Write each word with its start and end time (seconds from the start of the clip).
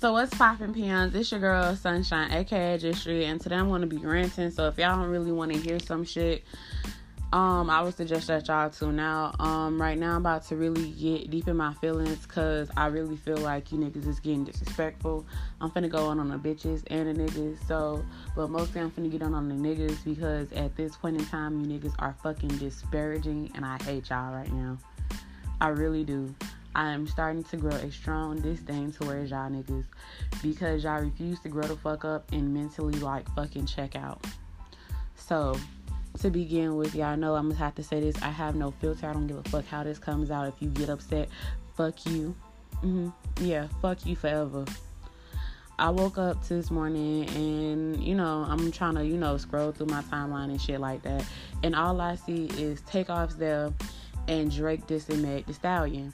So 0.00 0.14
what's 0.14 0.32
poppin' 0.32 0.72
peons? 0.72 1.14
It's 1.14 1.30
your 1.30 1.40
girl 1.40 1.76
Sunshine, 1.76 2.32
aka 2.32 2.78
Justry, 2.78 3.26
and 3.26 3.38
today 3.38 3.56
I'm 3.56 3.68
gonna 3.68 3.86
be 3.86 3.98
ranting. 3.98 4.50
So 4.50 4.66
if 4.66 4.78
y'all 4.78 4.96
don't 4.96 5.10
really 5.10 5.30
want 5.30 5.52
to 5.52 5.58
hear 5.58 5.78
some 5.78 6.06
shit, 6.06 6.42
um, 7.34 7.68
I 7.68 7.82
would 7.82 7.94
suggest 7.94 8.28
that 8.28 8.48
y'all 8.48 8.70
tune 8.70 8.98
out. 8.98 9.38
Um, 9.38 9.78
right 9.78 9.98
now 9.98 10.12
I'm 10.14 10.22
about 10.22 10.46
to 10.46 10.56
really 10.56 10.92
get 10.92 11.28
deep 11.28 11.48
in 11.48 11.56
my 11.58 11.74
feelings, 11.74 12.24
cause 12.24 12.70
I 12.78 12.86
really 12.86 13.18
feel 13.18 13.36
like 13.36 13.72
you 13.72 13.78
niggas 13.78 14.08
is 14.08 14.20
getting 14.20 14.44
disrespectful. 14.44 15.26
I'm 15.60 15.70
finna 15.70 15.90
go 15.90 16.06
on 16.06 16.18
on 16.18 16.30
the 16.30 16.38
bitches 16.38 16.82
and 16.86 17.14
the 17.14 17.22
niggas. 17.22 17.58
So, 17.68 18.02
but 18.34 18.48
mostly 18.48 18.80
I'm 18.80 18.90
finna 18.90 19.10
get 19.10 19.20
on 19.20 19.34
on 19.34 19.50
the 19.50 19.54
niggas 19.54 20.02
because 20.02 20.50
at 20.52 20.74
this 20.76 20.96
point 20.96 21.18
in 21.18 21.26
time, 21.26 21.60
you 21.60 21.78
niggas 21.78 21.92
are 21.98 22.16
fucking 22.22 22.56
disparaging, 22.56 23.50
and 23.54 23.66
I 23.66 23.76
hate 23.82 24.08
y'all 24.08 24.32
right 24.32 24.50
now. 24.50 24.78
I 25.60 25.68
really 25.68 26.04
do. 26.04 26.34
I 26.74 26.90
am 26.90 27.06
starting 27.06 27.42
to 27.44 27.56
grow 27.56 27.72
a 27.72 27.90
strong 27.90 28.40
disdain 28.40 28.92
towards 28.92 29.30
y'all 29.30 29.50
niggas 29.50 29.86
because 30.42 30.84
y'all 30.84 31.00
refuse 31.00 31.40
to 31.40 31.48
grow 31.48 31.64
the 31.64 31.76
fuck 31.76 32.04
up 32.04 32.30
and 32.32 32.54
mentally 32.54 32.98
like 33.00 33.28
fucking 33.34 33.66
check 33.66 33.96
out. 33.96 34.24
So, 35.16 35.56
to 36.20 36.30
begin 36.30 36.76
with, 36.76 36.94
y'all 36.94 37.16
know 37.16 37.34
I'm 37.34 37.48
gonna 37.48 37.58
have 37.58 37.74
to 37.76 37.82
say 37.82 38.00
this. 38.00 38.20
I 38.22 38.28
have 38.28 38.54
no 38.54 38.70
filter. 38.70 39.08
I 39.08 39.12
don't 39.12 39.26
give 39.26 39.38
a 39.38 39.42
fuck 39.44 39.66
how 39.66 39.82
this 39.82 39.98
comes 39.98 40.30
out. 40.30 40.48
If 40.48 40.54
you 40.60 40.68
get 40.70 40.88
upset, 40.88 41.28
fuck 41.76 42.06
you. 42.06 42.34
Mm-hmm. 42.82 43.10
Yeah, 43.44 43.66
fuck 43.82 44.06
you 44.06 44.14
forever. 44.14 44.64
I 45.78 45.88
woke 45.88 46.18
up 46.18 46.46
this 46.46 46.70
morning 46.70 47.26
and 47.30 48.04
you 48.04 48.14
know 48.14 48.44
I'm 48.46 48.70
trying 48.70 48.96
to 48.96 49.04
you 49.04 49.16
know 49.16 49.38
scroll 49.38 49.72
through 49.72 49.86
my 49.86 50.02
timeline 50.02 50.50
and 50.50 50.60
shit 50.60 50.78
like 50.78 51.02
that, 51.02 51.24
and 51.62 51.74
all 51.74 52.00
I 52.00 52.16
see 52.16 52.46
is 52.58 52.80
takeoffs 52.82 53.36
there 53.36 53.72
and 54.28 54.50
Drake 54.50 54.86
dissing 54.86 55.22
Meg 55.22 55.46
The 55.46 55.54
Stallion 55.54 56.12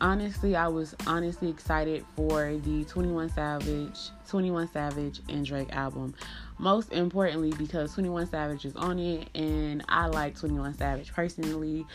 honestly, 0.00 0.56
I 0.56 0.68
was 0.68 0.94
honestly 1.06 1.48
excited 1.48 2.04
for 2.16 2.56
the 2.56 2.84
21 2.84 3.30
Savage, 3.30 4.10
21 4.28 4.68
Savage 4.72 5.20
and 5.28 5.44
Drake 5.44 5.72
album. 5.72 6.14
Most 6.58 6.92
importantly, 6.92 7.52
because 7.56 7.94
21 7.94 8.26
Savage 8.28 8.64
is 8.64 8.74
on 8.76 8.98
it, 8.98 9.28
and 9.34 9.84
I 9.88 10.06
like 10.06 10.36
21 10.38 10.74
Savage 10.74 11.12
personally. 11.12 11.86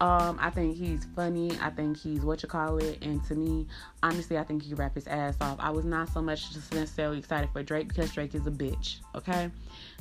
Um, 0.00 0.38
I 0.40 0.50
think 0.50 0.76
he's 0.76 1.06
funny. 1.14 1.52
I 1.60 1.70
think 1.70 1.96
he's 1.96 2.22
what 2.22 2.42
you 2.42 2.48
call 2.48 2.78
it, 2.78 2.98
and 3.02 3.24
to 3.26 3.34
me, 3.36 3.66
honestly, 4.02 4.36
I 4.36 4.42
think 4.42 4.62
he 4.62 4.74
rap 4.74 4.96
his 4.96 5.06
ass 5.06 5.36
off. 5.40 5.56
I 5.60 5.70
was 5.70 5.84
not 5.84 6.08
so 6.08 6.20
much 6.20 6.52
just 6.52 6.74
necessarily 6.74 7.18
excited 7.18 7.48
for 7.52 7.62
Drake 7.62 7.88
because 7.88 8.12
Drake 8.12 8.34
is 8.34 8.46
a 8.46 8.50
bitch. 8.50 8.96
Okay, 9.14 9.50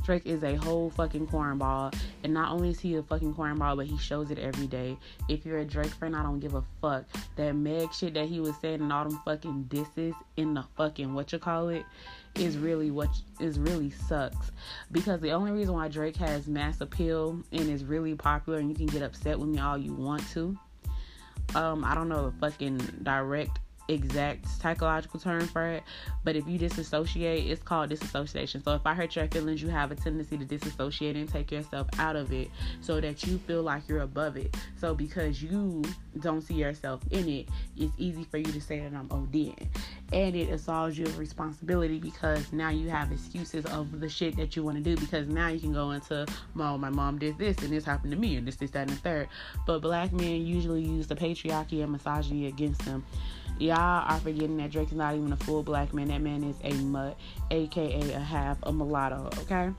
Drake 0.03 0.25
is 0.25 0.43
a 0.43 0.55
whole 0.55 0.89
fucking 0.89 1.27
cornball, 1.27 1.95
and 2.23 2.33
not 2.33 2.51
only 2.51 2.71
is 2.71 2.79
he 2.79 2.95
a 2.95 3.03
fucking 3.03 3.35
cornball, 3.35 3.77
but 3.77 3.85
he 3.85 3.97
shows 3.99 4.31
it 4.31 4.39
every 4.39 4.65
day. 4.65 4.97
If 5.29 5.45
you're 5.45 5.59
a 5.59 5.65
Drake 5.65 5.93
fan, 5.93 6.15
I 6.15 6.23
don't 6.23 6.39
give 6.39 6.55
a 6.55 6.63
fuck. 6.81 7.05
That 7.35 7.53
Meg 7.53 7.93
shit 7.93 8.15
that 8.15 8.25
he 8.25 8.39
was 8.39 8.55
saying 8.61 8.81
and 8.81 8.91
all 8.91 9.07
them 9.07 9.21
fucking 9.23 9.63
disses 9.63 10.15
in 10.37 10.55
the 10.55 10.63
fucking 10.75 11.13
what 11.13 11.31
you 11.31 11.37
call 11.37 11.69
it 11.69 11.85
is 12.35 12.57
really 12.57 12.91
what 12.91 13.09
is 13.39 13.59
really 13.59 13.91
sucks 13.91 14.51
because 14.91 15.21
the 15.21 15.31
only 15.31 15.51
reason 15.51 15.73
why 15.73 15.87
Drake 15.87 16.15
has 16.17 16.47
mass 16.47 16.81
appeal 16.81 17.39
and 17.51 17.69
is 17.69 17.83
really 17.83 18.15
popular 18.15 18.59
and 18.59 18.69
you 18.69 18.75
can 18.75 18.87
get 18.87 19.01
upset 19.01 19.37
with 19.37 19.49
me 19.49 19.59
all 19.59 19.77
you 19.77 19.93
want 19.93 20.27
to 20.31 20.57
um 21.55 21.85
I 21.85 21.93
don't 21.93 22.09
know 22.09 22.29
the 22.29 22.37
fucking 22.39 22.77
direct 23.03 23.59
exact 23.87 24.47
psychological 24.47 25.19
term 25.19 25.45
for 25.47 25.67
it, 25.67 25.83
but 26.23 26.35
if 26.35 26.47
you 26.47 26.57
disassociate, 26.57 27.49
it's 27.49 27.61
called 27.61 27.89
disassociation. 27.89 28.63
So 28.63 28.73
if 28.73 28.85
I 28.85 28.93
hurt 28.93 29.15
your 29.15 29.27
feelings, 29.27 29.61
you 29.61 29.69
have 29.69 29.91
a 29.91 29.95
tendency 29.95 30.37
to 30.37 30.45
disassociate 30.45 31.15
and 31.15 31.29
take 31.29 31.51
yourself 31.51 31.87
out 31.99 32.15
of 32.15 32.31
it 32.31 32.49
so 32.81 33.01
that 33.01 33.25
you 33.25 33.37
feel 33.39 33.63
like 33.63 33.87
you're 33.87 34.01
above 34.01 34.37
it. 34.37 34.55
So 34.79 34.93
because 34.95 35.41
you 35.41 35.83
don't 36.19 36.41
see 36.41 36.55
yourself 36.55 37.01
in 37.11 37.27
it, 37.27 37.49
it's 37.77 37.93
easy 37.97 38.23
for 38.23 38.37
you 38.37 38.51
to 38.51 38.61
say 38.61 38.79
that 38.79 38.93
I'm 38.93 39.09
ODing. 39.09 39.67
And 40.13 40.35
it 40.35 40.49
absolves 40.51 40.97
you 40.97 41.05
of 41.05 41.17
responsibility 41.17 41.99
because 41.99 42.53
now 42.53 42.69
you 42.69 42.87
have 42.89 43.11
excuses 43.11 43.65
of 43.65 43.99
the 43.99 44.07
shit 44.07 44.37
that 44.37 44.55
you 44.55 44.63
want 44.63 44.77
to 44.77 44.83
do 44.83 44.95
because 44.95 45.27
now 45.27 45.47
you 45.47 45.59
can 45.59 45.73
go 45.73 45.91
into, 45.91 46.27
well, 46.55 46.77
my 46.77 46.91
mom 46.91 47.17
did 47.17 47.37
this 47.39 47.57
and 47.57 47.69
this 47.69 47.83
happened 47.83 48.11
to 48.11 48.17
me 48.17 48.35
and 48.35 48.47
this, 48.47 48.55
this, 48.57 48.69
that, 48.71 48.81
and 48.87 48.91
the 48.91 49.01
third. 49.01 49.27
But 49.65 49.79
black 49.79 50.13
men 50.13 50.45
usually 50.45 50.83
use 50.83 51.07
the 51.07 51.15
patriarchy 51.15 51.81
and 51.81 51.91
misogyny 51.91 52.45
against 52.45 52.85
them. 52.85 53.03
Y'all 53.59 54.05
are 54.07 54.19
forgetting 54.19 54.57
that 54.57 54.71
Drake 54.71 54.89
is 54.89 54.93
not 54.93 55.15
even 55.15 55.31
a 55.33 55.37
full 55.37 55.63
black 55.63 55.93
man. 55.93 56.09
That 56.09 56.21
man 56.21 56.43
is 56.43 56.57
a 56.63 56.73
mutt, 56.83 57.17
aka 57.49 58.11
a 58.11 58.19
half 58.19 58.57
a 58.63 58.71
mulatto, 58.71 59.29
okay? 59.41 59.71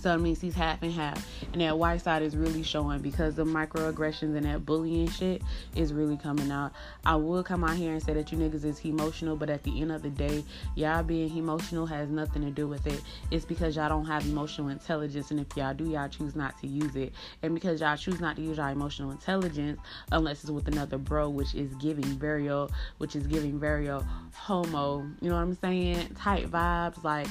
So 0.00 0.14
it 0.14 0.18
means 0.18 0.40
he's 0.40 0.54
half 0.54 0.82
and 0.82 0.92
half. 0.92 1.26
And 1.52 1.60
that 1.60 1.78
white 1.78 2.00
side 2.00 2.22
is 2.22 2.36
really 2.36 2.62
showing 2.62 3.00
because 3.00 3.34
the 3.34 3.44
microaggressions 3.44 4.36
and 4.36 4.44
that 4.44 4.66
bullying 4.66 5.08
shit 5.08 5.42
is 5.74 5.92
really 5.92 6.16
coming 6.16 6.50
out. 6.50 6.72
I 7.04 7.16
would 7.16 7.44
come 7.44 7.64
out 7.64 7.76
here 7.76 7.92
and 7.92 8.02
say 8.02 8.12
that 8.14 8.32
you 8.32 8.38
niggas 8.38 8.64
is 8.64 8.84
emotional, 8.84 9.36
but 9.36 9.48
at 9.48 9.62
the 9.62 9.80
end 9.80 9.92
of 9.92 10.02
the 10.02 10.10
day, 10.10 10.44
y'all 10.74 11.02
being 11.02 11.36
emotional 11.36 11.86
has 11.86 12.10
nothing 12.10 12.42
to 12.42 12.50
do 12.50 12.66
with 12.66 12.86
it. 12.86 13.00
It's 13.30 13.44
because 13.44 13.76
y'all 13.76 13.88
don't 13.88 14.06
have 14.06 14.26
emotional 14.26 14.68
intelligence. 14.68 15.30
And 15.30 15.40
if 15.40 15.56
y'all 15.56 15.74
do, 15.74 15.88
y'all 15.90 16.08
choose 16.08 16.34
not 16.34 16.58
to 16.60 16.66
use 16.66 16.96
it. 16.96 17.12
And 17.42 17.54
because 17.54 17.80
y'all 17.80 17.96
choose 17.96 18.20
not 18.20 18.36
to 18.36 18.42
use 18.42 18.56
your 18.56 18.68
emotional 18.68 19.10
intelligence, 19.10 19.80
unless 20.12 20.42
it's 20.42 20.50
with 20.50 20.68
another 20.68 20.98
bro, 20.98 21.28
which 21.28 21.54
is 21.54 21.72
giving 21.74 22.04
very, 22.04 22.48
uh, 22.48 22.66
which 22.98 23.16
is 23.16 23.26
giving 23.26 23.58
very 23.58 23.88
uh, 23.88 24.02
homo, 24.34 25.06
you 25.20 25.28
know 25.28 25.36
what 25.36 25.42
I'm 25.42 25.54
saying? 25.54 26.08
Tight 26.16 26.50
vibes. 26.50 27.02
Like, 27.04 27.28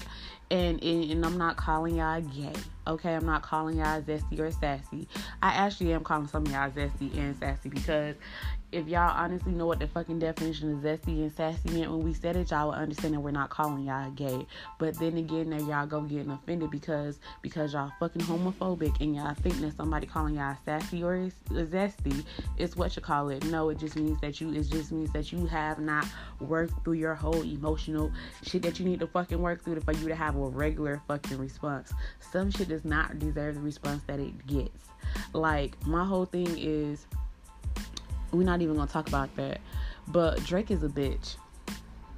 and, 0.55 0.83
and, 0.83 1.11
and 1.11 1.25
I'm 1.25 1.37
not 1.37 1.57
calling 1.57 1.97
y'all 1.97 2.21
gay. 2.21 2.53
Okay, 2.87 3.13
I'm 3.13 3.25
not 3.25 3.41
calling 3.41 3.77
y'all 3.77 4.01
zesty 4.01 4.39
or 4.39 4.51
sassy. 4.51 5.07
I 5.41 5.49
actually 5.49 5.93
am 5.93 6.03
calling 6.03 6.27
some 6.27 6.45
of 6.45 6.51
y'all 6.51 6.69
zesty 6.69 7.15
and 7.17 7.35
sassy 7.37 7.69
because 7.69 8.15
if 8.71 8.87
y'all 8.87 9.13
honestly 9.15 9.53
know 9.53 9.65
what 9.65 9.79
the 9.79 9.87
fucking 9.87 10.19
definition 10.19 10.73
of 10.73 10.79
zesty 10.79 11.21
and 11.21 11.31
sassy 11.31 11.69
meant 11.69 11.91
when 11.91 12.03
we 12.03 12.13
said 12.13 12.35
it, 12.35 12.51
y'all 12.51 12.69
would 12.69 12.77
understand 12.77 13.13
that 13.13 13.19
we're 13.19 13.31
not 13.31 13.49
calling 13.49 13.85
y'all 13.85 14.09
gay. 14.11 14.45
But 14.79 14.99
then 14.99 15.17
again, 15.17 15.49
that 15.51 15.61
y'all 15.61 15.85
go 15.85 16.01
getting 16.01 16.31
offended 16.31 16.71
because 16.71 17.19
because 17.41 17.73
y'all 17.73 17.91
fucking 17.99 18.23
homophobic 18.23 18.99
and 18.99 19.15
y'all 19.15 19.33
think 19.35 19.59
that 19.61 19.77
somebody 19.77 20.07
calling 20.07 20.35
y'all 20.35 20.57
sassy 20.65 21.03
or 21.03 21.15
uh, 21.15 21.53
zesty 21.53 22.25
is 22.57 22.75
what 22.75 22.95
you 22.95 23.01
call 23.01 23.29
it. 23.29 23.45
No, 23.45 23.69
it 23.69 23.77
just 23.77 23.95
means 23.95 24.19
that 24.21 24.41
you 24.41 24.51
it 24.51 24.69
just 24.69 24.91
means 24.91 25.11
that 25.13 25.31
you 25.31 25.45
have 25.45 25.79
not 25.79 26.05
worked 26.39 26.83
through 26.83 26.93
your 26.93 27.15
whole 27.15 27.43
emotional 27.43 28.11
shit 28.43 28.61
that 28.63 28.79
you 28.79 28.85
need 28.85 28.99
to 28.99 29.07
fucking 29.07 29.41
work 29.41 29.63
through 29.63 29.79
for 29.81 29.93
you 29.93 30.07
to 30.07 30.15
have 30.15 30.35
a 30.35 30.47
regular 30.47 31.01
fucking 31.07 31.37
response. 31.37 31.93
Some 32.19 32.51
shit 32.51 32.69
does 32.69 32.83
not 32.83 33.19
deserve 33.19 33.55
the 33.55 33.61
response 33.61 34.03
that 34.07 34.19
it 34.19 34.45
gets. 34.47 34.89
Like 35.33 35.75
my 35.85 36.03
whole 36.03 36.25
thing 36.25 36.57
is 36.57 37.05
we're 38.31 38.43
not 38.43 38.61
even 38.61 38.75
gonna 38.75 38.89
talk 38.89 39.07
about 39.07 39.35
that. 39.35 39.61
But 40.07 40.43
Drake 40.43 40.71
is 40.71 40.83
a 40.83 40.89
bitch. 40.89 41.35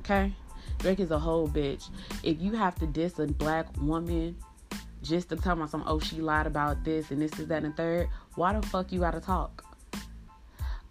Okay? 0.02 0.34
Drake 0.80 1.00
is 1.00 1.12
a 1.12 1.20
whole 1.20 1.48
bitch. 1.48 1.90
If 2.24 2.42
you 2.42 2.54
have 2.54 2.76
to 2.76 2.88
diss 2.88 3.20
a 3.20 3.28
black 3.28 3.68
woman 3.80 4.38
just 5.04 5.30
to 5.30 5.36
tell 5.36 5.56
me 5.56 5.68
some 5.68 5.84
oh 5.86 6.00
she 6.00 6.18
lied 6.22 6.48
about 6.48 6.84
this 6.84 7.12
and 7.12 7.22
this 7.22 7.38
is 7.40 7.48
that 7.48 7.64
and 7.64 7.76
third, 7.76 8.10
why 8.36 8.54
the 8.54 8.66
fuck 8.68 8.92
you 8.92 9.00
gotta 9.00 9.22
talk? 9.22 9.64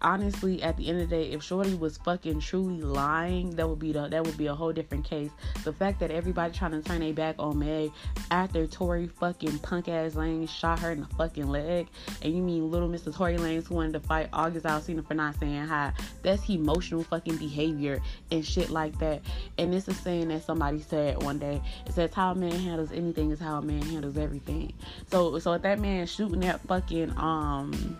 Honestly, 0.01 0.61
at 0.61 0.77
the 0.77 0.87
end 0.87 1.01
of 1.01 1.09
the 1.09 1.15
day, 1.15 1.31
if 1.31 1.41
Shorty 1.43 1.73
was 1.73 1.97
fucking 1.97 2.39
truly 2.39 2.81
lying, 2.81 3.51
that 3.51 3.67
would 3.67 3.79
be 3.79 3.91
the, 3.91 4.07
that 4.07 4.23
would 4.23 4.37
be 4.37 4.47
a 4.47 4.53
whole 4.53 4.71
different 4.71 5.05
case. 5.05 5.31
The 5.63 5.73
fact 5.73 5.99
that 6.01 6.11
everybody 6.11 6.53
trying 6.53 6.71
to 6.71 6.81
turn 6.81 6.99
their 6.99 7.13
back 7.13 7.35
on 7.39 7.59
Meg 7.59 7.91
after 8.29 8.67
Tory 8.67 9.07
fucking 9.07 9.59
punk 9.59 9.87
ass 9.87 10.13
Lanez 10.13 10.49
shot 10.49 10.79
her 10.79 10.91
in 10.91 11.01
the 11.01 11.07
fucking 11.07 11.47
leg, 11.47 11.87
and 12.21 12.33
you 12.33 12.41
mean 12.43 12.69
little 12.69 12.89
Mr. 12.89 13.15
Tory 13.15 13.37
Lanez 13.37 13.67
who 13.67 13.75
wanted 13.75 13.93
to 13.93 13.99
fight 14.01 14.29
August 14.33 14.65
Alsina 14.65 15.05
for 15.05 15.13
not 15.13 15.39
saying 15.39 15.65
hi? 15.65 15.93
That's 16.21 16.47
emotional 16.49 17.03
fucking 17.03 17.37
behavior 17.37 17.99
and 18.31 18.45
shit 18.45 18.69
like 18.69 18.97
that. 18.99 19.21
And 19.57 19.73
this 19.73 19.87
is 19.87 19.97
saying 19.97 20.27
that 20.29 20.43
somebody 20.43 20.81
said 20.81 21.21
one 21.23 21.39
day. 21.39 21.61
It 21.85 21.93
says 21.93 22.13
how 22.13 22.31
a 22.31 22.35
man 22.35 22.51
handles 22.51 22.91
anything 22.91 23.31
is 23.31 23.39
how 23.39 23.57
a 23.57 23.61
man 23.61 23.81
handles 23.81 24.17
everything. 24.17 24.73
So 25.09 25.39
so 25.39 25.53
if 25.53 25.61
that 25.63 25.79
man 25.79 26.05
shooting 26.05 26.41
that 26.41 26.61
fucking 26.61 27.13
um 27.17 27.97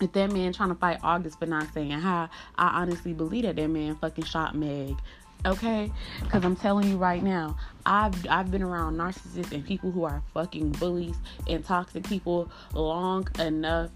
if 0.00 0.12
that 0.12 0.32
man 0.32 0.52
trying 0.52 0.70
to 0.70 0.74
fight 0.74 0.98
August 1.02 1.38
for 1.38 1.46
not 1.46 1.72
saying 1.72 1.92
hi, 1.92 2.28
I 2.56 2.82
honestly 2.82 3.12
believe 3.12 3.44
that 3.44 3.56
that 3.56 3.68
man 3.68 3.96
fucking 3.96 4.24
shot 4.24 4.54
Meg. 4.54 4.96
Okay, 5.46 5.92
because 6.22 6.42
I'm 6.42 6.56
telling 6.56 6.88
you 6.88 6.96
right 6.96 7.22
now, 7.22 7.56
I've 7.84 8.14
I've 8.28 8.50
been 8.50 8.62
around 8.62 8.96
narcissists 8.96 9.52
and 9.52 9.64
people 9.64 9.90
who 9.90 10.04
are 10.04 10.22
fucking 10.32 10.70
bullies 10.72 11.16
and 11.48 11.62
toxic 11.62 12.04
people 12.04 12.50
long 12.72 13.28
enough 13.38 13.90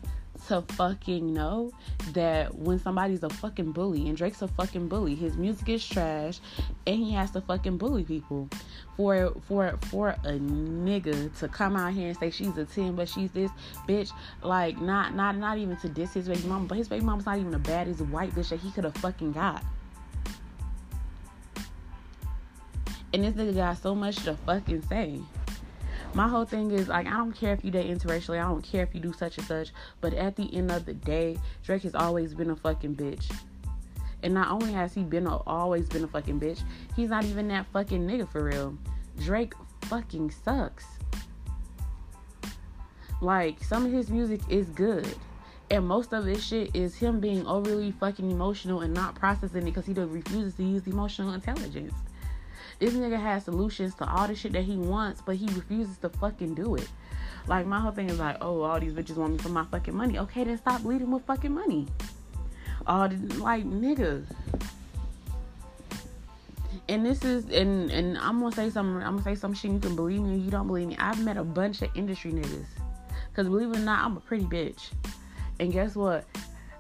to 0.47 0.63
fucking 0.63 1.33
know 1.33 1.73
that 2.13 2.55
when 2.55 2.79
somebody's 2.79 3.23
a 3.23 3.29
fucking 3.29 3.73
bully 3.73 4.09
and 4.09 4.17
Drake's 4.17 4.43
a 4.43 4.49
fucking 4.49 4.89
bully, 4.89 5.15
his 5.15 5.37
music 5.37 5.69
is 5.69 5.87
trash 5.87 6.41
and 6.87 6.97
he 6.97 7.13
has 7.13 7.31
to 7.33 7.41
fucking 7.41 7.79
bully 7.79 8.05
people. 8.05 8.49
For 8.97 9.35
for 9.47 9.79
for 9.91 10.11
a 10.11 10.33
nigga 10.33 11.37
to 11.39 11.49
come 11.49 11.77
out 11.77 11.93
here 11.93 12.09
and 12.09 12.17
say 12.17 12.31
she's 12.31 12.57
a 12.57 12.65
10 12.65 12.95
but 12.95 13.09
she's 13.09 13.31
this 13.33 13.51
bitch, 13.89 14.13
like 14.43 14.81
not 14.81 15.15
not 15.15 15.37
not 15.37 15.59
even 15.59 15.77
to 15.79 15.89
diss 15.89 16.15
his 16.15 16.29
baby 16.29 16.47
mama, 16.47 16.67
but 16.67 16.79
his 16.79 16.89
baby 16.89 17.05
mama's 17.05 17.27
not 17.27 17.39
even 17.39 17.51
the 17.51 17.59
baddest 17.59 18.01
white 18.03 18.35
bitch 18.35 18.49
that 18.51 18.61
he 18.61 18.71
could 18.71 18.85
have 18.85 18.95
fucking 18.97 19.33
got. 19.33 19.63
And 23.13 23.25
this 23.25 23.35
nigga 23.35 23.55
got 23.55 23.79
so 23.79 23.95
much 23.95 24.17
to 24.25 24.35
fucking 24.35 24.83
say 24.83 25.21
my 26.15 26.29
whole 26.29 26.45
thing 26.45 26.71
is 26.71 26.89
like 26.89 27.07
I 27.07 27.17
don't 27.17 27.33
care 27.33 27.53
if 27.53 27.65
you 27.65 27.71
date 27.71 27.91
interracially, 27.91 28.39
I 28.39 28.49
don't 28.49 28.63
care 28.63 28.83
if 28.83 28.95
you 28.95 29.01
do 29.01 29.13
such 29.13 29.39
and 29.39 29.47
such, 29.47 29.73
but 30.01 30.15
at 30.15 30.37
the 30.37 30.55
end 30.55 30.71
of 30.71 30.85
the 30.85 30.95
day, 30.95 31.39
Drake 31.63 31.83
has 31.83 31.95
always 31.95 32.35
been 32.35 32.51
a 32.51 32.57
fucking 32.57 32.97
bitch. 32.97 33.31
And 34.23 34.35
not 34.35 34.51
only 34.51 34.73
has 34.73 34.95
he 34.95 35.05
been 35.05 35.27
a, 35.27 35.37
always 35.43 35.89
been 35.89 36.05
a 36.05 36.09
fucking 36.09 36.41
bitch, 36.41 36.63
he's 36.97 37.09
not 37.09 37.25
even 37.25 37.49
that 37.49 37.67
fucking 37.73 38.07
nigga 38.07 38.29
for 38.29 38.45
real. 38.45 38.77
Drake 39.21 39.53
fucking 39.83 40.31
sucks. 40.31 40.87
Like 43.21 43.63
some 43.63 43.87
of 43.87 43.93
his 43.93 44.11
music 44.11 44.41
is 44.49 44.67
good. 44.71 45.15
And 45.71 45.87
most 45.87 46.13
of 46.15 46.25
this 46.25 46.43
shit 46.43 46.75
is 46.75 46.95
him 46.95 47.21
being 47.21 47.47
overly 47.47 47.93
fucking 47.93 48.31
emotional 48.31 48.81
and 48.81 48.95
not 48.95 49.15
processing 49.15 49.63
it 49.63 49.65
because 49.67 49.85
he 49.85 49.93
refuses 49.93 50.55
to 50.55 50.65
use 50.65 50.87
emotional 50.87 51.35
intelligence. 51.35 51.93
This 52.79 52.95
nigga 52.95 53.21
has 53.21 53.45
solutions 53.45 53.95
to 53.97 54.09
all 54.09 54.29
the 54.29 54.37
shit 54.37 54.53
that 54.53 54.63
he 54.63 54.77
wants, 54.77 55.21
but 55.21 55.37
he 55.37 55.47
refuses 55.47 55.99
to 55.99 56.09
fucking 56.09 56.55
do 56.55 56.77
it. 56.77 56.89
Like 57.49 57.67
my 57.67 57.81
whole 57.81 57.91
thing 57.91 58.09
is 58.09 58.19
like, 58.19 58.37
oh, 58.41 58.63
all 58.63 58.79
these 58.79 58.93
bitches 58.93 59.17
want 59.17 59.33
me 59.33 59.39
for 59.39 59.49
my 59.49 59.65
fucking 59.65 59.97
money. 59.97 60.19
Okay, 60.19 60.45
then 60.45 60.59
stop 60.59 60.83
bleeding 60.83 61.11
with 61.11 61.25
fucking 61.25 61.53
money. 61.53 61.87
All 62.87 63.09
the, 63.09 63.17
like 63.37 63.65
niggas. 63.65 64.27
And 66.89 67.05
this 67.05 67.25
is 67.25 67.47
and 67.47 67.91
and 67.91 68.17
I'm 68.19 68.41
gonna 68.41 68.55
say 68.55 68.71
something. 68.71 69.03
I'm 69.03 69.19
gonna 69.19 69.23
say 69.23 69.35
some 69.35 69.55
shit 69.55 69.73
you 69.73 69.79
can 69.79 69.97
believe 69.97 70.21
me. 70.21 70.39
You 70.39 70.51
don't 70.51 70.67
believe 70.67 70.89
me. 70.89 70.97
I've 70.99 71.23
met 71.23 71.37
a 71.37 71.45
bunch 71.45 71.83
of 71.83 71.91
industry 71.95 72.33
niggas. 72.33 72.67
Cause 73.35 73.47
believe 73.47 73.71
it 73.71 73.79
or 73.79 73.81
not, 73.81 74.05
I'm 74.05 74.17
a 74.17 74.21
pretty 74.21 74.45
bitch. 74.45 74.91
And 75.61 75.73
guess 75.73 75.97
what? 75.97 76.25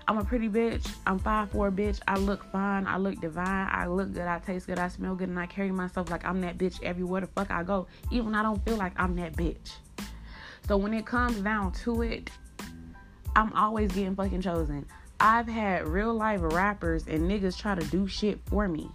I'm 0.08 0.16
a 0.16 0.24
pretty 0.24 0.48
bitch. 0.48 0.90
I'm 1.06 1.18
five 1.18 1.52
5'4 1.52 1.76
bitch. 1.76 2.00
I 2.08 2.16
look 2.16 2.42
fine. 2.50 2.86
I 2.86 2.96
look 2.96 3.20
divine. 3.20 3.68
I 3.70 3.86
look 3.86 4.14
good. 4.14 4.26
I 4.26 4.38
taste 4.38 4.66
good. 4.66 4.78
I 4.78 4.88
smell 4.88 5.14
good. 5.14 5.28
And 5.28 5.38
I 5.38 5.44
carry 5.44 5.70
myself 5.70 6.10
like 6.10 6.24
I'm 6.24 6.40
that 6.40 6.56
bitch 6.56 6.82
everywhere 6.82 7.20
the 7.20 7.26
fuck 7.26 7.50
I 7.50 7.62
go. 7.62 7.86
Even 8.10 8.34
I 8.34 8.42
don't 8.42 8.64
feel 8.64 8.76
like 8.76 8.94
I'm 8.96 9.14
that 9.16 9.34
bitch. 9.34 9.74
So 10.66 10.78
when 10.78 10.94
it 10.94 11.04
comes 11.04 11.36
down 11.40 11.72
to 11.84 12.00
it, 12.00 12.30
I'm 13.36 13.52
always 13.52 13.92
getting 13.92 14.16
fucking 14.16 14.40
chosen. 14.40 14.86
I've 15.20 15.46
had 15.46 15.86
real 15.86 16.14
life 16.14 16.40
rappers 16.42 17.06
and 17.06 17.30
niggas 17.30 17.58
try 17.58 17.74
to 17.74 17.86
do 17.88 18.08
shit 18.08 18.40
for 18.46 18.66
me. 18.66 18.90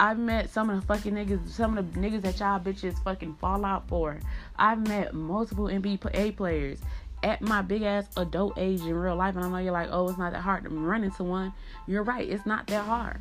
I've 0.00 0.18
met 0.18 0.48
some 0.48 0.70
of 0.70 0.80
the 0.80 0.86
fucking 0.86 1.12
niggas, 1.12 1.50
some 1.50 1.76
of 1.76 1.92
the 1.92 2.00
niggas 2.00 2.22
that 2.22 2.40
y'all 2.40 2.58
bitches 2.58 3.00
fucking 3.04 3.34
fall 3.34 3.66
out 3.66 3.86
for. 3.86 4.18
I've 4.56 4.88
met 4.88 5.12
multiple 5.12 5.66
NBA 5.66 6.36
players 6.36 6.80
at 7.22 7.42
my 7.42 7.62
big 7.62 7.82
ass 7.82 8.06
adult 8.16 8.58
age 8.58 8.80
in 8.80 8.94
real 8.94 9.16
life, 9.16 9.36
and 9.36 9.44
I 9.44 9.48
know 9.48 9.58
you're 9.58 9.72
like, 9.72 9.88
oh, 9.90 10.08
it's 10.08 10.18
not 10.18 10.32
that 10.32 10.40
hard 10.40 10.64
to 10.64 10.70
run 10.70 11.04
into 11.04 11.24
one. 11.24 11.52
You're 11.86 12.02
right, 12.02 12.28
it's 12.28 12.46
not 12.46 12.66
that 12.68 12.84
hard. 12.84 13.20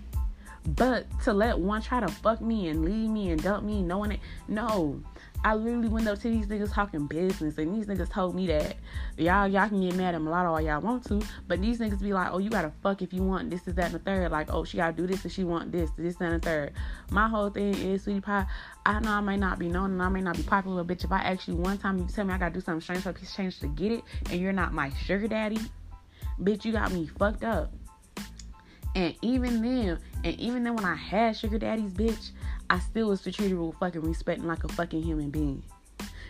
But 0.65 1.07
to 1.23 1.33
let 1.33 1.57
one 1.57 1.81
try 1.81 1.99
to 1.99 2.07
fuck 2.07 2.41
me 2.41 2.67
and 2.67 2.83
leave 2.83 3.09
me 3.09 3.31
and 3.31 3.41
dump 3.41 3.63
me, 3.63 3.81
knowing 3.81 4.11
it, 4.11 4.19
no. 4.47 5.01
I 5.43 5.55
literally 5.55 5.87
went 5.87 6.07
up 6.07 6.19
to 6.19 6.29
these 6.29 6.47
niggas 6.47 6.73
talking 6.73 7.07
business, 7.07 7.57
and 7.57 7.73
these 7.75 7.85
niggas 7.85 8.09
told 8.11 8.35
me 8.35 8.47
that 8.47 8.75
y'all 9.17 9.47
y'all 9.47 9.69
can 9.69 9.81
get 9.81 9.95
mad 9.95 10.13
at 10.13 10.21
lot 10.21 10.45
all 10.45 10.59
y'all 10.59 10.81
want 10.81 11.05
to, 11.05 11.21
but 11.47 11.61
these 11.61 11.79
niggas 11.79 12.01
be 12.01 12.11
like, 12.11 12.29
oh, 12.31 12.39
you 12.39 12.49
gotta 12.49 12.71
fuck 12.83 13.01
if 13.01 13.13
you 13.13 13.23
want 13.23 13.49
this, 13.49 13.65
is 13.67 13.75
that, 13.75 13.85
and 13.85 13.95
the 13.95 13.99
third. 13.99 14.31
Like, 14.31 14.53
oh, 14.53 14.65
she 14.65 14.77
gotta 14.77 14.93
do 14.93 15.07
this 15.07 15.25
if 15.25 15.31
she 15.31 15.45
want 15.45 15.71
this, 15.71 15.91
this, 15.97 16.17
and 16.19 16.33
the 16.33 16.39
third. 16.39 16.73
My 17.09 17.29
whole 17.29 17.49
thing 17.49 17.73
is, 17.73 18.03
sweetie 18.03 18.19
pie, 18.19 18.45
I 18.85 18.99
know 18.99 19.11
I 19.11 19.21
may 19.21 19.37
not 19.37 19.59
be 19.59 19.69
known 19.69 19.91
and 19.91 20.03
I 20.03 20.09
may 20.09 20.21
not 20.21 20.35
be 20.35 20.43
popular, 20.43 20.83
but 20.83 20.97
bitch. 20.97 21.05
If 21.05 21.11
I 21.11 21.19
actually 21.19 21.55
one 21.55 21.77
time 21.77 21.97
you 21.97 22.07
tell 22.07 22.25
me 22.25 22.33
I 22.33 22.37
gotta 22.37 22.53
do 22.53 22.61
something 22.61 22.81
strange 22.81 23.03
for 23.03 23.11
a 23.11 23.13
piece 23.13 23.33
change 23.33 23.59
to 23.59 23.67
get 23.67 23.93
it, 23.93 24.03
and 24.29 24.41
you're 24.41 24.53
not 24.53 24.73
my 24.73 24.89
sugar 24.89 25.27
daddy, 25.27 25.59
bitch, 26.41 26.65
you 26.65 26.73
got 26.73 26.91
me 26.91 27.09
fucked 27.17 27.43
up. 27.43 27.71
And 28.95 29.15
even 29.21 29.61
then, 29.61 29.99
and 30.23 30.39
even 30.39 30.63
then 30.63 30.75
when 30.75 30.83
I 30.83 30.95
had 30.95 31.37
sugar 31.37 31.59
daddies, 31.59 31.93
bitch, 31.93 32.31
I 32.69 32.79
still 32.79 33.09
was 33.09 33.21
treated 33.21 33.57
with 33.57 33.75
fucking 33.77 34.01
respect 34.01 34.39
and 34.39 34.47
like 34.47 34.63
a 34.63 34.67
fucking 34.69 35.01
human 35.01 35.29
being. 35.29 35.63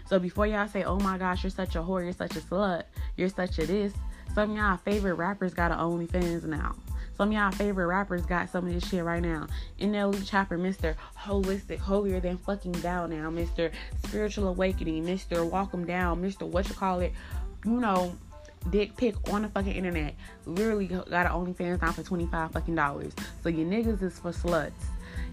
So 0.07 0.18
before 0.18 0.47
y'all 0.47 0.68
say, 0.68 0.83
oh 0.83 0.97
my 1.00 1.18
gosh, 1.18 1.44
you're 1.44 1.51
such 1.51 1.75
a 1.75 1.80
whore, 1.80 2.03
you're 2.03 2.13
such 2.13 2.36
a 2.36 2.39
slut, 2.39 2.83
you're 3.15 3.30
such 3.30 3.59
a 3.59 3.65
this, 3.65 3.94
some 4.33 4.56
y'all 4.56 4.77
favorite 4.77 5.15
rappers 5.15 5.53
got 5.53 5.71
an 5.71 5.77
OnlyFans 5.77 6.45
now. 6.45 6.75
Some 7.15 7.31
y'all 7.31 7.51
favorite 7.51 7.88
rappers 7.88 8.25
got 8.25 8.50
some 8.50 8.65
of 8.65 8.74
this 8.74 8.88
shit 8.88 9.03
right 9.03 9.21
now. 9.21 9.47
NLE 9.80 10.15
Choppa, 10.21 10.57
Mr. 10.57 10.95
Holistic, 11.18 11.77
holier 11.77 12.19
than 12.21 12.38
fucking 12.38 12.71
down 12.71 13.09
now, 13.09 13.30
Mr. 13.30 13.71
Spiritual 14.06 14.47
Awakening, 14.47 15.03
Mr. 15.03 15.47
Walk 15.47 15.74
'em 15.74 15.86
Down, 15.86 16.21
Mr. 16.21 16.47
What 16.47 16.69
you 16.69 16.75
call 16.75 17.01
it, 17.01 17.13
you 17.65 17.80
know, 17.80 18.15
dick 18.69 18.95
pic 18.95 19.15
on 19.31 19.41
the 19.41 19.50
fucking 19.50 19.74
internet. 19.74 20.15
Literally 20.45 20.88
got 20.88 21.07
an 21.07 21.31
OnlyFans 21.31 21.81
now 21.81 21.91
for 21.91 22.03
25 22.03 22.51
fucking 22.51 22.75
dollars. 22.75 23.13
So 23.44 23.50
your 23.50 23.68
niggas 23.68 24.01
is 24.01 24.18
for 24.18 24.31
sluts. 24.31 24.71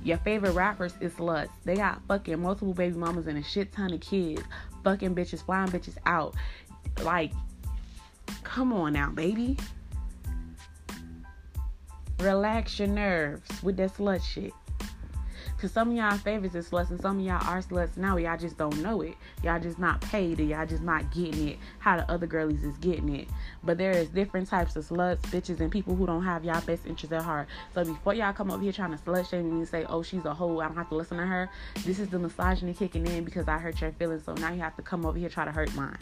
Your 0.07 0.19
favorite 0.19 0.53
rappers 0.53 0.95
is 1.01 1.13
sluts. 1.15 1.49
They 1.65 1.75
got 1.75 2.01
fucking 2.07 2.41
multiple 2.41 2.73
baby 2.73 2.95
mamas 2.95 3.27
and 3.27 3.37
a 3.39 3.43
shit 3.43 3.73
ton 3.73 3.93
of 3.93 3.99
kids. 4.01 4.41
Fucking 4.85 5.17
bitches, 5.17 5.45
flying 5.45 5.69
bitches 5.69 5.97
out. 6.07 6.37
Like, 7.03 7.33
come 8.45 8.73
on 8.73 8.93
now, 8.93 9.11
baby. 9.11 9.57
Relax 12.21 12.79
your 12.79 12.87
nerves 12.87 13.51
with 13.65 13.77
that 13.79 13.97
slut 13.97 14.23
shit. 14.23 14.53
Cause 15.59 15.73
some 15.73 15.91
of 15.91 15.97
y'all 15.97 16.17
favorites 16.19 16.55
is 16.55 16.69
sluts 16.69 16.91
and 16.91 17.01
some 17.01 17.19
of 17.19 17.25
y'all 17.25 17.45
are 17.45 17.61
sluts 17.61 17.97
now. 17.97 18.17
Y'all 18.17 18.39
just 18.39 18.57
don't 18.57 18.81
know 18.83 19.01
it. 19.01 19.17
Y'all 19.43 19.59
just 19.59 19.81
not 19.81 20.01
paid 20.03 20.39
or 20.39 20.45
y'all 20.45 20.67
just 20.67 20.83
not 20.83 21.13
getting 21.13 21.49
it 21.49 21.59
how 21.81 21.97
the 21.97 22.09
other 22.09 22.29
girlies 22.29 22.63
is 22.63 22.77
getting 22.77 23.13
it. 23.13 23.27
But 23.67 23.79
there 23.79 23.91
is 23.91 24.09
different 24.09 24.49
types 24.49 24.77
of 24.77 24.87
sluts, 24.87 25.21
bitches, 25.23 25.59
and 25.59 25.73
people 25.73 25.97
who 25.97 26.07
don't 26.07 26.23
have 26.23 26.45
y'all 26.45 26.61
best 26.61 26.87
interests 26.87 27.13
at 27.13 27.23
heart. 27.23 27.49
So 27.75 27.85
before 27.85 28.15
y'all 28.15 28.33
come 28.33 28.53
over 28.53 28.63
here 28.63 28.73
trying 28.73 28.97
to 28.97 29.03
slut 29.03 29.29
shame 29.29 29.51
me 29.51 29.57
and 29.59 29.69
say, 29.69 29.85
oh, 29.89 30.05
she's 30.05 30.25
a 30.25 30.33
hoe, 30.33 30.61
I 30.61 30.67
don't 30.67 30.77
have 30.77 30.89
to 30.91 30.95
listen 30.95 31.19
to 31.19 31.27
her. 31.27 31.51
This 31.85 31.99
is 31.99 32.09
the 32.09 32.19
misogyny 32.19 32.75
kicking 32.75 33.05
in 33.09 33.25
because 33.25 33.49
I 33.49 33.59
hurt 33.59 33.81
your 33.81 33.91
feelings. 33.93 34.25
So 34.25 34.35
now 34.35 34.53
you 34.53 34.61
have 34.61 34.77
to 34.77 34.83
come 34.83 35.05
over 35.05 35.19
here 35.19 35.29
try 35.29 35.45
to 35.45 35.51
hurt 35.51 35.75
mine. 35.75 35.99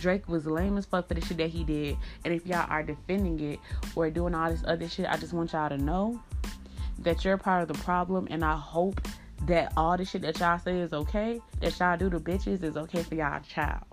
Drake 0.00 0.28
was 0.28 0.46
lame 0.46 0.76
as 0.76 0.84
fuck 0.84 1.08
for 1.08 1.14
the 1.14 1.20
shit 1.22 1.38
that 1.38 1.48
he 1.48 1.64
did. 1.64 1.96
And 2.24 2.34
if 2.34 2.46
y'all 2.46 2.66
are 2.68 2.82
defending 2.82 3.40
it 3.40 3.58
or 3.96 4.10
doing 4.10 4.34
all 4.34 4.50
this 4.50 4.62
other 4.66 4.88
shit, 4.88 5.06
I 5.06 5.16
just 5.16 5.32
want 5.32 5.52
y'all 5.52 5.70
to 5.70 5.78
know 5.78 6.22
that 7.00 7.24
you're 7.24 7.38
part 7.38 7.62
of 7.62 7.68
the 7.68 7.82
problem, 7.82 8.28
and 8.30 8.44
I 8.44 8.54
hope 8.54 9.00
that 9.46 9.72
all 9.76 9.96
the 9.96 10.04
shit 10.04 10.20
that 10.22 10.38
y'all 10.38 10.58
say 10.58 10.78
is 10.78 10.92
okay, 10.92 11.40
that 11.60 11.78
y'all 11.78 11.96
do 11.96 12.10
to 12.10 12.20
bitches 12.20 12.62
is 12.62 12.76
okay 12.76 13.02
for 13.02 13.14
y'all 13.14 13.40
child 13.40 13.84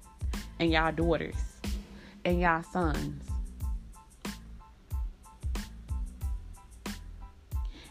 and 0.60 0.72
y'all 0.72 0.92
daughters 0.92 1.57
and 2.26 2.40
y'all 2.42 2.64
sons. 2.64 3.24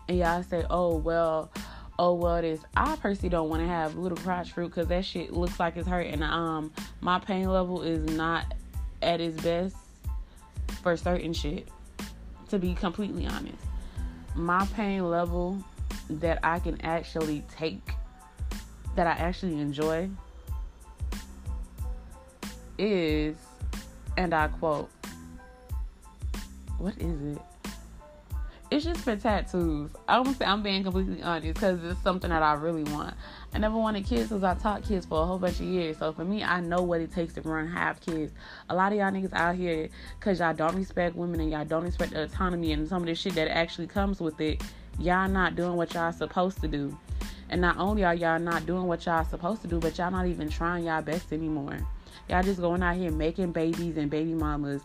And 0.09 0.19
y'all 0.19 0.43
say, 0.43 0.65
oh, 0.71 0.97
well, 0.97 1.51
oh, 1.99 2.15
well, 2.15 2.41
this. 2.41 2.61
I 2.77 2.95
personally 2.97 3.29
don't 3.29 3.49
want 3.49 3.63
to 3.63 3.69
have 3.69 3.97
little 3.97 4.19
crotch 4.19 4.53
fruit 4.53 4.69
because 4.69 4.87
that 4.89 5.05
shit 5.05 5.33
looks 5.33 5.59
like 5.59 5.77
it's 5.77 5.89
hurting. 5.89 6.23
Um, 6.23 6.73
my 7.01 7.19
pain 7.19 7.49
level 7.49 7.83
is 7.83 8.05
not 8.17 8.55
at 9.03 9.21
its 9.21 9.43
best 9.43 9.77
for 10.83 10.97
certain 10.97 11.33
shit, 11.33 11.67
to 12.51 12.59
be 12.59 12.75
completely 12.75 13.27
honest 13.27 13.67
my 14.37 14.67
pain 14.75 15.09
level 15.09 15.63
that 16.11 16.39
I 16.43 16.59
can 16.59 16.81
actually 16.83 17.43
take, 17.57 17.83
that 18.95 19.07
I 19.07 19.13
actually 19.13 19.59
enjoy, 19.61 20.11
is, 22.79 23.37
and 24.17 24.35
I 24.35 24.49
quote, 24.49 24.91
what 26.79 26.97
is 26.99 27.37
it? 27.37 27.43
It's 28.69 28.85
just 28.85 29.01
for 29.01 29.15
tattoos. 29.15 29.93
I 30.09 30.17
don't 30.17 30.37
say 30.37 30.45
I'm 30.45 30.61
being 30.61 30.83
completely 30.83 31.23
honest 31.23 31.55
because 31.55 31.85
it's 31.85 32.03
something 32.03 32.31
that 32.31 32.43
I 32.43 32.55
really 32.55 32.83
want. 32.83 33.15
I 33.55 33.59
never 33.59 33.77
wanted 33.77 34.05
kids 34.05 34.25
because 34.29 34.43
I 34.43 34.55
taught 34.55 34.83
kids 34.83 35.07
for 35.07 35.23
a 35.23 35.25
whole 35.25 35.39
bunch 35.39 35.61
of 35.61 35.67
years. 35.67 35.99
So 35.99 36.13
for 36.13 36.25
me, 36.25 36.43
I 36.43 36.61
know 36.61 36.83
what 36.83 37.01
it 37.01 37.13
takes 37.13 37.35
to 37.35 37.43
run 37.43 37.69
have 37.69 38.01
kids. 38.01 38.33
A 38.69 38.75
lot 38.75 38.91
of 38.91 38.99
y'all 38.99 39.13
niggas 39.13 39.33
out 39.35 39.55
here, 39.55 39.89
because 40.19 40.41
y'all 40.41 40.53
don't 40.53 40.75
respect 40.75 41.15
women 41.15 41.39
and 41.39 41.53
y'all 41.53 41.65
don't 41.65 41.85
respect 41.85 42.13
the 42.13 42.25
autonomy 42.25 42.73
and 42.73 42.89
some 42.89 43.03
of 43.03 43.07
the 43.07 43.15
shit 43.15 43.37
that 43.37 43.47
actually 43.49 43.87
comes 43.87 44.21
with 44.21 44.41
it, 44.41 44.61
y'all 44.99 45.29
not 45.29 45.55
doing 45.55 45.77
what 45.77 45.95
y'all 45.95 46.13
supposed 46.13 46.61
to 46.61 46.67
do. 46.67 46.99
And 47.49 47.61
not 47.61 47.77
only 47.79 48.05
are 48.05 48.17
y'all 48.17 48.41
not 48.41 48.67
doing 48.67 48.89
what 48.89 49.07
y'all 49.07 49.25
supposed 49.25 49.63
to 49.63 49.69
do, 49.69 49.79
but 49.79 49.97
y'all 49.97 50.11
not 50.11 50.27
even 50.27 50.49
trying 50.49 50.87
y'all 50.87 51.03
best 51.03 51.33
anymore. 51.33 51.79
Y'all 52.29 52.43
just 52.43 52.61
going 52.61 52.83
out 52.83 52.97
here 52.97 53.11
making 53.11 53.53
babies 53.53 53.97
and 53.97 54.11
baby 54.11 54.35
mamas. 54.35 54.83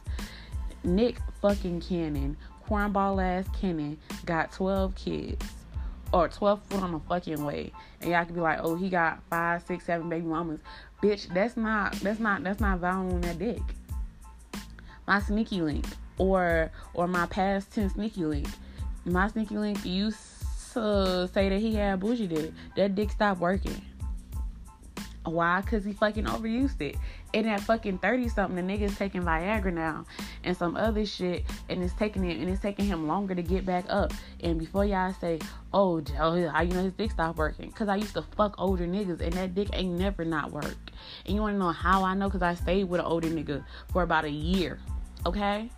Nick 0.83 1.17
fucking 1.41 1.81
Cannon, 1.81 2.37
cornball 2.67 3.23
ass 3.23 3.45
Cannon, 3.59 3.97
got 4.25 4.51
12 4.51 4.95
kids 4.95 5.45
or 6.13 6.27
12 6.27 6.61
foot 6.63 6.83
on 6.83 6.91
the 6.91 6.99
fucking 6.99 7.43
way. 7.43 7.71
And 8.01 8.11
y'all 8.11 8.25
can 8.25 8.35
be 8.35 8.41
like, 8.41 8.59
oh, 8.61 8.75
he 8.75 8.89
got 8.89 9.21
five, 9.29 9.63
six, 9.63 9.85
seven 9.85 10.09
baby 10.09 10.25
mamas. 10.25 10.59
Bitch, 11.01 11.33
that's 11.33 11.57
not, 11.57 11.93
that's 11.93 12.19
not, 12.19 12.43
that's 12.43 12.59
not 12.59 12.79
valuing 12.79 13.21
that 13.21 13.39
dick. 13.39 13.61
My 15.07 15.19
sneaky 15.19 15.61
link 15.61 15.85
or, 16.17 16.71
or 16.93 17.07
my 17.07 17.25
past 17.25 17.71
tense 17.73 17.93
sneaky 17.93 18.25
link. 18.25 18.47
My 19.05 19.27
sneaky 19.29 19.57
link 19.57 19.83
used 19.83 20.19
to 20.73 21.27
say 21.33 21.49
that 21.49 21.59
he 21.59 21.73
had 21.75 21.99
bougie 21.99 22.27
dick. 22.27 22.51
That 22.75 22.95
dick 22.95 23.11
stopped 23.11 23.41
working. 23.41 23.81
Why? 25.23 25.61
Because 25.61 25.85
he 25.85 25.93
fucking 25.93 26.25
overused 26.25 26.81
it. 26.81 26.95
And 27.33 27.47
at 27.47 27.61
fucking 27.61 27.99
30 27.99 28.29
something, 28.29 28.55
the 28.55 28.73
nigga's 28.73 28.97
taking 28.97 29.21
Viagra 29.21 29.71
now 29.71 30.05
and 30.43 30.57
some 30.57 30.75
other 30.75 31.05
shit, 31.05 31.45
and 31.69 31.83
it's 31.83 31.93
taking 31.93 32.23
him 32.23 32.41
and 32.41 32.49
it's 32.49 32.61
taking 32.61 32.85
him 32.85 33.07
longer 33.07 33.35
to 33.35 33.43
get 33.43 33.65
back 33.65 33.85
up. 33.87 34.13
And 34.41 34.57
before 34.57 34.83
y'all 34.83 35.13
say, 35.21 35.39
oh, 35.73 36.03
oh 36.19 36.49
how 36.49 36.61
you 36.61 36.73
know 36.73 36.83
his 36.83 36.93
dick 36.93 37.11
stopped 37.11 37.37
working? 37.37 37.67
Because 37.67 37.87
I 37.87 37.97
used 37.97 38.15
to 38.15 38.23
fuck 38.35 38.55
older 38.57 38.87
niggas, 38.87 39.21
and 39.21 39.33
that 39.33 39.53
dick 39.53 39.69
ain't 39.73 39.97
never 39.97 40.25
not 40.25 40.51
work. 40.51 40.77
And 41.25 41.35
you 41.35 41.41
wanna 41.41 41.59
know 41.59 41.71
how 41.71 42.03
I 42.03 42.15
know? 42.15 42.27
Because 42.27 42.41
I 42.41 42.55
stayed 42.55 42.85
with 42.85 42.99
an 42.99 43.05
older 43.05 43.29
nigga 43.29 43.63
for 43.91 44.01
about 44.01 44.25
a 44.25 44.31
year. 44.31 44.79
Okay? 45.25 45.69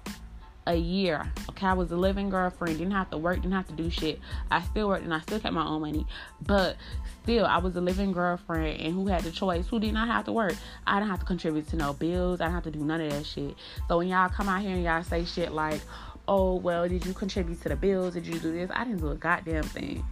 A 0.65 0.75
year. 0.75 1.31
Okay, 1.49 1.67
I 1.67 1.73
was 1.73 1.91
a 1.91 1.95
living 1.95 2.29
girlfriend, 2.29 2.77
didn't 2.77 2.93
have 2.93 3.09
to 3.11 3.17
work, 3.17 3.37
didn't 3.37 3.53
have 3.53 3.67
to 3.67 3.73
do 3.73 3.89
shit. 3.89 4.19
I 4.51 4.61
still 4.61 4.87
worked 4.87 5.03
and 5.03 5.13
I 5.13 5.19
still 5.19 5.39
kept 5.39 5.53
my 5.53 5.65
own 5.65 5.81
money. 5.81 6.05
But 6.41 6.77
still, 7.23 7.45
I 7.45 7.57
was 7.57 7.75
a 7.75 7.81
living 7.81 8.11
girlfriend 8.11 8.79
and 8.81 8.93
who 8.93 9.07
had 9.07 9.23
the 9.23 9.31
choice, 9.31 9.67
who 9.67 9.79
did 9.79 9.93
not 9.93 10.07
have 10.07 10.25
to 10.25 10.31
work. 10.31 10.53
I 10.87 10.99
didn't 10.99 11.11
have 11.11 11.19
to 11.19 11.25
contribute 11.25 11.67
to 11.69 11.75
no 11.75 11.93
bills. 11.93 12.41
I 12.41 12.45
didn't 12.45 12.55
have 12.55 12.63
to 12.63 12.71
do 12.71 12.79
none 12.79 13.01
of 13.01 13.11
that 13.11 13.25
shit. 13.25 13.55
So 13.87 13.97
when 13.97 14.07
y'all 14.07 14.29
come 14.29 14.49
out 14.49 14.61
here 14.61 14.71
and 14.71 14.83
y'all 14.83 15.03
say 15.03 15.25
shit 15.25 15.51
like, 15.51 15.81
oh, 16.27 16.55
well, 16.55 16.87
did 16.87 17.05
you 17.05 17.13
contribute 17.13 17.61
to 17.61 17.69
the 17.69 17.75
bills? 17.75 18.13
Did 18.13 18.25
you 18.25 18.39
do 18.39 18.51
this? 18.51 18.71
I 18.73 18.83
didn't 18.83 18.99
do 18.99 19.09
a 19.09 19.15
goddamn 19.15 19.63
thing. 19.63 20.05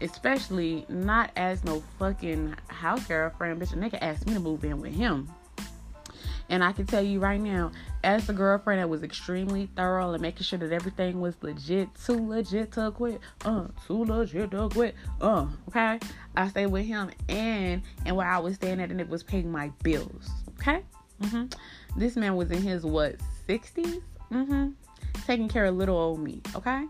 Especially 0.00 0.84
not 0.88 1.30
as 1.36 1.64
no 1.64 1.82
fucking 1.98 2.54
house 2.68 3.04
girlfriend, 3.06 3.60
bitch. 3.60 3.72
A 3.72 3.76
nigga 3.76 3.98
asked 4.00 4.26
me 4.26 4.34
to 4.34 4.40
move 4.40 4.64
in 4.64 4.80
with 4.80 4.94
him. 4.94 5.28
And 6.48 6.62
I 6.62 6.72
can 6.72 6.86
tell 6.86 7.02
you 7.02 7.18
right 7.18 7.40
now, 7.40 7.72
as 8.06 8.28
a 8.28 8.32
girlfriend 8.32 8.80
that 8.80 8.88
was 8.88 9.02
extremely 9.02 9.68
thorough 9.74 10.12
and 10.12 10.22
making 10.22 10.44
sure 10.44 10.60
that 10.60 10.70
everything 10.70 11.20
was 11.20 11.34
legit, 11.42 11.88
too 12.06 12.28
legit 12.28 12.70
to 12.70 12.92
quit, 12.92 13.20
uh, 13.44 13.64
too 13.84 14.04
legit 14.04 14.52
to 14.52 14.68
quit, 14.68 14.94
uh, 15.20 15.44
okay? 15.68 15.98
I 16.36 16.46
stayed 16.48 16.66
with 16.66 16.86
him 16.86 17.10
and 17.28 17.82
and 18.06 18.16
where 18.16 18.28
I 18.28 18.38
was 18.38 18.54
staying 18.54 18.80
at 18.80 18.92
and 18.92 19.00
it 19.00 19.08
was 19.08 19.24
paying 19.24 19.50
my 19.50 19.72
bills, 19.82 20.30
okay? 20.60 20.82
Mm-hmm. 21.20 21.46
This 21.98 22.14
man 22.14 22.36
was 22.36 22.52
in 22.52 22.62
his 22.62 22.84
what, 22.84 23.16
60s? 23.48 24.00
Mm-hmm. 24.30 24.68
Taking 25.26 25.48
care 25.48 25.64
of 25.64 25.74
little 25.74 25.98
old 25.98 26.20
me, 26.20 26.42
okay? 26.54 26.84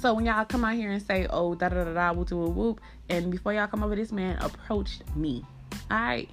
So 0.00 0.14
when 0.14 0.26
y'all 0.26 0.44
come 0.44 0.64
out 0.64 0.76
here 0.76 0.92
and 0.92 1.02
say, 1.02 1.26
oh, 1.28 1.56
da 1.56 1.70
da 1.70 1.82
da 1.82 1.92
da, 1.92 2.12
whoop 2.12 2.30
whoop 2.30 2.54
whoop, 2.54 2.80
and 3.08 3.32
before 3.32 3.52
y'all 3.52 3.66
come 3.66 3.82
over, 3.82 3.96
this 3.96 4.12
man 4.12 4.38
approached 4.38 5.02
me. 5.16 5.44
Alright. 5.90 6.30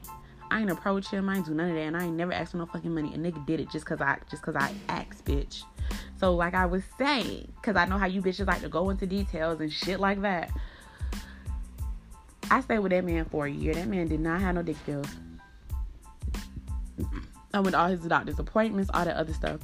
I 0.49 0.61
ain't 0.61 0.71
approach 0.71 1.09
him. 1.09 1.29
I 1.29 1.37
ain't 1.37 1.45
do 1.45 1.53
none 1.53 1.69
of 1.69 1.75
that, 1.75 1.81
and 1.81 1.97
I 1.97 2.05
ain't 2.05 2.15
never 2.15 2.31
asked 2.31 2.51
for 2.51 2.57
no 2.57 2.65
fucking 2.65 2.93
money. 2.93 3.13
A 3.13 3.17
nigga 3.17 3.45
did 3.45 3.59
it 3.59 3.69
just 3.69 3.85
cause 3.85 4.01
I 4.01 4.17
just 4.29 4.43
cause 4.43 4.55
I 4.55 4.73
asked, 4.89 5.25
bitch. 5.25 5.63
So 6.19 6.35
like 6.35 6.53
I 6.53 6.65
was 6.65 6.83
saying, 6.97 7.51
cause 7.61 7.75
I 7.75 7.85
know 7.85 7.97
how 7.97 8.07
you 8.07 8.21
bitches 8.21 8.47
like 8.47 8.61
to 8.61 8.69
go 8.69 8.89
into 8.89 9.05
details 9.05 9.61
and 9.61 9.71
shit 9.71 9.99
like 9.99 10.21
that. 10.21 10.51
I 12.49 12.61
stayed 12.61 12.79
with 12.79 12.91
that 12.91 13.03
man 13.03 13.25
for 13.25 13.45
a 13.45 13.51
year. 13.51 13.73
That 13.73 13.87
man 13.87 14.07
did 14.07 14.19
not 14.19 14.41
have 14.41 14.55
no 14.55 14.63
dick 14.63 14.77
pills. 14.85 15.07
I 17.53 17.59
went 17.59 17.73
to 17.73 17.79
all 17.79 17.87
his 17.89 18.01
doctor's 18.01 18.39
appointments, 18.39 18.89
all 18.93 19.05
that 19.05 19.15
other 19.15 19.33
stuff 19.33 19.59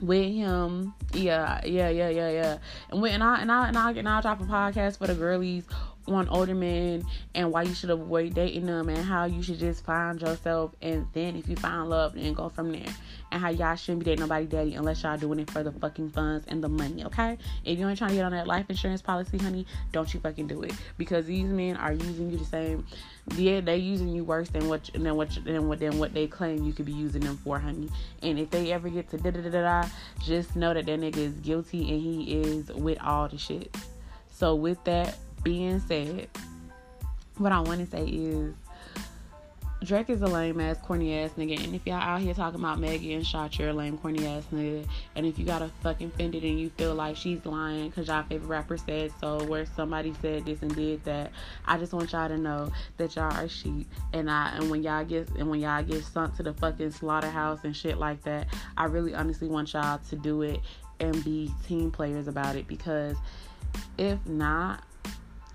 with 0.00 0.32
him. 0.32 0.94
Yeah, 1.12 1.60
yeah, 1.64 1.88
yeah, 1.88 2.08
yeah, 2.08 2.30
yeah. 2.30 2.58
And 2.90 3.00
when 3.00 3.12
and 3.12 3.22
I 3.22 3.40
and 3.40 3.50
I 3.50 3.68
and 3.68 3.78
I 3.78 3.90
and 3.92 4.08
I 4.08 4.20
drop 4.20 4.40
a 4.40 4.44
podcast 4.44 4.98
for 4.98 5.06
the 5.06 5.14
girlies 5.14 5.64
on 6.06 6.28
older 6.28 6.54
men 6.54 7.04
and 7.34 7.50
why 7.50 7.62
you 7.62 7.74
should 7.74 7.90
avoid 7.90 8.34
dating 8.34 8.66
them 8.66 8.88
and 8.88 8.98
how 8.98 9.24
you 9.24 9.42
should 9.42 9.58
just 9.58 9.84
find 9.84 10.20
yourself 10.20 10.72
and 10.82 11.06
then 11.12 11.36
if 11.36 11.48
you 11.48 11.56
find 11.56 11.88
love 11.88 12.14
then 12.14 12.32
go 12.34 12.48
from 12.48 12.72
there. 12.72 12.92
And 13.32 13.40
how 13.42 13.48
y'all 13.48 13.74
shouldn't 13.74 14.00
be 14.00 14.04
dating 14.04 14.20
nobody 14.20 14.46
daddy 14.46 14.74
unless 14.74 15.02
y'all 15.02 15.16
doing 15.16 15.40
it 15.40 15.50
for 15.50 15.62
the 15.62 15.72
fucking 15.72 16.10
funds 16.10 16.44
and 16.48 16.62
the 16.62 16.68
money 16.68 17.04
okay? 17.04 17.38
If 17.64 17.78
you 17.78 17.88
ain't 17.88 17.98
trying 17.98 18.10
to 18.10 18.16
get 18.16 18.24
on 18.24 18.32
that 18.32 18.46
life 18.46 18.66
insurance 18.68 19.02
policy 19.02 19.38
honey 19.38 19.66
don't 19.92 20.12
you 20.12 20.20
fucking 20.20 20.46
do 20.46 20.62
it. 20.62 20.72
Because 20.98 21.26
these 21.26 21.48
men 21.48 21.76
are 21.76 21.92
using 21.92 22.30
you 22.30 22.38
the 22.38 22.44
same 22.44 22.86
yeah 23.36 23.60
they 23.60 23.78
using 23.78 24.08
you 24.08 24.22
worse 24.22 24.50
than 24.50 24.68
what 24.68 24.90
than 24.92 25.16
what 25.16 25.30
than 25.44 25.66
what 25.68 25.80
than 25.80 25.98
what 25.98 26.12
they 26.12 26.26
claim 26.26 26.62
you 26.64 26.72
could 26.72 26.84
be 26.84 26.92
using 26.92 27.22
them 27.22 27.38
for 27.38 27.58
honey. 27.58 27.88
And 28.22 28.38
if 28.38 28.50
they 28.50 28.72
ever 28.72 28.88
get 28.88 29.08
to 29.10 29.16
da 29.16 29.30
da 29.30 29.40
da 29.40 29.50
da 29.50 29.88
just 30.22 30.54
know 30.54 30.74
that 30.74 30.86
that 30.86 31.00
nigga 31.00 31.16
is 31.16 31.34
guilty 31.34 31.90
and 31.90 32.00
he 32.00 32.40
is 32.40 32.68
with 32.72 33.00
all 33.02 33.28
the 33.28 33.38
shit. 33.38 33.74
So 34.30 34.54
with 34.54 34.82
that 34.84 35.16
being 35.44 35.80
said, 35.80 36.28
what 37.38 37.52
I 37.52 37.60
want 37.60 37.80
to 37.80 37.86
say 37.86 38.06
is 38.06 38.54
Drake 39.84 40.08
is 40.08 40.22
a 40.22 40.26
lame 40.26 40.60
ass, 40.60 40.78
corny 40.82 41.18
ass 41.18 41.32
nigga. 41.36 41.62
And 41.62 41.74
if 41.74 41.86
y'all 41.86 41.96
out 41.96 42.20
here 42.20 42.32
talking 42.32 42.58
about 42.58 42.78
Maggie 42.78 43.12
and 43.12 43.26
Shot, 43.26 43.58
you're 43.58 43.68
a 43.68 43.72
lame, 43.72 43.98
corny 43.98 44.26
ass 44.26 44.44
nigga. 44.52 44.86
And 45.14 45.26
if 45.26 45.38
you 45.38 45.44
got 45.44 45.60
a 45.60 45.68
fucking 45.82 46.08
offended 46.08 46.42
and 46.42 46.58
you 46.58 46.70
feel 46.70 46.94
like 46.94 47.16
she's 47.16 47.44
lying 47.44 47.90
because 47.90 48.08
y'all 48.08 48.22
favorite 48.22 48.48
rapper 48.48 48.78
said 48.78 49.12
so, 49.20 49.44
where 49.44 49.66
somebody 49.66 50.14
said 50.22 50.46
this 50.46 50.62
and 50.62 50.74
did 50.74 51.04
that, 51.04 51.32
I 51.66 51.76
just 51.76 51.92
want 51.92 52.12
y'all 52.12 52.28
to 52.28 52.38
know 52.38 52.72
that 52.96 53.16
y'all 53.16 53.32
are 53.32 53.48
sheep. 53.48 53.86
And 54.12 54.30
I 54.30 54.56
and 54.56 54.70
when 54.70 54.82
y'all 54.82 55.04
get 55.04 55.28
and 55.30 55.50
when 55.50 55.60
y'all 55.60 55.82
get 55.82 56.02
sunk 56.04 56.36
to 56.36 56.42
the 56.42 56.54
fucking 56.54 56.92
slaughterhouse 56.92 57.64
and 57.64 57.76
shit 57.76 57.98
like 57.98 58.22
that, 58.22 58.46
I 58.78 58.84
really 58.84 59.14
honestly 59.14 59.48
want 59.48 59.74
y'all 59.74 60.00
to 60.08 60.16
do 60.16 60.42
it 60.42 60.60
and 61.00 61.22
be 61.24 61.52
team 61.66 61.90
players 61.90 62.26
about 62.26 62.56
it 62.56 62.66
because 62.66 63.16
if 63.98 64.24
not 64.26 64.84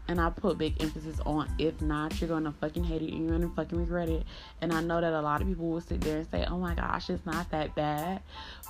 and 0.09 0.19
I 0.19 0.31
put 0.31 0.57
big 0.57 0.81
emphasis 0.81 1.19
on 1.23 1.47
if 1.59 1.79
not, 1.81 2.19
you're 2.19 2.27
gonna 2.27 2.51
fucking 2.51 2.83
hate 2.83 3.03
it 3.03 3.13
and 3.13 3.29
you're 3.29 3.37
gonna 3.37 3.53
fucking 3.55 3.77
regret 3.77 4.09
it. 4.09 4.23
And 4.59 4.73
I 4.73 4.81
know 4.81 4.99
that 4.99 5.13
a 5.13 5.21
lot 5.21 5.39
of 5.39 5.47
people 5.47 5.69
will 5.69 5.81
sit 5.81 6.01
there 6.01 6.17
and 6.17 6.31
say, 6.31 6.45
Oh 6.45 6.57
my 6.57 6.73
gosh, 6.73 7.11
it's 7.11 7.23
not 7.27 7.51
that 7.51 7.75
bad. 7.75 8.21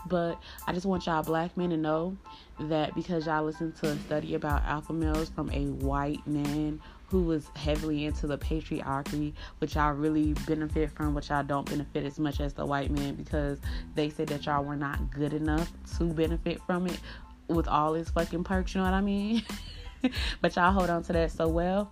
But 0.06 0.38
I 0.68 0.74
just 0.74 0.86
want 0.86 1.06
y'all 1.06 1.24
black 1.24 1.56
men 1.56 1.70
to 1.70 1.78
know 1.78 2.18
that 2.60 2.94
because 2.94 3.26
y'all 3.26 3.46
listen 3.46 3.72
to 3.72 3.88
a 3.88 3.98
study 4.00 4.36
about 4.36 4.66
alpha 4.66 4.92
males 4.92 5.30
from 5.30 5.50
a 5.52 5.68
white 5.68 6.28
man 6.28 6.82
who 7.08 7.24
was 7.24 7.48
heavily 7.56 8.04
into 8.04 8.28
the 8.28 8.38
patriarchy, 8.38 9.32
which 9.60 9.76
y'all 9.76 9.94
really 9.94 10.34
benefit 10.46 10.92
from, 10.92 11.16
which 11.16 11.30
y'all 11.30 11.42
don't 11.42 11.70
benefit 11.70 12.04
as 12.04 12.20
much 12.20 12.42
as 12.42 12.54
the 12.54 12.66
white 12.66 12.92
man 12.92 13.16
because 13.16 13.60
they 13.96 14.10
said 14.10 14.28
that 14.28 14.46
y'all 14.46 14.66
were 14.66 14.76
not 14.76 15.10
good 15.10 15.34
enough 15.34 15.72
to 15.98 16.04
benefit 16.04 16.62
from 16.68 16.86
it 16.86 17.00
with 17.48 17.68
all 17.70 17.96
its 17.96 18.12
fucking 18.12 18.44
perks, 18.44 18.76
you 18.76 18.82
know 18.82 18.86
what 18.86 18.94
I 18.94 19.02
mean? 19.02 19.42
but 20.42 20.56
y'all 20.56 20.72
hold 20.72 20.90
on 20.90 21.04
to 21.04 21.14
that 21.14 21.32
so 21.32 21.48
well. 21.48 21.92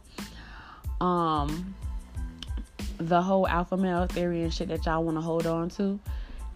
Um, 1.02 1.76
the 2.98 3.22
whole 3.22 3.48
alpha 3.48 3.78
male 3.78 4.08
theory 4.08 4.44
and 4.44 4.54
shit 4.54 4.70
that 4.70 4.86
y'all 4.86 5.04
want 5.04 5.18
to 5.18 5.22
hold 5.22 5.46
on 5.46 5.70
to 5.72 6.00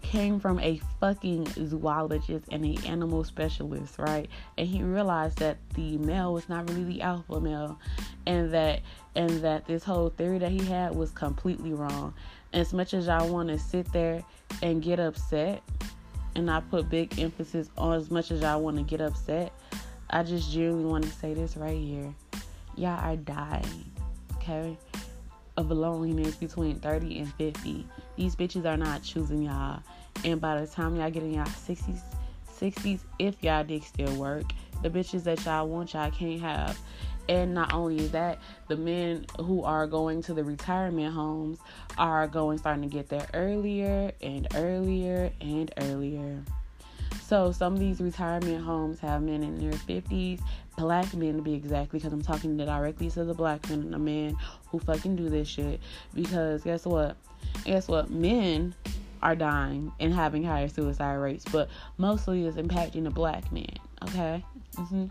came 0.02 0.40
from 0.40 0.58
a 0.58 0.80
fucking 1.00 1.46
zoologist 1.66 2.46
and 2.50 2.64
an 2.64 2.84
animal 2.84 3.24
specialist, 3.24 3.98
right? 3.98 4.28
And 4.58 4.66
he 4.66 4.82
realized 4.82 5.38
that 5.38 5.56
the 5.74 5.96
male 5.98 6.34
was 6.34 6.48
not 6.48 6.68
really 6.68 6.84
the 6.84 7.02
alpha 7.02 7.40
male, 7.40 7.78
and 8.26 8.52
that 8.52 8.80
and 9.14 9.30
that 9.42 9.66
this 9.66 9.84
whole 9.84 10.10
theory 10.10 10.38
that 10.38 10.50
he 10.50 10.64
had 10.64 10.94
was 10.94 11.10
completely 11.10 11.72
wrong. 11.72 12.14
As 12.52 12.72
much 12.72 12.92
as 12.92 13.06
y'all 13.06 13.28
want 13.28 13.48
to 13.48 13.58
sit 13.58 13.90
there 13.92 14.22
and 14.62 14.82
get 14.82 15.00
upset, 15.00 15.62
and 16.34 16.50
I 16.50 16.60
put 16.60 16.90
big 16.90 17.18
emphasis 17.18 17.70
on 17.78 17.94
as 17.94 18.10
much 18.10 18.30
as 18.30 18.42
y'all 18.42 18.60
want 18.60 18.76
to 18.76 18.82
get 18.82 19.00
upset, 19.00 19.52
I 20.14 20.22
just 20.22 20.52
genuinely 20.52 20.84
want 20.84 21.04
to 21.04 21.10
say 21.10 21.32
this 21.32 21.56
right 21.56 21.78
here. 21.78 22.14
Y'all 22.76 23.00
are 23.00 23.16
dying, 23.16 23.90
okay? 24.36 24.76
Of 25.56 25.70
loneliness 25.70 26.36
between 26.36 26.78
30 26.80 27.20
and 27.20 27.34
50. 27.34 27.86
These 28.16 28.36
bitches 28.36 28.66
are 28.66 28.76
not 28.76 29.02
choosing 29.02 29.42
y'all. 29.42 29.82
And 30.24 30.38
by 30.38 30.60
the 30.60 30.66
time 30.66 30.96
y'all 30.96 31.10
get 31.10 31.22
in 31.22 31.32
y'all 31.32 31.46
60s, 31.46 32.00
60s, 32.60 33.00
if 33.18 33.42
y'all 33.42 33.64
dick 33.64 33.84
still 33.84 34.14
work, 34.16 34.44
the 34.82 34.90
bitches 34.90 35.24
that 35.24 35.42
y'all 35.46 35.66
want, 35.66 35.94
y'all 35.94 36.10
can't 36.10 36.40
have. 36.42 36.78
And 37.30 37.54
not 37.54 37.72
only 37.72 38.08
that, 38.08 38.38
the 38.68 38.76
men 38.76 39.24
who 39.38 39.62
are 39.62 39.86
going 39.86 40.22
to 40.24 40.34
the 40.34 40.44
retirement 40.44 41.14
homes 41.14 41.58
are 41.96 42.26
going 42.28 42.58
starting 42.58 42.82
to 42.82 42.88
get 42.88 43.08
there 43.08 43.26
earlier 43.32 44.12
and 44.20 44.46
earlier 44.54 45.32
and 45.40 45.72
earlier. 45.78 46.42
So 47.20 47.52
some 47.52 47.74
of 47.74 47.80
these 47.80 48.00
retirement 48.00 48.62
homes 48.62 49.00
have 49.00 49.22
men 49.22 49.42
in 49.42 49.58
their 49.58 49.72
50s, 49.72 50.40
black 50.76 51.14
men 51.14 51.36
to 51.36 51.42
be 51.42 51.54
exact, 51.54 51.92
because 51.92 52.12
I'm 52.12 52.22
talking 52.22 52.56
directly 52.56 53.10
to 53.10 53.24
the 53.24 53.34
black 53.34 53.68
men 53.68 53.80
and 53.80 53.92
the 53.92 53.98
men 53.98 54.36
who 54.68 54.78
fucking 54.78 55.16
do 55.16 55.28
this 55.28 55.48
shit. 55.48 55.80
Because 56.14 56.62
guess 56.62 56.84
what? 56.84 57.16
Guess 57.64 57.88
what? 57.88 58.10
Men 58.10 58.74
are 59.22 59.36
dying 59.36 59.92
and 60.00 60.12
having 60.12 60.42
higher 60.42 60.68
suicide 60.68 61.14
rates, 61.14 61.44
but 61.50 61.68
mostly 61.96 62.44
it's 62.46 62.56
impacting 62.56 63.04
the 63.04 63.10
black 63.10 63.50
men. 63.52 63.76
Okay, 64.02 64.44
mm-hmm. 64.76 65.06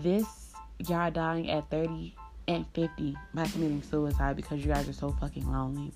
this 0.00 0.52
y'all 0.86 1.10
dying 1.10 1.50
at 1.50 1.68
30 1.70 2.14
and 2.48 2.64
50 2.74 3.16
by 3.34 3.46
committing 3.46 3.82
suicide 3.82 4.36
because 4.36 4.64
you 4.64 4.72
guys 4.72 4.88
are 4.88 4.92
so 4.92 5.10
fucking 5.20 5.50
lonely. 5.50 5.92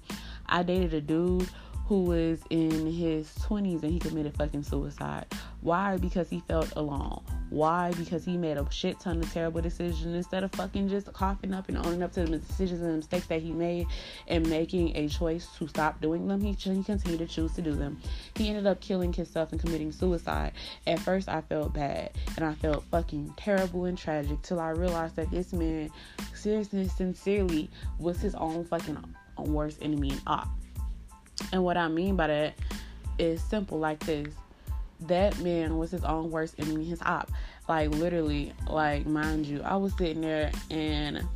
I 0.46 0.62
dated 0.62 0.94
a 0.94 1.00
dude 1.00 1.48
who 1.86 2.04
was 2.04 2.40
in 2.50 2.86
his 2.86 3.28
20s 3.38 3.82
and 3.82 3.92
he 3.92 3.98
committed 3.98 4.34
fucking 4.36 4.62
suicide. 4.62 5.26
Why? 5.60 5.96
Because 5.96 6.28
he 6.28 6.40
felt 6.40 6.72
alone. 6.76 7.22
Why? 7.50 7.92
Because 7.98 8.24
he 8.24 8.36
made 8.36 8.56
a 8.56 8.66
shit 8.70 8.98
ton 8.98 9.18
of 9.18 9.30
terrible 9.32 9.60
decisions 9.60 10.14
instead 10.14 10.42
of 10.42 10.52
fucking 10.52 10.88
just 10.88 11.12
coughing 11.12 11.52
up 11.52 11.68
and 11.68 11.76
owning 11.76 12.02
up 12.02 12.12
to 12.12 12.24
the 12.24 12.38
decisions 12.38 12.80
and 12.80 12.90
the 12.90 12.96
mistakes 12.96 13.26
that 13.26 13.42
he 13.42 13.52
made 13.52 13.86
and 14.28 14.48
making 14.48 14.96
a 14.96 15.08
choice 15.08 15.48
to 15.58 15.68
stop 15.68 16.00
doing 16.00 16.26
them. 16.28 16.40
He, 16.40 16.52
he 16.52 16.82
continued 16.82 17.18
to 17.18 17.26
choose 17.26 17.52
to 17.54 17.62
do 17.62 17.74
them. 17.74 18.00
He 18.36 18.48
ended 18.48 18.66
up 18.66 18.80
killing 18.80 19.12
himself 19.12 19.52
and 19.52 19.60
committing 19.60 19.92
suicide. 19.92 20.52
At 20.86 21.00
first, 21.00 21.28
I 21.28 21.42
felt 21.42 21.74
bad 21.74 22.12
and 22.36 22.44
I 22.44 22.54
felt 22.54 22.84
fucking 22.84 23.34
terrible 23.36 23.84
and 23.84 23.98
tragic 23.98 24.40
till 24.42 24.60
I 24.60 24.70
realized 24.70 25.16
that 25.16 25.30
this 25.30 25.52
man, 25.52 25.90
seriously, 26.34 26.88
sincerely, 26.88 27.70
was 27.98 28.20
his 28.20 28.34
own 28.34 28.64
fucking 28.64 28.96
worst 29.36 29.78
enemy 29.82 30.10
and 30.10 30.22
op. 30.26 30.48
And 31.52 31.64
what 31.64 31.76
I 31.76 31.88
mean 31.88 32.16
by 32.16 32.28
that 32.28 32.54
is 33.18 33.42
simple 33.42 33.78
like 33.78 34.00
this. 34.00 34.28
That 35.00 35.38
man 35.40 35.78
was 35.78 35.90
his 35.90 36.04
own 36.04 36.30
worst 36.30 36.54
enemy, 36.58 36.84
his 36.84 37.02
op. 37.02 37.30
Like 37.68 37.90
literally, 37.90 38.52
like 38.68 39.06
mind 39.06 39.46
you, 39.46 39.62
I 39.62 39.76
was 39.76 39.92
sitting 39.96 40.20
there 40.20 40.52
and 40.70 41.26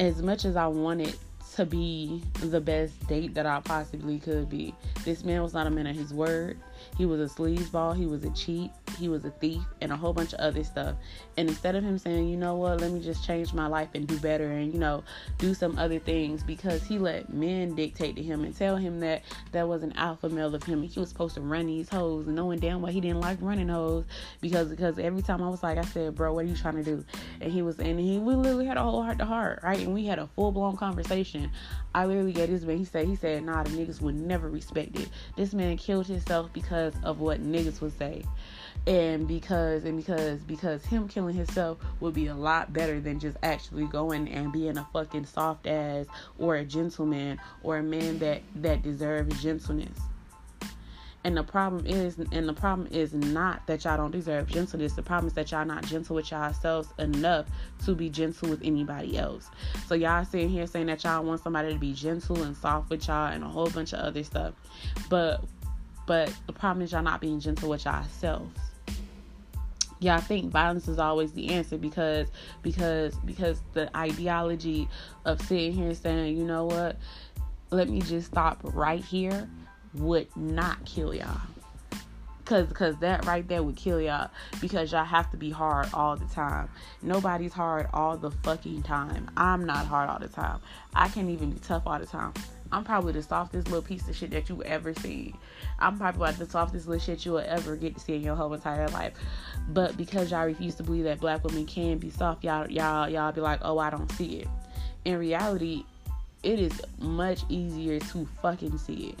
as 0.00 0.22
much 0.22 0.44
as 0.44 0.56
I 0.56 0.66
wanted 0.66 1.16
to 1.56 1.66
be 1.66 2.22
the 2.40 2.60
best 2.60 3.06
date 3.08 3.34
that 3.34 3.46
I 3.46 3.60
possibly 3.60 4.18
could 4.18 4.48
be. 4.48 4.74
This 5.04 5.24
man 5.24 5.42
was 5.42 5.54
not 5.54 5.66
a 5.66 5.70
man 5.70 5.86
of 5.86 5.96
his 5.96 6.12
word. 6.12 6.58
He 6.96 7.06
was 7.06 7.20
a 7.20 7.34
sleazeball. 7.34 7.96
He 7.96 8.06
was 8.06 8.24
a 8.24 8.30
cheat. 8.30 8.70
He 8.98 9.08
was 9.08 9.24
a 9.24 9.30
thief 9.30 9.62
and 9.80 9.92
a 9.92 9.96
whole 9.96 10.12
bunch 10.12 10.32
of 10.32 10.40
other 10.40 10.64
stuff. 10.64 10.96
And 11.36 11.48
instead 11.48 11.74
of 11.74 11.84
him 11.84 11.98
saying, 11.98 12.28
you 12.28 12.36
know 12.36 12.56
what, 12.56 12.80
let 12.80 12.90
me 12.90 13.00
just 13.00 13.24
change 13.24 13.52
my 13.54 13.66
life 13.66 13.88
and 13.94 14.06
do 14.06 14.18
better 14.18 14.50
and, 14.50 14.72
you 14.72 14.78
know, 14.78 15.02
do 15.38 15.54
some 15.54 15.78
other 15.78 15.98
things 15.98 16.42
because 16.42 16.82
he 16.84 16.98
let 16.98 17.32
men 17.32 17.74
dictate 17.74 18.16
to 18.16 18.22
him 18.22 18.44
and 18.44 18.56
tell 18.56 18.76
him 18.76 19.00
that 19.00 19.22
that 19.52 19.66
was 19.66 19.82
an 19.82 19.92
alpha 19.96 20.28
male 20.28 20.54
of 20.54 20.62
him 20.62 20.82
and 20.82 20.90
he 20.90 21.00
was 21.00 21.08
supposed 21.08 21.34
to 21.34 21.40
run 21.40 21.66
these 21.66 21.88
hoes 21.88 22.26
and 22.26 22.36
knowing 22.36 22.58
damn 22.58 22.82
well 22.82 22.92
he 22.92 23.00
didn't 23.00 23.20
like 23.20 23.38
running 23.40 23.68
hoes 23.68 24.04
because 24.40 24.68
because 24.68 24.98
every 24.98 25.22
time 25.22 25.42
I 25.42 25.48
was 25.48 25.62
like, 25.62 25.78
I 25.78 25.82
said, 25.82 26.14
bro, 26.14 26.32
what 26.32 26.44
are 26.44 26.48
you 26.48 26.56
trying 26.56 26.76
to 26.76 26.82
do? 26.82 27.04
And 27.40 27.52
he 27.52 27.62
was 27.62 27.78
and 27.78 27.98
he 27.98 28.18
we 28.18 28.34
literally 28.34 28.66
had 28.66 28.76
a 28.76 28.82
whole 28.82 29.02
heart 29.02 29.18
to 29.18 29.24
heart, 29.24 29.60
right? 29.62 29.80
And 29.80 29.94
we 29.94 30.06
had 30.06 30.18
a 30.18 30.26
full 30.28 30.52
blown 30.52 30.76
conversation. 30.76 31.41
I 31.94 32.06
literally 32.06 32.32
gave 32.32 32.50
this 32.50 32.62
man, 32.62 32.78
he 32.78 32.84
said, 32.84 33.06
he 33.06 33.16
said, 33.16 33.44
nah, 33.44 33.62
the 33.62 33.70
niggas 33.70 34.00
would 34.00 34.14
never 34.14 34.48
respect 34.48 34.98
it. 34.98 35.08
This 35.36 35.52
man 35.52 35.76
killed 35.76 36.06
himself 36.06 36.52
because 36.52 36.94
of 37.02 37.20
what 37.20 37.42
niggas 37.42 37.80
would 37.80 37.96
say 37.98 38.24
and 38.86 39.28
because 39.28 39.84
and 39.84 39.96
because 39.96 40.40
because 40.40 40.84
him 40.84 41.06
killing 41.06 41.36
himself 41.36 41.78
would 42.00 42.14
be 42.14 42.26
a 42.26 42.34
lot 42.34 42.72
better 42.72 43.00
than 43.00 43.20
just 43.20 43.36
actually 43.42 43.84
going 43.86 44.28
and 44.28 44.52
being 44.52 44.76
a 44.76 44.88
fucking 44.92 45.24
soft 45.24 45.66
ass 45.66 46.06
or 46.38 46.56
a 46.56 46.64
gentleman 46.64 47.38
or 47.62 47.76
a 47.76 47.82
man 47.82 48.18
that 48.18 48.42
that 48.56 48.82
deserves 48.82 49.40
gentleness 49.40 49.98
and 51.24 51.36
the 51.36 51.44
problem 51.44 51.86
is 51.86 52.18
and 52.18 52.48
the 52.48 52.52
problem 52.52 52.88
is 52.90 53.14
not 53.14 53.64
that 53.66 53.84
y'all 53.84 53.96
don't 53.96 54.10
deserve 54.10 54.48
gentleness. 54.48 54.94
The 54.94 55.02
problem 55.02 55.28
is 55.28 55.34
that 55.34 55.50
y'all 55.52 55.64
not 55.64 55.84
gentle 55.84 56.16
with 56.16 56.30
yourselves 56.30 56.88
enough 56.98 57.46
to 57.84 57.94
be 57.94 58.10
gentle 58.10 58.48
with 58.48 58.60
anybody 58.64 59.16
else. 59.16 59.48
So 59.86 59.94
y'all 59.94 60.24
sitting 60.24 60.48
here 60.48 60.66
saying 60.66 60.86
that 60.86 61.04
y'all 61.04 61.22
want 61.22 61.40
somebody 61.40 61.72
to 61.72 61.78
be 61.78 61.92
gentle 61.92 62.42
and 62.42 62.56
soft 62.56 62.90
with 62.90 63.06
y'all 63.06 63.32
and 63.32 63.44
a 63.44 63.48
whole 63.48 63.70
bunch 63.70 63.92
of 63.92 64.00
other 64.00 64.24
stuff. 64.24 64.54
But 65.08 65.44
but 66.06 66.34
the 66.46 66.52
problem 66.52 66.82
is 66.82 66.90
y'all 66.90 67.02
not 67.02 67.20
being 67.20 67.38
gentle 67.38 67.68
with 67.68 67.84
yourselves. 67.84 68.58
I 70.04 70.18
think 70.18 70.50
violence 70.50 70.88
is 70.88 70.98
always 70.98 71.32
the 71.32 71.50
answer 71.50 71.78
because 71.78 72.26
because 72.62 73.14
because 73.24 73.60
the 73.72 73.96
ideology 73.96 74.88
of 75.24 75.40
sitting 75.42 75.72
here 75.72 75.94
saying, 75.94 76.36
you 76.36 76.42
know 76.42 76.64
what, 76.64 76.96
let 77.70 77.88
me 77.88 78.00
just 78.00 78.26
stop 78.26 78.58
right 78.64 79.04
here 79.04 79.48
would 79.94 80.34
not 80.36 80.84
kill 80.84 81.14
y'all. 81.14 81.40
Cause, 82.44 82.66
cause 82.72 82.96
that 82.98 83.24
right 83.24 83.46
there 83.46 83.62
would 83.62 83.76
kill 83.76 84.00
y'all 84.00 84.28
because 84.60 84.90
y'all 84.92 85.04
have 85.04 85.30
to 85.30 85.36
be 85.36 85.50
hard 85.50 85.88
all 85.94 86.16
the 86.16 86.26
time. 86.26 86.68
Nobody's 87.00 87.52
hard 87.52 87.88
all 87.94 88.16
the 88.16 88.30
fucking 88.30 88.82
time. 88.82 89.30
I'm 89.36 89.64
not 89.64 89.86
hard 89.86 90.10
all 90.10 90.18
the 90.18 90.28
time. 90.28 90.58
I 90.94 91.08
can't 91.08 91.30
even 91.30 91.50
be 91.50 91.60
tough 91.60 91.84
all 91.86 91.98
the 91.98 92.06
time. 92.06 92.34
I'm 92.72 92.84
probably 92.84 93.12
the 93.12 93.22
softest 93.22 93.68
little 93.68 93.82
piece 93.82 94.08
of 94.08 94.16
shit 94.16 94.30
that 94.30 94.48
you 94.48 94.62
ever 94.64 94.94
see. 94.94 95.34
I'm 95.78 95.98
probably 95.98 96.22
like 96.22 96.38
the 96.38 96.48
softest 96.48 96.88
little 96.88 97.04
shit 97.04 97.24
you 97.24 97.32
will 97.32 97.44
ever 97.46 97.76
get 97.76 97.94
to 97.94 98.00
see 98.00 98.14
in 98.14 98.22
your 98.22 98.34
whole 98.34 98.52
entire 98.52 98.88
life. 98.88 99.12
But 99.68 99.96
because 99.96 100.30
y'all 100.30 100.46
refuse 100.46 100.74
to 100.76 100.82
believe 100.82 101.04
that 101.04 101.20
black 101.20 101.44
women 101.44 101.66
can 101.66 101.98
be 101.98 102.10
soft, 102.10 102.42
y'all 102.42 102.68
y'all 102.70 103.08
y'all 103.08 103.30
be 103.30 103.42
like, 103.42 103.60
oh 103.62 103.78
I 103.78 103.90
don't 103.90 104.10
see 104.12 104.40
it. 104.40 104.48
In 105.04 105.18
reality, 105.18 105.84
it 106.42 106.58
is 106.58 106.80
much 106.98 107.42
easier 107.48 108.00
to 108.00 108.26
fucking 108.40 108.78
see 108.78 109.14
it. 109.14 109.18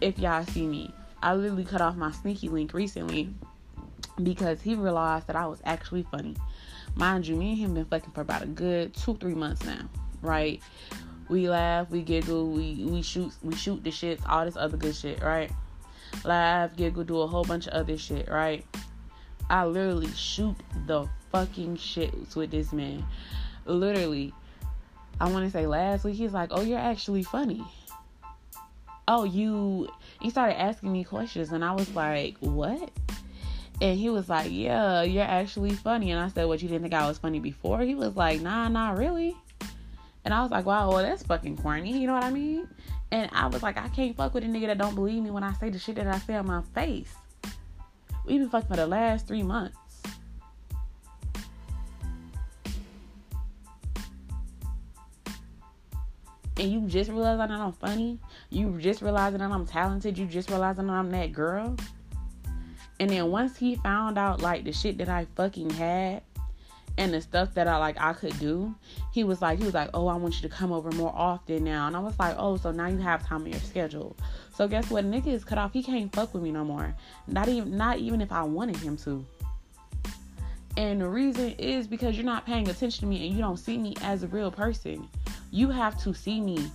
If 0.00 0.18
y'all 0.18 0.44
see 0.44 0.66
me. 0.66 0.94
I 1.20 1.34
literally 1.34 1.64
cut 1.64 1.80
off 1.80 1.96
my 1.96 2.12
sneaky 2.12 2.48
link 2.48 2.72
recently 2.72 3.34
because 4.22 4.60
he 4.60 4.76
realized 4.76 5.26
that 5.26 5.34
I 5.34 5.46
was 5.46 5.60
actually 5.64 6.04
funny. 6.04 6.36
Mind 6.94 7.26
you, 7.26 7.34
me 7.34 7.50
and 7.50 7.58
him 7.58 7.74
been 7.74 7.84
fucking 7.86 8.12
for 8.12 8.20
about 8.20 8.42
a 8.42 8.46
good 8.46 8.94
two, 8.94 9.16
three 9.16 9.34
months 9.34 9.64
now, 9.64 9.88
right? 10.22 10.62
We 11.28 11.48
laugh, 11.48 11.90
we 11.90 12.02
giggle, 12.02 12.50
we 12.50 12.84
we 12.84 13.02
shoot 13.02 13.32
we 13.42 13.54
shoot 13.54 13.82
the 13.82 13.90
shits, 13.90 14.20
all 14.28 14.44
this 14.44 14.56
other 14.56 14.76
good 14.76 14.94
shit, 14.94 15.22
right? 15.22 15.50
Laugh, 16.24 16.74
giggle, 16.76 17.04
do 17.04 17.20
a 17.20 17.26
whole 17.26 17.44
bunch 17.44 17.66
of 17.66 17.74
other 17.74 17.98
shit, 17.98 18.28
right? 18.28 18.64
I 19.50 19.64
literally 19.64 20.08
shoot 20.12 20.56
the 20.86 21.08
fucking 21.32 21.76
shit 21.76 22.14
with 22.36 22.50
this 22.50 22.72
man. 22.72 23.04
Literally, 23.66 24.32
I 25.20 25.30
want 25.30 25.44
to 25.46 25.50
say 25.50 25.66
last 25.66 26.04
week 26.04 26.14
he's 26.14 26.32
like, 26.32 26.50
"Oh, 26.52 26.62
you're 26.62 26.78
actually 26.78 27.24
funny." 27.24 27.64
Oh, 29.08 29.24
you. 29.24 29.88
He 30.20 30.30
started 30.30 30.60
asking 30.60 30.92
me 30.92 31.02
questions, 31.02 31.50
and 31.50 31.64
I 31.64 31.72
was 31.72 31.92
like, 31.94 32.36
"What?" 32.38 32.90
And 33.80 33.98
he 33.98 34.10
was 34.10 34.28
like, 34.28 34.52
"Yeah, 34.52 35.02
you're 35.02 35.24
actually 35.24 35.72
funny." 35.72 36.12
And 36.12 36.20
I 36.20 36.28
said, 36.28 36.44
"What? 36.46 36.62
You 36.62 36.68
didn't 36.68 36.82
think 36.82 36.94
I 36.94 37.08
was 37.08 37.18
funny 37.18 37.40
before?" 37.40 37.80
He 37.80 37.94
was 37.96 38.14
like, 38.14 38.40
"Nah, 38.40 38.68
not 38.68 38.96
really." 38.96 39.36
And 40.28 40.34
I 40.34 40.42
was 40.42 40.50
like, 40.50 40.66
wow, 40.66 40.90
well, 40.90 40.98
that's 40.98 41.22
fucking 41.22 41.56
corny. 41.56 41.98
You 41.98 42.06
know 42.06 42.12
what 42.12 42.24
I 42.24 42.30
mean? 42.30 42.68
And 43.10 43.30
I 43.32 43.46
was 43.46 43.62
like, 43.62 43.78
I 43.78 43.88
can't 43.88 44.14
fuck 44.14 44.34
with 44.34 44.44
a 44.44 44.46
nigga 44.46 44.66
that 44.66 44.76
don't 44.76 44.94
believe 44.94 45.22
me 45.22 45.30
when 45.30 45.42
I 45.42 45.54
say 45.54 45.70
the 45.70 45.78
shit 45.78 45.94
that 45.96 46.06
I 46.06 46.18
say 46.18 46.34
on 46.34 46.46
my 46.46 46.60
face. 46.74 47.14
We've 48.26 48.40
been 48.40 48.50
fucking 48.50 48.68
for 48.68 48.76
the 48.76 48.86
last 48.86 49.26
three 49.26 49.42
months. 49.42 49.78
And 56.58 56.72
you 56.72 56.80
just 56.88 57.10
realizing 57.10 57.38
that 57.38 57.60
I'm 57.60 57.72
funny? 57.72 58.18
You 58.50 58.78
just 58.80 59.00
realizing 59.00 59.38
that 59.38 59.50
I'm 59.50 59.66
talented? 59.66 60.18
You 60.18 60.26
just 60.26 60.50
realizing 60.50 60.88
that 60.88 60.92
I'm 60.92 61.10
that 61.10 61.32
girl? 61.32 61.76
And 63.00 63.10
then 63.10 63.30
once 63.30 63.56
he 63.56 63.76
found 63.76 64.18
out 64.18 64.40
like 64.40 64.64
the 64.64 64.72
shit 64.72 64.98
that 64.98 65.08
I 65.08 65.26
fucking 65.36 65.70
had, 65.70 66.22
and 66.98 67.14
the 67.14 67.20
stuff 67.20 67.54
that 67.54 67.68
I 67.68 67.76
like 67.76 67.96
I 68.00 68.12
could 68.12 68.36
do, 68.40 68.74
he 69.12 69.22
was 69.22 69.40
like, 69.40 69.58
he 69.58 69.64
was 69.64 69.72
like, 69.72 69.90
oh, 69.94 70.08
I 70.08 70.16
want 70.16 70.34
you 70.34 70.48
to 70.48 70.54
come 70.54 70.72
over 70.72 70.90
more 70.90 71.12
often 71.14 71.62
now. 71.62 71.86
And 71.86 71.96
I 71.96 72.00
was 72.00 72.18
like, 72.18 72.34
oh, 72.36 72.56
so 72.56 72.72
now 72.72 72.88
you 72.88 72.98
have 72.98 73.24
time 73.24 73.46
in 73.46 73.52
your 73.52 73.60
schedule. 73.60 74.16
So 74.54 74.66
guess 74.66 74.90
what? 74.90 75.04
Nigga 75.04 75.28
is 75.28 75.44
cut 75.44 75.58
off. 75.58 75.72
He 75.72 75.82
can't 75.82 76.12
fuck 76.12 76.34
with 76.34 76.42
me 76.42 76.50
no 76.50 76.64
more. 76.64 76.92
Not 77.28 77.48
even, 77.48 77.76
not 77.76 77.98
even 77.98 78.20
if 78.20 78.32
I 78.32 78.42
wanted 78.42 78.76
him 78.78 78.96
to. 78.98 79.24
And 80.78 81.00
the 81.00 81.08
reason 81.08 81.56
is 81.58 81.88
because 81.88 82.14
you're 82.14 82.24
not 82.24 82.46
paying 82.46 82.68
attention 82.68 83.00
to 83.00 83.06
me 83.06 83.26
and 83.26 83.34
you 83.34 83.40
don't 83.40 83.56
see 83.56 83.76
me 83.76 83.96
as 84.00 84.22
a 84.22 84.28
real 84.28 84.52
person. 84.52 85.08
You 85.50 85.70
have 85.70 86.00
to 86.04 86.14
see 86.14 86.40
me 86.40 86.70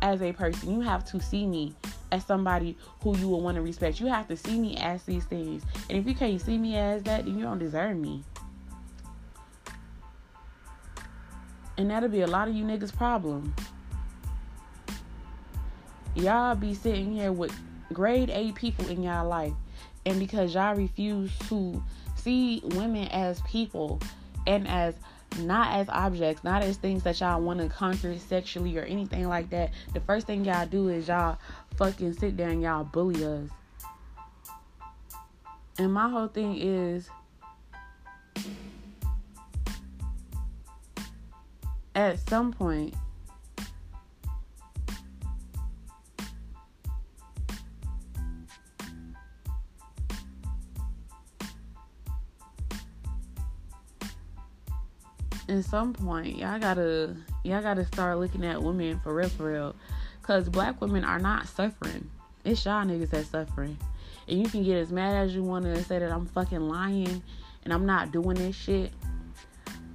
as 0.00 0.22
a 0.22 0.32
person. 0.32 0.72
You 0.72 0.80
have 0.80 1.04
to 1.10 1.20
see 1.20 1.46
me 1.46 1.74
as 2.10 2.24
somebody 2.24 2.74
who 3.02 3.14
you 3.18 3.28
will 3.28 3.42
want 3.42 3.56
to 3.56 3.60
respect. 3.60 4.00
You 4.00 4.06
have 4.06 4.26
to 4.28 4.36
see 4.38 4.58
me 4.58 4.78
as 4.78 5.02
these 5.02 5.26
things. 5.26 5.62
And 5.90 5.98
if 5.98 6.06
you 6.06 6.14
can't 6.14 6.40
see 6.40 6.56
me 6.56 6.78
as 6.78 7.02
that, 7.02 7.26
then 7.26 7.38
you 7.38 7.44
don't 7.44 7.58
deserve 7.58 7.98
me. 7.98 8.24
And 11.76 11.90
that'll 11.90 12.08
be 12.08 12.22
a 12.22 12.26
lot 12.26 12.48
of 12.48 12.54
you 12.54 12.64
niggas' 12.64 12.96
problem. 12.96 13.54
Y'all 16.14 16.54
be 16.54 16.72
sitting 16.72 17.12
here 17.12 17.30
with 17.30 17.54
grade 17.92 18.30
A 18.30 18.52
people 18.52 18.88
in 18.88 19.02
y'all 19.02 19.28
life. 19.28 19.52
And 20.06 20.18
because 20.18 20.54
y'all 20.54 20.74
refuse 20.74 21.30
to 21.50 21.82
see 22.24 22.62
women 22.64 23.06
as 23.08 23.40
people 23.42 24.00
and 24.46 24.66
as 24.66 24.94
not 25.38 25.74
as 25.74 25.88
objects, 25.88 26.42
not 26.42 26.62
as 26.62 26.76
things 26.76 27.02
that 27.02 27.20
y'all 27.20 27.40
want 27.40 27.60
to 27.60 27.68
conquer 27.68 28.16
sexually 28.18 28.76
or 28.78 28.82
anything 28.82 29.28
like 29.28 29.50
that. 29.50 29.70
The 29.92 30.00
first 30.00 30.26
thing 30.26 30.44
y'all 30.44 30.66
do 30.66 30.88
is 30.88 31.08
y'all 31.08 31.38
fucking 31.76 32.14
sit 32.14 32.36
there 32.36 32.48
and 32.48 32.62
y'all 32.62 32.84
bully 32.84 33.24
us. 33.24 33.48
And 35.78 35.92
my 35.92 36.08
whole 36.08 36.28
thing 36.28 36.56
is 36.56 37.10
at 41.94 42.18
some 42.28 42.52
point 42.52 42.94
at 55.54 55.64
some 55.64 55.92
point 55.92 56.36
y'all 56.38 56.58
gotta 56.58 57.16
y'all 57.42 57.62
gotta 57.62 57.84
start 57.86 58.18
looking 58.18 58.44
at 58.44 58.62
women 58.62 59.00
for 59.00 59.14
real 59.14 59.28
for 59.28 59.52
real. 59.52 59.76
Because 60.20 60.48
black 60.48 60.80
women 60.80 61.04
are 61.04 61.18
not 61.18 61.46
suffering. 61.48 62.10
It's 62.44 62.64
y'all 62.64 62.84
niggas 62.84 63.10
that's 63.10 63.28
suffering. 63.28 63.78
And 64.28 64.40
you 64.40 64.48
can 64.48 64.64
get 64.64 64.76
as 64.76 64.90
mad 64.90 65.14
as 65.16 65.34
you 65.34 65.42
want 65.42 65.64
to 65.64 65.82
say 65.84 65.98
that 65.98 66.10
i'm 66.10 66.26
fucking 66.26 66.68
lying 66.68 67.22
and 67.64 67.72
i'm 67.72 67.86
not 67.86 68.12
doing 68.12 68.36
this 68.36 68.56
shit. 68.56 68.92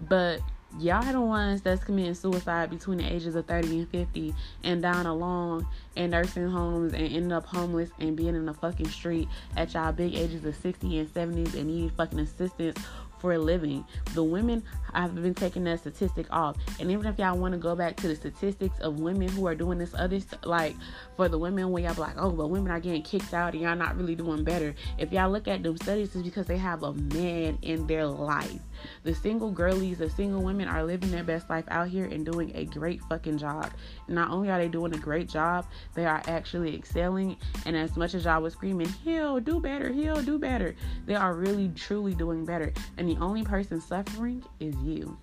But 0.08 0.42
y'all 0.78 1.04
the 1.12 1.20
ones 1.20 1.62
that's 1.62 1.84
committing 1.84 2.14
suicide 2.14 2.70
between 2.70 3.00
the 3.00 3.14
ages 3.14 3.36
of 3.36 3.46
30 3.48 3.80
and 3.80 3.90
50 3.90 4.36
and 4.64 4.82
dying 4.82 5.08
alone 5.08 5.66
in 5.96 6.12
nursing 6.12 6.48
homes 6.48 6.94
and 6.94 7.04
ending 7.04 7.32
up 7.32 7.46
homeless 7.46 7.90
and 8.00 8.16
being 8.16 8.36
in 8.36 8.46
the 8.46 8.54
fucking 8.54 8.88
street 8.88 9.28
at 9.58 9.74
y'all 9.74 9.92
big 9.92 10.14
ages 10.14 10.46
of 10.46 10.56
60 10.56 11.00
and 11.00 11.10
70s 11.10 11.56
and 11.56 11.68
need 11.68 11.92
fucking 11.94 12.20
assistance 12.20 12.78
for 13.20 13.34
a 13.34 13.40
living. 13.40 13.86
The 14.14 14.24
women 14.24 14.64
have 14.94 15.16
been 15.16 15.34
taking 15.34 15.64
that 15.66 15.80
statistic 15.80 16.28
off. 16.32 16.58
And 16.80 16.90
even 16.92 17.06
if 17.06 17.20
y'all 17.20 17.38
want 17.38 17.54
to 17.54 17.58
go 17.58 17.76
back 17.76 17.96
to 17.98 18.08
the 18.08 18.16
statistics 18.16 18.80
of 18.80 19.00
women 19.00 19.28
who 19.30 19.48
are 19.48 19.56
doing 19.56 19.78
this 19.78 19.94
other 19.94 20.20
st- 20.20 20.46
like 20.46 20.76
for 21.16 21.30
the 21.30 21.38
women 21.38 21.72
when 21.72 21.84
y'all 21.84 21.94
be 21.94 22.02
like, 22.02 22.18
oh, 22.18 22.32
but 22.32 22.48
women 22.48 22.72
are 22.72 22.80
getting 22.80 23.04
kicked 23.04 23.34
out 23.34 23.54
and 23.54 23.62
y'all 23.62 23.76
not 23.76 23.98
really 23.98 24.16
doing 24.16 24.44
better. 24.44 24.74
If 24.98 25.12
y'all 25.12 25.30
look 25.30 25.48
at 25.48 25.64
them 25.64 25.78
studies, 25.78 26.16
it's 26.16 26.24
because 26.24 26.48
they 26.48 26.58
have 26.58 26.84
a 26.84 26.94
man 26.94 27.58
in 27.62 27.88
their 27.88 28.08
life. 28.08 28.60
The 29.04 29.14
single 29.14 29.52
girlies, 29.52 30.00
the 30.00 30.10
single 30.10 30.42
women 30.42 30.68
are 30.68 30.84
living 30.84 31.12
their 31.12 31.24
best 31.24 31.50
life 31.50 31.66
out 31.70 31.88
here 31.88 32.06
and 32.06 32.26
doing 32.26 32.52
a 32.56 32.66
great 32.66 33.02
fucking 33.04 33.38
job. 33.38 33.72
Not 34.08 34.32
only 34.32 34.50
are 34.50 34.58
they 34.58 34.68
doing 34.68 34.94
a 34.94 34.98
great 34.98 35.30
job, 35.30 35.66
they 35.96 36.06
are 36.06 36.22
actually 36.28 36.76
excelling. 36.76 37.38
And 37.66 37.76
as 37.76 37.96
much 37.98 38.14
as 38.14 38.26
y'all 38.26 38.42
was 38.42 38.54
screaming, 38.54 38.90
he'll 39.04 39.40
do 39.40 39.60
better, 39.60 39.92
he'll 39.92 40.22
do 40.22 40.38
better, 40.38 40.76
they 41.06 41.16
are 41.16 41.34
really 41.34 41.70
truly 41.76 42.14
doing 42.14 42.46
better. 42.46 42.74
And 42.98 43.08
the 43.08 43.18
only 43.18 43.44
person 43.44 43.82
suffering 43.82 44.44
is 44.60 44.76
you. 44.78 45.18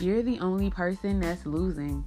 You're 0.00 0.22
the 0.22 0.40
only 0.40 0.70
person 0.70 1.20
that's 1.20 1.46
losing. 1.46 2.04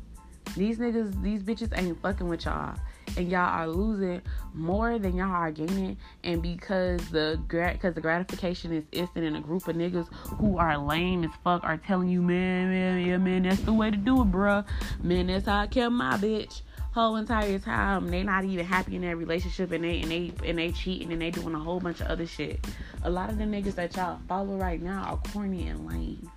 These 0.56 0.80
niggas, 0.80 1.22
these 1.22 1.44
bitches 1.44 1.78
ain't 1.78 2.02
fucking 2.02 2.28
with 2.28 2.46
y'all 2.46 2.76
and 3.16 3.30
y'all 3.32 3.42
are 3.42 3.68
losing 3.68 4.22
more 4.54 5.00
than 5.00 5.16
y'all 5.16 5.32
are 5.32 5.52
gaining. 5.52 5.98
And 6.24 6.42
because 6.42 7.00
the 7.10 7.40
because 7.48 7.94
the 7.94 8.02
gratification 8.02 8.74
is 8.74 8.84
instant 8.92 9.26
and 9.26 9.38
a 9.38 9.40
group 9.40 9.68
of 9.68 9.76
niggas 9.76 10.12
who 10.38 10.58
are 10.58 10.78
lame 10.78 11.24
as 11.24 11.32
fuck 11.44 11.64
are 11.64 11.78
telling 11.78 12.10
you 12.10 12.22
man 12.22 12.70
man 12.70 13.06
yeah 13.06 13.18
man 13.18 13.44
that's 13.44 13.62
the 13.62 13.74
way 13.74 13.92
to 13.92 13.98
do 13.98 14.22
it 14.22 14.32
bruh. 14.32 14.66
Man 15.02 15.28
that's 15.28 15.46
how 15.46 15.60
I 15.60 15.68
kept 15.68 15.92
my 15.92 16.18
bitch. 16.18 16.62
Whole 16.94 17.16
entire 17.16 17.60
time 17.60 18.10
they 18.10 18.24
not 18.24 18.44
even 18.44 18.66
happy 18.66 18.96
in 18.96 19.02
their 19.02 19.16
relationship 19.16 19.72
and 19.72 19.84
they 19.84 20.02
and 20.02 20.12
they 20.12 20.32
and 20.46 20.58
they 20.58 20.72
cheating 20.72 21.14
and 21.14 21.22
they 21.22 21.32
doing 21.32 21.54
a 21.54 21.60
whole 21.60 21.80
bunch 21.80 22.02
of 22.02 22.08
other 22.08 22.26
shit. 22.26 22.66
A 23.04 23.10
lot 23.10 23.30
of 23.30 23.38
the 23.38 23.44
niggas 23.44 23.76
that 23.76 23.96
y'all 23.96 24.20
follow 24.28 24.58
right 24.58 24.82
now 24.82 25.04
are 25.04 25.32
corny 25.32 25.68
and 25.68 25.86
lame. 25.86 26.30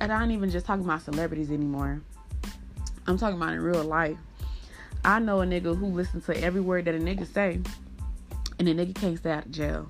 And 0.00 0.12
I 0.12 0.22
ain't 0.22 0.32
even 0.32 0.50
just 0.50 0.66
talking 0.66 0.84
about 0.84 1.02
celebrities 1.02 1.50
anymore. 1.50 2.00
I'm 3.06 3.18
talking 3.18 3.36
about 3.36 3.52
in 3.52 3.60
real 3.60 3.84
life 3.84 4.16
I 5.04 5.18
know 5.18 5.42
a 5.42 5.46
nigga 5.46 5.76
who 5.76 5.86
listens 5.86 6.26
to 6.26 6.42
every 6.42 6.60
word 6.60 6.86
that 6.86 6.94
a 6.94 6.98
nigga 6.98 7.26
say, 7.26 7.60
and 8.58 8.68
the 8.68 8.74
nigga 8.74 8.94
can't 8.94 9.18
stay 9.18 9.32
out 9.32 9.46
of 9.46 9.52
jail. 9.52 9.88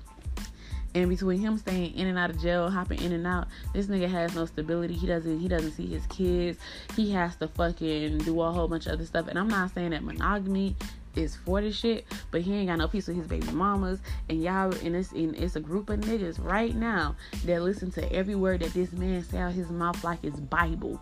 And 0.93 1.09
between 1.09 1.39
him 1.39 1.57
staying 1.57 1.93
in 1.95 2.07
and 2.07 2.17
out 2.17 2.29
of 2.29 2.41
jail, 2.41 2.69
hopping 2.69 3.01
in 3.01 3.11
and 3.11 3.27
out, 3.27 3.47
this 3.73 3.87
nigga 3.87 4.09
has 4.09 4.33
no 4.33 4.45
stability. 4.45 4.93
He 4.93 5.05
doesn't 5.05 5.39
he 5.39 5.49
doesn't 5.49 5.73
see 5.73 5.87
his 5.87 6.05
kids. 6.07 6.57
He 6.95 7.11
has 7.11 7.35
to 7.37 7.49
fucking 7.49 8.19
do 8.19 8.41
a 8.41 8.51
whole 8.51 8.69
bunch 8.69 8.85
of 8.85 8.93
other 8.93 9.05
stuff. 9.05 9.27
And 9.27 9.37
I'm 9.37 9.49
not 9.49 9.73
saying 9.73 9.89
that 9.89 10.03
monogamy 10.03 10.75
is 11.15 11.35
for 11.35 11.61
the 11.61 11.71
shit, 11.71 12.05
but 12.31 12.41
he 12.41 12.53
ain't 12.53 12.69
got 12.69 12.77
no 12.77 12.87
peace 12.87 13.07
with 13.07 13.17
his 13.17 13.27
baby 13.27 13.51
mamas. 13.51 13.99
And 14.29 14.41
y'all 14.41 14.73
and 14.83 14.95
it's 14.95 15.11
and 15.11 15.35
it's 15.35 15.57
a 15.57 15.59
group 15.59 15.89
of 15.89 15.99
niggas 15.99 16.43
right 16.43 16.73
now 16.73 17.15
that 17.43 17.61
listen 17.61 17.91
to 17.91 18.11
every 18.13 18.35
word 18.35 18.61
that 18.61 18.73
this 18.73 18.93
man 18.93 19.21
say 19.23 19.39
out 19.39 19.51
his 19.51 19.69
mouth 19.69 20.01
like 20.01 20.19
it's 20.23 20.39
Bible. 20.39 21.01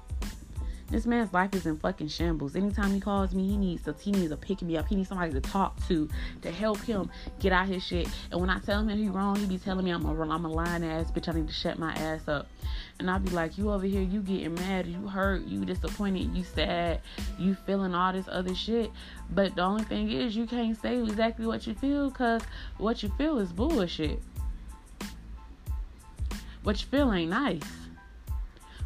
This 0.89 1.05
man's 1.05 1.33
life 1.33 1.55
is 1.55 1.65
in 1.65 1.77
fucking 1.77 2.09
shambles. 2.09 2.55
Anytime 2.55 2.91
he 2.91 2.99
calls 2.99 3.33
me, 3.33 3.47
he 3.47 3.57
needs 3.57 3.83
to 3.83 3.95
he 3.99 4.11
needs 4.11 4.29
to 4.29 4.37
pick 4.37 4.61
me 4.61 4.77
up. 4.77 4.87
He 4.87 4.95
needs 4.95 5.09
somebody 5.09 5.31
to 5.31 5.41
talk 5.41 5.75
to 5.87 6.07
to 6.41 6.51
help 6.51 6.79
him 6.81 7.09
get 7.39 7.51
out 7.51 7.67
his 7.67 7.83
shit. 7.83 8.07
And 8.31 8.39
when 8.39 8.49
I 8.49 8.59
tell 8.59 8.81
him 8.81 8.89
he 8.89 9.07
wrong, 9.07 9.35
he 9.37 9.45
be 9.45 9.57
telling 9.57 9.85
me 9.85 9.91
I'm 9.91 10.05
a 10.05 10.29
I'm 10.29 10.45
a 10.45 10.49
lying 10.49 10.83
ass 10.83 11.11
bitch. 11.11 11.27
I 11.27 11.31
need 11.31 11.47
to 11.47 11.53
shut 11.53 11.79
my 11.79 11.93
ass 11.93 12.27
up. 12.27 12.47
And 12.99 13.09
I'll 13.09 13.19
be 13.19 13.31
like, 13.31 13.57
you 13.57 13.71
over 13.71 13.85
here, 13.85 14.01
you 14.01 14.21
getting 14.21 14.53
mad, 14.55 14.85
you 14.85 15.07
hurt, 15.07 15.45
you 15.45 15.65
disappointed, 15.65 16.35
you 16.35 16.43
sad, 16.43 17.01
you 17.39 17.55
feeling 17.55 17.95
all 17.95 18.13
this 18.13 18.27
other 18.27 18.53
shit. 18.53 18.91
But 19.31 19.55
the 19.55 19.61
only 19.63 19.83
thing 19.83 20.11
is, 20.11 20.35
you 20.35 20.45
can't 20.45 20.79
say 20.79 21.01
exactly 21.01 21.47
what 21.47 21.65
you 21.65 21.73
feel 21.73 22.09
because 22.09 22.43
what 22.77 23.01
you 23.01 23.09
feel 23.17 23.39
is 23.39 23.51
bullshit. 23.51 24.21
What 26.63 26.79
you 26.81 26.87
feel 26.87 27.11
ain't 27.11 27.31
nice. 27.31 27.61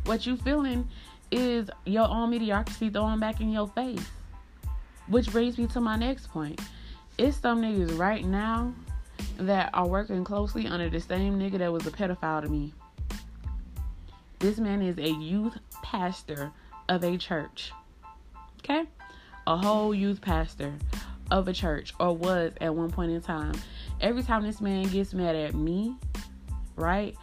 What 0.05 0.25
you 0.25 0.37
feeling 0.37 0.87
is 1.31 1.69
your 1.85 2.07
own 2.07 2.29
mediocrity 2.29 2.89
throwing 2.89 3.19
back 3.19 3.41
in 3.41 3.51
your 3.51 3.67
face. 3.67 4.05
Which 5.07 5.31
brings 5.31 5.57
me 5.57 5.67
to 5.67 5.81
my 5.81 5.95
next 5.95 6.29
point. 6.31 6.59
It's 7.17 7.37
some 7.37 7.61
niggas 7.61 7.97
right 7.97 8.25
now 8.25 8.73
that 9.37 9.69
are 9.73 9.87
working 9.87 10.23
closely 10.23 10.67
under 10.67 10.89
the 10.89 10.99
same 10.99 11.39
nigga 11.39 11.59
that 11.59 11.71
was 11.71 11.85
a 11.87 11.91
pedophile 11.91 12.41
to 12.43 12.49
me. 12.49 12.73
This 14.39 14.59
man 14.59 14.81
is 14.81 14.97
a 14.97 15.09
youth 15.09 15.57
pastor 15.81 16.51
of 16.89 17.03
a 17.03 17.17
church. 17.17 17.71
Okay? 18.59 18.83
A 19.47 19.57
whole 19.57 19.95
youth 19.95 20.21
pastor 20.21 20.73
of 21.31 21.47
a 21.47 21.53
church, 21.53 21.93
or 21.99 22.15
was 22.15 22.53
at 22.61 22.73
one 22.73 22.91
point 22.91 23.11
in 23.11 23.21
time. 23.21 23.53
Every 23.99 24.23
time 24.23 24.43
this 24.43 24.61
man 24.61 24.83
gets 24.85 25.13
mad 25.13 25.35
at 25.35 25.53
me, 25.53 25.95
right? 26.75 27.15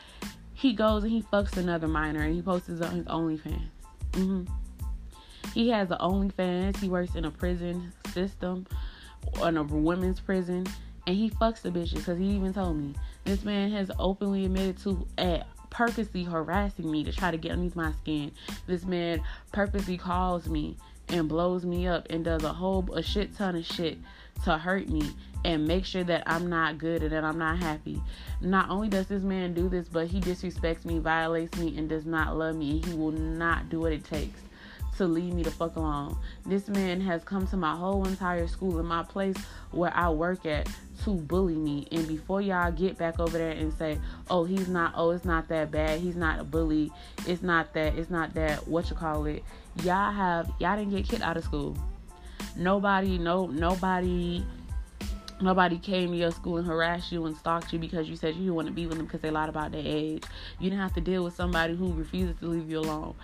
He 0.54 0.72
goes 0.72 1.04
and 1.04 1.12
he 1.12 1.22
fucks 1.22 1.56
another 1.56 1.88
minor 1.88 2.22
and 2.22 2.34
he 2.34 2.42
posts 2.42 2.68
it 2.68 2.82
on 2.82 2.96
his 2.96 3.06
OnlyFans. 3.06 3.68
Mm-hmm. 4.14 4.44
He 5.52 5.68
has 5.70 5.90
an 5.90 5.98
OnlyFans. 5.98 6.78
He 6.78 6.88
works 6.88 7.14
in 7.14 7.24
a 7.24 7.30
prison 7.30 7.92
system, 8.12 8.66
in 9.42 9.56
a 9.56 9.62
women's 9.62 10.20
prison, 10.20 10.66
and 11.06 11.16
he 11.16 11.30
fucks 11.30 11.62
the 11.62 11.70
bitches. 11.70 11.96
Because 11.96 12.18
he 12.18 12.26
even 12.26 12.52
told 12.52 12.76
me 12.76 12.94
this 13.24 13.44
man 13.44 13.70
has 13.72 13.90
openly 13.98 14.46
admitted 14.46 14.78
to 14.78 15.06
at 15.18 15.46
purposely 15.70 16.22
harassing 16.22 16.90
me 16.90 17.02
to 17.04 17.12
try 17.12 17.30
to 17.30 17.36
get 17.36 17.52
underneath 17.52 17.76
my 17.76 17.92
skin. 17.92 18.30
This 18.66 18.84
man 18.84 19.20
purposely 19.52 19.98
calls 19.98 20.48
me 20.48 20.76
and 21.08 21.28
blows 21.28 21.64
me 21.64 21.86
up 21.86 22.06
and 22.10 22.24
does 22.24 22.44
a 22.44 22.52
whole 22.52 22.88
a 22.94 23.02
shit 23.02 23.36
ton 23.36 23.56
of 23.56 23.66
shit 23.66 23.98
to 24.44 24.58
hurt 24.58 24.88
me 24.88 25.10
and 25.44 25.66
make 25.66 25.84
sure 25.84 26.04
that 26.04 26.22
I'm 26.26 26.48
not 26.48 26.78
good 26.78 27.02
and 27.02 27.12
that 27.12 27.24
I'm 27.24 27.38
not 27.38 27.58
happy. 27.58 28.00
Not 28.40 28.70
only 28.70 28.88
does 28.88 29.06
this 29.06 29.22
man 29.22 29.52
do 29.52 29.68
this, 29.68 29.88
but 29.88 30.06
he 30.06 30.20
disrespects 30.20 30.84
me, 30.84 30.98
violates 30.98 31.58
me, 31.58 31.76
and 31.76 31.88
does 31.88 32.06
not 32.06 32.36
love 32.36 32.56
me, 32.56 32.70
and 32.70 32.84
he 32.84 32.94
will 32.94 33.12
not 33.12 33.68
do 33.68 33.80
what 33.80 33.92
it 33.92 34.04
takes 34.04 34.40
to 34.96 35.06
leave 35.06 35.34
me 35.34 35.42
the 35.42 35.50
fuck 35.50 35.76
alone. 35.76 36.16
This 36.46 36.68
man 36.68 37.00
has 37.00 37.24
come 37.24 37.46
to 37.48 37.56
my 37.56 37.74
whole 37.74 38.06
entire 38.06 38.46
school 38.46 38.78
and 38.78 38.88
my 38.88 39.02
place 39.02 39.36
where 39.72 39.92
I 39.94 40.08
work 40.08 40.46
at 40.46 40.68
to 41.04 41.10
bully 41.10 41.56
me. 41.56 41.88
And 41.90 42.06
before 42.06 42.40
y'all 42.40 42.70
get 42.70 42.96
back 42.96 43.18
over 43.18 43.36
there 43.36 43.50
and 43.50 43.72
say, 43.74 43.98
oh, 44.30 44.44
he's 44.44 44.68
not, 44.68 44.92
oh, 44.96 45.10
it's 45.10 45.24
not 45.24 45.48
that 45.48 45.70
bad, 45.70 46.00
he's 46.00 46.16
not 46.16 46.38
a 46.38 46.44
bully, 46.44 46.92
it's 47.26 47.42
not 47.42 47.74
that, 47.74 47.96
it's 47.96 48.10
not 48.10 48.34
that, 48.34 48.66
what 48.68 48.88
you 48.88 48.96
call 48.96 49.26
it, 49.26 49.42
y'all 49.82 50.12
have, 50.12 50.50
y'all 50.60 50.76
didn't 50.76 50.92
get 50.92 51.08
kicked 51.08 51.22
out 51.22 51.36
of 51.36 51.44
school. 51.44 51.76
Nobody, 52.56 53.18
no, 53.18 53.46
nobody 53.46 54.44
Nobody 55.40 55.78
came 55.78 56.12
to 56.12 56.16
your 56.16 56.30
school 56.30 56.58
and 56.58 56.66
harassed 56.66 57.10
you 57.10 57.26
and 57.26 57.36
stalked 57.36 57.72
you 57.72 57.78
because 57.78 58.08
you 58.08 58.16
said 58.16 58.34
you 58.34 58.42
didn't 58.42 58.54
want 58.54 58.68
to 58.68 58.72
be 58.72 58.86
with 58.86 58.98
them 58.98 59.06
because 59.06 59.20
they 59.20 59.30
lied 59.30 59.48
about 59.48 59.72
their 59.72 59.82
age. 59.84 60.22
You 60.60 60.70
didn't 60.70 60.80
have 60.80 60.94
to 60.94 61.00
deal 61.00 61.24
with 61.24 61.34
somebody 61.34 61.74
who 61.74 61.92
refuses 61.92 62.38
to 62.38 62.46
leave 62.46 62.70
you 62.70 62.78
alone. 62.78 63.14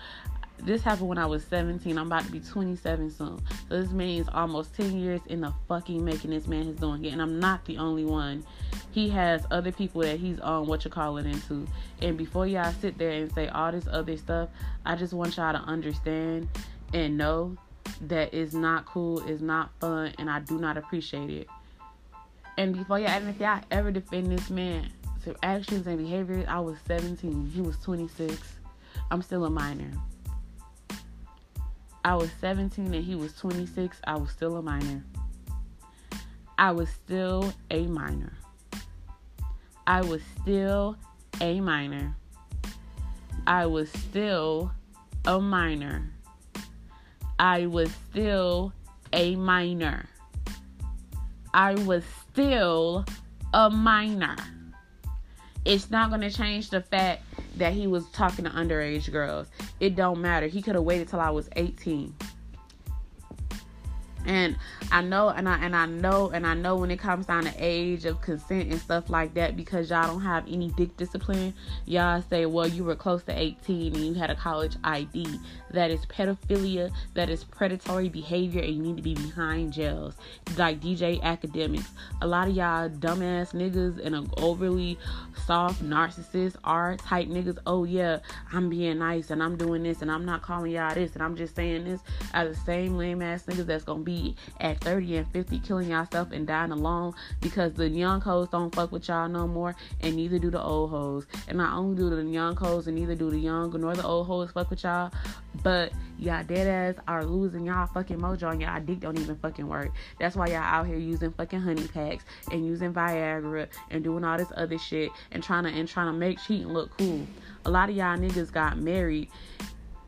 This 0.58 0.82
happened 0.82 1.08
when 1.08 1.18
I 1.18 1.24
was 1.24 1.44
17. 1.44 1.96
I'm 1.96 2.08
about 2.08 2.24
to 2.24 2.32
be 2.32 2.40
27 2.40 3.10
soon. 3.10 3.38
So 3.68 3.80
this 3.80 3.92
means 3.92 4.28
almost 4.32 4.74
10 4.74 4.98
years 4.98 5.20
in 5.26 5.40
the 5.40 5.54
fucking 5.68 6.04
making 6.04 6.30
this 6.30 6.46
man 6.46 6.66
is 6.66 6.76
doing 6.76 7.04
it. 7.04 7.12
And 7.12 7.22
I'm 7.22 7.38
not 7.38 7.64
the 7.64 7.78
only 7.78 8.04
one. 8.04 8.44
He 8.90 9.08
has 9.10 9.46
other 9.50 9.72
people 9.72 10.02
that 10.02 10.18
he's 10.18 10.40
on 10.40 10.66
what 10.66 10.84
you 10.84 10.90
call 10.90 11.16
it 11.16 11.26
into. 11.26 11.66
And 12.02 12.18
before 12.18 12.46
y'all 12.46 12.72
sit 12.80 12.98
there 12.98 13.12
and 13.12 13.32
say 13.32 13.48
all 13.48 13.72
this 13.72 13.86
other 13.86 14.16
stuff, 14.16 14.50
I 14.84 14.96
just 14.96 15.14
want 15.14 15.36
y'all 15.36 15.52
to 15.52 15.60
understand 15.60 16.48
and 16.92 17.16
know 17.16 17.56
that 18.02 18.34
is 18.34 18.54
not 18.54 18.86
cool, 18.86 19.20
is 19.26 19.40
not 19.40 19.70
fun, 19.80 20.12
and 20.18 20.30
I 20.30 20.40
do 20.40 20.58
not 20.58 20.76
appreciate 20.76 21.30
it. 21.30 21.48
And 22.56 22.76
before 22.76 22.98
y'all, 22.98 23.26
if 23.26 23.40
y'all 23.40 23.62
ever 23.70 23.90
defend 23.90 24.30
this 24.30 24.50
man 24.50 24.90
to 25.24 25.34
actions 25.42 25.86
and 25.86 25.98
behaviors, 25.98 26.46
I 26.48 26.60
was 26.60 26.76
17. 26.86 27.50
He 27.54 27.60
was 27.60 27.78
26. 27.78 28.36
I'm 29.10 29.22
still 29.22 29.44
a 29.44 29.50
minor. 29.50 29.90
I 32.04 32.14
was 32.14 32.30
17 32.40 32.94
and 32.94 33.04
he 33.04 33.14
was 33.14 33.34
26. 33.34 34.00
I 34.04 34.16
was 34.16 34.30
still 34.30 34.56
a 34.56 34.62
minor. 34.62 35.04
I 36.58 36.72
was 36.72 36.88
still 36.90 37.52
a 37.70 37.86
minor. 37.86 38.32
I 39.86 40.02
was 40.02 40.22
still 40.40 40.96
a 41.40 41.60
minor. 41.60 42.16
I 43.46 43.66
was 43.66 43.90
still 43.90 44.72
a 45.26 45.40
minor. 45.40 46.12
I 47.40 47.68
was 47.68 47.90
still 48.10 48.74
a 49.14 49.34
minor. 49.34 50.06
I 51.54 51.72
was 51.72 52.04
still 52.30 53.06
a 53.54 53.70
minor. 53.70 54.36
It's 55.64 55.90
not 55.90 56.10
going 56.10 56.20
to 56.20 56.30
change 56.30 56.68
the 56.68 56.82
fact 56.82 57.22
that 57.56 57.72
he 57.72 57.86
was 57.86 58.04
talking 58.10 58.44
to 58.44 58.50
underage 58.50 59.10
girls. 59.10 59.46
It 59.80 59.96
don't 59.96 60.20
matter. 60.20 60.48
He 60.48 60.60
could 60.60 60.74
have 60.74 60.84
waited 60.84 61.08
till 61.08 61.20
I 61.20 61.30
was 61.30 61.48
18. 61.56 62.14
And 64.26 64.56
I 64.92 65.02
know 65.02 65.28
and 65.28 65.48
I 65.48 65.58
and 65.64 65.74
I 65.74 65.86
know 65.86 66.30
and 66.30 66.46
I 66.46 66.54
know 66.54 66.76
when 66.76 66.90
it 66.90 66.98
comes 66.98 67.26
down 67.26 67.44
to 67.44 67.54
age 67.56 68.04
of 68.04 68.20
consent 68.20 68.70
and 68.70 68.80
stuff 68.80 69.08
like 69.08 69.34
that 69.34 69.56
because 69.56 69.90
y'all 69.90 70.06
don't 70.06 70.22
have 70.22 70.46
any 70.48 70.68
dick 70.70 70.96
discipline, 70.96 71.54
y'all 71.86 72.22
say, 72.28 72.46
well, 72.46 72.66
you 72.66 72.84
were 72.84 72.96
close 72.96 73.22
to 73.24 73.38
18 73.38 73.94
and 73.94 74.04
you 74.04 74.14
had 74.14 74.30
a 74.30 74.34
college 74.34 74.76
ID. 74.84 75.26
that 75.72 75.90
is 75.90 76.04
pedophilia, 76.06 76.90
that 77.14 77.30
is 77.30 77.44
predatory 77.44 78.08
behavior, 78.08 78.62
and 78.62 78.74
you 78.74 78.82
need 78.82 78.96
to 78.96 79.02
be 79.02 79.14
behind 79.14 79.72
jails. 79.72 80.14
Like 80.56 80.80
DJ 80.80 81.20
Akademiks 81.22 81.88
A 82.20 82.26
lot 82.26 82.48
of 82.48 82.56
y'all 82.56 82.88
dumbass 82.88 83.54
niggas 83.54 84.04
and 84.04 84.30
overly 84.38 84.98
soft 85.46 85.82
narcissist 85.82 86.56
R 86.64 86.96
type 86.96 87.28
niggas. 87.28 87.58
Oh 87.66 87.84
yeah, 87.84 88.18
I'm 88.52 88.68
being 88.68 88.98
nice 88.98 89.30
and 89.30 89.42
I'm 89.42 89.56
doing 89.56 89.82
this 89.82 90.02
and 90.02 90.10
I'm 90.10 90.24
not 90.24 90.42
calling 90.42 90.72
y'all 90.72 90.94
this 90.94 91.14
and 91.14 91.22
I'm 91.22 91.36
just 91.36 91.54
saying 91.56 91.84
this 91.84 92.00
are 92.34 92.48
the 92.48 92.54
same 92.54 92.96
lame 92.96 93.22
ass 93.22 93.44
niggas 93.44 93.66
that's 93.66 93.84
gonna 93.84 94.02
be 94.02 94.09
at 94.60 94.80
30 94.80 95.16
and 95.18 95.32
50 95.32 95.58
killing 95.60 95.90
yourself 95.90 96.32
and 96.32 96.46
dying 96.46 96.72
alone 96.72 97.14
because 97.40 97.72
the 97.74 97.88
young 97.88 98.20
hoes 98.20 98.48
don't 98.48 98.74
fuck 98.74 98.92
with 98.92 99.08
y'all 99.08 99.28
no 99.28 99.46
more 99.46 99.74
and 100.00 100.16
neither 100.16 100.38
do 100.38 100.50
the 100.50 100.62
old 100.62 100.90
hoes. 100.90 101.26
And 101.48 101.58
not 101.58 101.76
only 101.76 101.96
do 101.96 102.10
the 102.10 102.22
young 102.22 102.56
hoes 102.56 102.86
and 102.86 102.96
neither 102.96 103.14
do 103.14 103.30
the 103.30 103.38
young 103.38 103.70
nor 103.80 103.94
the 103.94 104.04
old 104.04 104.26
hoes 104.26 104.50
fuck 104.50 104.70
with 104.70 104.82
y'all, 104.84 105.10
but 105.62 105.92
y'all 106.18 106.44
dead 106.44 106.66
ass 106.66 107.02
are 107.08 107.24
losing 107.24 107.66
y'all 107.66 107.86
fucking 107.86 108.18
mojo 108.18 108.50
and 108.50 108.60
y'all 108.62 108.80
dick 108.80 109.00
don't 109.00 109.18
even 109.18 109.36
fucking 109.36 109.66
work. 109.66 109.90
That's 110.18 110.36
why 110.36 110.48
y'all 110.48 110.56
out 110.56 110.86
here 110.86 110.96
using 110.96 111.32
fucking 111.32 111.60
honey 111.60 111.86
packs 111.88 112.24
and 112.50 112.66
using 112.66 112.92
Viagra 112.92 113.68
and 113.90 114.04
doing 114.04 114.24
all 114.24 114.38
this 114.38 114.52
other 114.56 114.78
shit 114.78 115.10
and 115.32 115.42
trying 115.42 115.64
to 115.64 115.70
and 115.70 115.88
trying 115.88 116.12
to 116.12 116.12
make 116.12 116.38
cheating 116.38 116.68
look 116.68 116.96
cool. 116.98 117.26
A 117.64 117.70
lot 117.70 117.90
of 117.90 117.96
y'all 117.96 118.16
niggas 118.16 118.52
got 118.52 118.78
married, 118.78 119.28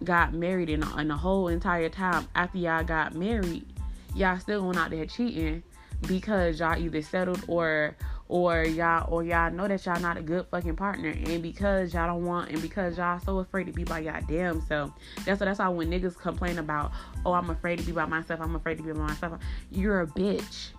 got 0.04 0.32
married 0.32 0.70
in, 0.70 0.82
in 0.98 1.08
the 1.08 1.16
whole 1.16 1.48
entire 1.48 1.88
time 1.88 2.26
after 2.34 2.58
y'all 2.58 2.84
got 2.84 3.14
married, 3.14 3.64
y'all 4.14 4.38
still 4.38 4.62
going 4.62 4.76
out 4.76 4.90
there 4.90 5.06
cheating 5.06 5.62
because 6.06 6.60
y'all 6.60 6.78
either 6.78 7.02
settled 7.02 7.42
or 7.48 7.96
or 8.28 8.64
y'all 8.64 9.12
or 9.12 9.22
y'all 9.22 9.50
know 9.50 9.68
that 9.68 9.84
y'all 9.84 10.00
not 10.00 10.16
a 10.16 10.22
good 10.22 10.46
fucking 10.50 10.76
partner. 10.76 11.10
And 11.10 11.42
because 11.42 11.92
y'all 11.92 12.06
don't 12.06 12.24
want 12.24 12.50
and 12.50 12.62
because 12.62 12.96
y'all 12.96 13.20
so 13.20 13.38
afraid 13.38 13.66
to 13.66 13.72
be 13.72 13.84
by 13.84 14.00
y'all 14.00 14.20
damn 14.26 14.60
self. 14.62 14.92
That's 15.24 15.40
what 15.40 15.46
that's 15.46 15.58
why 15.58 15.68
when 15.68 15.90
niggas 15.90 16.18
complain 16.18 16.58
about 16.58 16.92
oh 17.24 17.32
i'm 17.32 17.50
afraid 17.50 17.78
to 17.78 17.84
be 17.84 17.92
by 17.92 18.06
myself. 18.06 18.40
I'm 18.40 18.56
afraid 18.56 18.78
to 18.78 18.82
be 18.82 18.92
by 18.92 19.00
myself. 19.00 19.40
You're 19.70 20.00
a 20.00 20.06
bitch 20.06 20.70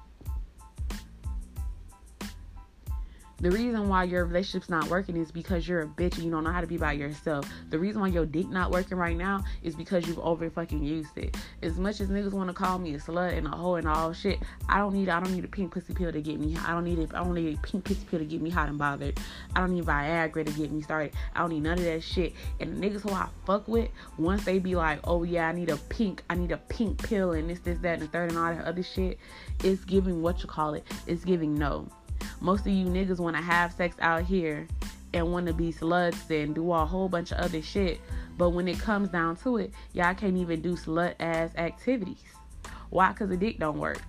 The 3.43 3.51
reason 3.51 3.89
why 3.89 4.05
your 4.05 4.23
relationship's 4.23 4.69
not 4.69 4.87
working 4.87 5.17
is 5.17 5.29
because 5.29 5.67
you're 5.67 5.81
a 5.81 5.85
bitch 5.85 6.15
and 6.15 6.23
you 6.23 6.31
don't 6.31 6.45
know 6.45 6.51
how 6.53 6.61
to 6.61 6.67
be 6.67 6.77
by 6.77 6.93
yourself. 6.93 7.45
The 7.71 7.77
reason 7.77 7.99
why 7.99 8.07
your 8.07 8.25
dick 8.25 8.47
not 8.47 8.71
working 8.71 8.97
right 8.97 9.17
now 9.17 9.43
is 9.63 9.75
because 9.75 10.07
you've 10.07 10.19
over 10.19 10.49
fucking 10.49 10.81
used 10.81 11.17
it. 11.17 11.35
As 11.61 11.77
much 11.77 11.99
as 11.99 12.07
niggas 12.07 12.31
want 12.31 12.47
to 12.47 12.53
call 12.53 12.79
me 12.79 12.93
a 12.95 12.99
slut 12.99 13.37
and 13.37 13.45
a 13.45 13.49
hoe 13.49 13.75
and 13.75 13.85
all 13.85 14.13
shit, 14.13 14.39
I 14.69 14.77
don't 14.77 14.93
need 14.93 15.09
I 15.09 15.19
don't 15.19 15.33
need 15.33 15.43
a 15.43 15.49
pink 15.49 15.73
pussy 15.73 15.93
pill 15.93 16.13
to 16.13 16.21
get 16.21 16.39
me. 16.39 16.55
I 16.65 16.71
don't 16.71 16.85
need 16.85 16.99
it. 16.99 17.13
I 17.13 17.21
don't 17.21 17.33
need 17.33 17.57
a 17.57 17.61
pink 17.61 17.83
pussy 17.83 18.05
pill 18.09 18.19
to 18.19 18.25
get 18.25 18.41
me 18.41 18.49
hot 18.49 18.69
and 18.69 18.77
bothered. 18.77 19.19
I 19.53 19.59
don't 19.59 19.73
need 19.73 19.83
Viagra 19.83 20.45
to 20.45 20.51
get 20.53 20.71
me 20.71 20.81
started. 20.81 21.11
I 21.35 21.39
don't 21.39 21.49
need 21.49 21.63
none 21.63 21.77
of 21.77 21.83
that 21.83 22.01
shit. 22.01 22.31
And 22.61 22.81
the 22.81 22.89
niggas 22.89 23.01
who 23.01 23.09
I 23.09 23.27
fuck 23.45 23.67
with, 23.67 23.89
once 24.17 24.45
they 24.45 24.59
be 24.59 24.75
like, 24.75 25.01
oh 25.03 25.23
yeah, 25.23 25.49
I 25.49 25.51
need 25.51 25.69
a 25.69 25.75
pink, 25.75 26.23
I 26.29 26.35
need 26.35 26.53
a 26.53 26.57
pink 26.69 27.03
pill 27.03 27.33
and 27.33 27.49
this, 27.49 27.59
this, 27.59 27.77
that, 27.79 27.95
and 27.95 28.03
the 28.03 28.07
third 28.07 28.29
and 28.29 28.39
all 28.39 28.55
that 28.55 28.63
other 28.63 28.83
shit, 28.83 29.19
it's 29.65 29.83
giving 29.83 30.21
what 30.21 30.43
you 30.43 30.47
call 30.47 30.75
it. 30.75 30.87
It's 31.07 31.25
giving 31.25 31.55
no. 31.55 31.89
Most 32.41 32.61
of 32.61 32.73
you 32.73 32.85
niggas 32.85 33.19
want 33.19 33.35
to 33.35 33.41
have 33.41 33.73
sex 33.73 33.95
out 33.99 34.23
here 34.23 34.67
and 35.13 35.31
want 35.31 35.47
to 35.47 35.53
be 35.53 35.71
sluts 35.71 36.29
and 36.29 36.55
do 36.55 36.71
a 36.71 36.85
whole 36.85 37.07
bunch 37.07 37.31
of 37.31 37.37
other 37.39 37.61
shit. 37.61 37.99
But 38.37 38.49
when 38.49 38.67
it 38.67 38.79
comes 38.79 39.09
down 39.09 39.35
to 39.37 39.57
it, 39.57 39.71
y'all 39.93 40.15
can't 40.15 40.37
even 40.37 40.61
do 40.61 40.75
slut 40.75 41.15
ass 41.19 41.51
activities. 41.55 42.23
Why? 42.89 43.11
Because 43.11 43.29
the 43.29 43.37
dick 43.37 43.59
don't 43.59 43.77
work. 43.77 44.01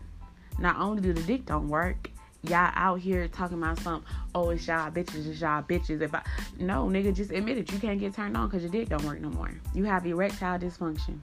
Not 0.58 0.78
only 0.78 1.02
do 1.02 1.12
the 1.12 1.22
dick 1.22 1.46
don't 1.46 1.68
work, 1.68 2.10
y'all 2.42 2.70
out 2.74 3.00
here 3.00 3.28
talking 3.28 3.58
about 3.58 3.78
some, 3.80 4.04
oh, 4.34 4.50
it's 4.50 4.66
y'all 4.66 4.90
bitches, 4.90 5.28
it's 5.28 5.40
y'all 5.40 5.62
bitches. 5.62 6.00
If 6.00 6.14
I, 6.14 6.22
no, 6.58 6.86
nigga, 6.86 7.14
just 7.14 7.32
admit 7.32 7.58
it. 7.58 7.72
You 7.72 7.78
can't 7.78 8.00
get 8.00 8.14
turned 8.14 8.36
on 8.36 8.48
because 8.48 8.62
your 8.62 8.72
dick 8.72 8.88
don't 8.88 9.04
work 9.04 9.20
no 9.20 9.30
more. 9.30 9.50
You 9.74 9.84
have 9.84 10.06
erectile 10.06 10.58
dysfunction. 10.58 11.18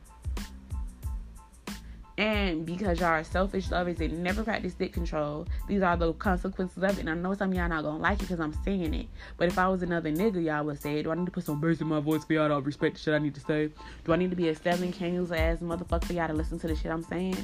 And 2.18 2.66
because 2.66 3.00
y'all 3.00 3.10
are 3.10 3.24
selfish 3.24 3.72
lovers 3.72 4.00
and 4.00 4.22
never 4.24 4.44
practice 4.44 4.74
dick 4.74 4.94
control, 4.94 5.48
these 5.68 5.82
are 5.82 5.96
the 5.96 6.14
consequences 6.14 6.84
of 6.84 6.98
it. 6.98 7.00
And 7.00 7.10
I 7.10 7.14
know 7.14 7.34
some 7.34 7.52
of 7.52 7.56
y'all 7.56 7.70
not 7.70 7.84
gonna 7.84 7.98
like 7.98 8.20
it 8.20 8.24
because 8.24 8.40
I'm 8.40 8.54
saying 8.64 8.94
it. 8.94 9.08
But 9.38 9.48
if 9.48 9.58
I 9.58 9.68
was 9.70 9.82
another 9.82 10.12
nigga, 10.12 10.44
y'all 10.44 10.66
would 10.66 10.82
say, 10.82 11.02
Do 11.02 11.12
I 11.12 11.16
need 11.16 11.26
to 11.26 11.32
put 11.32 11.46
some 11.46 11.62
bass 11.62 11.82
in 11.82 11.88
my 11.88 12.00
voice 12.00 12.26
for 12.26 12.34
y'all 12.34 12.50
to 12.50 12.60
respect 12.60 12.96
the 12.96 13.02
shit 13.02 13.14
I 13.14 13.20
need 13.20 13.36
to 13.36 13.42
say? 13.42 13.70
Do 14.04 14.14
I 14.14 14.18
need 14.18 14.30
to 14.30 14.36
be 14.36 14.50
a 14.50 14.56
seven 14.56 14.92
candles 14.92 15.32
ass 15.32 15.60
motherfucker 15.60 16.06
for 16.06 16.14
y'all 16.14 16.28
to 16.28 16.34
listen 16.34 16.60
to 16.60 16.68
the 16.68 16.76
shit 16.76 16.92
I'm 16.92 17.04
saying? 17.04 17.38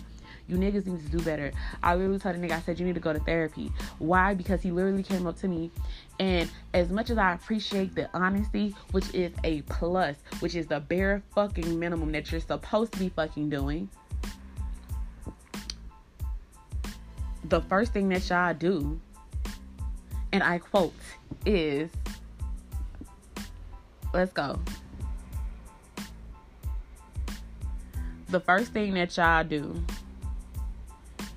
You 0.47 0.55
niggas 0.55 0.85
need 0.85 1.03
to 1.03 1.17
do 1.17 1.23
better. 1.23 1.51
I 1.83 1.95
literally 1.95 2.19
told 2.19 2.35
the 2.35 2.39
nigga, 2.39 2.53
I 2.53 2.61
said, 2.61 2.79
you 2.79 2.85
need 2.85 2.95
to 2.95 3.01
go 3.01 3.11
to 3.11 3.19
therapy. 3.19 3.71
Why? 3.99 4.33
Because 4.33 4.61
he 4.61 4.71
literally 4.71 5.03
came 5.03 5.27
up 5.27 5.37
to 5.39 5.47
me. 5.47 5.71
And 6.19 6.49
as 6.73 6.89
much 6.89 7.09
as 7.09 7.17
I 7.17 7.33
appreciate 7.33 7.95
the 7.95 8.09
honesty, 8.13 8.73
which 8.91 9.13
is 9.13 9.33
a 9.43 9.61
plus, 9.63 10.15
which 10.39 10.55
is 10.55 10.67
the 10.67 10.79
bare 10.79 11.21
fucking 11.35 11.77
minimum 11.77 12.11
that 12.13 12.31
you're 12.31 12.41
supposed 12.41 12.93
to 12.93 12.99
be 12.99 13.09
fucking 13.09 13.49
doing, 13.49 13.89
the 17.49 17.61
first 17.61 17.93
thing 17.93 18.09
that 18.09 18.29
y'all 18.29 18.53
do, 18.53 18.99
and 20.31 20.43
I 20.43 20.57
quote, 20.57 20.93
is 21.45 21.89
let's 24.13 24.33
go. 24.33 24.59
The 28.29 28.39
first 28.39 28.73
thing 28.73 28.93
that 28.95 29.15
y'all 29.15 29.43
do 29.43 29.81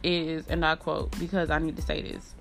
is, 0.03 0.47
and 0.49 0.65
I 0.65 0.75
quote, 0.75 1.17
because 1.21 1.51
I 1.51 1.59
need 1.59 1.77
to 1.77 1.83
say 1.83 2.03
this. 2.03 2.35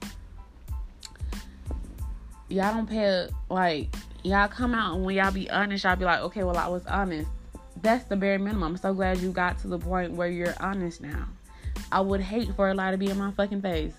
Y'all 2.47 2.73
don't 2.73 2.89
pay, 2.89 3.27
like, 3.49 3.93
y'all 4.23 4.47
come 4.47 4.73
out 4.73 4.95
and 4.95 5.05
when 5.05 5.15
y'all 5.15 5.31
be 5.31 5.47
honest, 5.51 5.83
y'all 5.83 5.95
be 5.95 6.05
like, 6.05 6.21
okay, 6.21 6.43
well, 6.43 6.57
I 6.57 6.67
was 6.67 6.85
honest. 6.87 7.29
That's 7.81 8.05
the 8.05 8.15
bare 8.15 8.39
minimum. 8.39 8.63
I'm 8.63 8.77
so 8.77 8.93
glad 8.93 9.19
you 9.19 9.31
got 9.31 9.59
to 9.59 9.67
the 9.67 9.77
point 9.77 10.13
where 10.13 10.27
you're 10.27 10.55
honest 10.59 10.99
now. 10.99 11.27
I 11.91 12.01
would 12.01 12.21
hate 12.21 12.53
for 12.55 12.69
a 12.69 12.73
lie 12.73 12.91
to 12.91 12.97
be 12.97 13.09
in 13.09 13.17
my 13.17 13.31
fucking 13.31 13.61
face. 13.61 13.93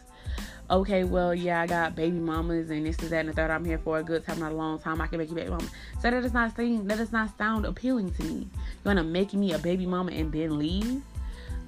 Okay, 0.70 1.02
well, 1.02 1.34
yeah, 1.34 1.60
I 1.60 1.66
got 1.66 1.96
baby 1.96 2.18
mamas 2.18 2.70
and 2.70 2.86
this 2.86 2.96
is 3.00 3.10
that 3.10 3.20
and 3.20 3.28
the 3.28 3.32
third. 3.32 3.50
I'm 3.50 3.64
here 3.64 3.78
for 3.78 3.98
a 3.98 4.04
good 4.04 4.24
time, 4.24 4.38
not 4.38 4.52
a 4.52 4.54
long 4.54 4.78
time. 4.78 5.00
I 5.00 5.08
can 5.08 5.18
make 5.18 5.28
you 5.28 5.34
baby 5.34 5.50
mama. 5.50 5.68
So 6.00 6.10
that 6.10 6.22
does 6.22 6.32
not 6.32 6.54
seem 6.56 6.86
that 6.86 6.98
does 6.98 7.10
not 7.10 7.36
sound 7.36 7.66
appealing 7.66 8.12
to 8.12 8.22
me. 8.22 8.48
You're 8.84 8.94
gonna 8.94 9.02
make 9.02 9.34
me 9.34 9.52
a 9.52 9.58
baby 9.58 9.84
mama 9.84 10.12
and 10.12 10.32
then 10.32 10.58
leave? 10.58 11.02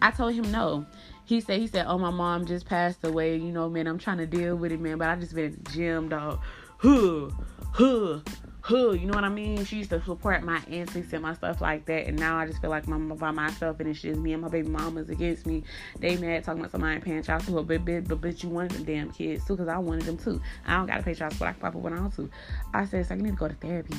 I 0.00 0.12
told 0.12 0.35
him 0.35 0.50
no. 0.52 0.87
He 1.24 1.40
said 1.40 1.58
he 1.58 1.66
said, 1.66 1.87
Oh 1.88 1.98
my 1.98 2.11
mom 2.11 2.46
just 2.46 2.66
passed 2.66 3.04
away, 3.04 3.37
you 3.37 3.50
know, 3.50 3.68
man, 3.68 3.88
I'm 3.88 3.98
trying 3.98 4.18
to 4.18 4.26
deal 4.26 4.54
with 4.54 4.70
it, 4.70 4.80
man, 4.80 4.98
but 4.98 5.08
I 5.08 5.16
just 5.16 5.35
been 5.35 5.61
gym, 5.72 6.08
dog. 6.08 6.38
Huh, 6.78 7.30
huh, 7.72 8.20
hood, 8.62 9.01
you 9.01 9.07
know 9.07 9.14
what 9.14 9.25
I 9.25 9.29
mean? 9.29 9.64
She 9.64 9.79
used 9.79 9.90
to 9.90 10.03
support 10.03 10.42
my 10.44 10.61
antics 10.70 11.12
and 11.12 11.22
my 11.22 11.35
stuff 11.35 11.61
like 11.61 11.85
that, 11.87 12.07
and 12.07 12.18
now 12.18 12.38
I 12.38 12.46
just 12.46 12.61
feel 12.61 12.70
like 12.70 12.87
I'm 12.87 13.09
by 13.09 13.33
myself, 13.33 13.81
and 13.81 13.88
it's 13.88 14.01
just 14.01 14.20
me 14.20 14.33
and 14.33 14.42
my 14.42 14.48
baby 14.48 14.68
mamas 14.68 15.11
against 15.11 15.46
me. 15.46 15.64
They 15.98 16.16
mad 16.16 16.44
talking 16.44 16.61
about 16.61 16.70
somebody 16.70 17.01
paying 17.01 17.22
child 17.22 17.42
support, 17.42 17.66
but 17.66 17.85
but, 17.85 18.09
but, 18.09 18.20
but 18.20 18.42
you 18.42 18.48
wanted 18.48 18.72
them 18.72 18.85
damn 18.85 19.11
kids 19.11 19.44
too, 19.44 19.57
cause 19.57 19.68
I 19.68 19.79
wanted 19.79 20.05
them 20.05 20.16
too. 20.16 20.40
I 20.66 20.77
don't 20.77 20.87
gotta 20.87 21.03
pay 21.03 21.14
child 21.14 21.33
support. 21.33 21.51
I 21.51 21.53
can 21.53 21.61
pop 21.61 21.75
up 21.75 21.83
when 21.83 21.92
I 21.92 22.01
want 22.01 22.14
to. 22.16 22.31
I 22.72 22.87
said, 22.87 23.07
so 23.07 23.14
I 23.14 23.18
need 23.18 23.31
to 23.31 23.37
go 23.37 23.48
to 23.48 23.55
therapy. 23.55 23.96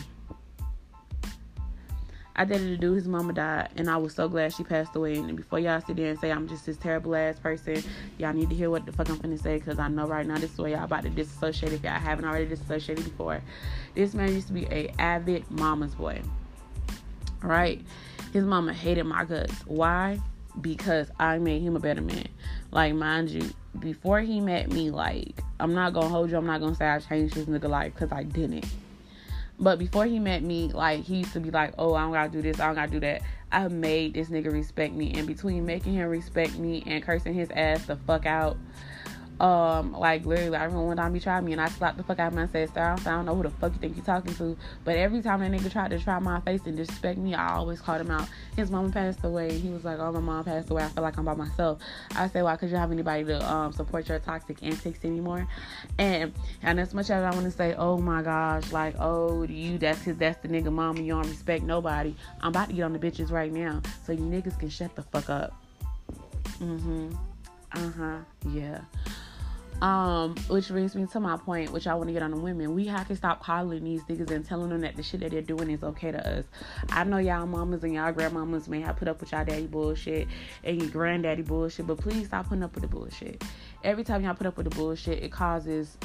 I 2.36 2.46
dated 2.46 2.72
a 2.72 2.78
dude, 2.78 2.96
his 2.96 3.08
mama 3.08 3.32
died, 3.32 3.70
and 3.76 3.88
I 3.88 3.98
was 3.98 4.16
so 4.16 4.28
glad 4.28 4.54
she 4.54 4.64
passed 4.64 4.96
away. 4.96 5.14
And 5.14 5.38
before 5.38 5.60
y'all 5.60 5.80
sit 5.82 5.98
there 5.98 6.10
and 6.10 6.20
say 6.20 6.32
I'm 6.32 6.48
just 6.48 6.66
this 6.66 6.78
terrible 6.78 7.16
ass 7.16 7.38
person, 7.38 7.84
y'all 8.18 8.34
need 8.34 8.50
to 8.50 8.56
hear 8.56 8.72
what 8.72 8.88
the 8.88 8.92
fuck 8.92 9.10
I'm 9.10 9.20
finna 9.20 9.40
say, 9.40 9.60
because 9.60 9.78
I 9.78 9.88
know 9.88 10.08
right 10.08 10.26
now 10.26 10.40
this 10.40 10.52
is 10.52 10.58
where 10.58 10.72
y'all 10.72 10.86
about 10.86 11.04
to 11.04 11.10
disassociate 11.10 11.74
if 11.74 11.84
y'all 11.84 11.92
haven't 11.92 12.26
already 12.26 12.48
disassociated 12.48 13.04
before. 13.04 13.42
This 13.96 14.14
man 14.14 14.34
used 14.34 14.48
to 14.48 14.54
be 14.54 14.66
a 14.66 14.94
avid 15.00 15.50
mama's 15.52 15.96
boy. 15.96 16.22
Right? 17.42 17.82
His 18.32 18.46
mama 18.46 18.74
hated 18.74 19.04
my 19.04 19.26
guts. 19.26 19.54
Why? 19.66 20.20
Because 20.62 21.10
I 21.20 21.38
made 21.40 21.62
him 21.62 21.76
a 21.76 21.80
better 21.80 22.02
man. 22.02 22.28
Like, 22.72 22.96
mind 22.96 23.30
you, 23.30 23.50
before 23.80 24.22
he 24.22 24.40
met 24.40 24.72
me, 24.72 24.90
like, 24.90 25.40
I'm 25.60 25.74
not 25.74 25.94
gonna 25.94 26.10
hold 26.10 26.32
you, 26.32 26.38
I'm 26.38 26.46
not 26.46 26.62
gonna 26.62 26.76
say 26.76 26.88
I 26.88 27.00
changed 27.00 27.36
his 27.36 27.46
nigga 27.46 27.70
life, 27.70 27.94
because 27.94 28.12
I 28.12 28.24
didn't 28.24 28.66
but 29.60 29.80
before 29.80 30.06
he 30.06 30.20
met 30.20 30.44
me, 30.44 30.72
like 30.74 31.04
he 31.04 31.18
used 31.18 31.34
to 31.34 31.40
be 31.40 31.52
like, 31.52 31.74
"Oh, 31.78 31.94
I 31.94 32.02
don't 32.02 32.12
gotta 32.12 32.30
do 32.30 32.42
this, 32.42 32.60
I 32.60 32.66
don't 32.66 32.76
gotta 32.76 32.92
do 32.92 33.00
that." 33.02 33.22
I 33.52 33.68
made 33.68 34.16
this 34.16 34.30
nigga 34.30 34.52
respect 34.52 34.94
me, 34.94 35.14
and 35.14 35.28
between 35.28 35.66
making 35.66 35.94
him 35.94 36.10
respect 36.10 36.58
me 36.58 36.84
and 36.86 37.04
cursing 37.04 37.34
his 37.34 37.50
ass 37.52 37.86
the 37.86 37.96
fuck 37.96 38.26
out, 38.26 38.58
um, 39.44 39.92
like 39.92 40.26
literally, 40.26 40.56
I 40.56 40.64
remember 40.64 40.86
one 40.86 40.96
time 40.96 41.14
he 41.14 41.20
tried 41.20 41.44
me 41.44 41.52
and 41.52 41.60
I 41.60 41.68
slapped 41.68 41.98
the 41.98 42.04
fuck 42.04 42.18
out 42.18 42.28
of 42.28 42.34
him 42.34 42.40
and 42.40 42.50
said, 42.50 42.74
Sir, 42.74 42.96
I 42.98 43.04
don't 43.04 43.26
know 43.26 43.36
who 43.36 43.44
the 43.44 43.50
fuck 43.50 43.74
you 43.74 43.78
think 43.78 43.98
you're 43.98 44.06
talking 44.06 44.34
to. 44.36 44.56
But 44.86 44.96
every 44.96 45.22
time 45.22 45.42
that 45.42 45.52
nigga 45.52 45.70
tried 45.70 45.90
to 45.90 46.00
try 46.00 46.18
my 46.20 46.40
face 46.40 46.62
and 46.66 46.78
disrespect 46.78 47.18
me, 47.18 47.34
I 47.34 47.56
always 47.56 47.82
called 47.82 48.00
him 48.00 48.10
out. 48.10 48.30
His 48.56 48.72
mama 48.72 48.90
passed 48.90 49.22
away. 49.26 49.52
He 49.60 49.68
was 49.68 49.84
like, 49.84 50.00
Oh, 50.00 50.14
my 50.14 50.22
mom 50.22 50.46
passed 50.46 50.70
away. 50.70 50.86
I 50.86 50.88
feel 50.88 51.04
like 51.04 51.18
I'm 51.18 51.26
by 51.26 51.34
myself. 51.34 51.80
I 52.16 52.30
said, 52.30 52.44
Why? 52.44 52.56
Because 52.56 52.72
you 52.72 52.78
have 52.78 52.94
anybody 52.94 53.26
to 53.26 53.52
um, 53.52 53.74
support 53.74 54.08
your 54.08 54.20
toxic 54.20 54.64
antics 54.64 55.04
anymore. 55.04 55.46
And 56.00 56.32
and 56.62 56.80
as 56.80 56.94
much 56.94 57.10
as 57.10 57.24
I 57.24 57.32
want 57.32 57.44
to 57.44 57.52
say, 57.52 57.76
Oh 57.78 57.98
my 57.98 58.22
gosh, 58.22 58.72
like, 58.72 58.96
oh, 58.98 59.44
you, 59.44 59.78
that's 59.78 60.04
his, 60.04 60.16
that's 60.16 60.42
the 60.42 60.48
nigga 60.48 60.72
mama, 60.72 61.02
you 61.02 61.12
don't 61.12 61.28
respect 61.28 61.66
nobody. 61.66 62.16
I'm 62.40 62.50
about 62.50 62.70
to 62.70 62.74
get 62.76 62.84
on 62.84 62.94
the 62.94 63.00
bitches 63.00 63.30
right 63.30 63.52
now. 63.52 63.82
So 64.06 64.14
you 64.14 64.22
niggas 64.22 64.58
can 64.58 64.70
shut 64.70 64.96
the 64.96 65.04
fuck 65.04 65.30
up. 65.30 65.54
Mm 66.62 66.80
hmm. 66.80 67.10
Uh 67.74 67.92
huh. 67.92 68.18
Yeah. 68.50 68.82
Um, 69.84 70.36
which 70.48 70.70
brings 70.70 70.96
me 70.96 71.06
to 71.08 71.20
my 71.20 71.36
point, 71.36 71.74
which 71.74 71.88
I 71.88 71.94
want 71.96 72.08
to 72.08 72.14
get 72.14 72.24
on 72.24 72.32
the 72.32 72.38
women. 72.38 72.74
We 72.74 72.88
have 72.88 73.06
to 73.10 73.18
stop 73.18 73.44
calling 73.44 73.84
these 73.84 74.02
niggas 74.04 74.32
and 74.32 74.46
telling 74.46 74.70
them 74.70 74.80
that 74.80 74.96
the 74.96 75.04
shit 75.04 75.20
that 75.20 75.32
they're 75.32 75.42
doing 75.42 75.70
is 75.70 75.84
okay 75.84 76.10
to 76.10 76.38
us. 76.38 76.46
I 76.92 77.04
know 77.04 77.18
y'all 77.18 77.46
mamas 77.46 77.84
and 77.84 77.94
y'all 77.94 78.14
grandmamas 78.14 78.70
may 78.70 78.80
have 78.80 78.96
put 78.96 79.10
up 79.10 79.20
with 79.20 79.34
y'all 79.34 79.44
daddy 79.44 79.68
bullshit 79.68 80.30
and 80.64 80.82
your 80.82 80.90
granddaddy 80.90 81.42
bullshit, 81.42 81.86
but 81.86 81.98
please 81.98 82.28
stop 82.28 82.48
putting 82.48 82.64
up 82.64 82.74
with 82.76 82.84
the 82.84 82.88
bullshit. 82.88 83.44
Every 83.84 84.06
time 84.06 84.24
y'all 84.24 84.36
put 84.36 84.48
up 84.48 84.56
with 84.56 84.70
the 84.70 84.76
bullshit, 84.78 85.22
it 85.22 85.34
causes 85.34 85.98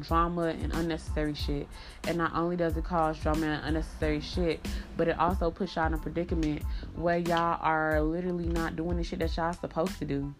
drama 0.00 0.48
and 0.48 0.74
unnecessary 0.74 1.32
shit. 1.32 1.66
And 2.06 2.18
not 2.18 2.34
only 2.34 2.56
does 2.56 2.76
it 2.76 2.84
cause 2.84 3.18
drama 3.18 3.46
and 3.46 3.64
unnecessary 3.68 4.20
shit, 4.20 4.68
but 4.98 5.08
it 5.08 5.18
also 5.18 5.50
puts 5.50 5.74
y'all 5.76 5.86
in 5.86 5.94
a 5.94 5.98
predicament 5.98 6.60
where 6.94 7.16
y'all 7.16 7.58
are 7.62 8.02
literally 8.02 8.48
not 8.48 8.76
doing 8.76 8.98
the 8.98 9.02
shit 9.02 9.20
that 9.20 9.34
y'all 9.34 9.54
supposed 9.54 9.98
to 9.98 10.04
do. 10.04 10.34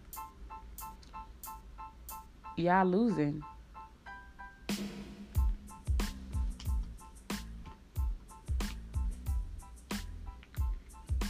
Y'all 2.57 2.85
losing. 2.85 3.43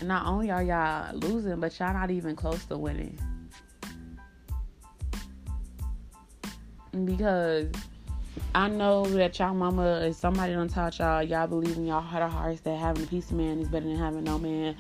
Not 0.04 0.28
only 0.28 0.52
are 0.52 0.62
y'all 0.62 1.16
losing, 1.16 1.60
but 1.60 1.78
y'all 1.80 1.94
not 1.94 2.12
even 2.12 2.36
close 2.36 2.64
to 2.66 2.78
winning. 2.78 3.18
Because 7.06 7.72
I 8.54 8.70
know 8.70 9.06
that 9.06 9.40
y'all 9.40 9.56
mama 9.56 10.02
is 10.02 10.18
somebody 10.18 10.54
done 10.54 10.68
taught 10.68 11.00
y'all, 11.00 11.24
y'all 11.24 11.48
believe 11.48 11.76
in 11.76 11.88
y'all 11.88 12.02
heart 12.02 12.22
of 12.22 12.32
hearts 12.32 12.62
that 12.62 12.78
having 12.78 13.04
a 13.04 13.08
piece 13.08 13.32
of 13.32 13.38
man 13.38 13.60
is 13.60 13.68
better 13.68 13.88
than 13.88 13.98
having 13.98 14.24
no 14.24 14.38
man. 14.38 14.76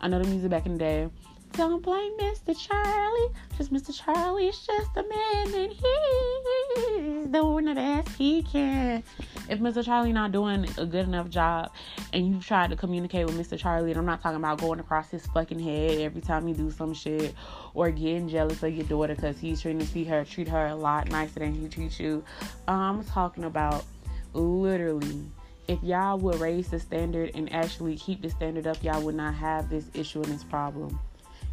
I 0.00 0.08
know 0.08 0.22
the 0.22 0.28
music 0.28 0.50
back 0.50 0.64
in 0.64 0.72
the 0.72 0.78
day. 0.78 1.08
Don't 1.52 1.82
blame 1.82 2.16
Mr. 2.18 2.56
Charlie, 2.58 3.28
just 3.58 3.70
Mr. 3.70 3.94
Charlie's 3.94 4.58
just 4.58 4.96
a 4.96 5.02
man 5.02 5.54
and 5.54 5.72
he's 5.72 7.26
doing 7.26 7.66
the 7.66 7.74
best 7.74 8.08
he 8.16 8.42
can. 8.42 9.02
If 9.50 9.58
Mr. 9.58 9.84
Charlie 9.84 10.14
not 10.14 10.32
doing 10.32 10.66
a 10.78 10.86
good 10.86 11.06
enough 11.06 11.28
job 11.28 11.70
and 12.14 12.26
you 12.26 12.40
try 12.40 12.66
to 12.68 12.74
communicate 12.74 13.26
with 13.26 13.36
Mr. 13.36 13.58
Charlie, 13.58 13.90
and 13.90 13.98
I'm 13.98 14.06
not 14.06 14.22
talking 14.22 14.38
about 14.38 14.62
going 14.62 14.80
across 14.80 15.10
his 15.10 15.26
fucking 15.26 15.58
head 15.58 16.00
every 16.00 16.22
time 16.22 16.48
you 16.48 16.54
do 16.54 16.70
some 16.70 16.94
shit 16.94 17.34
or 17.74 17.90
getting 17.90 18.30
jealous 18.30 18.62
of 18.62 18.74
your 18.74 18.86
daughter 18.86 19.14
because 19.14 19.38
he's 19.38 19.60
trying 19.60 19.78
to 19.78 19.86
see 19.86 20.04
her 20.04 20.24
treat 20.24 20.48
her 20.48 20.68
a 20.68 20.74
lot 20.74 21.10
nicer 21.10 21.40
than 21.40 21.54
he 21.54 21.68
treats 21.68 22.00
you. 22.00 22.24
I'm 22.66 23.04
talking 23.04 23.44
about 23.44 23.84
literally 24.32 25.20
if 25.68 25.82
y'all 25.82 26.18
would 26.18 26.40
raise 26.40 26.70
the 26.70 26.80
standard 26.80 27.30
and 27.34 27.52
actually 27.52 27.96
keep 27.96 28.22
the 28.22 28.30
standard 28.30 28.66
up, 28.66 28.82
y'all 28.82 29.02
would 29.02 29.14
not 29.14 29.34
have 29.34 29.68
this 29.68 29.84
issue 29.94 30.22
and 30.22 30.32
this 30.32 30.44
problem. 30.44 30.98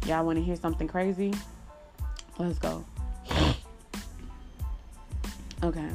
Y'all 0.06 0.24
want 0.24 0.38
to 0.38 0.42
hear 0.42 0.56
something 0.56 0.88
crazy? 0.88 1.32
Let's 2.38 2.58
go. 2.58 2.84
Okay. 5.62 5.88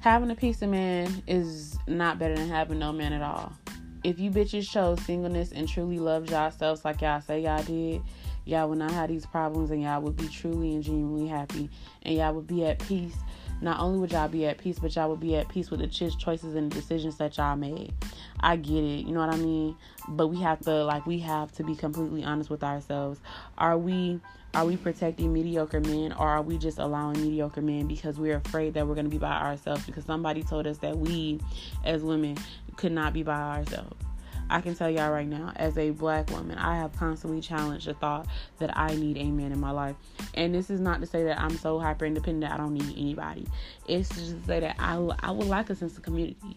Having 0.00 0.30
a 0.30 0.34
piece 0.34 0.62
of 0.62 0.70
man 0.70 1.22
is 1.26 1.76
not 1.86 2.18
better 2.18 2.34
than 2.34 2.48
having 2.48 2.78
no 2.78 2.92
man 2.92 3.12
at 3.12 3.20
all. 3.20 3.52
If 4.04 4.18
you 4.18 4.30
bitches 4.30 4.66
chose 4.66 5.02
singleness 5.02 5.52
and 5.52 5.68
truly 5.68 5.98
loved 5.98 6.30
yourselves 6.30 6.82
like 6.82 7.02
y'all 7.02 7.20
say 7.20 7.42
y'all 7.42 7.62
did, 7.62 8.00
y'all 8.46 8.70
would 8.70 8.78
not 8.78 8.92
have 8.92 9.08
these 9.08 9.26
problems 9.26 9.70
and 9.70 9.82
y'all 9.82 10.00
would 10.00 10.16
be 10.16 10.28
truly 10.28 10.74
and 10.74 10.82
genuinely 10.82 11.28
happy 11.28 11.68
and 12.04 12.14
y'all 12.14 12.32
would 12.32 12.46
be 12.46 12.64
at 12.64 12.78
peace 12.78 13.16
not 13.60 13.80
only 13.80 13.98
would 13.98 14.12
y'all 14.12 14.28
be 14.28 14.46
at 14.46 14.58
peace, 14.58 14.78
but 14.78 14.94
y'all 14.94 15.10
would 15.10 15.20
be 15.20 15.36
at 15.36 15.48
peace 15.48 15.70
with 15.70 15.80
the 15.80 15.86
choices 15.86 16.54
and 16.54 16.70
decisions 16.70 17.16
that 17.16 17.36
y'all 17.36 17.56
made. 17.56 17.92
I 18.40 18.56
get 18.56 18.84
it, 18.84 19.06
you 19.06 19.12
know 19.12 19.20
what 19.20 19.34
I 19.34 19.38
mean? 19.38 19.76
But 20.08 20.28
we 20.28 20.40
have 20.40 20.60
to 20.60 20.84
like 20.84 21.06
we 21.06 21.18
have 21.20 21.52
to 21.52 21.64
be 21.64 21.74
completely 21.74 22.24
honest 22.24 22.50
with 22.50 22.62
ourselves. 22.62 23.20
Are 23.56 23.76
we 23.76 24.20
are 24.54 24.64
we 24.64 24.76
protecting 24.76 25.32
mediocre 25.32 25.80
men 25.80 26.12
or 26.12 26.26
are 26.26 26.42
we 26.42 26.56
just 26.56 26.78
allowing 26.78 27.20
mediocre 27.20 27.60
men 27.60 27.86
because 27.86 28.18
we're 28.18 28.36
afraid 28.36 28.74
that 28.74 28.86
we're 28.86 28.94
going 28.94 29.06
to 29.06 29.10
be 29.10 29.18
by 29.18 29.36
ourselves 29.36 29.84
because 29.84 30.04
somebody 30.04 30.42
told 30.42 30.66
us 30.66 30.78
that 30.78 30.96
we 30.96 31.38
as 31.84 32.02
women 32.02 32.36
could 32.76 32.92
not 32.92 33.12
be 33.12 33.22
by 33.22 33.58
ourselves? 33.58 34.07
I 34.50 34.60
can 34.60 34.74
tell 34.74 34.90
y'all 34.90 35.10
right 35.10 35.26
now, 35.26 35.52
as 35.56 35.76
a 35.76 35.90
black 35.90 36.30
woman, 36.30 36.58
I 36.58 36.76
have 36.76 36.92
constantly 36.96 37.40
challenged 37.40 37.86
the 37.86 37.94
thought 37.94 38.26
that 38.58 38.76
I 38.76 38.94
need 38.94 39.16
a 39.18 39.24
man 39.24 39.52
in 39.52 39.60
my 39.60 39.70
life. 39.70 39.96
And 40.34 40.54
this 40.54 40.70
is 40.70 40.80
not 40.80 41.00
to 41.00 41.06
say 41.06 41.24
that 41.24 41.40
I'm 41.40 41.56
so 41.56 41.78
hyper 41.78 42.06
independent 42.06 42.52
I 42.52 42.56
don't 42.56 42.74
need 42.74 42.96
anybody. 42.96 43.46
It's 43.86 44.08
just 44.08 44.40
to 44.40 44.46
say 44.46 44.60
that 44.60 44.76
I, 44.78 44.94
I 45.20 45.30
would 45.30 45.46
like 45.46 45.70
a 45.70 45.74
sense 45.74 45.96
of 45.96 46.02
community. 46.02 46.56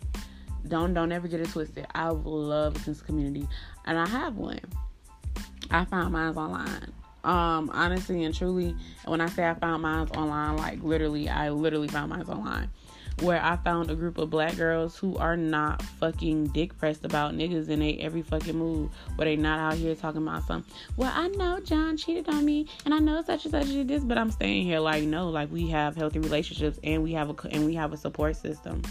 Don't 0.68 0.94
don't 0.94 1.12
ever 1.12 1.28
get 1.28 1.40
it 1.40 1.50
twisted. 1.50 1.88
I 1.94 2.10
love 2.10 2.76
a 2.76 2.80
sense 2.80 3.00
of 3.02 3.06
community, 3.06 3.48
and 3.86 3.98
I 3.98 4.08
have 4.08 4.38
one. 4.38 4.60
I 5.72 5.86
found 5.86 6.14
mine 6.14 6.36
online. 6.36 6.94
Um, 7.24 7.70
honestly 7.74 8.24
and 8.24 8.34
truly, 8.34 8.76
when 9.06 9.22
I 9.22 9.28
say 9.28 9.48
I 9.48 9.54
found 9.56 9.84
mine 9.84 10.08
online, 10.16 10.58
like 10.58 10.84
literally, 10.84 11.30
I 11.30 11.50
literally 11.50 11.88
found 11.88 12.10
mine 12.10 12.24
online 12.24 12.70
where 13.19 13.43
I 13.43 13.56
found 13.58 13.91
a 13.91 13.95
group 13.95 14.17
of 14.17 14.30
black 14.30 14.56
girls 14.56 14.97
who 14.97 15.15
are 15.17 15.38
not 15.38 15.82
fucking 15.82 16.47
dick 16.47 16.78
pressed 16.78 17.06
about 17.06 17.34
niggas 17.34 17.69
in 17.69 17.80
they 17.80 17.97
every 17.97 18.21
fucking 18.21 18.58
move. 18.58 18.89
Where 19.15 19.26
they 19.26 19.36
not 19.36 19.60
out 19.60 19.78
here 19.78 19.93
talking 19.95 20.21
about 20.24 20.43
something. 20.47 20.74
Well, 20.97 21.12
I 21.13 21.28
know 21.28 21.60
John 21.60 21.97
cheated 21.97 22.28
on 22.30 22.45
me, 22.45 22.67
and 22.86 22.93
I 22.93 23.00
know 23.00 23.21
such 23.21 23.45
and 23.45 23.52
such 23.52 23.67
did 23.67 23.88
this, 23.88 24.04
but 24.04 24.17
I'm 24.17 24.32
staying 24.32 24.65
here. 24.65 24.80
Like, 24.80 25.04
no, 25.04 25.30
like 25.30 25.52
we 25.52 25.67
have 25.67 25.95
healthy 25.95 26.19
relationships, 26.19 26.80
and 26.84 27.04
we 27.04 27.12
have 27.13 27.30
a 27.30 27.47
and 27.50 27.65
we 27.65 27.76
have 27.76 27.93
a 27.93 27.97
support 27.97 28.36
system. 28.36 28.82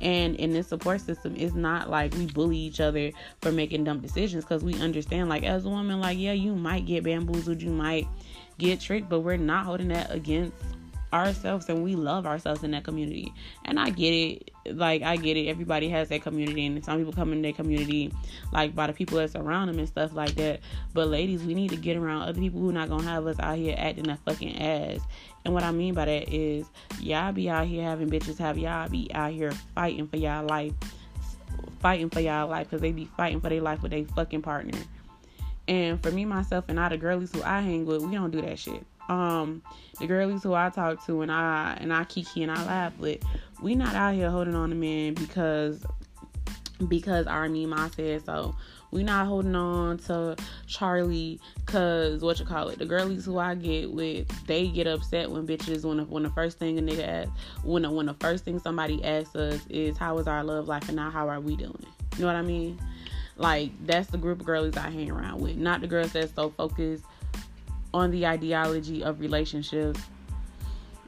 And 0.00 0.36
in 0.36 0.52
this 0.52 0.68
support 0.68 1.00
system, 1.00 1.34
it's 1.36 1.54
not 1.54 1.90
like 1.90 2.14
we 2.14 2.26
bully 2.26 2.56
each 2.56 2.80
other 2.80 3.10
for 3.40 3.50
making 3.50 3.84
dumb 3.84 4.00
decisions 4.00 4.44
because 4.44 4.62
we 4.62 4.74
understand, 4.80 5.28
like, 5.28 5.42
as 5.42 5.64
a 5.64 5.68
woman, 5.68 6.00
like, 6.00 6.18
yeah, 6.18 6.32
you 6.32 6.54
might 6.54 6.86
get 6.86 7.02
bamboozled, 7.02 7.60
you 7.60 7.70
might 7.70 8.06
get 8.58 8.80
tricked, 8.80 9.08
but 9.08 9.20
we're 9.20 9.36
not 9.36 9.64
holding 9.64 9.88
that 9.88 10.12
against 10.12 10.54
ourselves 11.12 11.68
and 11.68 11.82
we 11.82 11.94
love 11.94 12.26
ourselves 12.26 12.62
in 12.62 12.70
that 12.72 12.84
community. 12.84 13.32
And 13.64 13.78
I 13.78 13.90
get 13.90 14.10
it. 14.10 14.50
Like 14.76 15.02
I 15.02 15.16
get 15.16 15.36
it. 15.36 15.46
Everybody 15.46 15.88
has 15.88 16.08
that 16.10 16.22
community 16.22 16.66
and 16.66 16.84
some 16.84 16.98
people 16.98 17.12
come 17.12 17.32
in 17.32 17.42
their 17.42 17.52
community 17.52 18.12
like 18.52 18.74
by 18.74 18.86
the 18.86 18.92
people 18.92 19.18
that's 19.18 19.34
around 19.34 19.68
them 19.68 19.78
and 19.78 19.88
stuff 19.88 20.14
like 20.14 20.34
that. 20.36 20.60
But 20.92 21.08
ladies, 21.08 21.42
we 21.42 21.54
need 21.54 21.70
to 21.70 21.76
get 21.76 21.96
around 21.96 22.22
other 22.22 22.40
people 22.40 22.60
who 22.60 22.72
not 22.72 22.88
gonna 22.88 23.04
have 23.04 23.26
us 23.26 23.38
out 23.40 23.56
here 23.56 23.74
acting 23.78 24.08
a 24.10 24.16
fucking 24.16 24.60
ass. 24.60 25.00
And 25.44 25.54
what 25.54 25.62
I 25.62 25.72
mean 25.72 25.94
by 25.94 26.04
that 26.04 26.32
is 26.32 26.66
y'all 27.00 27.32
be 27.32 27.48
out 27.48 27.66
here 27.66 27.82
having 27.82 28.10
bitches 28.10 28.38
have 28.38 28.58
y'all 28.58 28.88
be 28.88 29.12
out 29.14 29.32
here 29.32 29.52
fighting 29.74 30.06
for 30.08 30.16
y'all 30.16 30.46
life. 30.46 30.74
Fighting 31.80 32.10
for 32.10 32.20
y'all 32.20 32.48
life 32.48 32.68
because 32.68 32.80
they 32.80 32.92
be 32.92 33.06
fighting 33.16 33.40
for 33.40 33.48
their 33.48 33.62
life 33.62 33.82
with 33.82 33.92
their 33.92 34.04
fucking 34.04 34.42
partner. 34.42 34.78
And 35.66 36.02
for 36.02 36.10
me, 36.10 36.24
myself, 36.24 36.64
and 36.68 36.78
all 36.78 36.88
the 36.88 36.96
girlies 36.96 37.30
who 37.30 37.42
I 37.42 37.60
hang 37.60 37.84
with, 37.84 38.02
we 38.02 38.14
don't 38.14 38.30
do 38.30 38.40
that 38.40 38.58
shit 38.58 38.84
um 39.08 39.62
the 39.98 40.06
girlies 40.06 40.42
who 40.42 40.54
I 40.54 40.70
talk 40.70 41.04
to 41.06 41.22
and 41.22 41.32
I 41.32 41.76
and 41.80 41.92
I 41.92 42.04
kiki 42.04 42.42
and 42.42 42.52
I 42.52 42.64
laugh 42.64 42.96
with, 42.98 43.22
we 43.60 43.74
not 43.74 43.94
out 43.94 44.14
here 44.14 44.30
holding 44.30 44.54
on 44.54 44.70
to 44.70 44.76
men 44.76 45.14
because 45.14 45.84
because 46.86 47.26
our 47.26 47.48
Mima 47.48 47.90
said 47.94 48.24
so. 48.24 48.54
We 48.90 49.02
not 49.02 49.26
holding 49.26 49.54
on 49.54 49.98
to 49.98 50.34
Charlie 50.66 51.40
cause 51.66 52.22
what 52.22 52.38
you 52.38 52.46
call 52.46 52.68
it. 52.68 52.78
The 52.78 52.86
girlies 52.86 53.26
who 53.26 53.36
I 53.36 53.54
get 53.54 53.92
with, 53.92 54.26
they 54.46 54.68
get 54.68 54.86
upset 54.86 55.30
when 55.30 55.46
bitches 55.46 55.84
when 55.84 55.98
the, 55.98 56.04
when 56.04 56.22
the 56.22 56.30
first 56.30 56.58
thing 56.58 56.78
a 56.78 56.82
nigga 56.82 57.06
asks 57.06 57.32
when 57.64 57.82
the, 57.82 57.90
when 57.90 58.06
the 58.06 58.14
first 58.14 58.44
thing 58.44 58.58
somebody 58.58 59.04
asks 59.04 59.36
us 59.36 59.60
is 59.68 59.98
how 59.98 60.16
is 60.18 60.26
our 60.26 60.42
love 60.42 60.68
life 60.68 60.88
and 60.88 60.96
not 60.96 61.12
how 61.12 61.28
are 61.28 61.40
we 61.40 61.54
doing. 61.54 61.84
You 62.16 62.22
know 62.22 62.28
what 62.28 62.36
I 62.36 62.42
mean? 62.42 62.80
Like 63.36 63.72
that's 63.84 64.08
the 64.08 64.18
group 64.18 64.40
of 64.40 64.46
girlies 64.46 64.76
I 64.78 64.88
hang 64.88 65.10
around 65.10 65.40
with, 65.40 65.56
not 65.56 65.82
the 65.82 65.86
girls 65.86 66.12
that's 66.12 66.34
so 66.34 66.48
focused 66.50 67.04
on 67.92 68.10
the 68.10 68.26
ideology 68.26 69.02
of 69.02 69.20
relationships. 69.20 70.00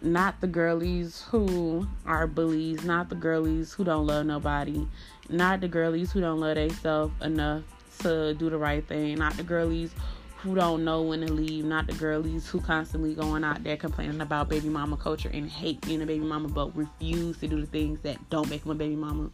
Not 0.03 0.41
the 0.41 0.47
girlies 0.47 1.27
who 1.31 1.87
are 2.07 2.27
bullies, 2.27 2.85
not 2.85 3.11
the 3.11 3.15
girlies 3.15 3.73
who 3.73 3.85
don't 3.85 4.07
love 4.07 4.25
nobody, 4.27 4.89
not 5.29 5.61
the 5.61 5.69
girlies 5.69 6.11
who 6.11 6.21
don't 6.21 6.41
love 6.41 6.55
themselves 6.55 7.13
enough 7.21 7.63
to 7.99 8.35
do 8.35 8.49
the 8.49 8.57
right 8.57 8.87
thing, 8.87 9.19
not 9.19 9.37
the 9.37 9.43
girlies 9.43 9.95
who 10.43 10.55
don't 10.55 10.85
know 10.85 11.03
when 11.03 11.21
to 11.21 11.31
leave, 11.31 11.67
not 11.67 11.87
the 11.87 11.93
girlies 11.93 12.49
who 12.49 12.61
constantly 12.61 13.15
going 13.15 13.45
out 13.45 13.63
there 13.63 13.77
complaining 13.77 14.23
about 14.23 14.49
baby 14.49 14.71
mama 14.71 14.97
culture 14.97 15.31
and 15.35 15.51
hate 15.51 15.79
being 15.83 16.01
a 16.01 16.07
baby 16.07 16.25
mama 16.25 16.49
but 16.49 16.75
refuse 16.75 17.37
to 17.39 17.47
do 17.47 17.61
the 17.61 17.67
things 17.67 18.01
that 18.01 18.17
don't 18.31 18.49
make 18.49 18.63
them 18.63 18.71
a 18.71 18.75
baby 18.75 18.97
mama. 18.97 19.31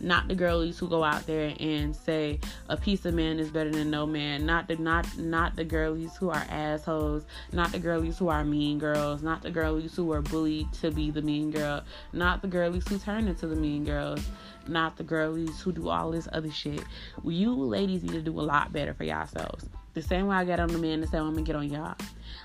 Not 0.00 0.26
the 0.26 0.34
girlies 0.34 0.78
who 0.78 0.88
go 0.88 1.04
out 1.04 1.26
there 1.26 1.54
and 1.60 1.94
say 1.94 2.40
a 2.70 2.78
piece 2.78 3.04
of 3.04 3.12
man 3.12 3.38
is 3.38 3.50
better 3.50 3.70
than 3.70 3.90
no 3.90 4.06
man. 4.06 4.46
Not 4.46 4.68
the 4.68 4.76
not 4.76 5.18
not 5.18 5.54
the 5.54 5.64
girlies 5.64 6.16
who 6.16 6.30
are 6.30 6.46
assholes, 6.48 7.26
not 7.52 7.70
the 7.70 7.78
girlies 7.78 8.16
who 8.16 8.28
are 8.28 8.42
mean 8.42 8.78
girls, 8.78 9.22
not 9.22 9.42
the 9.42 9.50
girlies 9.50 9.94
who 9.94 10.10
are 10.12 10.22
bullied 10.22 10.72
to 10.74 10.90
be 10.90 11.10
the 11.10 11.20
mean 11.20 11.50
girl, 11.50 11.82
not 12.14 12.40
the 12.40 12.48
girlies 12.48 12.88
who 12.88 12.98
turn 12.98 13.28
into 13.28 13.46
the 13.46 13.56
mean 13.56 13.84
girls 13.84 14.26
not 14.66 14.98
the 14.98 15.02
girlies 15.02 15.62
who 15.62 15.72
do 15.72 15.88
all 15.88 16.10
this 16.10 16.28
other 16.32 16.50
shit. 16.50 16.84
You 17.24 17.54
ladies 17.54 18.02
need 18.02 18.12
to 18.12 18.20
do 18.20 18.38
a 18.38 18.42
lot 18.42 18.70
better 18.70 18.92
for 18.92 19.04
yourselves. 19.04 19.64
The 19.94 20.02
same 20.02 20.26
way 20.26 20.36
I 20.36 20.44
get 20.44 20.60
on 20.60 20.68
the 20.68 20.78
men, 20.78 21.00
the 21.00 21.06
same 21.06 21.22
way 21.22 21.28
I'm 21.28 21.34
gonna 21.34 21.46
get 21.46 21.56
on 21.56 21.70
y'all. 21.70 21.96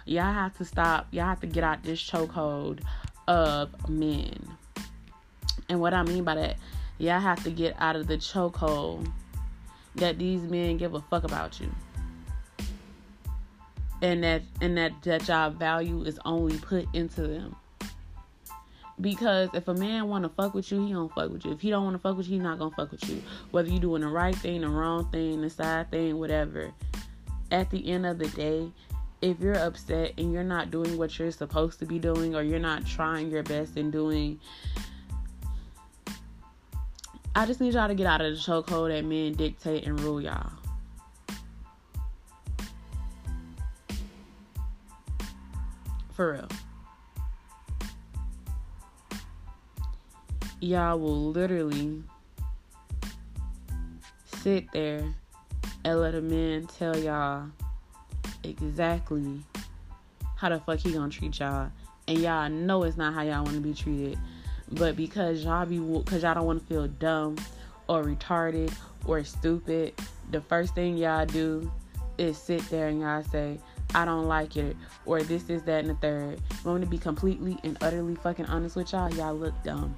Y'all 0.05 0.33
have 0.33 0.57
to 0.57 0.65
stop. 0.65 1.07
Y'all 1.11 1.25
have 1.25 1.41
to 1.41 1.47
get 1.47 1.63
out 1.63 1.83
this 1.83 2.01
chokehold 2.01 2.79
of 3.27 3.89
men. 3.89 4.57
And 5.69 5.79
what 5.79 5.93
I 5.93 6.03
mean 6.03 6.23
by 6.23 6.35
that, 6.35 6.57
y'all 6.97 7.19
have 7.19 7.43
to 7.43 7.51
get 7.51 7.75
out 7.79 7.95
of 7.95 8.07
the 8.07 8.17
chokehold 8.17 9.11
that 9.95 10.17
these 10.17 10.41
men 10.41 10.77
give 10.77 10.93
a 10.93 11.01
fuck 11.01 11.23
about 11.23 11.59
you. 11.59 11.69
And 14.01 14.23
that 14.23 14.41
and 14.61 14.77
that 14.77 15.01
that 15.03 15.27
y'all 15.27 15.49
value 15.49 16.03
is 16.03 16.19
only 16.25 16.57
put 16.57 16.87
into 16.93 17.27
them. 17.27 17.55
Because 18.99 19.49
if 19.53 19.67
a 19.67 19.73
man 19.73 20.07
wanna 20.07 20.29
fuck 20.29 20.53
with 20.53 20.71
you, 20.71 20.85
he 20.85 20.93
don't 20.93 21.13
fuck 21.13 21.31
with 21.31 21.45
you. 21.45 21.51
If 21.51 21.61
he 21.61 21.69
don't 21.69 21.85
wanna 21.85 21.99
fuck 21.99 22.17
with 22.17 22.27
you, 22.27 22.33
he 22.33 22.39
not 22.39 22.59
gonna 22.59 22.75
fuck 22.75 22.91
with 22.91 23.07
you. 23.09 23.23
Whether 23.51 23.69
you 23.69 23.79
doing 23.79 24.01
the 24.01 24.07
right 24.07 24.35
thing, 24.35 24.61
the 24.61 24.69
wrong 24.69 25.09
thing, 25.09 25.41
the 25.41 25.49
side 25.49 25.89
thing, 25.89 26.19
whatever. 26.19 26.71
At 27.53 27.69
the 27.69 27.89
end 27.89 28.05
of 28.05 28.17
the 28.17 28.27
day, 28.27 28.71
if 29.21 29.39
you're 29.39 29.57
upset 29.57 30.13
and 30.17 30.33
you're 30.33 30.43
not 30.43 30.71
doing 30.71 30.97
what 30.97 31.17
you're 31.17 31.31
supposed 31.31 31.79
to 31.79 31.85
be 31.85 31.99
doing 31.99 32.35
or 32.35 32.43
you're 32.43 32.59
not 32.59 32.85
trying 32.85 33.31
your 33.31 33.43
best 33.43 33.77
in 33.77 33.89
doing 33.89 34.41
I 37.35 37.47
just 37.47 37.59
need 37.59 37.73
y'all 37.73 37.87
to 37.87 37.95
get 37.95 38.05
out 38.05 38.21
of 38.21 38.31
the 38.31 38.39
chokehold 38.39 38.89
that 38.89 39.03
men 39.05 39.33
dictate 39.33 39.87
and 39.87 39.99
rule 39.99 40.21
y'all. 40.21 40.51
For 46.11 46.33
real. 46.33 46.47
Y'all 50.59 50.99
will 50.99 51.31
literally 51.31 52.03
sit 54.25 54.71
there 54.73 55.03
and 55.85 55.99
let 55.99 56.15
a 56.15 56.21
man 56.21 56.65
tell 56.67 56.97
y'all 56.97 57.47
exactly 58.43 59.41
how 60.35 60.49
the 60.49 60.59
fuck 60.59 60.79
he 60.79 60.91
gonna 60.91 61.09
treat 61.09 61.39
y'all. 61.39 61.71
And 62.07 62.19
y'all 62.19 62.49
know 62.49 62.83
it's 62.83 62.97
not 62.97 63.13
how 63.13 63.21
y'all 63.21 63.43
wanna 63.43 63.59
be 63.59 63.73
treated. 63.73 64.17
But 64.71 64.95
because 64.95 65.43
y'all 65.43 65.65
be, 65.65 65.79
because 65.79 66.23
y'all 66.23 66.33
don't 66.33 66.45
want 66.45 66.61
to 66.61 66.65
feel 66.65 66.87
dumb 66.87 67.37
or 67.87 68.03
retarded 68.03 68.73
or 69.05 69.23
stupid, 69.23 69.93
the 70.31 70.41
first 70.41 70.73
thing 70.73 70.97
y'all 70.97 71.25
do 71.25 71.71
is 72.17 72.37
sit 72.37 72.61
there 72.69 72.87
and 72.87 73.01
y'all 73.01 73.23
say, 73.23 73.59
I 73.95 74.05
don't 74.05 74.27
like 74.27 74.57
it, 74.57 74.75
or 75.05 75.21
this 75.21 75.49
is 75.49 75.61
that 75.63 75.81
and 75.81 75.89
the 75.89 75.95
third. 75.95 76.41
I 76.65 76.67
want 76.67 76.83
to 76.83 76.89
be 76.89 76.97
completely 76.97 77.57
and 77.63 77.77
utterly 77.81 78.15
fucking 78.15 78.45
honest 78.47 78.75
with 78.75 78.91
y'all, 78.91 79.13
y'all 79.13 79.35
look 79.35 79.53
dumb. 79.63 79.95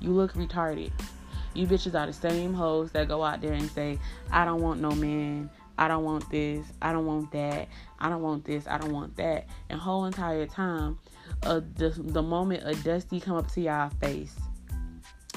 You 0.00 0.10
look 0.10 0.32
retarded. 0.32 0.90
You 1.54 1.66
bitches 1.66 1.98
are 1.98 2.06
the 2.06 2.12
same 2.12 2.54
hoes 2.54 2.92
that 2.92 3.08
go 3.08 3.22
out 3.22 3.40
there 3.40 3.52
and 3.52 3.70
say, 3.70 3.98
I 4.30 4.44
don't 4.44 4.60
want 4.60 4.80
no 4.80 4.92
man. 4.92 5.50
I 5.78 5.88
don't 5.88 6.04
want 6.04 6.28
this. 6.30 6.66
I 6.82 6.92
don't 6.92 7.06
want 7.06 7.32
that. 7.32 7.68
I 7.98 8.08
don't 8.08 8.22
want 8.22 8.44
this. 8.44 8.66
I 8.66 8.78
don't 8.78 8.92
want 8.92 9.16
that. 9.16 9.46
And 9.68 9.80
whole 9.80 10.04
entire 10.04 10.46
time, 10.46 10.98
uh, 11.42 11.60
the, 11.76 11.90
the 11.90 12.22
moment 12.22 12.62
a 12.66 12.74
dusty 12.82 13.20
come 13.20 13.36
up 13.36 13.50
to 13.52 13.60
y'all 13.60 13.90
face 14.00 14.36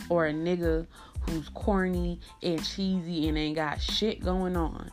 or 0.10 0.28
a 0.28 0.34
nigga 0.34 0.86
who's 1.22 1.48
corny 1.50 2.20
and 2.42 2.64
cheesy 2.64 3.30
and 3.30 3.38
ain't 3.38 3.56
got 3.56 3.82
shit 3.82 4.20
going 4.22 4.58
on 4.58 4.92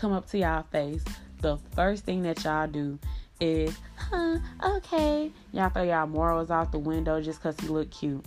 come 0.00 0.12
up 0.12 0.26
to 0.30 0.38
y'all 0.38 0.64
face, 0.72 1.04
the 1.42 1.58
first 1.74 2.04
thing 2.04 2.22
that 2.22 2.42
y'all 2.42 2.66
do 2.66 2.98
is, 3.38 3.76
huh, 3.96 4.38
okay. 4.76 5.30
Y'all 5.52 5.68
throw 5.68 5.82
y'all 5.82 6.06
morals 6.06 6.50
out 6.50 6.72
the 6.72 6.78
window 6.78 7.20
just 7.20 7.38
because 7.38 7.58
he 7.60 7.68
look 7.68 7.90
cute. 7.90 8.24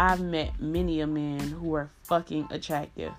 I've 0.00 0.22
met 0.22 0.58
many 0.58 1.02
a 1.02 1.06
men 1.06 1.40
who 1.40 1.74
are 1.74 1.90
fucking 2.04 2.48
attractive. 2.50 3.12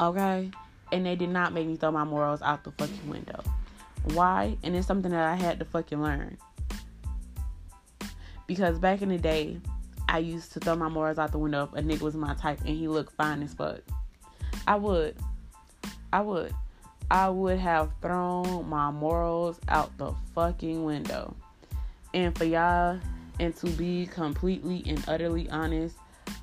Okay? 0.00 0.50
And 0.90 1.06
they 1.06 1.14
did 1.14 1.28
not 1.28 1.52
make 1.52 1.68
me 1.68 1.76
throw 1.76 1.92
my 1.92 2.02
morals 2.02 2.42
out 2.42 2.64
the 2.64 2.72
fucking 2.72 3.08
window. 3.08 3.40
Why? 4.02 4.58
And 4.64 4.74
it's 4.74 4.88
something 4.88 5.12
that 5.12 5.22
I 5.22 5.36
had 5.36 5.60
to 5.60 5.64
fucking 5.64 6.02
learn. 6.02 6.36
Because 8.48 8.80
back 8.80 9.00
in 9.00 9.10
the 9.10 9.18
day, 9.18 9.60
I 10.08 10.18
used 10.18 10.52
to 10.54 10.60
throw 10.60 10.74
my 10.74 10.88
morals 10.88 11.18
out 11.18 11.30
the 11.30 11.38
window 11.38 11.70
if 11.72 11.78
a 11.78 11.86
nigga 11.86 12.00
was 12.00 12.16
my 12.16 12.34
type 12.34 12.58
and 12.66 12.76
he 12.76 12.88
looked 12.88 13.12
fine 13.12 13.40
as 13.44 13.54
fuck. 13.54 13.82
I 14.66 14.74
would. 14.74 15.14
I 16.12 16.22
would. 16.22 16.52
I 17.12 17.28
would 17.28 17.60
have 17.60 17.92
thrown 18.02 18.68
my 18.68 18.90
morals 18.90 19.60
out 19.68 19.96
the 19.98 20.14
fucking 20.34 20.84
window. 20.84 21.36
And 22.12 22.36
for 22.36 22.44
y'all, 22.44 22.98
and 23.38 23.54
to 23.58 23.70
be 23.70 24.06
completely 24.06 24.82
and 24.84 25.00
utterly 25.06 25.48
honest, 25.50 25.94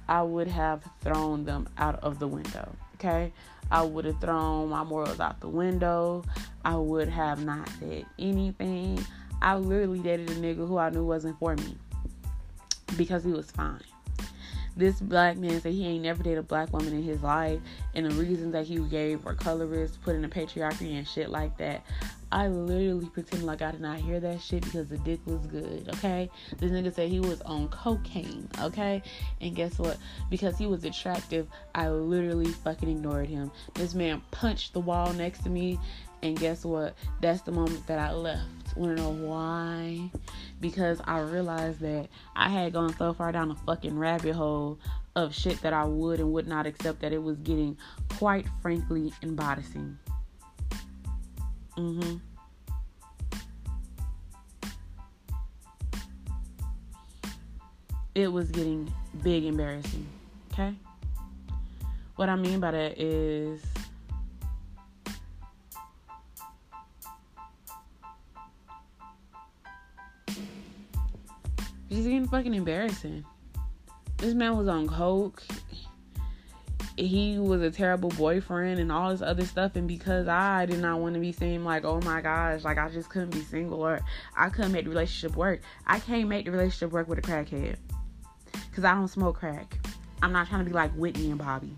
I 0.08 0.22
would 0.22 0.48
have 0.48 0.84
thrown 1.02 1.46
them 1.46 1.68
out 1.78 2.00
of 2.04 2.20
the 2.20 2.28
window. 2.28 2.70
Okay? 2.96 3.32
I 3.72 3.82
would 3.82 4.06
have 4.06 4.22
thrown 4.22 4.70
my 4.70 4.84
morals 4.84 5.20
out 5.20 5.40
the 5.40 5.50
window. 5.50 6.24
I 6.64 6.76
would 6.76 7.10
have 7.10 7.44
not 7.44 7.68
said 7.80 8.06
anything. 8.20 9.04
I 9.42 9.56
literally 9.56 10.00
dated 10.00 10.30
a 10.30 10.36
nigga 10.36 10.68
who 10.68 10.78
I 10.78 10.90
knew 10.90 11.06
wasn't 11.06 11.38
for 11.40 11.56
me 11.56 11.78
because 12.98 13.24
he 13.24 13.32
was 13.32 13.52
fine. 13.52 13.82
This 14.78 15.00
black 15.00 15.38
man 15.38 15.62
said 15.62 15.72
he 15.72 15.86
ain't 15.86 16.04
never 16.04 16.22
dated 16.22 16.40
a 16.40 16.44
black 16.44 16.74
woman 16.74 16.94
in 16.94 17.02
his 17.02 17.24
life, 17.24 17.60
and 17.94 18.06
the 18.06 18.16
reasons 18.16 18.52
that 18.52 18.66
he 18.66 18.78
gave 18.80 19.24
were 19.24 19.34
colorist, 19.34 20.02
put 20.02 20.16
in 20.16 20.22
the 20.22 20.28
patriarchy 20.28 20.98
and 20.98 21.08
shit 21.08 21.30
like 21.30 21.58
that. 21.58 21.86
I 22.36 22.50
literally 22.50 23.06
pretend 23.06 23.46
like 23.46 23.62
I 23.62 23.72
did 23.72 23.80
not 23.80 23.98
hear 23.98 24.20
that 24.20 24.42
shit 24.42 24.66
because 24.66 24.90
the 24.90 24.98
dick 24.98 25.22
was 25.26 25.48
good, 25.48 25.88
okay? 25.96 26.30
This 26.58 26.70
nigga 26.70 26.94
said 26.94 27.08
he 27.08 27.22
was 27.22 27.40
on 27.44 27.70
cocaine, 27.70 28.50
okay? 28.60 29.02
And 29.40 29.56
guess 29.56 29.80
what? 29.80 29.96
Because 30.30 30.58
he 30.58 30.66
was 30.66 30.84
attractive, 30.84 31.48
I 31.76 31.88
literally 31.88 32.48
fucking 32.52 32.90
ignored 32.90 33.30
him. 33.30 33.54
This 33.76 33.94
man 33.94 34.22
punched 34.32 34.74
the 34.74 34.82
wall 34.82 35.14
next 35.14 35.44
to 35.44 35.50
me, 35.50 35.80
and 36.24 36.38
guess 36.38 36.66
what? 36.66 36.98
That's 37.22 37.42
the 37.44 37.54
moment 37.54 37.88
that 37.88 38.00
I 38.00 38.12
left. 38.12 38.76
Wanna 38.76 38.96
know 38.96 39.12
why? 39.12 40.12
Because 40.60 41.00
I 41.06 41.22
realized 41.22 41.80
that 41.80 42.10
I 42.36 42.50
had 42.50 42.74
gone 42.74 42.94
so 42.98 43.14
far 43.14 43.32
down 43.32 43.52
a 43.52 43.56
fucking 43.56 43.98
rabbit 43.98 44.36
hole 44.36 44.78
of 45.16 45.34
shit 45.34 45.62
that 45.62 45.72
I 45.72 45.86
would 45.86 46.20
and 46.20 46.34
would 46.34 46.50
not 46.50 46.68
accept 46.68 47.00
that 47.00 47.14
it 47.14 47.24
was 47.24 47.38
getting 47.38 47.78
quite 48.10 48.46
frankly 48.62 49.14
embarrassing. 49.22 49.98
Mm-hmm. 51.78 52.18
It 58.16 58.32
was 58.32 58.50
getting 58.50 58.94
big 59.24 59.44
embarrassing. 59.44 60.08
Okay? 60.54 60.74
What 62.16 62.30
I 62.30 62.36
mean 62.38 62.62
by 62.62 62.72
that 62.72 62.98
is 62.98 63.62
just 71.90 72.04
getting 72.04 72.28
fucking 72.30 72.54
embarrassing. 72.54 73.26
This 74.18 74.34
man 74.34 74.56
was 74.56 74.70
on 74.70 74.88
coke. 74.88 75.44
He 76.98 77.38
was 77.38 77.62
a 77.62 77.72
terrible 77.72 78.10
boyfriend 78.10 78.80
and 78.80 78.92
all 78.92 79.10
this 79.10 79.22
other 79.22 79.46
stuff. 79.46 79.76
And 79.76 79.88
because 79.88 80.28
I 80.28 80.66
did 80.66 80.80
not 80.80 81.00
want 81.00 81.16
to 81.16 81.20
be 81.20 81.34
seen 81.34 81.66
like, 81.66 81.84
oh 81.84 82.00
my 82.02 82.22
gosh, 82.22 82.64
like 82.64 82.78
I 82.78 82.90
just 82.90 83.10
couldn't 83.10 83.32
be 83.32 83.42
single 83.42 83.82
or 83.82 84.00
I 84.36 84.50
couldn't 84.50 84.72
make 84.72 84.86
the 84.86 84.92
relationship 84.92 85.36
work. 85.36 85.62
I 85.86 86.00
can't 86.00 86.30
make 86.30 86.46
the 86.46 86.52
relationship 86.52 86.92
work 86.92 87.08
with 87.08 87.20
a 87.20 87.22
crackhead. 87.22 87.76
Because 88.70 88.86
I 88.86 88.94
don't 88.94 89.10
smoke 89.10 89.38
crack. 89.38 89.78
I'm 90.22 90.32
not 90.32 90.48
trying 90.48 90.64
to 90.64 90.70
be 90.70 90.74
like 90.74 90.92
Whitney 90.94 91.30
and 91.30 91.38
Bobby. 91.38 91.76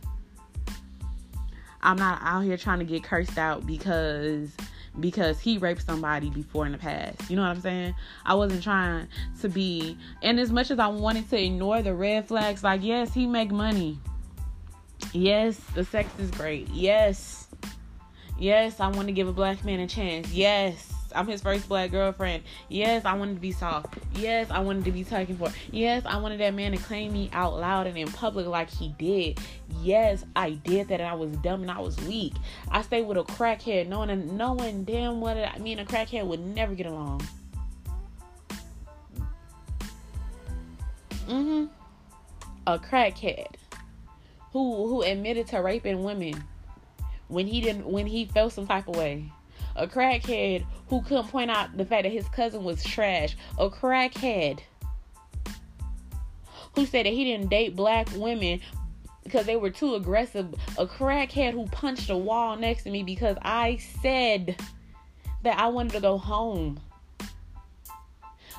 I'm 1.82 1.98
not 1.98 2.20
out 2.22 2.42
here 2.42 2.58
trying 2.58 2.80
to 2.80 2.86
get 2.86 3.04
cursed 3.04 3.38
out 3.38 3.66
because 3.66 4.52
because 5.00 5.40
he 5.40 5.60
raped 5.60 5.86
somebody 5.86 6.30
before 6.32 6.66
in 6.66 6.72
the 6.72 6.78
past. 6.78 7.30
You 7.30 7.36
know 7.36 7.44
what 7.44 7.50
I'm 7.50 7.62
saying? 7.62 7.94
I 8.26 8.34
wasn't 8.34 8.64
trying 8.64 9.08
to 9.42 9.50
be 9.50 9.98
and 10.24 10.40
as 10.40 10.52
much 10.52 10.72
as 10.72 10.80
I 10.80 10.88
wanted 10.88 11.30
to 11.30 11.42
ignore 11.42 11.82
the 11.82 11.94
red 11.94 12.28
flags, 12.28 12.64
like 12.64 12.84
yes, 12.84 13.14
he 13.14 13.28
make 13.28 13.52
money. 13.52 14.00
Yes, 15.14 15.60
the 15.74 15.84
sex 15.84 16.10
is 16.20 16.32
great. 16.32 16.68
Yes. 16.70 17.48
Yes, 18.40 18.80
I 18.80 18.88
want 18.88 19.08
to 19.08 19.14
give 19.14 19.28
a 19.28 19.34
black 19.34 19.64
man 19.66 19.80
a 19.80 19.88
chance. 19.88 20.32
Yes. 20.32 20.94
I'm 21.16 21.28
his 21.28 21.42
first 21.42 21.68
black 21.68 21.92
girlfriend. 21.92 22.44
Yes, 22.70 23.06
I 23.06 23.14
wanted 23.14 23.36
to 23.36 23.40
be 23.40 23.52
soft. 23.52 23.98
Yes, 24.16 24.52
I 24.52 24.60
wanted 24.60 24.86
to 24.86 24.92
be 24.92 25.04
taken 25.04 25.38
for. 25.38 25.52
Yes, 25.72 26.04
I 26.06 26.18
wanted 26.18 26.40
that 26.42 26.54
man 26.54 26.74
to 26.74 26.78
claim 26.78 27.14
me 27.14 27.30
out 27.34 27.58
loud 27.60 27.88
and 27.88 27.98
in 27.98 28.12
public 28.12 28.46
like 28.46 28.70
he 28.70 28.90
did. 29.00 29.40
Yes, 29.82 30.26
I 30.36 30.52
did 30.52 30.90
that 30.90 31.00
and 31.00 31.10
I 31.10 31.14
was 31.14 31.36
dumb 31.38 31.62
and 31.62 31.72
I 31.72 31.80
was 31.80 31.98
weak. 32.02 32.34
I 32.70 32.82
stayed 32.82 33.08
with 33.08 33.18
a 33.18 33.24
crackhead 33.24 33.88
knowing 33.88 34.38
knowing 34.38 34.84
damn 34.84 35.22
well 35.22 35.50
I 35.54 35.58
mean 35.60 35.80
a 35.80 35.86
crackhead 35.86 36.26
would 36.26 36.40
never 36.40 36.76
get 36.76 36.86
along. 36.86 37.28
Mm-hmm. 41.28 41.66
A 42.68 42.80
crackhead 42.80 43.48
who 44.52 44.88
who 44.88 45.02
admitted 45.02 45.48
to 45.48 45.58
raping 45.58 46.04
women 46.04 46.44
when 47.28 47.48
he 47.48 47.62
didn't 47.62 47.86
when 47.86 48.08
he 48.08 48.26
felt 48.26 48.54
some 48.54 48.68
type 48.68 48.88
of 48.88 48.96
way. 48.96 49.32
A 49.76 49.88
crackhead 49.88 50.66
who 50.88 51.02
couldn't 51.04 51.28
point 51.28 51.52
out 51.52 51.78
the 51.78 51.86
fact 51.86 52.04
that 52.04 52.12
his 52.12 52.28
cousin 52.30 52.64
was 52.64 52.84
trash, 52.84 53.38
a 53.60 53.70
crackhead 53.70 54.60
who 56.76 56.86
said 56.86 57.06
that 57.06 57.14
he 57.14 57.24
didn't 57.24 57.50
date 57.50 57.76
black 57.76 58.08
women 58.16 58.60
because 59.24 59.46
they 59.46 59.56
were 59.56 59.70
too 59.70 59.96
aggressive, 59.96 60.48
a 60.78 60.86
crackhead 60.86 61.52
who 61.52 61.66
punched 61.68 62.10
a 62.10 62.18
wall 62.18 62.56
next 62.56 62.84
to 62.84 62.92
me 62.92 63.04
because 63.04 63.36
I 63.42 63.78
said 64.02 64.56
that 65.44 65.60
I 65.60 65.68
wanted 65.68 65.94
to 65.94 66.00
go 66.00 66.18
home. 66.18 66.80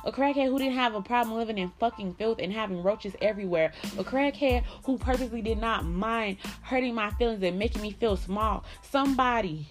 A 0.05 0.11
crackhead 0.11 0.47
who 0.47 0.57
didn't 0.57 0.75
have 0.75 0.95
a 0.95 1.01
problem 1.01 1.35
living 1.35 1.57
in 1.57 1.71
fucking 1.79 2.15
filth 2.15 2.39
and 2.39 2.53
having 2.53 2.81
roaches 2.81 3.15
everywhere. 3.21 3.73
A 3.97 4.03
crackhead 4.03 4.63
who 4.85 4.97
purposely 4.97 5.41
did 5.41 5.59
not 5.59 5.85
mind 5.85 6.37
hurting 6.61 6.95
my 6.95 7.11
feelings 7.11 7.43
and 7.43 7.59
making 7.59 7.81
me 7.81 7.91
feel 7.91 8.15
small. 8.15 8.63
Somebody 8.81 9.67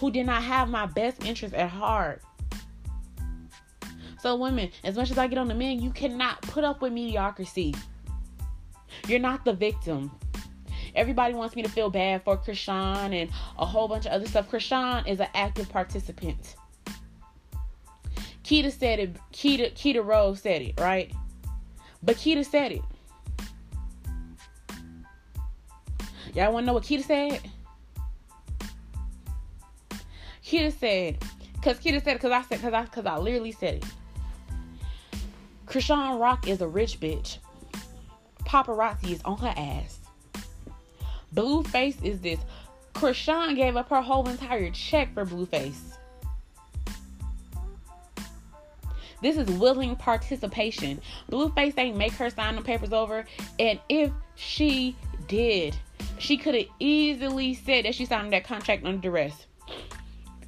who 0.00 0.10
did 0.10 0.26
not 0.26 0.42
have 0.42 0.68
my 0.68 0.86
best 0.86 1.24
interest 1.24 1.54
at 1.54 1.70
heart. 1.70 2.22
So, 4.20 4.36
women, 4.36 4.70
as 4.82 4.96
much 4.96 5.10
as 5.10 5.18
I 5.18 5.26
get 5.26 5.38
on 5.38 5.48
the 5.48 5.54
men, 5.54 5.80
you 5.80 5.90
cannot 5.90 6.40
put 6.42 6.64
up 6.64 6.80
with 6.80 6.92
mediocrity. 6.92 7.74
You're 9.06 9.18
not 9.18 9.44
the 9.44 9.52
victim. 9.52 10.10
Everybody 10.94 11.34
wants 11.34 11.56
me 11.56 11.62
to 11.62 11.68
feel 11.68 11.90
bad 11.90 12.22
for 12.22 12.36
Chrisean 12.36 13.12
and 13.12 13.30
a 13.58 13.66
whole 13.66 13.88
bunch 13.88 14.06
of 14.06 14.12
other 14.12 14.26
stuff. 14.26 14.50
Chrisean 14.50 15.06
is 15.06 15.20
an 15.20 15.28
active 15.34 15.68
participant. 15.68 16.56
Keita 18.44 18.70
said 18.70 18.98
it. 19.00 19.16
Keita 19.32 19.72
Keita 19.72 20.04
Rose 20.04 20.40
said 20.40 20.62
it, 20.62 20.78
right? 20.78 21.10
But 22.02 22.16
Keita 22.16 22.44
said 22.44 22.72
it. 22.72 22.82
Y'all 26.34 26.52
want 26.52 26.64
to 26.64 26.66
know 26.66 26.74
what 26.74 26.82
Keita 26.82 27.04
said? 27.04 27.40
Keita 30.44 30.78
said, 30.78 31.18
cause 31.62 31.78
Keita 31.78 32.04
said, 32.04 32.20
cause 32.20 32.32
I 32.32 32.42
said, 32.42 32.60
cause 32.60 32.72
I, 32.74 32.84
cause 32.86 33.06
I 33.06 33.16
literally 33.16 33.52
said 33.52 33.76
it. 33.76 33.84
Chrisean 35.66 36.20
Rock 36.20 36.46
is 36.46 36.60
a 36.60 36.68
rich 36.68 37.00
bitch. 37.00 37.38
Paparazzi 38.44 39.12
is 39.12 39.22
on 39.24 39.38
her 39.38 39.54
ass. 39.56 40.00
Blueface 41.34 42.02
is 42.04 42.20
this. 42.20 42.38
Chrisean 42.92 43.56
gave 43.56 43.76
up 43.76 43.88
her 43.88 44.02
whole 44.02 44.28
entire 44.28 44.70
check 44.70 45.14
for 45.14 45.24
Blueface. 45.24 45.93
This 49.24 49.38
is 49.38 49.48
willing 49.52 49.96
participation. 49.96 51.00
Blueface 51.30 51.78
ain't 51.78 51.96
make 51.96 52.12
her 52.12 52.28
sign 52.28 52.56
the 52.56 52.60
papers 52.60 52.92
over. 52.92 53.24
And 53.58 53.80
if 53.88 54.10
she 54.34 54.94
did, 55.28 55.74
she 56.18 56.36
could 56.36 56.54
have 56.54 56.66
easily 56.78 57.54
said 57.54 57.86
that 57.86 57.94
she 57.94 58.04
signed 58.04 58.34
that 58.34 58.44
contract 58.44 58.84
under 58.84 59.00
duress 59.00 59.46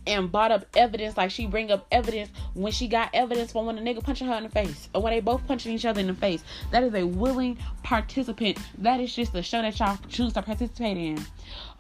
and 0.07 0.31
brought 0.31 0.53
up 0.53 0.67
evidence 0.77 1.17
like 1.17 1.31
she 1.31 1.47
bring 1.47 1.71
up 1.71 1.87
evidence 1.91 2.31
when 2.53 2.71
she 2.71 2.87
got 2.87 3.09
evidence 3.15 3.53
from 3.53 3.65
when 3.65 3.79
a 3.79 3.81
nigga 3.81 4.03
punching 4.03 4.27
her 4.27 4.35
in 4.35 4.43
the 4.43 4.49
face 4.51 4.91
or 4.95 5.01
when 5.01 5.15
they 5.15 5.21
both 5.21 5.47
punching 5.47 5.73
each 5.73 5.87
other 5.87 6.01
in 6.01 6.07
the 6.07 6.15
face. 6.15 6.45
That 6.71 6.83
is 6.85 6.95
a 6.95 7.05
willing 7.05 7.59
participant. 7.83 8.59
That 8.79 9.01
is 9.01 9.15
just 9.15 9.35
a 9.35 9.43
show 9.43 9.63
that 9.63 9.79
y'all 9.79 9.99
choose 10.09 10.35
to 10.35 10.43
participate 10.43 10.99
in. 10.99 11.25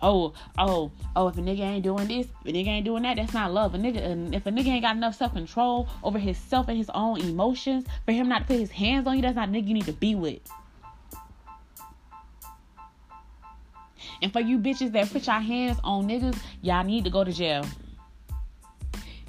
Oh, 0.02 0.34
oh, 0.58 0.90
oh, 1.14 1.28
if 1.28 1.38
a 1.38 1.40
nigga 1.40 1.60
ain't 1.60 1.84
doing 1.84 2.06
this, 2.06 2.26
if 2.44 2.46
a 2.46 2.52
nigga 2.52 2.68
ain't 2.68 2.84
doing 2.84 3.02
that, 3.04 3.16
that's 3.16 3.32
not 3.32 3.52
love. 3.52 3.74
A 3.74 3.78
nigga 3.78 4.34
if 4.34 4.46
a 4.46 4.50
nigga 4.50 4.66
ain't 4.66 4.82
got 4.82 4.96
enough 4.96 5.16
self-control 5.16 5.88
over 6.02 6.18
himself 6.18 6.68
and 6.68 6.76
his 6.76 6.90
own 6.90 7.20
emotions 7.20 7.86
for 8.04 8.12
him 8.12 8.28
not 8.28 8.42
to 8.42 8.46
put 8.46 8.58
his 8.58 8.70
hands 8.70 9.06
on 9.06 9.16
you, 9.16 9.22
that's 9.22 9.36
not 9.36 9.48
a 9.48 9.52
nigga 9.52 9.68
you 9.68 9.74
need 9.74 9.86
to 9.86 9.92
be 9.92 10.14
with. 10.14 10.40
And 14.22 14.32
for 14.32 14.40
you 14.40 14.58
bitches 14.58 14.92
that 14.92 15.10
put 15.10 15.26
your 15.26 15.40
hands 15.40 15.78
on 15.82 16.08
niggas, 16.08 16.38
y'all 16.62 16.84
need 16.84 17.04
to 17.04 17.10
go 17.10 17.24
to 17.24 17.32
jail. 17.32 17.64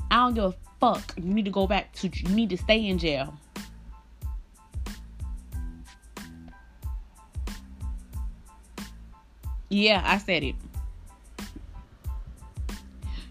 I 0.10 0.16
don't 0.18 0.34
give 0.34 0.44
a 0.44 0.56
fuck. 0.80 1.14
You 1.18 1.34
need 1.34 1.46
to 1.46 1.52
go 1.52 1.68
back 1.68 1.94
to, 1.94 2.08
you 2.08 2.30
need 2.30 2.50
to 2.50 2.58
stay 2.58 2.86
in 2.88 2.98
jail. 2.98 3.34
Yeah, 9.70 10.02
I 10.06 10.18
said 10.18 10.44
it. 10.44 10.56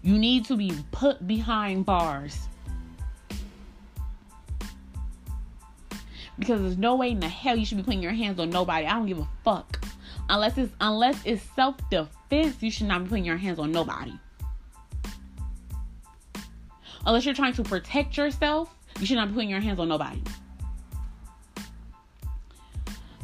You 0.03 0.17
need 0.17 0.45
to 0.45 0.55
be 0.55 0.73
put 0.91 1.27
behind 1.27 1.85
bars. 1.85 2.37
Because 6.39 6.61
there's 6.61 6.77
no 6.77 6.95
way 6.95 7.11
in 7.11 7.19
the 7.19 7.27
hell 7.27 7.55
you 7.55 7.65
should 7.65 7.77
be 7.77 7.83
putting 7.83 8.01
your 8.01 8.11
hands 8.11 8.39
on 8.39 8.49
nobody. 8.51 8.85
I 8.85 8.93
don't 8.93 9.07
give 9.07 9.19
a 9.19 9.27
fuck. 9.43 9.79
Unless 10.29 10.57
it's 10.57 10.73
unless 10.79 11.19
it's 11.25 11.41
self-defense, 11.55 12.61
you 12.61 12.69
should 12.69 12.87
not 12.87 13.03
be 13.03 13.09
putting 13.09 13.25
your 13.25 13.37
hands 13.37 13.59
on 13.59 13.71
nobody 13.71 14.13
unless 17.07 17.25
you're 17.25 17.33
trying 17.33 17.53
to 17.53 17.63
protect 17.63 18.17
yourself, 18.17 18.75
you 18.99 19.05
should 19.05 19.15
not 19.15 19.29
be 19.29 19.33
putting 19.33 19.49
your 19.49 19.61
hands 19.61 19.79
on 19.79 19.87
nobody. 19.87 20.21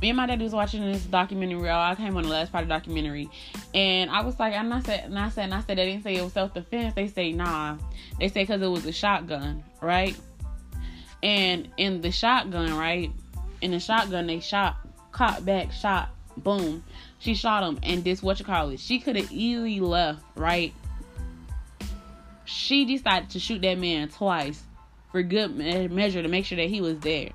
Me 0.04 0.10
and 0.10 0.18
my 0.18 0.26
dad 0.26 0.42
was 0.42 0.52
watching 0.52 0.82
this 0.82 1.06
documentary. 1.06 1.70
I 1.70 1.96
came 1.96 2.18
on 2.18 2.24
the 2.24 2.30
last 2.30 2.52
part 2.52 2.64
of 2.64 2.68
the 2.68 2.74
documentary, 2.74 3.30
and 3.74 4.10
I 4.10 4.22
was 4.22 4.38
like, 4.38 4.52
and 4.52 4.74
I 4.74 4.82
said, 4.82 5.06
and 5.06 5.18
I 5.18 5.30
said, 5.30 5.46
and 5.46 5.54
I 5.54 5.62
said, 5.62 5.78
they 5.78 5.86
didn't 5.86 6.04
say 6.04 6.18
it 6.18 6.22
was 6.22 6.34
self 6.34 6.54
defense. 6.54 6.94
They 6.94 7.08
say 7.08 7.32
nah. 7.32 7.78
They 8.20 8.28
say 8.28 8.44
because 8.44 8.62
it 8.62 8.68
was 8.68 8.86
a 8.86 8.92
shotgun, 8.92 9.64
right? 9.80 10.14
And 11.24 11.70
in 11.78 12.02
the 12.02 12.12
shotgun, 12.12 12.78
right? 12.78 13.14
In 13.62 13.72
the 13.72 13.80
shotgun, 13.80 14.28
they 14.28 14.42
shot, 14.42 14.76
caught 15.14 15.46
back, 15.46 15.72
shot, 15.72 16.10
boom. 16.36 16.84
She 17.20 17.34
shot 17.34 17.64
him, 17.64 17.80
and 17.82 18.04
this 18.04 18.22
what 18.22 18.40
you 18.40 18.46
call 18.46 18.72
it? 18.72 18.82
She 18.82 19.00
could 19.00 19.16
have 19.16 19.32
easily 19.32 19.80
left, 19.80 20.22
right? 20.36 20.74
she 22.44 22.84
decided 22.84 23.30
to 23.30 23.40
shoot 23.40 23.62
that 23.62 23.78
man 23.78 24.10
twice 24.10 24.64
for 25.14 25.24
good 25.24 25.56
measure 25.56 26.22
to 26.22 26.28
make 26.28 26.44
sure 26.44 26.58
that 26.58 26.68
he 26.68 26.82
was 26.82 27.00
there. 27.00 27.30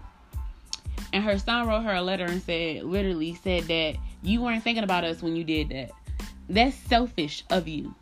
And 1.12 1.24
her 1.24 1.38
son 1.38 1.66
wrote 1.66 1.82
her 1.82 1.94
a 1.94 2.02
letter 2.02 2.24
and 2.24 2.42
said, 2.42 2.84
literally 2.84 3.34
said 3.42 3.64
that 3.64 3.96
you 4.22 4.42
weren't 4.42 4.62
thinking 4.62 4.84
about 4.84 5.04
us 5.04 5.22
when 5.22 5.36
you 5.36 5.44
did 5.44 5.70
that. 5.70 5.90
That's 6.48 6.76
selfish 6.76 7.44
of 7.50 7.68
you. 7.68 7.94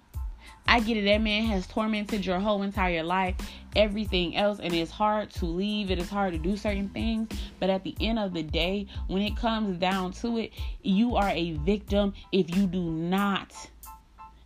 I 0.68 0.80
get 0.80 0.96
it. 0.96 1.04
That 1.04 1.18
man 1.18 1.44
has 1.44 1.66
tormented 1.66 2.26
your 2.26 2.40
whole 2.40 2.62
entire 2.62 3.04
life, 3.04 3.36
everything 3.76 4.36
else, 4.36 4.58
and 4.58 4.74
it's 4.74 4.90
hard 4.90 5.30
to 5.34 5.46
leave. 5.46 5.92
It 5.92 6.00
is 6.00 6.08
hard 6.08 6.32
to 6.32 6.38
do 6.38 6.56
certain 6.56 6.88
things. 6.88 7.28
But 7.60 7.70
at 7.70 7.84
the 7.84 7.94
end 8.00 8.18
of 8.18 8.34
the 8.34 8.42
day, 8.42 8.88
when 9.06 9.22
it 9.22 9.36
comes 9.36 9.78
down 9.78 10.12
to 10.14 10.38
it, 10.38 10.52
you 10.82 11.14
are 11.14 11.28
a 11.28 11.52
victim 11.58 12.14
if 12.32 12.54
you 12.56 12.66
do 12.66 12.82
not, 12.82 13.52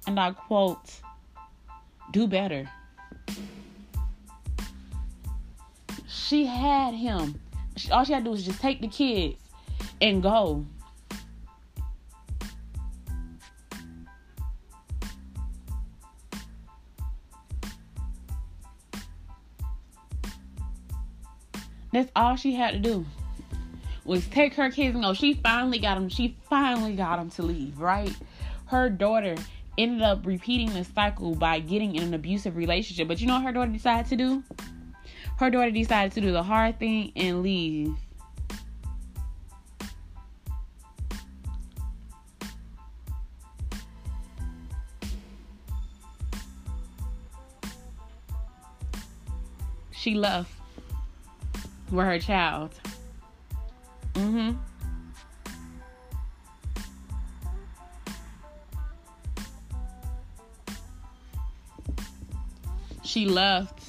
and 0.07 0.21
I 0.21 0.33
quote, 0.33 1.01
do 2.11 2.27
better. 2.27 2.69
She 6.07 6.45
had 6.45 6.93
him. 6.93 7.41
All 7.91 8.05
she 8.05 8.13
had 8.13 8.21
to 8.21 8.25
do 8.25 8.31
was 8.31 8.45
just 8.45 8.61
take 8.61 8.81
the 8.81 8.89
kids 8.89 9.37
and 10.01 10.23
go. 10.23 10.67
That's 21.93 22.11
all 22.15 22.37
she 22.37 22.55
had 22.55 22.73
to 22.73 22.79
do 22.79 23.05
was 24.05 24.27
take 24.29 24.55
her 24.55 24.71
kids 24.71 24.95
and 24.95 25.05
go. 25.05 25.15
She 25.15 25.35
finally 25.35 25.79
got 25.79 25.95
them. 25.95 26.09
She 26.09 26.37
finally 26.49 26.95
got 26.95 27.19
them 27.19 27.31
to 27.31 27.43
leave, 27.43 27.81
right? 27.81 28.15
Her 28.67 28.89
daughter 28.89 29.37
ended 29.79 30.03
up 30.03 30.27
repeating 30.27 30.73
the 30.73 30.85
cycle 30.85 31.35
by 31.35 31.61
getting 31.61 31.95
in 31.95 32.03
an 32.03 32.15
abusive 32.15 32.57
relationship. 32.57 33.09
But 33.09 33.21
you 33.21 33.27
know 33.27 33.35
what 33.35 33.45
her 33.45 33.53
daughter 33.53 33.71
decided 33.71 34.07
to 34.07 34.17
do? 34.17 34.45
Her 35.41 35.49
daughter 35.49 35.71
decided 35.71 36.13
to 36.13 36.21
do 36.21 36.33
the 36.33 36.43
hard 36.43 36.79
thing 36.79 37.13
and 37.17 37.43
leave. 37.43 37.95
She 49.93 50.15
left 50.15 50.53
with 51.91 52.05
her 52.05 52.19
child. 52.19 52.79
Mm-hmm. 54.13 54.59
she 63.03 63.27
left 63.27 63.80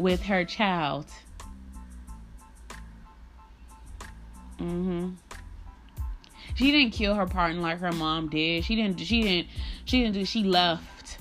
with 0.00 0.22
her 0.22 0.44
child. 0.44 1.06
Mhm. 4.58 5.16
She 6.54 6.70
didn't 6.70 6.92
kill 6.92 7.14
her 7.14 7.26
partner 7.26 7.60
like 7.60 7.80
her 7.80 7.92
mom 7.92 8.28
did. 8.28 8.64
She 8.64 8.76
didn't 8.76 9.00
she 9.00 9.22
didn't 9.22 9.48
she 9.84 10.02
didn't 10.02 10.14
do 10.14 10.24
she 10.24 10.44
left. 10.44 11.18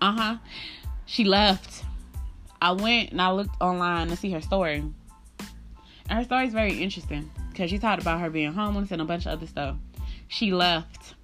Uh-huh. 0.00 0.36
She 1.06 1.24
left. 1.24 1.84
I 2.60 2.72
went 2.72 3.12
and 3.12 3.22
I 3.22 3.30
looked 3.30 3.60
online 3.60 4.08
to 4.08 4.16
see 4.16 4.30
her 4.32 4.40
story. 4.40 4.84
And 6.08 6.18
her 6.18 6.24
story 6.24 6.46
is 6.46 6.52
very 6.52 6.82
interesting 6.82 7.30
because 7.50 7.70
she 7.70 7.78
talked 7.78 8.02
about 8.02 8.20
her 8.20 8.28
being 8.28 8.52
homeless 8.52 8.90
and 8.90 9.00
a 9.00 9.04
bunch 9.04 9.24
of 9.26 9.32
other 9.32 9.46
stuff. 9.46 9.76
She 10.28 10.52
left. 10.52 11.14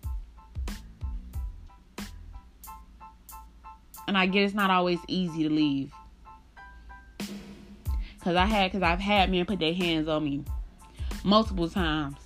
And 4.11 4.19
I 4.19 4.27
get 4.27 4.43
it's 4.43 4.55
not 4.55 4.71
always 4.71 4.99
easy 5.07 5.45
to 5.45 5.49
leave. 5.49 5.93
Cause 8.25 8.35
I 8.35 8.45
had 8.45 8.73
cause 8.73 8.83
I've 8.83 8.99
had 8.99 9.31
men 9.31 9.47
put 9.47 9.61
their 9.61 9.73
hands 9.73 10.09
on 10.09 10.25
me 10.25 10.43
multiple 11.23 11.71
times. 11.71 12.17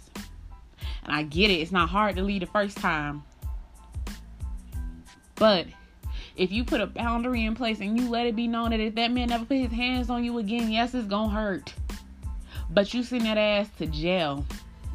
And 1.02 1.14
I 1.14 1.24
get 1.24 1.50
it, 1.50 1.56
it's 1.60 1.72
not 1.72 1.90
hard 1.90 2.16
to 2.16 2.22
leave 2.22 2.40
the 2.40 2.46
first 2.46 2.78
time. 2.78 3.22
But 5.34 5.66
if 6.38 6.50
you 6.50 6.64
put 6.64 6.80
a 6.80 6.86
boundary 6.86 7.44
in 7.44 7.54
place 7.54 7.80
and 7.80 8.00
you 8.00 8.08
let 8.08 8.24
it 8.24 8.34
be 8.34 8.48
known 8.48 8.70
that 8.70 8.80
if 8.80 8.94
that 8.94 9.12
man 9.12 9.28
never 9.28 9.44
put 9.44 9.58
his 9.58 9.70
hands 9.70 10.08
on 10.08 10.24
you 10.24 10.38
again, 10.38 10.70
yes, 10.70 10.94
it's 10.94 11.06
gonna 11.06 11.34
hurt. 11.34 11.74
But 12.70 12.94
you 12.94 13.02
send 13.02 13.26
that 13.26 13.36
ass 13.36 13.68
to 13.76 13.84
jail. 13.84 14.46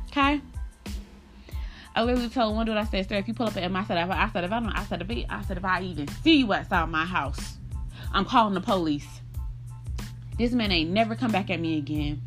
Okay? 0.08 0.42
I 2.00 2.04
literally 2.04 2.30
told 2.30 2.56
one 2.56 2.66
dude, 2.66 2.78
I 2.78 2.86
said, 2.86 3.10
sir, 3.10 3.16
if 3.16 3.28
you 3.28 3.34
pull 3.34 3.48
up 3.48 3.58
at 3.58 3.70
my 3.70 3.84
side, 3.84 3.98
I 3.98 4.30
said, 4.30 4.46
if 4.46 4.52
I 4.54 4.60
don't, 4.62 4.72
I 4.72 4.86
said, 4.86 5.02
if 5.02 5.12
I, 5.12 5.26
I 5.30 5.42
said, 5.42 5.58
if 5.58 5.66
I 5.66 5.82
even 5.82 6.08
see 6.08 6.38
you 6.38 6.54
outside 6.54 6.88
my 6.88 7.04
house, 7.04 7.58
I'm 8.14 8.24
calling 8.24 8.54
the 8.54 8.62
police. 8.62 9.20
This 10.38 10.54
man 10.54 10.72
ain't 10.72 10.92
never 10.92 11.14
come 11.14 11.30
back 11.30 11.50
at 11.50 11.60
me 11.60 11.78
again. 11.78 12.22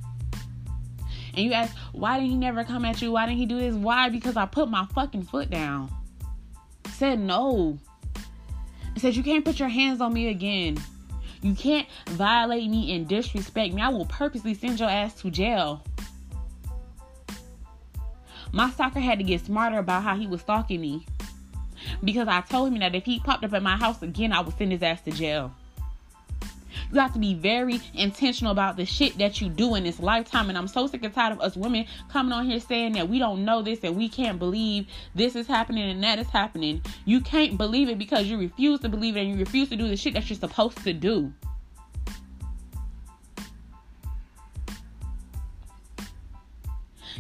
And 1.35 1.47
you 1.47 1.55
ask, 1.55 1.75
why 1.93 2.18
didn't 2.18 2.33
he 2.33 2.37
never 2.37 2.64
come 2.64 2.85
at 2.85 3.01
you? 3.01 3.12
Why 3.12 3.25
didn't 3.25 3.39
he 3.39 3.47
do 3.47 3.59
this? 3.59 3.75
Why? 3.75 4.11
Because 4.11 4.37
I 4.37 4.45
put 4.45 4.68
my 4.68 4.85
fucking 4.95 5.23
foot 5.23 5.49
down. 5.49 5.91
Said 6.91 7.18
no. 7.18 7.79
said 8.99 9.16
you 9.16 9.23
can't 9.23 9.43
put 9.43 9.59
your 9.59 9.70
hands 9.70 10.03
on 10.03 10.12
me 10.12 10.29
again. 10.29 10.77
You 11.41 11.55
can't 11.55 11.89
violate 12.09 12.68
me 12.68 12.95
and 12.95 13.09
disrespect 13.09 13.73
me. 13.73 13.81
I 13.81 13.89
will 13.89 14.05
purposely 14.05 14.53
send 14.53 14.81
your 14.81 14.91
ass 14.91 15.14
to 15.23 15.31
jail. 15.31 15.83
My 18.53 18.70
stalker 18.70 19.00
had 19.00 19.18
to 19.18 19.24
get 19.24 19.44
smarter 19.44 19.78
about 19.78 20.03
how 20.03 20.14
he 20.14 20.26
was 20.26 20.42
stalking 20.42 20.80
me. 20.80 21.07
Because 22.05 22.28
I 22.28 22.42
told 22.42 22.72
him 22.72 22.80
that 22.80 22.94
if 22.94 23.05
he 23.05 23.18
popped 23.18 23.44
up 23.44 23.55
at 23.55 23.62
my 23.62 23.76
house 23.76 24.03
again, 24.03 24.32
I 24.32 24.40
would 24.42 24.57
send 24.59 24.72
his 24.72 24.82
ass 24.82 25.00
to 25.03 25.11
jail. 25.11 25.55
You 26.92 27.00
have 27.00 27.14
to 27.14 27.18
be 27.18 27.32
very 27.32 27.80
intentional 27.94 28.53
about 28.53 28.76
the 28.76 28.84
shit 28.84 29.16
that 29.16 29.40
you 29.40 29.48
do 29.48 29.74
in 29.76 29.84
this 29.84 29.98
lifetime. 29.98 30.50
And 30.50 30.59
I'm 30.59 30.68
so 30.68 30.86
sick 30.86 31.03
and 31.03 31.14
tired 31.14 31.32
of 31.32 31.40
us 31.40 31.57
women 31.57 31.86
coming 32.11 32.32
on 32.32 32.44
here 32.44 32.61
saying 32.61 32.92
that 32.92 33.09
we 33.09 33.18
don't 33.18 33.46
know 33.46 33.62
this 33.62 33.80
and 33.82 33.96
we 33.96 34.11
can't 34.11 34.38
believe 34.38 34.86
this 35.14 35.34
is 35.34 35.46
happening 35.46 35.90
and 35.90 36.05
that 36.05 36.18
is 36.18 36.28
happening. 36.28 36.82
You 37.07 37.22
can't 37.22 37.57
believe 37.57 37.88
it 37.88 37.98
because 37.98 38.26
you 38.26 38.36
refuse 38.36 38.80
to 38.80 38.90
believe 38.90 39.16
it 39.16 39.22
and 39.22 39.30
you 39.30 39.36
refuse 39.38 39.70
to 39.70 39.76
do 39.76 39.88
the 39.88 39.96
shit 39.96 40.12
that 40.12 40.28
you're 40.28 40.38
supposed 40.38 40.84
to 40.84 40.92
do. 40.92 41.32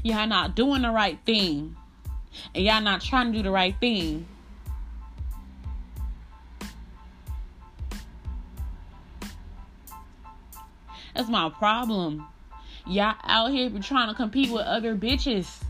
Y'all 0.02 0.26
not 0.26 0.56
doing 0.56 0.82
the 0.82 0.90
right 0.90 1.18
thing. 1.24 1.76
And 2.54 2.64
y'all 2.64 2.80
not 2.80 3.02
trying 3.02 3.32
to 3.32 3.38
do 3.38 3.42
the 3.42 3.50
right 3.50 3.74
thing. 3.80 4.26
That's 11.14 11.28
my 11.28 11.50
problem. 11.50 12.26
Y'all 12.86 13.14
out 13.22 13.52
here 13.52 13.70
trying 13.80 14.08
to 14.08 14.14
compete 14.14 14.50
with 14.50 14.62
other 14.62 14.96
bitches. 14.96 15.62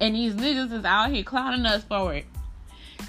And 0.00 0.14
these 0.14 0.34
niggas 0.34 0.72
is 0.72 0.84
out 0.84 1.10
here 1.10 1.24
clowning 1.24 1.66
us 1.66 1.84
for 1.84 2.14
it. 2.14 2.26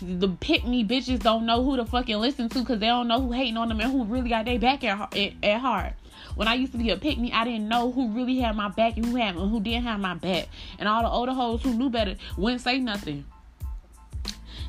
The 0.02 0.28
pick 0.28 0.66
me 0.66 0.84
bitches 0.84 1.20
don't 1.20 1.46
know 1.46 1.64
who 1.64 1.78
to 1.78 1.86
fucking 1.86 2.18
listen 2.18 2.50
to 2.50 2.60
because 2.60 2.80
they 2.80 2.88
don't 2.88 3.08
know 3.08 3.22
who 3.22 3.32
hating 3.32 3.58
on 3.58 3.70
them 3.70 3.80
and 3.80 3.92
who 3.92 4.04
really 4.04 4.30
got 4.30 4.46
their 4.46 4.60
back 4.60 4.84
at, 4.84 5.16
at, 5.16 5.34
at 5.44 5.62
heart. 5.62 5.94
When 6.36 6.48
I 6.48 6.56
used 6.56 6.72
to 6.74 6.78
be 6.78 6.90
a 6.90 6.98
pick 6.98 7.18
me, 7.18 7.32
I 7.32 7.44
didn't 7.44 7.68
know 7.68 7.92
who 7.92 8.10
really 8.10 8.40
had 8.40 8.56
my 8.56 8.70
back 8.70 8.98
and 8.98 9.06
who 9.06 9.16
had 9.16 9.36
and 9.36 9.50
who 9.50 9.60
didn't 9.60 9.84
have 9.84 10.00
my 10.00 10.16
back. 10.16 10.48
And 10.80 10.88
all 10.88 11.02
the 11.02 11.10
older 11.10 11.34
hoes 11.34 11.62
who 11.62 11.74
knew 11.74 11.90
better 11.90 12.16
wouldn't 12.38 12.62
say 12.62 12.80
nothing. 12.80 13.26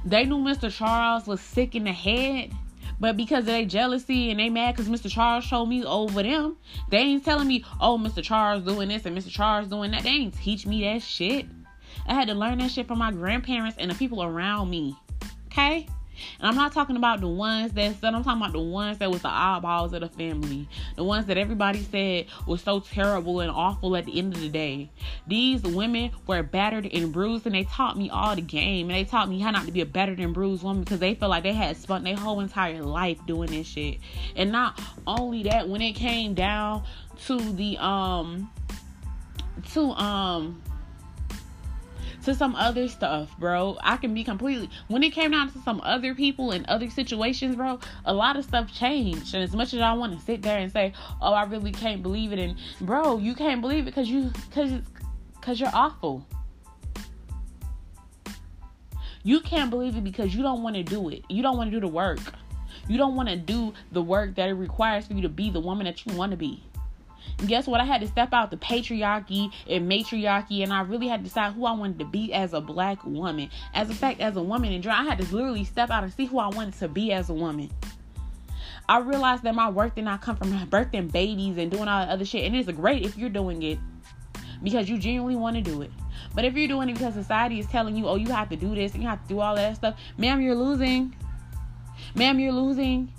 They 0.05 0.25
knew 0.25 0.39
Mr. 0.39 0.73
Charles 0.73 1.27
was 1.27 1.41
sick 1.41 1.75
in 1.75 1.85
the 1.85 1.93
head 1.93 2.53
but 3.01 3.17
because 3.17 3.41
of 3.41 3.47
their 3.47 3.65
jealousy 3.65 4.31
and 4.31 4.41
they 4.41 4.51
mad 4.51 4.75
because 4.75 4.89
Mr. 4.91 5.11
Charles 5.11 5.45
showed 5.45 5.67
me 5.67 5.85
over 5.85 6.23
them, 6.23 6.57
they 6.91 6.99
ain't 6.99 7.25
telling 7.25 7.47
me, 7.47 7.65
oh, 7.81 7.97
Mr. 7.97 8.23
Charles 8.23 8.65
doing 8.65 8.89
this 8.89 9.07
and 9.07 9.17
Mr. 9.17 9.31
Charles 9.31 9.69
doing 9.69 9.93
that. 9.93 10.03
They 10.03 10.11
ain't 10.11 10.35
teach 10.35 10.67
me 10.67 10.83
that 10.83 11.03
shit. 11.03 11.47
I 12.07 12.15
had 12.15 12.29
to 12.29 12.35
learn 12.35 12.59
that 12.59 12.71
shit 12.71 12.89
from 12.89 12.99
my 12.99 13.13
grandparents 13.13 13.77
and 13.79 13.91
the 13.91 13.95
people 13.95 14.23
around 14.23 14.71
me. 14.71 14.97
Okay? 15.47 15.87
And 16.39 16.49
I'm 16.49 16.55
not 16.55 16.73
talking 16.73 16.97
about 16.97 17.21
the 17.21 17.29
ones 17.29 17.73
that 17.73 18.01
said, 18.01 18.15
I'm 18.15 18.25
talking 18.25 18.43
about 18.43 18.53
the 18.53 18.61
ones 18.61 18.99
that 18.99 19.11
was 19.11 19.23
the 19.23 19.29
eyeballs 19.29 19.93
of 19.93 20.01
the 20.01 20.09
family. 20.09 20.69
The 20.97 21.05
ones 21.05 21.27
that 21.27 21.39
everybody 21.39 21.83
said 21.83 22.27
was 22.47 22.63
so 22.63 22.81
terrible 22.81 23.41
and 23.41 23.51
awful 23.51 23.97
at 23.97 24.07
the 24.07 24.19
end 24.19 24.35
of 24.35 24.41
the 24.41 24.49
day. 24.49 24.91
These 25.27 25.63
women 25.63 26.11
were 26.27 26.43
battered 26.43 26.87
and 26.87 27.13
bruised 27.13 27.47
and 27.47 27.55
they 27.55 27.65
taught 27.65 27.97
me 27.97 28.11
all 28.11 28.35
the 28.35 28.43
game. 28.43 28.89
And 28.89 28.97
they 28.97 29.05
taught 29.05 29.29
me 29.29 29.41
how 29.41 29.51
not 29.51 29.67
to 29.67 29.73
be 29.73 29.81
a 29.81 29.87
battered 29.87 30.21
and 30.21 30.35
bruised 30.35 30.63
woman 30.63 30.85
because 30.85 31.01
they 31.01 31.15
felt 31.15 31.31
like 31.31 31.43
they 31.43 31.53
had 31.53 31.77
spent 31.77 32.05
their 32.05 32.17
whole 32.17 32.41
entire 32.41 32.83
life 32.83 33.19
doing 33.27 33.51
this 33.51 33.67
shit. 33.67 33.99
And 34.37 34.53
not 34.53 34.81
only 35.07 35.43
that, 35.45 35.69
when 35.69 35.83
it 35.83 35.93
came 35.93 36.35
down 36.35 36.85
to 37.27 37.39
the 37.53 37.77
um 37.79 38.51
to 39.73 39.81
um 39.81 40.63
to 42.29 42.35
some 42.35 42.55
other 42.57 42.89
stuff, 42.89 43.35
bro. 43.39 43.79
I 43.83 43.97
can 43.97 44.13
be 44.13 44.23
completely 44.23 44.69
when 44.89 45.03
it 45.03 45.15
came 45.15 45.31
down 45.31 45.51
to 45.51 45.59
some 45.61 45.81
other 45.83 46.15
people 46.15 46.51
and 46.51 46.67
other 46.67 46.91
situations, 46.91 47.57
bro, 47.57 47.81
a 48.05 48.13
lot 48.13 48.37
of 48.37 48.45
stuff 48.45 48.71
changed. 48.71 49.35
And 49.35 49.43
as 49.43 49.57
much 49.57 49.73
as 49.73 49.81
I 49.81 49.95
want 49.95 50.13
to 50.13 50.23
sit 50.23 50.43
there 50.43 50.59
and 50.59 50.71
say, 50.71 50.93
"Oh, 51.23 51.33
I 51.33 51.45
really 51.45 51.73
can't 51.73 52.03
believe 52.03 52.33
it." 52.33 52.39
And 52.39 52.57
bro, 52.83 53.17
you 53.17 53.35
can't 53.35 53.63
believe 53.63 53.89
it 53.89 53.95
cuz 53.95 54.11
you 54.11 54.31
cuz 54.51 54.73
cuz 55.41 55.59
you're 55.59 55.71
awful. 55.73 56.27
You 59.23 59.41
can't 59.41 59.71
believe 59.71 59.97
it 59.97 60.05
because 60.05 60.35
you 60.35 60.43
don't 60.43 60.63
want 60.63 60.77
to 60.77 60.83
do 60.83 61.09
it. 61.09 61.25
You 61.31 61.43
don't 61.43 61.57
want 61.57 61.71
to 61.71 61.77
do 61.77 61.81
the 61.81 61.93
work. 61.93 62.21
You 62.89 62.99
don't 62.99 63.17
want 63.17 63.31
to 63.31 63.37
do 63.37 63.73
the 63.93 64.03
work 64.03 64.35
that 64.35 64.51
it 64.51 64.55
requires 64.55 65.07
for 65.07 65.15
you 65.15 65.23
to 65.23 65.31
be 65.31 65.51
the 65.51 65.61
woman 65.61 65.87
that 65.87 66.05
you 66.05 66.15
want 66.15 66.33
to 66.33 66.37
be. 66.37 66.63
Guess 67.47 67.67
what? 67.67 67.81
I 67.81 67.85
had 67.85 68.01
to 68.01 68.07
step 68.07 68.33
out 68.33 68.51
the 68.51 68.57
patriarchy 68.57 69.53
and 69.69 69.89
matriarchy, 69.89 70.63
and 70.63 70.73
I 70.73 70.83
really 70.83 71.09
had 71.09 71.21
to 71.21 71.25
decide 71.25 71.53
who 71.53 71.67
I 71.67 71.73
wanted 71.73 71.99
to 72.01 72.05
be 72.05 72.33
as 72.33 72.53
a 72.53 72.61
black 72.61 73.05
woman. 73.05 73.51
As 73.75 73.91
a 73.91 73.95
fact, 73.95 74.21
as 74.21 74.37
a 74.37 74.43
woman 74.43 74.73
in 74.73 74.83
general, 74.83 75.01
I 75.01 75.05
had 75.05 75.19
to 75.19 75.35
literally 75.35 75.65
step 75.65 75.91
out 75.91 76.03
and 76.03 76.13
see 76.13 76.27
who 76.27 76.39
I 76.39 76.49
wanted 76.49 76.75
to 76.75 76.89
be 76.89 77.13
as 77.13 77.31
a 77.31 77.35
woman. 77.35 77.71
I 78.89 79.01
realized 79.01 79.43
that 79.43 79.55
my 79.55 79.69
work 79.69 79.95
did 79.95 80.05
not 80.05 80.23
come 80.23 80.37
from 80.37 80.51
birthing 80.69 81.13
babies 81.13 81.59
and 81.59 81.71
doing 81.71 81.89
all 81.89 82.07
that 82.07 82.09
other 82.09 82.25
shit. 82.25 82.45
And 82.45 82.57
it's 82.57 82.71
great 82.73 83.05
if 83.05 83.19
you're 83.19 83.29
doing 83.29 83.63
it 83.63 83.79
because 84.63 84.89
you 84.89 84.99
genuinely 84.99 85.37
want 85.37 85.57
to 85.57 85.63
do 85.63 85.83
it. 85.83 85.91
But 86.35 86.45
if 86.45 86.55
you're 86.55 86.69
doing 86.69 86.89
it 86.89 86.95
because 86.95 87.15
society 87.15 87.59
is 87.59 87.67
telling 87.67 87.97
you, 87.97 88.07
oh, 88.09 88.17
you 88.17 88.29
have 88.29 88.49
to 88.49 88.57
do 88.57 88.75
this 88.75 88.95
and 88.95 89.03
you 89.03 89.09
have 89.09 89.23
to 89.23 89.29
do 89.29 89.41
all 89.41 89.57
that 89.57 89.77
stuff, 89.77 89.99
ma'am, 90.17 90.41
you're 90.41 90.55
losing. 90.55 91.15
Ma'am, 92.15 92.41
you're 92.41 92.53
losing. 92.53 93.13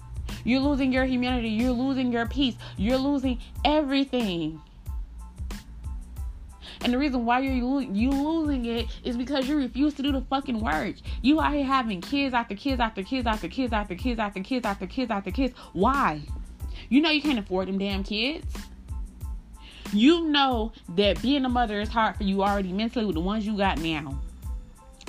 You're 0.43 0.61
losing 0.61 0.91
your 0.91 1.05
humanity. 1.05 1.49
You're 1.49 1.71
losing 1.71 2.11
your 2.11 2.25
peace. 2.25 2.55
You're 2.77 2.97
losing 2.97 3.39
everything. 3.65 4.61
And 6.81 6.93
the 6.93 6.97
reason 6.97 7.25
why 7.25 7.39
you're 7.41 7.63
lo- 7.63 7.79
you 7.79 8.09
losing 8.11 8.65
it 8.65 8.87
is 9.03 9.17
because 9.17 9.47
you 9.47 9.57
refuse 9.57 9.93
to 9.95 10.01
do 10.01 10.11
the 10.11 10.21
fucking 10.21 10.61
work. 10.61 10.95
You 11.21 11.41
out 11.41 11.53
here 11.53 11.65
having 11.65 11.99
kids 11.99 12.33
after 12.33 12.55
kids 12.55 12.79
after 12.79 13.03
kids 13.03 13.27
after 13.27 13.47
kids 13.49 13.73
after 13.73 13.95
kids 13.95 14.19
after 14.19 14.39
kids 14.39 14.65
after 14.65 14.87
kids 14.87 15.11
after 15.11 15.31
kids. 15.31 15.53
Why? 15.73 16.21
You 16.87 17.01
know 17.01 17.09
you 17.09 17.21
can't 17.21 17.39
afford 17.39 17.67
them 17.67 17.77
damn 17.77 18.03
kids. 18.03 18.45
You 19.91 20.29
know 20.29 20.71
that 20.89 21.21
being 21.21 21.43
a 21.45 21.49
mother 21.49 21.81
is 21.81 21.89
hard 21.89 22.15
for 22.15 22.23
you 22.23 22.43
already 22.43 22.71
mentally 22.71 23.05
with 23.05 23.15
the 23.15 23.21
ones 23.21 23.45
you 23.45 23.57
got 23.57 23.79
now. 23.79 24.19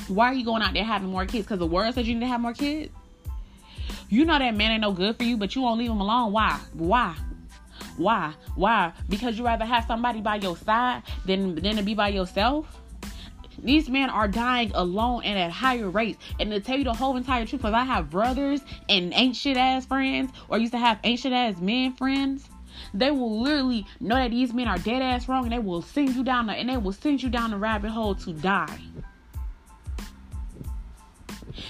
Why 0.08 0.26
are 0.26 0.34
you 0.34 0.44
going 0.44 0.62
out 0.62 0.72
there 0.72 0.84
having 0.84 1.10
more 1.10 1.26
kids? 1.26 1.44
Because 1.44 1.58
the 1.58 1.66
world 1.66 1.94
says 1.94 2.08
you 2.08 2.14
need 2.14 2.20
to 2.20 2.26
have 2.26 2.40
more 2.40 2.54
kids? 2.54 2.90
You 4.10 4.24
know 4.24 4.40
that 4.40 4.56
man 4.56 4.72
ain't 4.72 4.80
no 4.80 4.92
good 4.92 5.16
for 5.16 5.22
you, 5.22 5.36
but 5.36 5.54
you 5.54 5.62
won't 5.62 5.78
leave 5.78 5.90
him 5.90 6.00
alone. 6.00 6.32
Why? 6.32 6.58
Why? 6.72 7.14
Why? 7.96 8.34
Why? 8.56 8.92
Because 9.08 9.38
you 9.38 9.44
rather 9.44 9.64
have 9.64 9.84
somebody 9.86 10.20
by 10.20 10.36
your 10.36 10.56
side 10.56 11.04
than 11.26 11.54
than 11.54 11.76
to 11.76 11.82
be 11.84 11.94
by 11.94 12.08
yourself. 12.08 12.80
These 13.62 13.88
men 13.88 14.10
are 14.10 14.26
dying 14.26 14.72
alone 14.74 15.22
and 15.22 15.38
at 15.38 15.52
higher 15.52 15.88
rates. 15.88 16.18
And 16.40 16.50
to 16.50 16.58
tell 16.58 16.78
you 16.78 16.84
the 16.84 16.92
whole 16.92 17.16
entire 17.16 17.46
truth, 17.46 17.62
because 17.62 17.74
I 17.74 17.84
have 17.84 18.10
brothers 18.10 18.62
and 18.88 19.12
ancient 19.14 19.56
ass 19.56 19.86
friends, 19.86 20.32
or 20.48 20.58
used 20.58 20.72
to 20.72 20.78
have 20.78 20.98
ancient 21.04 21.34
ass 21.34 21.60
men 21.60 21.92
friends, 21.92 22.48
they 22.94 23.12
will 23.12 23.40
literally 23.40 23.86
know 24.00 24.16
that 24.16 24.30
these 24.32 24.52
men 24.52 24.66
are 24.66 24.78
dead 24.78 25.02
ass 25.02 25.28
wrong, 25.28 25.44
and 25.44 25.52
they 25.52 25.58
will 25.58 25.82
send 25.82 26.16
you 26.16 26.24
down 26.24 26.46
the 26.46 26.54
and 26.54 26.68
they 26.68 26.78
will 26.78 26.92
send 26.92 27.22
you 27.22 27.28
down 27.28 27.50
the 27.50 27.58
rabbit 27.58 27.90
hole 27.90 28.14
to 28.16 28.32
die. 28.32 28.78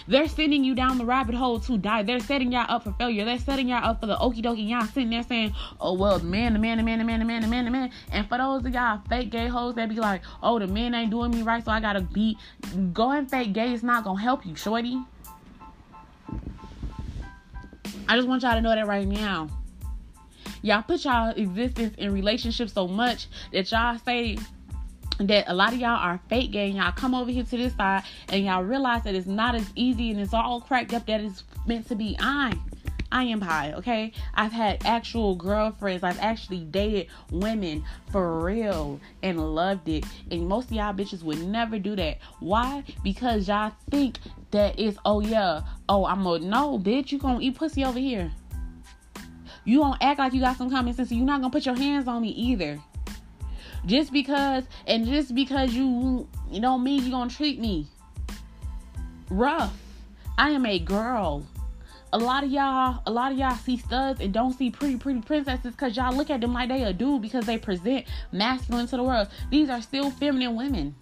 They're 0.07 0.29
sending 0.29 0.65
you 0.65 0.75
down 0.75 0.99
the 0.99 1.05
rabbit 1.05 1.35
hole 1.35 1.61
to 1.61 1.79
die. 1.79 2.03
They're 2.03 2.21
setting 2.21 2.53
y'all 2.53 2.67
up 2.69 2.85
for 2.85 2.93
failure. 2.93 3.25
They're 3.25 3.39
setting 3.39 3.69
y'all 3.69 3.85
up 3.85 4.01
for 4.01 4.07
the 4.07 4.17
okie 4.17 4.43
dokie. 4.43 4.69
Y'all 4.69 4.87
sitting 4.87 5.11
there 5.11 5.23
saying, 5.23 5.55
oh, 5.81 5.95
well, 5.95 6.19
the 6.19 6.25
man, 6.25 6.53
the 6.53 6.59
man, 6.59 6.79
the 6.79 6.85
man, 6.85 6.99
the 6.99 7.05
man, 7.05 7.21
the 7.21 7.27
man, 7.27 7.43
the 7.43 7.49
man, 7.49 7.65
the 7.65 7.71
man. 7.71 7.91
And 8.13 8.29
for 8.29 8.39
those 8.39 8.65
of 8.65 8.73
y'all 8.73 9.01
fake 9.09 9.31
gay 9.31 9.49
hoes 9.49 9.75
that 9.75 9.89
be 9.89 9.97
like, 9.97 10.23
oh, 10.43 10.59
the 10.59 10.67
man 10.67 10.95
ain't 10.95 11.11
doing 11.11 11.31
me 11.31 11.43
right, 11.43 11.65
so 11.65 11.71
I 11.71 11.81
gotta 11.81 12.01
be 12.01 12.39
going 12.93 13.27
fake 13.27 13.53
gay 13.53 13.73
is 13.73 13.83
not 13.83 14.05
gonna 14.05 14.21
help 14.21 14.47
you, 14.47 14.57
shorty. 14.57 15.01
I 18.09 18.17
just 18.17 18.27
want 18.27 18.43
y'all 18.43 18.55
to 18.55 18.61
know 18.61 18.75
that 18.75 18.87
right 18.87 19.07
now. 19.07 19.49
Y'all 20.63 20.83
put 20.83 21.05
y'all 21.05 21.31
existence 21.31 21.95
in 21.97 22.13
relationships 22.13 22.73
so 22.73 22.87
much 22.87 23.29
that 23.53 23.71
y'all 23.71 23.99
say 23.99 24.37
that 25.29 25.45
a 25.49 25.55
lot 25.55 25.73
of 25.73 25.79
y'all 25.79 25.91
are 25.91 26.21
fake 26.29 26.51
gay 26.51 26.69
y'all 26.69 26.93
come 26.93 27.15
over 27.15 27.31
here 27.31 27.45
to 27.45 27.57
this 27.57 27.75
side 27.75 28.03
and 28.31 28.45
y'all 28.45 28.63
realize 28.63 29.05
that 29.05 29.15
it's 29.15 29.27
not 29.27 29.55
as 29.55 29.71
easy 29.75 30.11
and 30.11 30.21
it's 30.21 30.33
all 30.33 30.61
cracked 30.61 30.95
up 30.95 31.07
that 31.07 31.21
it's 31.21 31.45
meant 31.67 31.87
to 31.89 31.95
be. 31.95 32.17
I 32.19 32.55
I 33.13 33.25
am 33.25 33.41
high, 33.41 33.73
okay? 33.73 34.13
I've 34.35 34.53
had 34.53 34.87
actual 34.87 35.35
girlfriends. 35.35 36.05
I've 36.05 36.21
actually 36.21 36.61
dated 36.61 37.09
women 37.33 37.85
for 38.13 38.39
real 38.39 39.01
and 39.23 39.55
loved 39.55 39.89
it. 39.89 40.05
And 40.31 40.47
most 40.47 40.67
of 40.67 40.73
y'all 40.73 40.95
bitches 40.95 41.25
would 41.25 41.43
never 41.43 41.81
do 41.81 41.97
that. 41.97 42.19
Why? 42.39 42.85
Because 43.03 43.49
y'all 43.49 43.73
think 43.91 44.19
that 44.53 44.79
it's, 44.79 44.97
oh 45.05 45.21
yeah, 45.21 45.63
oh, 45.89 46.07
I'm 46.07 46.25
a, 46.25 46.39
no, 46.39 46.79
bitch, 46.79 47.11
you 47.11 47.19
gonna 47.19 47.41
eat 47.41 47.57
pussy 47.57 47.85
over 47.85 47.99
here. 47.99 48.31
You 49.65 49.79
don't 49.79 49.99
act 50.01 50.21
like 50.21 50.33
you 50.33 50.41
got 50.41 50.57
some 50.57 50.71
common 50.71 50.95
sense. 50.95 51.11
You're 51.11 51.27
not 51.27 51.41
gonna 51.41 51.53
put 51.53 51.67
your 51.67 51.77
hands 51.77 52.07
on 52.07 52.23
me 52.23 52.29
either. 52.29 52.81
Just 53.87 54.13
because, 54.13 54.65
and 54.87 55.07
just 55.07 55.35
because 55.35 55.73
you, 55.73 56.29
you 56.51 56.61
know 56.61 56.79
me, 56.79 56.99
you 56.99 57.11
gonna 57.11 57.31
treat 57.31 57.59
me 57.59 57.87
rough. 59.31 59.77
I 60.37 60.51
am 60.51 60.67
a 60.67 60.79
girl 60.79 61.47
a 62.13 62.19
lot 62.19 62.45
of 62.45 62.51
y'all, 62.51 63.03
a 63.07 63.11
lot 63.11 63.33
of 63.33 63.39
y'all 63.39 63.57
see 63.57 63.77
studs 63.77 64.21
and 64.21 64.33
don't 64.33 64.53
see 64.53 64.71
pretty, 64.71 64.97
pretty 64.97 65.21
princesses 65.21 65.73
because 65.73 65.97
y'all 65.97 66.15
look 66.15 66.31
at 66.31 66.41
them 66.41 66.53
like 66.53 66.69
they 66.69 66.83
a 66.83 66.93
dude 66.93 67.23
because 67.23 67.47
they 67.47 67.59
present 67.59 68.07
masculine 68.33 68.87
to 68.89 68.97
the 68.97 69.03
world. 69.03 69.29
These 69.51 69.71
are 69.71 69.81
still 69.81 70.11
feminine 70.11 70.57
women. 70.57 70.95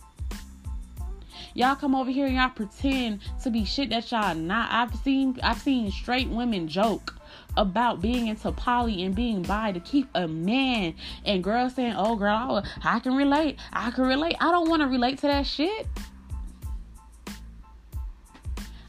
Y'all 1.54 1.76
come 1.76 1.94
over 1.94 2.10
here 2.10 2.26
and 2.26 2.36
y'all 2.36 2.50
pretend 2.50 3.20
to 3.42 3.50
be 3.50 3.64
shit 3.64 3.90
that 3.90 4.10
y'all 4.12 4.34
not. 4.34 4.70
I've 4.70 4.94
seen, 5.00 5.38
I've 5.42 5.58
seen 5.58 5.90
straight 5.90 6.28
women 6.28 6.68
joke 6.68 7.17
about 7.58 8.00
being 8.00 8.28
into 8.28 8.52
poly 8.52 9.02
and 9.02 9.14
being 9.14 9.42
bi 9.42 9.72
to 9.72 9.80
keep 9.80 10.08
a 10.14 10.28
man 10.28 10.94
and 11.24 11.42
girls 11.42 11.74
saying, 11.74 11.94
"Oh, 11.96 12.16
girl, 12.16 12.64
I 12.82 13.00
can 13.00 13.14
relate. 13.14 13.58
I 13.72 13.90
can 13.90 14.04
relate." 14.04 14.36
I 14.40 14.50
don't 14.50 14.68
want 14.70 14.82
to 14.82 14.88
relate 14.88 15.18
to 15.18 15.26
that 15.26 15.46
shit. 15.46 15.86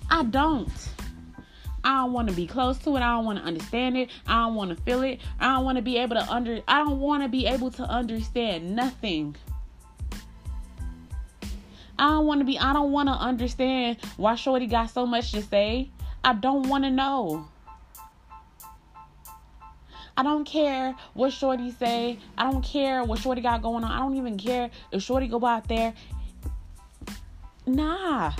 I 0.09 0.23
don't. 0.23 0.69
I 1.83 2.03
don't 2.03 2.13
want 2.13 2.29
to 2.29 2.35
be 2.35 2.45
close 2.45 2.77
to 2.79 2.95
it. 2.95 2.99
I 2.99 3.15
don't 3.15 3.25
want 3.25 3.39
to 3.39 3.45
understand 3.45 3.97
it. 3.97 4.09
I 4.27 4.45
don't 4.45 4.55
want 4.55 4.75
to 4.75 4.83
feel 4.83 5.01
it. 5.01 5.19
I 5.39 5.55
don't 5.55 5.65
want 5.65 5.77
to 5.77 5.81
be 5.81 5.97
able 5.97 6.15
to 6.15 6.31
under 6.31 6.61
I 6.67 6.79
don't 6.79 6.99
want 6.99 7.23
to 7.23 7.29
be 7.29 7.47
able 7.47 7.71
to 7.71 7.83
understand 7.83 8.75
nothing. 8.75 9.35
I 11.97 12.07
don't 12.09 12.25
want 12.25 12.41
to 12.41 12.45
be 12.45 12.59
I 12.59 12.73
don't 12.73 12.91
want 12.91 13.07
to 13.07 13.13
understand 13.13 13.97
why 14.17 14.35
Shorty 14.35 14.67
got 14.67 14.89
so 14.89 15.05
much 15.05 15.31
to 15.31 15.41
say. 15.41 15.89
I 16.23 16.33
don't 16.33 16.67
want 16.67 16.83
to 16.83 16.91
know. 16.91 17.47
I 20.19 20.23
don't 20.23 20.43
care 20.43 20.93
what 21.13 21.31
Shorty 21.31 21.71
say. 21.71 22.19
I 22.37 22.51
don't 22.51 22.61
care 22.61 23.05
what 23.05 23.19
Shorty 23.19 23.39
got 23.39 23.61
going 23.61 23.85
on. 23.85 23.89
I 23.89 23.99
don't 23.99 24.17
even 24.17 24.37
care 24.37 24.69
if 24.91 25.01
Shorty 25.01 25.29
go 25.29 25.45
out 25.45 25.69
there. 25.69 25.93
Nah. 27.65 28.33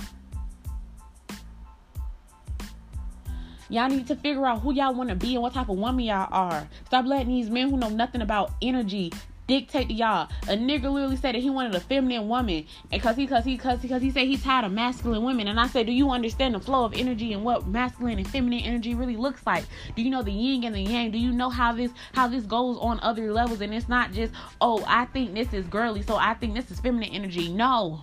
Y'all 3.70 3.88
need 3.88 4.06
to 4.08 4.16
figure 4.16 4.44
out 4.44 4.60
who 4.60 4.74
y'all 4.74 4.92
want 4.92 5.08
to 5.08 5.14
be 5.14 5.36
and 5.36 5.42
what 5.42 5.54
type 5.54 5.70
of 5.70 5.78
woman 5.78 6.04
y'all 6.04 6.28
are. 6.30 6.68
Stop 6.84 7.06
letting 7.06 7.28
these 7.28 7.48
men 7.48 7.70
who 7.70 7.78
know 7.78 7.88
nothing 7.88 8.20
about 8.20 8.52
energy 8.60 9.10
dictate 9.50 9.88
to 9.88 9.94
y'all. 9.94 10.28
A 10.44 10.56
nigga 10.56 10.90
literally 10.90 11.16
said 11.16 11.34
that 11.34 11.40
he 11.40 11.50
wanted 11.50 11.74
a 11.74 11.80
feminine 11.80 12.28
woman, 12.28 12.64
and 12.92 13.02
cause 13.02 13.16
he, 13.16 13.26
cause 13.26 13.44
he, 13.44 13.58
cause, 13.58 13.80
cause 13.86 14.00
he 14.00 14.10
said 14.10 14.26
he's 14.28 14.42
tired 14.44 14.64
of 14.64 14.72
masculine 14.72 15.24
women. 15.24 15.48
And 15.48 15.58
I 15.58 15.66
said, 15.66 15.86
do 15.86 15.92
you 15.92 16.10
understand 16.10 16.54
the 16.54 16.60
flow 16.60 16.84
of 16.84 16.94
energy 16.94 17.32
and 17.32 17.42
what 17.42 17.66
masculine 17.66 18.18
and 18.18 18.28
feminine 18.28 18.60
energy 18.60 18.94
really 18.94 19.16
looks 19.16 19.44
like? 19.44 19.64
Do 19.96 20.02
you 20.02 20.10
know 20.10 20.22
the 20.22 20.30
yin 20.30 20.64
and 20.64 20.74
the 20.74 20.80
yang? 20.80 21.10
Do 21.10 21.18
you 21.18 21.32
know 21.32 21.50
how 21.50 21.72
this, 21.72 21.90
how 22.12 22.28
this 22.28 22.44
goes 22.44 22.78
on 22.78 23.00
other 23.00 23.32
levels? 23.32 23.60
And 23.60 23.74
it's 23.74 23.88
not 23.88 24.12
just, 24.12 24.32
oh, 24.60 24.84
I 24.86 25.06
think 25.06 25.34
this 25.34 25.52
is 25.52 25.66
girly, 25.66 26.02
so 26.02 26.16
I 26.16 26.34
think 26.34 26.54
this 26.54 26.70
is 26.70 26.78
feminine 26.78 27.10
energy. 27.10 27.48
No. 27.48 28.00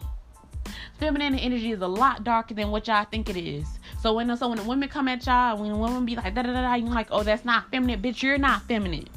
Feminine 1.00 1.36
energy 1.36 1.72
is 1.72 1.82
a 1.82 1.88
lot 1.88 2.26
darker 2.26 2.56
than 2.56 2.72
what 2.72 2.88
y'all 2.88 3.06
think 3.06 3.30
it 3.30 3.38
is. 3.38 3.68
So 4.02 4.14
when 4.14 4.36
so 4.36 4.50
when 4.50 4.58
the 4.58 4.64
women 4.64 4.90
come 4.90 5.08
at 5.08 5.26
y'all, 5.26 5.58
when 5.58 5.72
the 5.72 5.78
women 5.78 6.06
be 6.06 6.16
like 6.18 6.34
da 6.36 6.42
da 6.42 6.52
da 6.52 6.62
da, 6.62 6.74
you're 6.74 6.90
like, 6.90 7.08
oh, 7.10 7.24
that's 7.24 7.46
not 7.46 7.72
feminine, 7.72 8.02
bitch. 8.02 8.22
You're 8.22 8.38
not 8.38 8.64
feminine. 8.64 9.08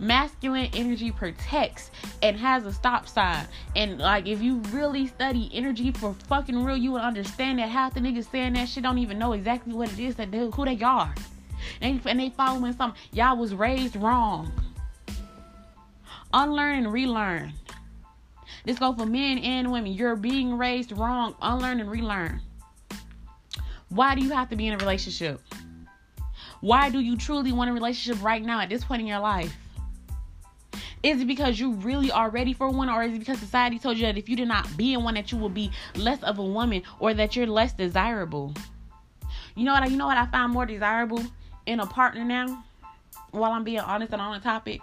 Masculine 0.00 0.70
energy 0.72 1.12
protects 1.12 1.90
and 2.22 2.36
has 2.36 2.64
a 2.64 2.72
stop 2.72 3.06
sign. 3.06 3.46
And 3.76 3.98
like, 3.98 4.26
if 4.26 4.40
you 4.40 4.56
really 4.70 5.06
study 5.06 5.50
energy 5.52 5.92
for 5.92 6.14
fucking 6.26 6.64
real, 6.64 6.76
you 6.76 6.92
would 6.92 7.02
understand 7.02 7.58
that 7.58 7.68
half 7.68 7.92
the 7.92 8.00
niggas 8.00 8.30
saying 8.30 8.54
that 8.54 8.68
shit 8.68 8.82
don't 8.82 8.98
even 8.98 9.18
know 9.18 9.34
exactly 9.34 9.74
what 9.74 9.92
it 9.92 9.98
is 9.98 10.16
that 10.16 10.30
they, 10.30 10.38
who 10.38 10.64
they 10.64 10.80
are. 10.80 11.14
And, 11.82 12.00
and 12.06 12.18
they 12.18 12.30
following 12.30 12.72
something. 12.72 12.98
Y'all 13.12 13.36
was 13.36 13.54
raised 13.54 13.94
wrong. 13.94 14.50
Unlearn 16.32 16.78
and 16.78 16.92
relearn. 16.92 17.52
This 18.64 18.78
go 18.78 18.94
for 18.94 19.04
men 19.04 19.38
and 19.38 19.70
women. 19.70 19.92
You're 19.92 20.16
being 20.16 20.56
raised 20.56 20.92
wrong. 20.92 21.34
Unlearn 21.42 21.80
and 21.80 21.90
relearn. 21.90 22.40
Why 23.90 24.14
do 24.14 24.22
you 24.22 24.30
have 24.30 24.48
to 24.48 24.56
be 24.56 24.66
in 24.68 24.74
a 24.74 24.78
relationship? 24.78 25.42
Why 26.60 26.90
do 26.90 27.00
you 27.00 27.16
truly 27.16 27.52
want 27.52 27.70
a 27.70 27.72
relationship 27.72 28.22
right 28.22 28.42
now 28.42 28.60
at 28.60 28.68
this 28.68 28.84
point 28.84 29.00
in 29.00 29.06
your 29.06 29.18
life? 29.18 29.54
Is 31.02 31.22
it 31.22 31.26
because 31.26 31.58
you 31.58 31.72
really 31.72 32.10
are 32.10 32.28
ready 32.28 32.52
for 32.52 32.68
one, 32.68 32.90
or 32.90 33.02
is 33.02 33.14
it 33.14 33.18
because 33.18 33.38
society 33.38 33.78
told 33.78 33.96
you 33.96 34.04
that 34.06 34.18
if 34.18 34.28
you 34.28 34.36
did 34.36 34.48
not 34.48 34.76
be 34.76 34.92
in 34.92 35.02
one, 35.02 35.14
that 35.14 35.32
you 35.32 35.38
will 35.38 35.48
be 35.48 35.70
less 35.94 36.22
of 36.22 36.38
a 36.38 36.44
woman, 36.44 36.82
or 36.98 37.14
that 37.14 37.34
you're 37.36 37.46
less 37.46 37.72
desirable? 37.72 38.52
You 39.56 39.64
know 39.64 39.72
what? 39.72 39.82
I, 39.82 39.86
you 39.86 39.96
know 39.96 40.06
what 40.06 40.18
I 40.18 40.26
find 40.26 40.52
more 40.52 40.66
desirable 40.66 41.22
in 41.66 41.80
a 41.80 41.86
partner 41.86 42.24
now. 42.24 42.64
While 43.30 43.52
I'm 43.52 43.64
being 43.64 43.78
honest 43.80 44.12
and 44.12 44.20
on 44.20 44.34
the 44.34 44.40
topic, 44.40 44.80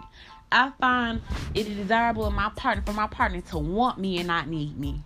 I 0.50 0.72
find 0.80 1.20
it 1.54 1.64
desirable 1.64 2.26
in 2.26 2.34
my 2.34 2.50
partner 2.56 2.82
for 2.84 2.94
my 2.94 3.06
partner 3.06 3.40
to 3.42 3.58
want 3.58 3.98
me 3.98 4.18
and 4.18 4.26
not 4.26 4.48
need 4.48 4.78
me. 4.78 5.02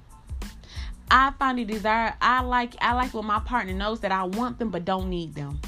I 1.10 1.32
find 1.38 1.58
it 1.58 1.66
desire. 1.66 2.14
I 2.22 2.40
like 2.42 2.74
I 2.80 2.94
like 2.94 3.12
when 3.12 3.26
my 3.26 3.40
partner 3.40 3.74
knows 3.74 4.00
that 4.00 4.12
I 4.12 4.22
want 4.22 4.58
them 4.58 4.70
but 4.70 4.84
don't 4.84 5.10
need 5.10 5.34
them. 5.34 5.60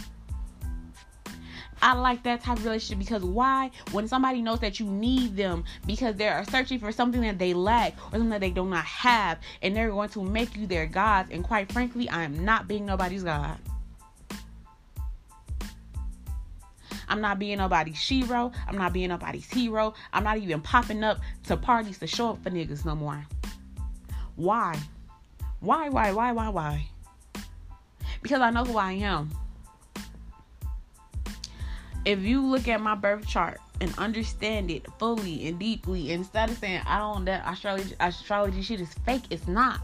I 1.83 1.95
like 1.95 2.23
that 2.23 2.43
type 2.43 2.59
of 2.59 2.65
relationship 2.65 2.99
because 2.99 3.23
why? 3.23 3.71
When 3.93 4.09
somebody 4.09 4.43
knows 4.43 4.61
that 4.61 4.81
you 4.81 4.87
need 4.87 5.37
them 5.37 5.65
because 5.87 6.17
they 6.17 6.29
are 6.29 6.45
searching 6.45 6.79
for 6.79 6.93
something 6.93 7.21
that 7.23 7.39
they 7.39 7.55
lack 7.55 7.95
or 8.09 8.13
something 8.13 8.31
that 8.31 8.41
they 8.41 8.51
do 8.51 8.65
not 8.65 8.85
have, 8.85 9.39
and 9.63 9.77
they're 9.77 9.91
going 9.91 10.09
to 10.11 10.23
make 10.23 10.57
you 10.57 10.67
their 10.67 10.87
gods. 10.87 11.31
And 11.31 11.45
quite 11.45 11.71
frankly, 11.73 12.09
I 12.09 12.25
am 12.25 12.45
not 12.45 12.69
being 12.69 12.87
nobody's 12.87 13.23
god. 13.23 13.59
I'm 17.09 17.21
not 17.21 17.39
being 17.39 17.59
nobody's 17.59 17.97
shero. 17.97 18.53
I'm 18.67 18.79
not 18.79 18.93
being 18.93 19.09
nobody's 19.09 19.49
hero. 19.51 19.95
I'm 20.13 20.25
not 20.25 20.39
even 20.39 20.61
popping 20.61 21.05
up 21.05 21.19
to 21.45 21.57
parties 21.57 21.99
to 21.99 22.07
show 22.07 22.31
up 22.31 22.43
for 22.43 22.51
niggas 22.51 22.85
no 22.85 22.95
more. 22.95 23.27
Why? 24.37 24.79
Why, 25.61 25.89
why, 25.89 26.13
why, 26.13 26.33
why, 26.33 26.49
why? 26.49 26.87
Because 28.23 28.41
I 28.41 28.51
know 28.51 28.65
who 28.65 28.79
I 28.79 28.93
am. 28.93 29.31
If 32.05 32.21
you 32.21 32.45
look 32.45 32.69
at 32.69 32.81
my 32.81 32.95
birth 32.95 33.27
chart 33.27 33.61
and 33.81 33.93
understand 33.99 34.71
it 34.71 34.87
fully 34.99 35.49
and 35.49 35.59
deeply, 35.59 36.13
instead 36.13 36.51
of 36.51 36.59
saying 36.59 36.83
I 36.87 36.99
don't 36.99 37.25
that 37.25 37.45
astrology 37.51 37.95
astrology 37.99 38.63
shit 38.63 38.81
is 38.81 38.93
fake, 39.07 39.25
it's 39.31 39.49
not. 39.49 39.81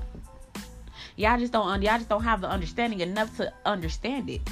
Y'all 1.16 1.38
just 1.38 1.52
don't 1.52 1.82
y'all 1.82 1.96
just 1.96 2.08
don't 2.08 2.22
have 2.22 2.40
the 2.40 2.48
understanding 2.48 3.00
enough 3.00 3.34
to 3.38 3.52
understand 3.64 4.28
it. 4.28 4.42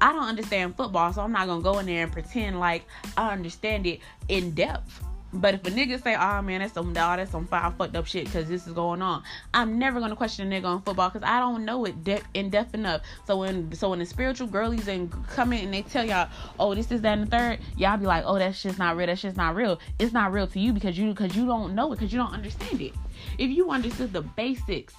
I 0.00 0.12
don't 0.12 0.28
understand 0.28 0.76
football, 0.76 1.12
so 1.12 1.22
I'm 1.22 1.32
not 1.32 1.46
gonna 1.46 1.62
go 1.62 1.78
in 1.80 1.86
there 1.86 2.04
and 2.04 2.12
pretend 2.12 2.60
like 2.60 2.84
I 3.16 3.32
understand 3.32 3.86
it 3.86 4.00
in 4.28 4.52
depth. 4.52 5.02
But 5.40 5.54
if 5.54 5.66
a 5.66 5.70
nigga 5.70 6.02
say, 6.02 6.16
"Oh 6.16 6.42
man, 6.42 6.60
that's 6.60 6.74
some 6.74 6.92
dog, 6.92 7.18
that's 7.18 7.30
some 7.30 7.46
foul 7.46 7.70
fucked 7.72 7.94
up 7.96 8.06
shit," 8.06 8.24
because 8.24 8.48
this 8.48 8.66
is 8.66 8.72
going 8.72 9.02
on, 9.02 9.22
I'm 9.52 9.78
never 9.78 10.00
gonna 10.00 10.16
question 10.16 10.50
a 10.50 10.60
nigga 10.60 10.64
on 10.64 10.82
football 10.82 11.10
because 11.10 11.26
I 11.26 11.38
don't 11.38 11.64
know 11.64 11.84
it 11.84 12.02
de- 12.04 12.22
in 12.34 12.50
depth 12.50 12.74
enough. 12.74 13.02
So 13.26 13.38
when 13.38 13.72
so 13.72 13.90
when 13.90 13.98
the 13.98 14.06
spiritual 14.06 14.46
girlies 14.46 14.88
and 14.88 15.12
come 15.28 15.52
in 15.52 15.64
and 15.64 15.74
they 15.74 15.82
tell 15.82 16.04
y'all, 16.04 16.28
"Oh, 16.58 16.74
this 16.74 16.90
is 16.90 17.02
that 17.02 17.18
and 17.18 17.26
the 17.26 17.30
third, 17.30 17.58
y'all 17.76 17.96
be 17.96 18.06
like, 18.06 18.24
"Oh, 18.26 18.38
that 18.38 18.54
shit's 18.54 18.78
not 18.78 18.96
real. 18.96 19.06
That 19.06 19.18
shit's 19.18 19.36
not 19.36 19.54
real." 19.54 19.78
It's 19.98 20.12
not 20.12 20.32
real 20.32 20.46
to 20.46 20.58
you 20.58 20.72
because 20.72 20.98
you 20.98 21.10
because 21.10 21.36
you 21.36 21.46
don't 21.46 21.74
know 21.74 21.92
it 21.92 21.96
because 21.96 22.12
you 22.12 22.18
don't 22.18 22.32
understand 22.32 22.80
it. 22.80 22.94
If 23.38 23.50
you 23.50 23.70
understood 23.70 24.12
the 24.12 24.22
basics 24.22 24.94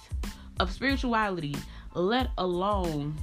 of 0.60 0.72
spirituality, 0.72 1.56
let 1.94 2.30
alone 2.38 3.16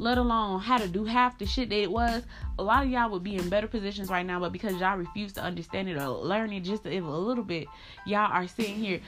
let 0.00 0.16
alone 0.16 0.60
how 0.60 0.78
to 0.78 0.88
do 0.88 1.04
half 1.04 1.38
the 1.38 1.44
shit 1.44 1.68
that 1.68 1.78
it 1.78 1.92
was, 1.92 2.22
a 2.58 2.62
lot 2.62 2.82
of 2.82 2.90
y'all 2.90 3.10
would 3.10 3.22
be 3.22 3.36
in 3.36 3.48
better 3.50 3.68
positions 3.68 4.08
right 4.08 4.24
now. 4.24 4.40
But 4.40 4.50
because 4.50 4.80
y'all 4.80 4.96
refuse 4.96 5.34
to 5.34 5.42
understand 5.42 5.90
it 5.90 6.00
or 6.00 6.08
learn 6.08 6.52
it 6.54 6.60
just 6.60 6.86
a, 6.86 7.00
little 7.00 7.44
bit, 7.44 7.68
y'all 8.06 8.32
are 8.32 8.46
sitting 8.46 8.76
here 8.76 9.00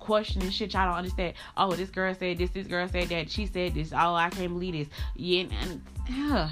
questioning 0.00 0.50
shit 0.50 0.74
y'all 0.74 0.88
don't 0.88 0.96
understand. 0.96 1.34
Oh, 1.56 1.72
this 1.72 1.88
girl 1.88 2.12
said 2.14 2.38
this, 2.38 2.50
this 2.50 2.66
girl 2.66 2.88
said 2.88 3.08
that, 3.10 3.30
she 3.30 3.46
said 3.46 3.74
this. 3.74 3.92
Oh, 3.92 4.14
I 4.14 4.28
can't 4.30 4.52
believe 4.52 4.74
this. 4.74 4.88
Yeah, 5.14 5.44
and, 5.62 5.82
uh, 6.10 6.48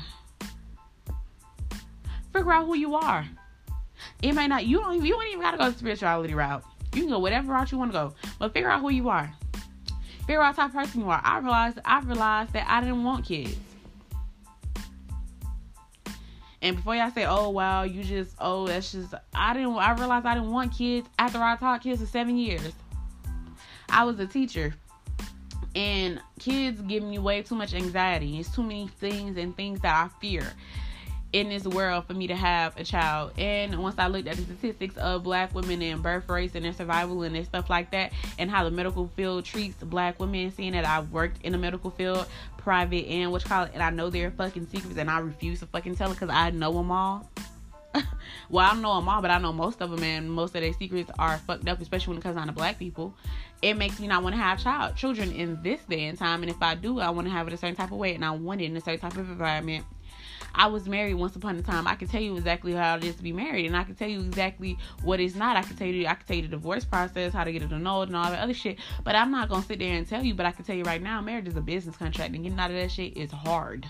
figure 2.32 2.52
out 2.52 2.66
who 2.66 2.76
you 2.76 2.94
are. 2.94 3.26
It 4.22 4.32
may 4.32 4.46
not. 4.46 4.64
You 4.64 4.78
don't. 4.78 5.04
You 5.04 5.14
don't 5.14 5.26
even 5.26 5.40
gotta 5.40 5.58
go 5.58 5.70
the 5.70 5.76
spirituality 5.76 6.34
route. 6.34 6.62
You 6.94 7.02
can 7.02 7.10
go 7.10 7.18
whatever 7.18 7.52
route 7.52 7.72
you 7.72 7.78
want 7.78 7.90
to 7.90 7.98
go, 7.98 8.14
but 8.38 8.52
figure 8.52 8.70
out 8.70 8.80
who 8.80 8.90
you 8.90 9.08
are. 9.08 9.32
Figure 10.20 10.42
out 10.42 10.54
type 10.54 10.72
person 10.72 11.00
you 11.00 11.10
are. 11.10 11.20
I 11.24 11.38
realized. 11.38 11.80
I 11.84 12.00
realized 12.00 12.52
that 12.52 12.66
I 12.68 12.80
didn't 12.80 13.02
want 13.02 13.24
kids. 13.24 13.56
And 16.60 16.76
before 16.76 16.96
y'all 16.96 17.10
say, 17.10 17.24
"Oh 17.24 17.50
wow, 17.50 17.84
you 17.84 18.02
just 18.02 18.34
oh 18.40 18.66
that's 18.66 18.92
just," 18.92 19.14
I 19.34 19.54
didn't. 19.54 19.76
I 19.76 19.92
realized 19.92 20.26
I 20.26 20.34
didn't 20.34 20.50
want 20.50 20.72
kids 20.72 21.08
after 21.18 21.38
I 21.38 21.56
taught 21.56 21.82
kids 21.82 22.00
for 22.00 22.06
seven 22.06 22.36
years. 22.36 22.72
I 23.88 24.04
was 24.04 24.18
a 24.20 24.26
teacher 24.26 24.74
And 25.74 26.20
kids 26.40 26.80
give 26.82 27.02
me 27.02 27.18
way 27.18 27.42
too 27.42 27.54
much 27.54 27.74
anxiety. 27.74 28.38
It's 28.40 28.54
too 28.54 28.62
many 28.62 28.88
things 28.88 29.36
and 29.36 29.56
things 29.56 29.80
that 29.80 29.94
I 29.94 30.08
fear 30.20 30.42
in 31.32 31.50
this 31.50 31.64
world 31.64 32.06
for 32.06 32.14
me 32.14 32.26
to 32.26 32.34
have 32.34 32.76
a 32.78 32.84
child. 32.84 33.32
And 33.36 33.78
once 33.82 33.96
I 33.98 34.06
looked 34.06 34.28
at 34.28 34.36
the 34.36 34.42
statistics 34.42 34.96
of 34.96 35.22
black 35.22 35.54
women 35.54 35.82
and 35.82 36.02
birth 36.02 36.28
rates 36.28 36.54
and 36.54 36.64
their 36.64 36.72
survival 36.72 37.22
and 37.22 37.34
their 37.34 37.44
stuff 37.44 37.68
like 37.68 37.90
that, 37.90 38.12
and 38.38 38.50
how 38.50 38.64
the 38.64 38.70
medical 38.70 39.08
field 39.08 39.44
treats 39.44 39.76
black 39.76 40.18
women, 40.18 40.50
seeing 40.52 40.72
that 40.72 40.86
I've 40.86 41.12
worked 41.12 41.44
in 41.44 41.52
the 41.52 41.58
medical 41.58 41.90
field, 41.90 42.26
private 42.56 43.06
and 43.06 43.30
what 43.30 43.42
you 43.44 43.48
call 43.48 43.64
it, 43.64 43.72
and 43.74 43.82
I 43.82 43.90
know 43.90 44.10
their 44.10 44.30
fucking 44.30 44.68
secrets, 44.68 44.96
and 44.96 45.10
I 45.10 45.18
refuse 45.18 45.60
to 45.60 45.66
fucking 45.66 45.96
tell 45.96 46.10
it 46.10 46.14
because 46.14 46.30
I 46.30 46.50
know 46.50 46.72
them 46.72 46.90
all. 46.90 47.30
well, 48.50 48.66
I 48.66 48.72
don't 48.72 48.82
know 48.82 48.96
them 48.96 49.08
all, 49.08 49.20
but 49.20 49.30
I 49.30 49.38
know 49.38 49.52
most 49.52 49.82
of 49.82 49.90
them, 49.90 50.02
and 50.02 50.30
most 50.30 50.54
of 50.54 50.62
their 50.62 50.72
secrets 50.72 51.10
are 51.18 51.38
fucked 51.38 51.68
up, 51.68 51.80
especially 51.80 52.12
when 52.12 52.18
it 52.18 52.22
comes 52.22 52.36
down 52.36 52.46
to 52.46 52.52
black 52.52 52.78
people. 52.78 53.14
It 53.60 53.74
makes 53.74 53.98
me 53.98 54.06
not 54.06 54.22
want 54.22 54.34
to 54.34 54.40
have 54.40 54.62
child 54.62 54.96
children 54.96 55.32
in 55.32 55.62
this 55.62 55.80
day 55.88 56.04
and 56.04 56.16
time, 56.16 56.42
and 56.42 56.50
if 56.50 56.62
I 56.62 56.74
do, 56.74 57.00
I 57.00 57.10
want 57.10 57.26
to 57.26 57.32
have 57.32 57.46
it 57.48 57.52
a 57.52 57.56
certain 57.56 57.76
type 57.76 57.90
of 57.90 57.98
way, 57.98 58.14
and 58.14 58.24
I 58.24 58.30
want 58.30 58.60
it 58.60 58.64
in 58.64 58.76
a 58.76 58.80
certain 58.80 59.00
type 59.00 59.18
of 59.18 59.28
environment 59.28 59.84
I 60.58 60.66
was 60.66 60.88
married 60.88 61.14
once 61.14 61.36
upon 61.36 61.56
a 61.56 61.62
time. 61.62 61.86
I 61.86 61.94
can 61.94 62.08
tell 62.08 62.20
you 62.20 62.36
exactly 62.36 62.72
how 62.72 62.96
it 62.96 63.04
is 63.04 63.14
to 63.14 63.22
be 63.22 63.32
married, 63.32 63.66
and 63.66 63.76
I 63.76 63.84
can 63.84 63.94
tell 63.94 64.08
you 64.08 64.20
exactly 64.20 64.76
what 65.04 65.20
it's 65.20 65.36
not. 65.36 65.56
I 65.56 65.62
can 65.62 65.76
tell 65.76 65.86
you, 65.86 66.08
I 66.08 66.14
can 66.14 66.26
tell 66.26 66.36
you 66.36 66.42
the 66.42 66.48
divorce 66.48 66.84
process, 66.84 67.32
how 67.32 67.44
to 67.44 67.52
get 67.52 67.62
it 67.62 67.72
annulled, 67.72 68.08
and 68.08 68.16
all 68.16 68.28
that 68.28 68.40
other 68.40 68.54
shit. 68.54 68.78
But 69.04 69.14
I'm 69.14 69.30
not 69.30 69.48
gonna 69.48 69.62
sit 69.62 69.78
there 69.78 69.94
and 69.94 70.06
tell 70.06 70.24
you. 70.24 70.34
But 70.34 70.46
I 70.46 70.50
can 70.50 70.64
tell 70.64 70.74
you 70.74 70.82
right 70.82 71.00
now, 71.00 71.20
marriage 71.20 71.46
is 71.46 71.56
a 71.56 71.60
business 71.60 71.96
contract, 71.96 72.34
and 72.34 72.42
getting 72.42 72.58
out 72.58 72.70
of 72.70 72.76
that 72.76 72.90
shit 72.90 73.16
is 73.16 73.30
hard. 73.30 73.86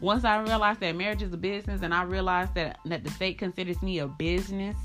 Once 0.00 0.24
I 0.24 0.40
realized 0.42 0.80
that 0.80 0.96
marriage 0.96 1.22
is 1.22 1.32
a 1.32 1.36
business, 1.36 1.82
and 1.82 1.94
I 1.94 2.02
realized 2.02 2.54
that 2.54 2.78
that 2.86 3.04
the 3.04 3.10
state 3.10 3.38
considers 3.38 3.80
me 3.82 4.00
a 4.00 4.08
business 4.08 4.76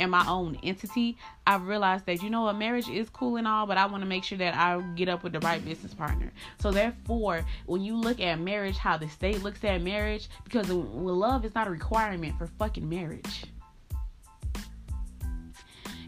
and 0.00 0.10
my 0.10 0.26
own 0.26 0.58
entity, 0.62 1.16
I've 1.46 1.66
realized 1.66 2.06
that 2.06 2.22
you 2.22 2.30
know 2.30 2.42
what 2.42 2.56
marriage 2.56 2.88
is 2.88 3.10
cool 3.10 3.36
and 3.36 3.46
all, 3.46 3.66
but 3.66 3.76
I 3.76 3.84
want 3.84 4.02
to 4.02 4.08
make 4.08 4.24
sure 4.24 4.38
that 4.38 4.54
I 4.54 4.80
get 4.96 5.10
up 5.10 5.22
with 5.22 5.34
the 5.34 5.40
right 5.40 5.62
business 5.62 5.92
partner. 5.92 6.32
So 6.58 6.72
therefore, 6.72 7.44
when 7.66 7.82
you 7.82 7.94
look 7.96 8.18
at 8.18 8.40
marriage, 8.40 8.78
how 8.78 8.96
the 8.96 9.08
state 9.08 9.42
looks 9.42 9.62
at 9.62 9.82
marriage, 9.82 10.28
because 10.42 10.70
love 10.70 11.44
is 11.44 11.54
not 11.54 11.68
a 11.68 11.70
requirement 11.70 12.36
for 12.38 12.46
fucking 12.46 12.88
marriage. 12.88 13.44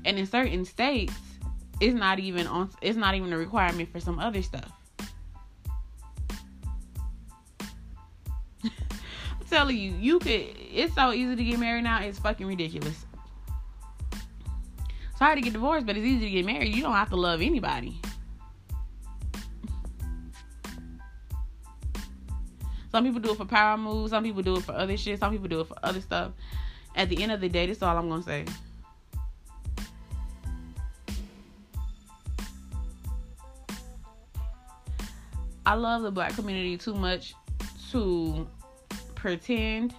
And 0.05 0.19
in 0.19 0.27
certain 0.27 0.65
states, 0.65 1.15
it's 1.79 1.95
not 1.95 2.19
even 2.19 2.47
on 2.47 2.71
it's 2.81 2.97
not 2.97 3.15
even 3.15 3.33
a 3.33 3.39
requirement 3.39 3.93
for 3.93 4.01
some 4.01 4.19
other 4.19 4.43
stuff. 4.43 4.73
I'm 8.65 8.71
telling 9.51 9.77
you, 9.77 9.93
you 9.93 10.19
could 10.19 10.31
it's 10.31 10.95
so 10.95 11.13
easy 11.13 11.37
to 11.37 11.45
get 11.45 11.59
married 11.59 11.85
now, 11.85 12.03
it's 12.03 12.19
fucking 12.19 12.47
ridiculous 12.47 13.05
hard 15.23 15.39
to 15.39 15.43
get 15.43 15.53
divorced, 15.53 15.87
but 15.87 15.97
it's 15.97 16.05
easy 16.05 16.27
to 16.27 16.31
get 16.31 16.45
married. 16.45 16.75
You 16.75 16.83
don't 16.83 16.93
have 16.93 17.11
to 17.11 17.17
love 17.17 17.41
anybody. 17.41 18.01
Some 22.91 23.05
people 23.05 23.21
do 23.21 23.33
it 23.33 23.39
for 23.39 23.47
power 23.47 23.79
moves. 23.79 24.11
Some 24.11 24.23
people 24.23 24.43
do 24.43 24.57
it 24.57 24.65
for 24.65 24.73
other 24.73 24.97
shit. 24.97 25.19
Some 25.19 25.33
people 25.33 25.49
do 25.49 25.61
it 25.61 25.69
for 25.69 25.77
other 25.83 26.01
stuff. 26.01 26.33
At 26.95 27.09
the 27.09 27.23
end 27.23 27.33
of 27.33 27.41
the 27.41 27.49
day, 27.49 27.67
that's 27.67 27.83
all 27.83 27.97
I'm 27.97 28.09
gonna 28.09 28.23
say. 28.23 28.45
I 35.65 35.75
love 35.75 36.03
the 36.03 36.11
black 36.11 36.35
community 36.35 36.77
too 36.77 36.95
much 36.95 37.35
to 37.93 38.47
pretend 39.15 39.95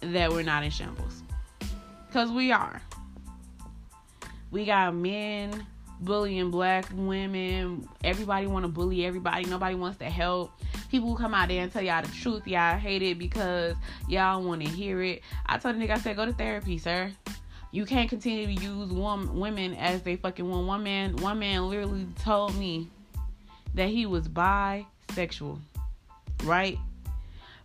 that 0.00 0.30
we're 0.30 0.42
not 0.42 0.62
in 0.62 0.70
shambles. 0.70 1.22
Because 2.06 2.30
we 2.30 2.52
are. 2.52 2.80
We 4.50 4.64
got 4.64 4.94
men 4.94 5.66
bullying 6.00 6.50
black 6.50 6.86
women. 6.94 7.88
Everybody 8.04 8.46
want 8.46 8.64
to 8.64 8.68
bully 8.68 9.04
everybody. 9.04 9.44
Nobody 9.44 9.74
wants 9.74 9.98
to 9.98 10.06
help. 10.06 10.52
People 10.90 11.14
come 11.16 11.34
out 11.34 11.48
there 11.48 11.62
and 11.62 11.72
tell 11.72 11.82
y'all 11.82 12.02
the 12.02 12.08
truth. 12.08 12.46
Y'all 12.46 12.78
hate 12.78 13.02
it 13.02 13.18
because 13.18 13.76
y'all 14.08 14.42
want 14.42 14.62
to 14.62 14.68
hear 14.68 15.02
it. 15.02 15.22
I 15.46 15.58
told 15.58 15.76
the 15.76 15.80
nigga, 15.80 15.90
I 15.90 15.98
said, 15.98 16.16
go 16.16 16.24
to 16.24 16.32
therapy, 16.32 16.78
sir. 16.78 17.12
You 17.70 17.84
can't 17.84 18.08
continue 18.08 18.46
to 18.46 18.64
use 18.64 18.90
one 18.90 19.38
women 19.38 19.74
as 19.74 20.02
they 20.02 20.16
fucking 20.16 20.48
want. 20.48 20.66
One 20.66 20.82
man, 20.82 21.16
one 21.16 21.38
man 21.38 21.68
literally 21.68 22.06
told 22.22 22.56
me 22.56 22.88
that 23.74 23.88
he 23.90 24.06
was 24.06 24.26
bisexual, 24.28 25.58
right? 26.44 26.78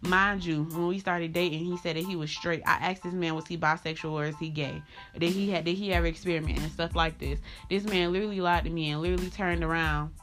Mind 0.08 0.44
you, 0.44 0.64
when 0.64 0.88
we 0.88 1.00
started 1.00 1.32
dating, 1.32 1.64
he 1.64 1.78
said 1.78 1.96
that 1.96 2.04
he 2.04 2.18
was 2.18 2.30
straight. 2.30 2.62
I 2.66 2.74
asked 2.74 3.04
this 3.04 3.14
man, 3.14 3.36
was 3.36 3.48
he 3.48 3.58
bisexual 3.58 4.12
or 4.12 4.26
is 4.26 4.38
he 4.38 4.50
gay? 4.50 4.82
Did 5.18 5.32
he 5.32 5.50
had 5.50 5.64
did 5.64 5.78
he 5.78 5.94
ever 5.94 6.08
experiment 6.08 6.60
and 6.60 6.72
stuff 6.72 6.94
like 6.94 7.20
this? 7.20 7.40
This 7.70 7.86
man 7.86 8.12
literally 8.12 8.42
lied 8.42 8.66
to 8.66 8.70
me 8.70 8.90
and 8.90 9.02
literally 9.02 9.30
turned 9.30 9.64
around 9.64 10.14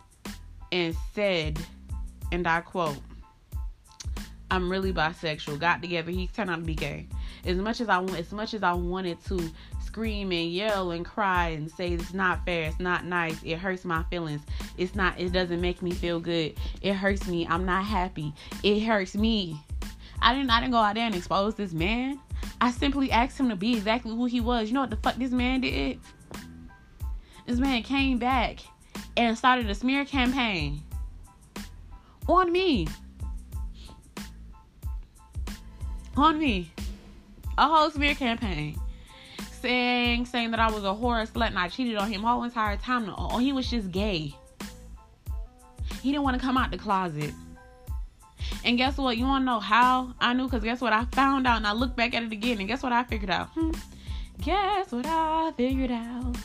and 0.70 0.94
said, 1.14 1.58
and 2.30 2.46
I 2.46 2.60
quote, 2.60 2.98
I'm 4.50 4.70
really 4.70 4.92
bisexual. 4.92 5.58
Got 5.60 5.80
together, 5.80 6.10
he 6.10 6.26
turned 6.26 6.50
out 6.50 6.56
to 6.56 6.64
be 6.64 6.74
gay. 6.74 7.06
As 7.46 7.56
much 7.56 7.80
as 7.80 7.88
I 7.88 8.02
as 8.02 8.32
much 8.32 8.52
as 8.52 8.62
I 8.62 8.72
wanted 8.72 9.24
to 9.26 9.50
scream 9.82 10.30
and 10.32 10.52
yell 10.52 10.90
and 10.90 11.04
cry 11.04 11.48
and 11.48 11.70
say 11.70 11.92
it's 11.92 12.12
not 12.12 12.44
fair, 12.44 12.64
it's 12.64 12.80
not 12.80 13.04
nice, 13.06 13.40
it 13.42 13.56
hurts 13.58 13.84
my 13.84 14.02
feelings. 14.04 14.42
It's 14.76 14.94
not 14.94 15.18
it 15.18 15.32
doesn't 15.32 15.60
make 15.60 15.80
me 15.80 15.92
feel 15.92 16.20
good. 16.20 16.54
It 16.82 16.94
hurts 16.94 17.26
me. 17.28 17.46
I'm 17.46 17.64
not 17.64 17.84
happy. 17.84 18.34
It 18.62 18.80
hurts 18.80 19.14
me. 19.14 19.58
I 20.22 20.34
didn't 20.34 20.50
I 20.50 20.60
didn't 20.60 20.72
go 20.72 20.78
out 20.78 20.94
there 20.94 21.06
and 21.06 21.14
expose 21.14 21.54
this 21.54 21.72
man. 21.72 22.20
I 22.60 22.70
simply 22.70 23.10
asked 23.10 23.38
him 23.38 23.48
to 23.48 23.56
be 23.56 23.76
exactly 23.76 24.14
who 24.14 24.26
he 24.26 24.40
was. 24.40 24.68
You 24.68 24.74
know 24.74 24.80
what 24.80 24.90
the 24.90 24.96
fuck 24.96 25.16
this 25.16 25.30
man 25.30 25.62
did? 25.62 25.98
This 27.46 27.58
man 27.58 27.82
came 27.82 28.18
back 28.18 28.60
and 29.16 29.36
started 29.36 29.68
a 29.68 29.74
smear 29.74 30.04
campaign 30.04 30.82
on 32.28 32.52
me. 32.52 32.86
On 36.16 36.38
me. 36.38 36.70
A 37.58 37.66
whole 37.66 37.90
smear 37.90 38.14
campaign. 38.14 38.78
Saying 39.60 40.26
saying 40.26 40.50
that 40.52 40.60
I 40.60 40.70
was 40.70 40.84
a 40.84 40.88
whore, 40.88 41.26
slut, 41.28 41.48
and 41.48 41.58
I 41.58 41.68
cheated 41.68 41.96
on 41.96 42.10
him 42.10 42.22
whole 42.22 42.44
entire 42.44 42.76
time. 42.76 43.12
Oh, 43.16 43.38
he 43.38 43.52
was 43.52 43.68
just 43.68 43.90
gay. 43.90 44.34
He 46.02 46.12
didn't 46.12 46.24
want 46.24 46.38
to 46.38 46.40
come 46.40 46.56
out 46.56 46.70
the 46.70 46.78
closet. 46.78 47.34
And 48.64 48.76
guess 48.76 48.96
what? 48.96 49.16
You 49.16 49.24
want 49.24 49.42
to 49.42 49.46
know 49.46 49.60
how 49.60 50.14
I 50.20 50.32
knew? 50.32 50.44
Because 50.44 50.62
guess 50.62 50.80
what? 50.80 50.92
I 50.92 51.04
found 51.06 51.46
out 51.46 51.58
and 51.58 51.66
I 51.66 51.72
looked 51.72 51.96
back 51.96 52.14
at 52.14 52.22
it 52.22 52.32
again. 52.32 52.58
And 52.58 52.68
guess 52.68 52.82
what 52.82 52.92
I 52.92 53.04
figured 53.04 53.30
out? 53.30 53.48
Hmm. 53.48 53.72
Guess 54.42 54.92
what 54.92 55.06
I 55.06 55.52
figured 55.56 55.90
out? 55.90 56.36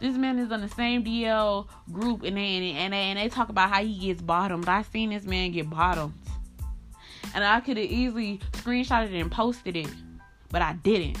This 0.00 0.16
man 0.16 0.38
is 0.38 0.52
on 0.52 0.60
the 0.60 0.68
same 0.68 1.04
DL 1.04 1.66
group 1.90 2.22
and 2.22 2.36
they, 2.36 2.72
and 2.72 2.92
they, 2.92 2.96
and 2.96 3.18
they 3.18 3.28
talk 3.28 3.48
about 3.48 3.70
how 3.70 3.82
he 3.82 3.98
gets 3.98 4.20
bottomed. 4.20 4.68
I 4.68 4.82
seen 4.82 5.10
this 5.10 5.24
man 5.24 5.52
get 5.52 5.70
bottomed. 5.70 6.14
And 7.34 7.44
I 7.44 7.60
could 7.60 7.76
have 7.76 7.86
easily 7.86 8.40
screenshotted 8.52 9.12
it 9.12 9.20
and 9.20 9.30
posted 9.30 9.76
it. 9.76 9.88
But 10.50 10.62
I 10.62 10.74
didn't. 10.74 11.18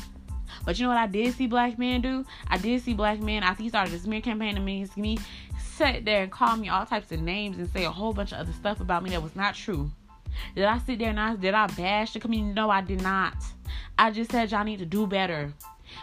But 0.64 0.78
you 0.78 0.84
know 0.84 0.88
what 0.88 0.98
I 0.98 1.06
did 1.06 1.34
see 1.34 1.46
black 1.46 1.78
men 1.78 2.00
do? 2.00 2.24
I 2.48 2.58
did 2.58 2.82
see 2.82 2.92
black 2.92 3.20
men 3.20 3.42
after 3.42 3.62
he 3.62 3.68
started 3.68 3.92
the 3.92 3.98
smear 3.98 4.20
campaign 4.20 4.56
against 4.56 4.96
me 4.96 5.18
sat 5.76 6.04
there 6.04 6.22
and 6.22 6.32
called 6.32 6.60
me 6.60 6.68
all 6.68 6.86
types 6.86 7.12
of 7.12 7.20
names 7.20 7.58
and 7.58 7.68
say 7.70 7.84
a 7.84 7.90
whole 7.90 8.12
bunch 8.12 8.32
of 8.32 8.38
other 8.38 8.52
stuff 8.52 8.80
about 8.80 9.02
me 9.02 9.10
that 9.10 9.22
was 9.22 9.36
not 9.36 9.54
true. 9.54 9.90
Did 10.54 10.64
I 10.64 10.78
sit 10.78 10.98
there 10.98 11.10
and 11.10 11.20
I 11.20 11.36
did 11.36 11.54
I 11.54 11.66
bash 11.66 12.12
the 12.12 12.20
community? 12.20 12.54
No, 12.54 12.70
I 12.70 12.80
did 12.80 13.02
not. 13.02 13.34
I 13.98 14.10
just 14.10 14.30
said 14.30 14.50
y'all 14.50 14.64
need 14.64 14.78
to 14.78 14.86
do 14.86 15.06
better. 15.06 15.52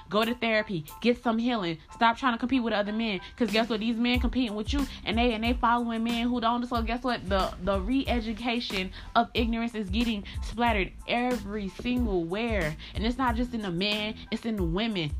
Go 0.09 0.23
to 0.23 0.33
therapy, 0.33 0.85
get 1.01 1.21
some 1.21 1.37
healing. 1.37 1.77
Stop 1.93 2.17
trying 2.17 2.33
to 2.33 2.39
compete 2.39 2.63
with 2.63 2.73
other 2.73 2.93
men. 2.93 3.19
Cause 3.37 3.51
guess 3.51 3.69
what? 3.69 3.79
These 3.79 3.97
men 3.97 4.19
competing 4.19 4.55
with 4.55 4.73
you 4.73 4.85
and 5.05 5.17
they 5.17 5.33
and 5.33 5.43
they 5.43 5.53
following 5.53 6.03
men 6.03 6.27
who 6.27 6.39
don't. 6.39 6.65
So 6.67 6.81
guess 6.81 7.03
what? 7.03 7.27
The 7.27 7.53
the 7.63 7.79
re-education 7.79 8.91
of 9.15 9.29
ignorance 9.33 9.75
is 9.75 9.89
getting 9.89 10.23
splattered 10.41 10.91
every 11.07 11.69
single 11.81 12.23
where. 12.23 12.75
And 12.95 13.05
it's 13.05 13.17
not 13.17 13.35
just 13.35 13.53
in 13.53 13.61
the 13.61 13.71
men, 13.71 14.15
it's 14.31 14.45
in 14.45 14.55
the 14.55 14.63
women. 14.63 15.11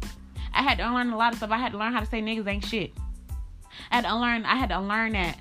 I 0.53 0.61
had 0.61 0.77
to 0.77 0.89
learn 0.89 1.11
a 1.11 1.17
lot 1.17 1.33
of 1.33 1.37
stuff. 1.37 1.51
I 1.51 1.57
had 1.57 1.71
to 1.71 1.77
learn 1.77 1.93
how 1.93 1.99
to 1.99 2.05
say 2.05 2.21
niggas 2.21 2.47
ain't 2.47 2.65
shit. 2.65 2.93
I 3.91 3.95
had 3.95 4.05
to 4.05 4.15
learn. 4.15 4.45
I 4.45 4.55
had 4.55 4.69
to 4.69 4.79
learn 4.79 5.13
that. 5.13 5.37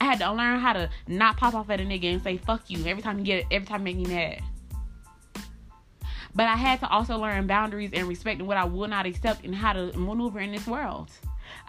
I 0.00 0.04
had 0.04 0.18
to 0.20 0.32
learn 0.32 0.60
how 0.60 0.72
to 0.72 0.90
not 1.06 1.36
pop 1.36 1.54
off 1.54 1.70
at 1.70 1.80
a 1.80 1.84
nigga 1.84 2.12
and 2.12 2.22
say 2.22 2.36
fuck 2.36 2.68
you 2.68 2.84
every 2.86 3.02
time 3.02 3.18
you 3.18 3.24
get 3.24 3.46
every 3.50 3.66
time 3.66 3.80
you 3.80 3.84
make 3.84 3.96
me 3.96 4.14
mad. 4.14 4.42
But 6.34 6.46
I 6.46 6.56
had 6.56 6.80
to 6.80 6.88
also 6.88 7.18
learn 7.18 7.46
boundaries 7.46 7.90
and 7.92 8.08
respecting 8.08 8.46
what 8.46 8.56
I 8.56 8.64
will 8.64 8.88
not 8.88 9.06
accept 9.06 9.44
and 9.44 9.54
how 9.54 9.74
to 9.74 9.96
maneuver 9.96 10.40
in 10.40 10.52
this 10.52 10.66
world. 10.66 11.10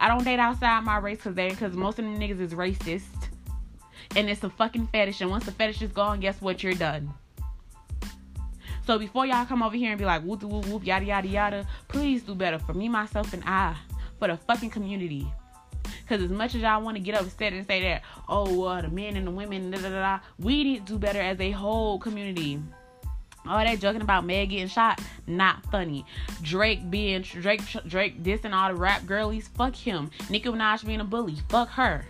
I 0.00 0.08
don't 0.08 0.24
date 0.24 0.38
outside 0.38 0.84
my 0.84 0.96
race 0.98 1.18
because 1.18 1.34
they 1.34 1.50
because 1.50 1.74
most 1.74 1.98
of 1.98 2.04
them 2.04 2.18
niggas 2.18 2.40
is 2.40 2.54
racist. 2.54 3.28
And 4.16 4.30
it's 4.30 4.42
a 4.44 4.50
fucking 4.50 4.88
fetish. 4.88 5.20
And 5.20 5.30
once 5.30 5.44
the 5.44 5.52
fetish 5.52 5.82
is 5.82 5.92
gone, 5.92 6.20
guess 6.20 6.40
what? 6.40 6.62
You're 6.62 6.74
done. 6.74 7.12
So 8.86 8.98
before 8.98 9.26
y'all 9.26 9.46
come 9.46 9.62
over 9.62 9.76
here 9.76 9.90
and 9.90 9.98
be 9.98 10.04
like 10.04 10.22
whoop 10.22 10.42
whoop 10.42 10.66
whoop 10.66 10.84
yada 10.86 11.04
yada 11.04 11.28
yada, 11.28 11.66
please 11.88 12.22
do 12.22 12.34
better 12.34 12.58
for 12.58 12.74
me, 12.74 12.88
myself, 12.88 13.32
and 13.32 13.42
I, 13.46 13.76
for 14.18 14.28
the 14.28 14.36
fucking 14.36 14.70
community. 14.70 15.26
Because 16.02 16.22
as 16.22 16.30
much 16.30 16.54
as 16.54 16.62
y'all 16.62 16.82
want 16.82 16.96
to 16.96 17.02
get 17.02 17.20
upset 17.20 17.52
and 17.52 17.66
say 17.66 17.82
that, 17.82 18.02
oh, 18.28 18.58
well, 18.58 18.82
the 18.82 18.88
men 18.88 19.16
and 19.16 19.26
the 19.26 19.30
women, 19.30 19.70
da 19.70 19.80
da 19.80 19.88
da, 19.88 20.20
we 20.38 20.64
need 20.64 20.86
to 20.86 20.92
do 20.94 20.98
better 20.98 21.20
as 21.20 21.40
a 21.40 21.50
whole 21.50 21.98
community. 21.98 22.60
All 23.46 23.58
that 23.58 23.78
joking 23.78 24.00
about 24.00 24.24
Meg 24.24 24.50
getting 24.50 24.68
shot, 24.68 25.00
not 25.26 25.62
funny. 25.70 26.06
Drake 26.40 26.90
being 26.90 27.20
Drake 27.20 27.60
Drake 27.86 28.22
dissing 28.22 28.54
all 28.54 28.70
the 28.70 28.74
rap 28.74 29.04
girlies, 29.04 29.48
fuck 29.48 29.76
him. 29.76 30.10
Nicki 30.30 30.48
Minaj 30.48 30.86
being 30.86 31.00
a 31.00 31.04
bully, 31.04 31.36
fuck 31.50 31.68
her. 31.70 32.06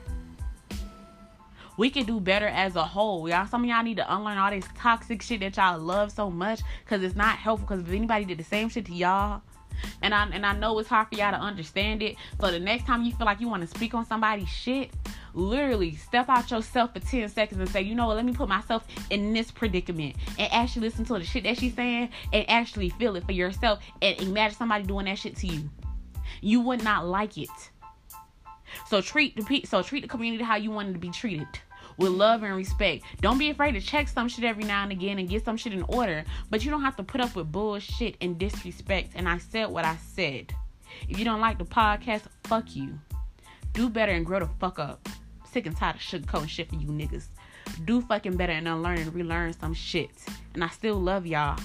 We 1.77 1.91
can 1.91 2.05
do 2.05 2.21
better 2.21 2.47
as 2.47 2.77
a 2.77 2.85
whole. 2.85 3.29
Y'all, 3.29 3.49
some 3.49 3.65
of 3.65 3.69
y'all 3.69 3.83
need 3.83 3.97
to 3.97 4.15
unlearn 4.15 4.39
all 4.39 4.51
this 4.51 4.65
toxic 4.77 5.23
shit 5.23 5.41
that 5.41 5.57
y'all 5.57 5.79
love 5.81 6.13
so 6.13 6.31
much 6.31 6.61
because 6.85 7.03
it's 7.03 7.17
not 7.17 7.37
helpful. 7.37 7.67
Because 7.67 7.89
if 7.89 7.93
anybody 7.93 8.25
did 8.25 8.39
the 8.39 8.45
same 8.45 8.69
shit 8.69 8.87
to 8.87 8.95
y'all, 8.95 9.43
and 10.03 10.15
I 10.15 10.27
and 10.29 10.45
I 10.45 10.53
know 10.53 10.79
it's 10.79 10.89
hard 10.89 11.09
for 11.09 11.17
y'all 11.17 11.33
to 11.33 11.39
understand 11.39 12.03
it. 12.03 12.17
So 12.41 12.51
the 12.51 12.61
next 12.61 12.87
time 12.87 13.03
you 13.03 13.13
feel 13.13 13.27
like 13.27 13.41
you 13.41 13.49
want 13.49 13.63
to 13.63 13.69
speak 13.69 13.95
on 13.95 14.05
somebody's 14.07 14.49
shit, 14.49 14.91
literally 15.35 15.95
step 15.97 16.29
out 16.29 16.51
yourself 16.51 16.93
for 16.93 17.01
10 17.01 17.29
seconds 17.29 17.61
and 17.61 17.69
say, 17.69 17.83
you 17.83 17.95
know 17.95 18.07
what, 18.07 18.17
let 18.17 18.25
me 18.25 18.33
put 18.33 18.49
myself 18.49 18.85
in 19.11 19.33
this 19.33 19.51
predicament 19.51 20.17
and 20.39 20.53
actually 20.53 20.83
listen 20.83 21.05
to 21.07 21.15
the 21.15 21.25
shit 21.25 21.45
that 21.45 21.59
she's 21.59 21.75
saying 21.75 22.11
and 22.33 22.49
actually 22.49 22.89
feel 22.91 23.17
it 23.17 23.25
for 23.25 23.33
yourself 23.33 23.81
and 24.03 24.19
imagine 24.21 24.57
somebody 24.57 24.85
doing 24.85 25.07
that 25.07 25.19
shit 25.19 25.37
to 25.37 25.47
you. 25.47 25.69
You 26.41 26.61
would 26.61 26.83
not 26.83 27.07
like 27.07 27.39
it. 27.39 27.49
So 28.89 29.01
treat 29.01 29.37
the 29.37 29.65
so 29.67 29.83
treat 29.83 30.01
the 30.03 30.09
community 30.09 30.43
how 30.45 30.57
you 30.57 30.71
wanted 30.71 30.95
to 30.95 30.99
be 30.99 31.11
treated 31.11 31.47
with 31.97 32.11
love 32.11 32.43
and 32.43 32.57
respect. 32.57 33.05
Don't 33.21 33.39
be 33.39 33.51
afraid 33.51 33.73
to 33.73 33.81
check 33.81 34.09
some 34.09 34.29
shit 34.29 34.45
every 34.45 34.65
now 34.65 34.83
and 34.83 34.93
again 34.93 35.19
and 35.19 35.29
get 35.29 35.45
some 35.45 35.57
shit 35.57 35.73
in 35.73 35.83
order, 35.85 36.25
but 36.51 36.65
you 36.65 36.71
don't 36.71 36.83
have 36.83 36.97
to 36.97 37.03
put 37.03 37.21
up 37.21 37.35
with 37.35 37.51
bullshit 37.51 38.17
and 38.21 38.39
disrespect. 38.39 39.13
And 39.15 39.29
I 39.29 39.39
said 39.39 39.71
what 39.71 39.85
I 39.85 39.97
said. 40.15 40.55
If 41.09 41.19
you 41.19 41.25
don't 41.25 41.41
like 41.41 41.59
the 41.59 41.65
podcast, 41.65 42.23
fuck 42.45 42.75
you. 42.77 42.99
Do 43.73 43.89
better 43.89 44.13
and 44.13 44.25
grow 44.25 44.41
the 44.41 44.49
fuck 44.61 44.79
up 44.79 45.09
sick 45.55 45.67
and 45.67 45.77
tired 45.77 45.95
of 45.95 46.03
sugarcoating 46.03 46.49
shit 46.49 46.69
for 46.69 46.75
you 46.75 46.89
niggas. 46.89 47.29
Do 47.85 48.03
fucking 48.03 48.37
better 48.37 48.53
and 48.53 48.67
unlearn 48.67 48.99
and 48.99 49.15
relearn 49.15 49.53
some 49.53 49.73
shit. 49.73 50.11
And 50.53 50.65
I 50.65 50.69
still 50.69 50.97
love 50.97 51.27
y'all. 51.27 51.59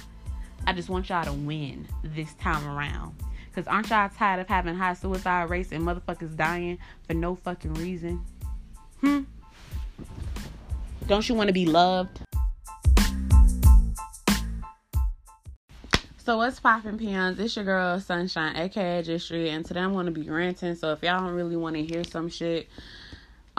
I 0.67 0.73
just 0.73 0.89
want 0.89 1.09
y'all 1.09 1.25
to 1.25 1.33
win 1.33 1.87
this 2.03 2.33
time 2.35 2.65
around. 2.67 3.15
Cause 3.55 3.65
aren't 3.67 3.89
y'all 3.89 4.09
tired 4.09 4.39
of 4.39 4.47
having 4.47 4.75
high 4.75 4.93
suicide 4.93 5.49
rates 5.49 5.71
and 5.71 5.83
motherfuckers 5.83 6.35
dying 6.37 6.77
for 7.07 7.15
no 7.15 7.35
fucking 7.35 7.73
reason? 7.73 8.23
Hmm? 9.01 9.21
Don't 11.09 11.27
you 11.27 11.33
want 11.33 11.47
to 11.47 11.53
be 11.53 11.65
loved? 11.65 12.19
So 16.19 16.37
what's 16.37 16.59
poppin' 16.59 16.99
peons? 16.99 17.39
It's 17.39 17.55
your 17.55 17.65
girl 17.65 17.99
Sunshine, 17.99 18.55
aka 18.55 19.01
Justry, 19.01 19.49
and 19.49 19.65
today 19.65 19.79
I'm 19.79 19.93
gonna 19.93 20.11
be 20.11 20.29
ranting. 20.29 20.75
So 20.75 20.91
if 20.91 21.01
y'all 21.01 21.19
don't 21.19 21.33
really 21.33 21.55
want 21.55 21.77
to 21.77 21.83
hear 21.83 22.03
some 22.03 22.29
shit, 22.29 22.69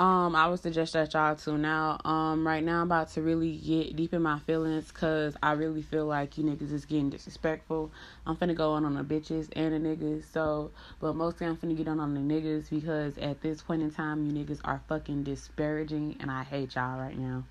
um, 0.01 0.35
I 0.35 0.49
would 0.49 0.61
suggest 0.61 0.95
that 0.95 1.13
y'all 1.13 1.37
tune 1.37 1.61
now 1.61 2.01
Um, 2.07 2.47
right 2.47 2.65
now 2.65 2.81
I'm 2.81 2.87
about 2.87 3.11
to 3.11 3.21
really 3.21 3.55
get 3.59 3.97
deep 3.97 4.15
in 4.15 4.23
my 4.23 4.39
feelings 4.39 4.89
because 4.89 5.37
I 5.43 5.53
really 5.53 5.83
feel 5.83 6.07
like 6.07 6.39
you 6.39 6.45
niggas 6.45 6.73
is 6.73 6.87
getting 6.87 7.11
disrespectful. 7.11 7.93
I'm 8.27 8.35
finna 8.35 8.55
go 8.55 8.73
on 8.73 8.87
on 8.87 8.95
the 8.95 9.05
bitches 9.05 9.51
and 9.53 9.75
the 9.75 9.89
niggas. 9.89 10.25
So, 10.33 10.71
but 11.01 11.17
mostly 11.17 11.47
I'm 11.47 11.59
finna 11.59 11.77
get 11.77 11.87
on 11.87 12.01
on 12.01 12.15
the 12.15 12.21
niggas 12.21 12.71
because 12.71 13.19
at 13.19 13.43
this 13.43 13.61
point 13.61 13.83
in 13.83 13.91
time, 13.91 14.25
you 14.25 14.33
niggas 14.33 14.63
are 14.65 14.81
fucking 14.89 15.25
disparaging 15.25 16.17
and 16.19 16.31
I 16.31 16.45
hate 16.45 16.77
y'all 16.77 16.99
right 16.99 17.19
now. 17.19 17.45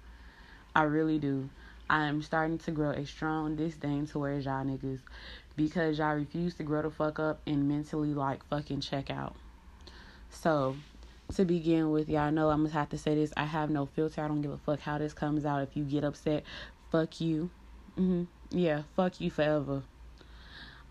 I 0.75 0.83
really 0.83 1.19
do. 1.19 1.49
I 1.87 2.05
am 2.05 2.23
starting 2.23 2.57
to 2.57 2.71
grow 2.71 2.89
a 2.89 3.05
strong 3.05 3.57
disdain 3.57 4.07
towards 4.07 4.45
y'all 4.45 4.65
niggas 4.65 5.01
because 5.55 5.99
y'all 5.99 6.15
refuse 6.15 6.55
to 6.55 6.63
grow 6.63 6.81
the 6.81 6.89
fuck 6.89 7.19
up 7.19 7.41
and 7.45 7.69
mentally 7.69 8.15
like 8.15 8.43
fucking 8.47 8.81
check 8.81 9.11
out. 9.11 9.35
So, 10.31 10.77
to 11.36 11.45
begin 11.45 11.91
with, 11.91 12.09
y'all 12.09 12.32
know 12.32 12.49
I'm 12.49 12.63
gonna 12.63 12.73
have 12.73 12.89
to 12.89 12.97
say 12.97 13.15
this. 13.15 13.32
I 13.38 13.45
have 13.45 13.69
no 13.69 13.86
filter. 13.86 14.23
I 14.23 14.27
don't 14.27 14.41
give 14.41 14.51
a 14.51 14.57
fuck 14.57 14.80
how 14.80 14.97
this 14.97 15.13
comes 15.13 15.45
out. 15.45 15.61
If 15.61 15.75
you 15.75 15.84
get 15.84 16.03
upset, 16.03 16.43
fuck 16.91 17.21
you. 17.21 17.49
hmm 17.95 18.23
Yeah, 18.49 18.84
fuck 18.95 19.19
you 19.21 19.30
forever. 19.30 19.84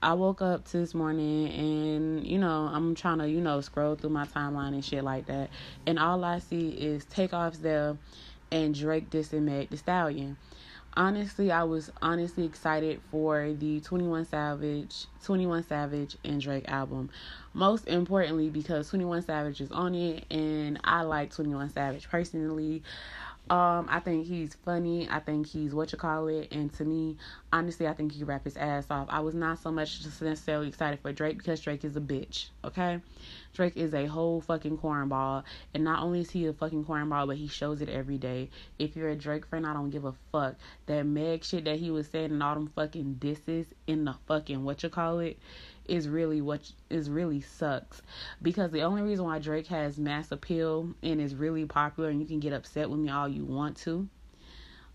I 0.01 0.13
woke 0.15 0.41
up 0.41 0.65
this 0.69 0.95
morning 0.95 1.49
and 1.49 2.25
you 2.27 2.39
know 2.39 2.71
I'm 2.73 2.95
trying 2.95 3.19
to 3.19 3.29
you 3.29 3.41
know 3.41 3.61
scroll 3.61 3.97
through 3.97 4.11
my 4.11 4.27
timeline 4.27 4.69
and 4.69 4.85
shit 4.85 5.03
like 5.03 5.27
that, 5.27 5.51
and 5.87 5.99
all 5.99 6.25
I 6.25 6.39
see 6.39 6.69
is 6.71 7.05
takeoffs 7.05 7.61
there, 7.61 7.97
and 8.53 8.75
Drake 8.75 9.11
dissing 9.11 9.43
Meg 9.43 9.71
the 9.71 9.77
Stallion 9.77 10.37
honestly, 10.99 11.53
I 11.53 11.63
was 11.63 11.93
honestly 12.03 12.45
excited 12.45 13.01
for 13.11 13.53
the 13.53 13.81
21 13.81 14.27
Savage, 14.27 15.07
21 15.23 15.63
Savage 15.63 16.17
and 16.25 16.41
Drake 16.41 16.69
album. 16.69 17.09
Most 17.55 17.87
importantly 17.87 18.51
because 18.51 18.91
21 18.91 19.23
Savage 19.23 19.61
is 19.61 19.71
on 19.71 19.95
it 19.95 20.25
and 20.31 20.81
I 20.83 21.03
like 21.03 21.33
21 21.33 21.71
Savage 21.71 22.09
personally. 22.11 22.83
Um, 23.51 23.87
I 23.89 24.01
think 24.01 24.27
he's 24.27 24.55
funny. 24.65 25.09
I 25.11 25.21
think 25.21 25.47
he's 25.47 25.75
what 25.75 25.91
you 25.93 25.99
call 25.99 26.29
it. 26.29 26.49
And 26.53 26.73
to 26.75 26.85
me, 26.85 27.17
honestly, 27.53 27.87
I 27.87 27.95
think 27.95 28.13
he 28.13 28.25
rap 28.25 28.45
his 28.45 28.57
ass 28.57 28.87
off. 28.91 29.07
I 29.11 29.21
was 29.21 29.35
not 29.35 29.59
so 29.59 29.71
much 29.71 30.03
just 30.03 30.21
necessarily 30.21 30.69
excited 30.69 31.01
for 31.01 31.13
Drake 31.13 31.39
because 31.39 31.61
Drake 31.61 31.85
is 31.85 31.97
a 31.97 32.01
bitch. 32.01 32.49
Okay, 32.65 33.01
Drake 33.55 33.77
is 33.77 33.95
a 33.95 34.07
whole 34.07 34.41
fucking 34.43 34.79
cornball, 34.79 35.45
and 35.73 35.85
not 35.85 36.03
only 36.03 36.21
is 36.21 36.31
he 36.31 36.47
a 36.47 36.53
fucking 36.53 36.85
cornball, 36.85 37.27
but 37.27 37.37
he 37.37 37.49
shows 37.49 37.81
it 37.81 37.89
every 37.89 38.19
day. 38.19 38.51
If 38.79 38.97
you're 38.97 39.09
a 39.09 39.17
Drake 39.17 39.47
friend, 39.47 39.67
I 39.67 39.73
don't 39.73 39.91
give 39.91 40.05
a 40.05 40.15
fuck. 40.31 40.57
That 40.87 41.07
Meg 41.07 41.45
shit 41.45 41.65
that 41.65 41.79
he 41.79 41.91
was 41.91 42.09
saying 42.09 42.33
and 42.33 42.43
all 42.43 42.55
them 42.55 42.71
fucking 42.75 43.15
disses 43.15 43.67
in 43.87 44.05
the 44.05 44.15
fucking 44.27 44.63
what 44.63 44.83
you 44.83 44.91
call 44.91 45.21
it 45.21 45.39
is 45.89 46.09
really 46.09 46.41
what 46.41 46.71
is 46.91 47.11
really 47.11 47.41
sucks. 47.41 48.03
Because 48.43 48.71
the 48.71 48.83
only 48.83 49.03
reason 49.03 49.25
why 49.25 49.39
Drake 49.39 49.67
has 49.69 49.99
mass 49.99 50.31
appeal 50.31 50.95
and 51.03 51.21
is 51.21 51.35
really 51.35 51.65
popular 51.65 52.11
and 52.11 52.21
you 52.21 52.27
can 52.27 52.41
get 52.41 52.53
upset 52.53 52.89
with 52.89 53.01
me 53.01 53.11
all 53.11 53.29
you 53.29 53.45
want 53.45 53.77
to 53.79 54.09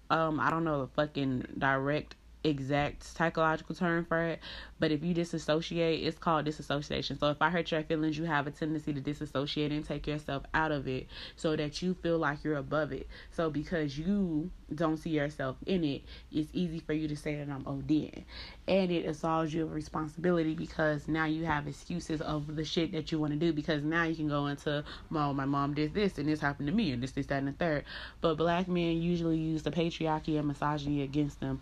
um 0.09 0.39
I 0.39 0.49
don't 0.49 0.63
know 0.63 0.81
the 0.81 0.87
fucking 0.87 1.45
direct 1.57 2.15
exact 2.43 3.03
psychological 3.03 3.75
term 3.75 4.05
for 4.05 4.21
it, 4.21 4.39
but 4.79 4.91
if 4.91 5.03
you 5.03 5.13
disassociate, 5.13 6.05
it's 6.05 6.17
called 6.17 6.45
disassociation. 6.45 7.17
So 7.17 7.29
if 7.29 7.41
I 7.41 7.49
hurt 7.49 7.71
your 7.71 7.83
feelings, 7.83 8.17
you 8.17 8.25
have 8.25 8.47
a 8.47 8.51
tendency 8.51 8.93
to 8.93 8.99
disassociate 8.99 9.71
and 9.71 9.85
take 9.85 10.07
yourself 10.07 10.43
out 10.53 10.71
of 10.71 10.87
it 10.87 11.07
so 11.35 11.55
that 11.55 11.81
you 11.81 11.93
feel 11.93 12.17
like 12.17 12.43
you're 12.43 12.57
above 12.57 12.91
it. 12.91 13.07
So 13.31 13.49
because 13.49 13.97
you 13.97 14.51
don't 14.75 14.97
see 14.97 15.11
yourself 15.11 15.57
in 15.65 15.83
it, 15.83 16.01
it's 16.31 16.49
easy 16.53 16.79
for 16.79 16.93
you 16.93 17.07
to 17.07 17.15
say 17.15 17.35
that 17.35 17.49
I'm 17.49 17.63
ODing. 17.63 18.23
And 18.67 18.91
it 18.91 19.05
absolves 19.05 19.53
you 19.53 19.63
of 19.63 19.73
responsibility 19.73 20.53
because 20.53 21.07
now 21.07 21.25
you 21.25 21.45
have 21.45 21.67
excuses 21.67 22.21
of 22.21 22.55
the 22.55 22.65
shit 22.65 22.91
that 22.91 23.11
you 23.11 23.19
want 23.19 23.33
to 23.33 23.39
do 23.39 23.53
because 23.53 23.83
now 23.83 24.03
you 24.03 24.15
can 24.15 24.27
go 24.27 24.47
into, 24.47 24.83
well, 25.11 25.33
my 25.33 25.45
mom 25.45 25.73
did 25.73 25.93
this 25.93 26.17
and 26.17 26.27
this 26.27 26.39
happened 26.39 26.67
to 26.67 26.73
me 26.73 26.91
and 26.91 27.01
this, 27.01 27.11
this, 27.11 27.27
that, 27.27 27.37
and 27.39 27.47
the 27.47 27.53
third. 27.53 27.85
But 28.21 28.35
black 28.35 28.67
men 28.67 29.01
usually 29.01 29.37
use 29.37 29.63
the 29.63 29.71
patriarchy 29.71 30.37
and 30.37 30.47
misogyny 30.47 31.03
against 31.03 31.39
them. 31.39 31.61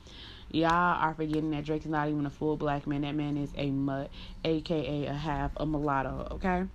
Y'all 0.54 0.70
are 0.70 1.14
forgetting 1.14 1.52
that 1.52 1.64
Drake 1.64 1.86
is 1.86 1.92
not 1.92 2.10
even 2.10 2.26
a 2.26 2.30
full 2.30 2.58
black 2.58 2.86
man. 2.86 3.02
That 3.02 3.16
man 3.16 3.38
is 3.38 3.52
a 3.56 3.72
mutt, 3.72 4.12
aka 4.44 5.06
a 5.06 5.14
half 5.14 5.52
a 5.56 5.66
mulatto, 5.66 6.28
okay? 6.32 6.66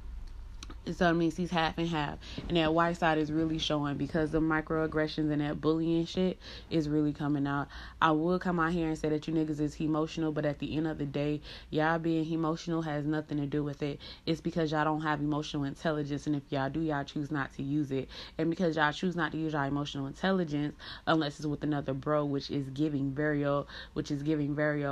So 0.93 1.11
it 1.11 1.14
means 1.14 1.37
he's 1.37 1.51
half 1.51 1.78
and 1.78 1.89
half. 1.89 2.18
And 2.49 2.57
that 2.57 2.72
white 2.72 2.97
side 2.97 3.18
is 3.18 3.32
really 3.32 3.59
showing 3.59 3.97
because 3.97 4.30
the 4.30 4.41
microaggressions 4.41 5.32
and 5.32 5.41
that 5.41 5.61
bullying 5.61 6.07
shit 6.07 6.39
is 6.70 6.89
really 6.89 7.12
coming 7.12 7.47
out. 7.47 7.66
I 8.01 8.12
would 8.12 8.41
come 8.41 8.61
out 8.61 8.72
here 8.72 8.87
and 8.87 8.97
say 8.97 9.09
that 9.09 9.26
you 9.26 9.34
niggas 9.34 9.59
is 9.59 9.80
emotional, 9.80 10.30
but 10.30 10.45
at 10.45 10.61
the 10.61 10.76
end 10.76 10.87
of 10.87 10.99
the 10.99 11.05
day, 11.05 11.41
y'all 11.70 11.99
being 11.99 12.30
emotional 12.30 12.82
has 12.82 13.05
nothing 13.05 13.39
to 13.39 13.47
do 13.47 13.64
with 13.64 13.82
it. 13.82 13.99
It's 14.26 14.41
because 14.41 14.70
y'all 14.70 14.84
don't 14.84 15.03
have 15.03 15.20
emotional 15.20 15.64
intelligence. 15.64 16.28
And 16.28 16.37
if 16.37 16.43
y'all 16.51 16.70
do, 16.70 16.80
y'all 16.80 17.05
choose 17.05 17.32
not 17.32 17.53
to 17.55 17.64
use 17.64 17.91
it. 17.91 18.09
And 18.39 18.49
because 18.49 18.76
y'all 18.76 18.93
choose 18.93 19.16
not 19.16 19.32
to 19.32 19.39
use 19.39 19.55
y'all 19.55 19.64
emotional 19.64 20.07
intelligence, 20.07 20.76
unless 21.07 21.39
it's 21.39 21.47
with 21.47 21.64
another 21.64 21.95
bro, 21.95 22.24
which 22.24 22.51
is 22.51 22.70
giving 22.70 23.11
very, 23.11 23.45
which 23.95 24.12
is 24.12 24.22
giving 24.22 24.55
very 24.55 24.87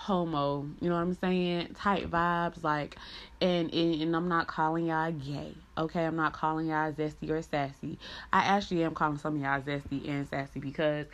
homo, 0.00 0.66
you 0.80 0.88
know 0.88 0.94
what 0.94 1.02
I'm 1.02 1.14
saying? 1.14 1.74
Type 1.74 2.06
vibes, 2.06 2.64
like, 2.64 2.96
and, 3.42 3.72
and 3.74 4.00
and 4.00 4.16
I'm 4.16 4.28
not 4.28 4.46
calling 4.46 4.86
y'all 4.86 5.12
gay, 5.12 5.54
okay? 5.76 6.06
I'm 6.06 6.16
not 6.16 6.32
calling 6.32 6.68
y'all 6.68 6.90
zesty 6.90 7.28
or 7.28 7.42
sassy. 7.42 7.98
I 8.32 8.40
actually 8.44 8.82
am 8.82 8.94
calling 8.94 9.18
some 9.18 9.36
of 9.36 9.42
y'all 9.42 9.60
zesty 9.60 10.08
and 10.08 10.26
sassy 10.26 10.58
because 10.58 11.04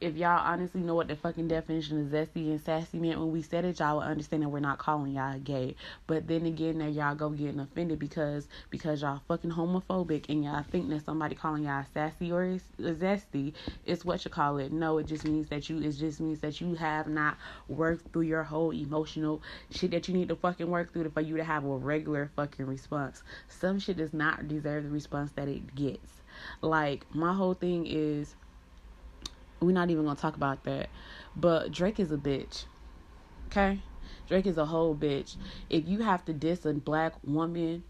if 0.00 0.16
y'all 0.16 0.40
honestly 0.44 0.80
know 0.80 0.94
what 0.94 1.08
the 1.08 1.16
fucking 1.16 1.48
definition 1.48 2.00
of 2.00 2.12
zesty 2.12 2.50
and 2.50 2.60
sassy 2.60 3.00
meant 3.00 3.18
when 3.18 3.32
we 3.32 3.42
said 3.42 3.64
it, 3.64 3.80
y'all 3.80 3.96
would 3.96 4.06
understand 4.06 4.44
that 4.44 4.48
we're 4.48 4.60
not 4.60 4.78
calling 4.78 5.12
y'all 5.12 5.38
gay. 5.40 5.74
But 6.06 6.28
then 6.28 6.46
again, 6.46 6.78
that 6.78 6.92
y'all 6.92 7.16
go 7.16 7.30
getting 7.30 7.58
offended 7.58 7.98
because 7.98 8.46
because 8.70 9.02
y'all 9.02 9.22
fucking 9.26 9.50
homophobic 9.50 10.26
and 10.28 10.44
y'all 10.44 10.62
think 10.62 10.88
that 10.90 11.04
somebody 11.04 11.34
calling 11.34 11.64
y'all 11.64 11.84
sassy 11.92 12.30
or 12.30 12.58
zesty 12.80 13.54
is 13.86 14.04
what 14.04 14.24
you 14.24 14.30
call 14.30 14.58
it. 14.58 14.72
No, 14.72 14.98
it 14.98 15.08
just 15.08 15.24
means 15.24 15.48
that 15.48 15.68
you 15.68 15.80
it 15.80 15.92
just 15.92 16.20
means 16.20 16.40
that 16.40 16.60
you 16.60 16.74
have 16.74 17.08
not 17.08 17.36
worked 17.66 18.12
through 18.12 18.22
your 18.22 18.44
whole 18.44 18.72
emotional 18.72 19.42
shit 19.70 19.90
that 19.90 20.06
you 20.06 20.14
need 20.14 20.28
to 20.28 20.36
fucking 20.36 20.68
work 20.68 20.92
through 20.92 21.10
for 21.10 21.22
you 21.22 21.36
to 21.36 21.44
have 21.44 21.64
a 21.64 21.76
regular 21.76 22.30
fucking 22.36 22.66
response. 22.66 23.24
Some 23.48 23.80
shit 23.80 23.96
does 23.96 24.12
not 24.12 24.46
deserve 24.46 24.84
the 24.84 24.90
response 24.90 25.32
that 25.32 25.48
it 25.48 25.74
gets. 25.74 26.22
Like 26.62 27.04
my 27.12 27.32
whole 27.32 27.54
thing 27.54 27.84
is 27.84 28.36
we're 29.60 29.72
not 29.72 29.90
even 29.90 30.04
gonna 30.04 30.18
talk 30.18 30.36
about 30.36 30.64
that. 30.64 30.88
But 31.36 31.72
Drake 31.72 32.00
is 32.00 32.12
a 32.12 32.16
bitch. 32.16 32.64
Okay? 33.46 33.80
Drake 34.28 34.46
is 34.46 34.58
a 34.58 34.66
whole 34.66 34.94
bitch. 34.94 35.36
If 35.70 35.88
you 35.88 36.00
have 36.00 36.24
to 36.26 36.32
diss 36.32 36.66
a 36.66 36.74
black 36.74 37.14
woman 37.24 37.84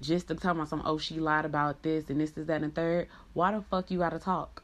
just 0.00 0.28
to 0.28 0.34
tell 0.34 0.54
me 0.54 0.64
some 0.66 0.82
oh 0.84 0.98
she 0.98 1.20
lied 1.20 1.44
about 1.44 1.82
this 1.82 2.08
and 2.08 2.20
this 2.20 2.36
is 2.36 2.46
that 2.46 2.62
and 2.62 2.74
third. 2.74 3.08
Why 3.32 3.52
the 3.52 3.62
fuck 3.62 3.90
you 3.90 3.98
gotta 3.98 4.18
talk? 4.18 4.62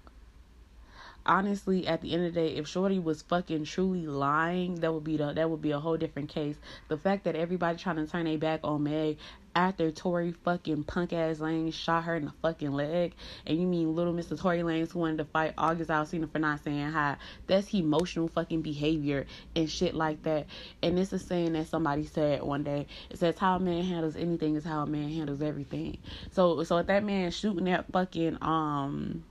honestly, 1.26 1.86
at 1.86 2.00
the 2.00 2.12
end 2.12 2.24
of 2.24 2.34
the 2.34 2.40
day, 2.40 2.54
if 2.56 2.66
Shorty 2.66 2.98
was 2.98 3.22
fucking 3.22 3.64
truly 3.64 4.06
lying, 4.06 4.76
that 4.76 4.92
would 4.92 5.04
be 5.04 5.16
the 5.16 5.32
that 5.32 5.50
would 5.50 5.60
be 5.60 5.72
a 5.72 5.78
whole 5.78 5.96
different 5.96 6.28
case. 6.28 6.56
The 6.88 6.96
fact 6.96 7.24
that 7.24 7.36
everybody 7.36 7.76
trying 7.78 7.96
to 7.96 8.06
turn 8.06 8.24
their 8.24 8.38
back 8.38 8.60
on 8.64 8.84
Meg 8.84 9.18
after 9.56 9.90
Tory 9.90 10.32
fucking 10.32 10.84
punk 10.84 11.14
ass 11.14 11.38
Lanez 11.38 11.72
shot 11.74 12.04
her 12.04 12.14
in 12.14 12.26
the 12.26 12.32
fucking 12.42 12.72
leg, 12.72 13.14
and 13.46 13.58
you 13.58 13.66
mean 13.66 13.96
little 13.96 14.12
Mr. 14.12 14.38
Tory 14.38 14.58
Lanez 14.60 14.92
who 14.92 15.00
wanted 15.00 15.18
to 15.18 15.24
fight 15.24 15.54
August 15.58 15.90
Alsina 15.90 16.30
for 16.30 16.38
not 16.38 16.62
saying 16.62 16.90
hi. 16.90 17.16
That's 17.46 17.74
emotional 17.74 18.28
fucking 18.28 18.60
behavior 18.62 19.26
and 19.56 19.68
shit 19.70 19.94
like 19.94 20.22
that. 20.24 20.46
And 20.82 20.96
this 20.98 21.12
is 21.12 21.24
saying 21.24 21.54
that 21.54 21.68
somebody 21.68 22.04
said 22.04 22.42
one 22.42 22.62
day. 22.62 22.86
It 23.10 23.18
says 23.18 23.38
how 23.38 23.56
a 23.56 23.60
man 23.60 23.82
handles 23.82 24.14
anything 24.14 24.56
is 24.56 24.64
how 24.64 24.82
a 24.82 24.86
man 24.86 25.10
handles 25.10 25.40
everything. 25.40 25.98
So 26.30 26.62
so 26.64 26.76
if 26.76 26.86
that 26.88 27.02
man 27.02 27.30
shooting 27.30 27.64
that 27.64 27.90
fucking 27.90 28.38
um 28.42 29.24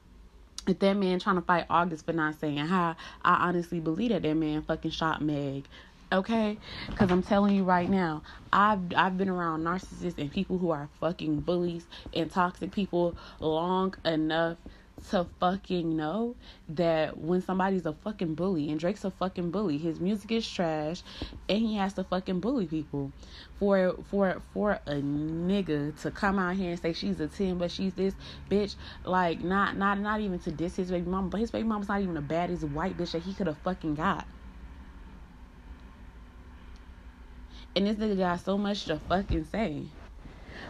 if 0.67 0.79
that 0.79 0.93
man 0.97 1.19
trying 1.19 1.35
to 1.35 1.43
fight 1.43 1.65
August 1.69 2.05
for 2.05 2.13
not 2.13 2.39
saying 2.39 2.57
hi, 2.57 2.95
I 3.23 3.47
honestly 3.47 3.79
believe 3.79 4.09
that 4.09 4.23
that 4.23 4.33
man 4.33 4.63
fucking 4.63 4.91
shot 4.91 5.21
Meg. 5.21 5.67
Okay, 6.11 6.59
because 6.89 7.11
I'm 7.11 7.21
telling 7.23 7.55
you 7.55 7.63
right 7.65 7.89
now, 7.89 8.23
I've 8.51 8.79
I've 8.95 9.19
been 9.19 9.29
around 9.29 9.63
narcissists 9.63 10.17
and 10.17 10.31
people 10.31 10.57
who 10.57 10.71
are 10.71 10.89
fucking 10.99 11.41
bullies 11.41 11.87
and 12.13 12.31
toxic 12.31 12.71
people 12.71 13.15
long 13.39 13.93
enough 14.05 14.57
to 15.11 15.27
fucking 15.39 15.95
know 15.95 16.35
that 16.67 17.17
when 17.19 17.41
somebody's 17.41 17.85
a 17.85 17.93
fucking 17.93 18.35
bully 18.35 18.71
and 18.71 18.79
Drake's 18.79 19.05
a 19.05 19.11
fucking 19.11 19.51
bully, 19.51 19.77
his 19.77 19.99
music 19.99 20.31
is 20.31 20.49
trash 20.49 21.03
and 21.47 21.59
he 21.59 21.75
has 21.75 21.93
to 21.95 22.03
fucking 22.05 22.39
bully 22.39 22.65
people. 22.67 23.13
For 23.59 23.95
for 24.03 24.41
for 24.53 24.79
a 24.87 24.95
nigga 24.95 25.95
to 26.01 26.11
come 26.11 26.39
out 26.39 26.55
here 26.55 26.71
and 26.71 26.79
say 26.81 26.93
she's 26.93 27.19
a 27.19 27.27
10 27.27 27.59
but 27.59 27.71
she's 27.71 27.93
this 27.95 28.15
bitch, 28.49 28.77
like 29.05 29.41
not 29.43 29.77
not 29.77 29.99
not 29.99 30.21
even 30.21 30.39
to 30.39 30.51
diss 30.51 30.77
his 30.77 30.89
baby 30.91 31.07
mama, 31.07 31.29
but 31.29 31.41
his 31.41 31.51
baby 31.51 31.67
mama's 31.67 31.89
not 31.89 32.01
even 32.01 32.15
the 32.15 32.21
baddest 32.23 32.63
white 32.63 32.97
bitch 32.97 33.11
that 33.11 33.23
he 33.23 33.35
could 33.35 33.47
have 33.47 33.59
fucking 33.59 33.95
got. 33.95 34.27
And 37.75 37.87
this 37.87 37.97
nigga 37.97 38.17
got 38.17 38.39
so 38.39 38.57
much 38.57 38.85
to 38.85 38.99
fucking 38.99 39.45
say 39.45 39.87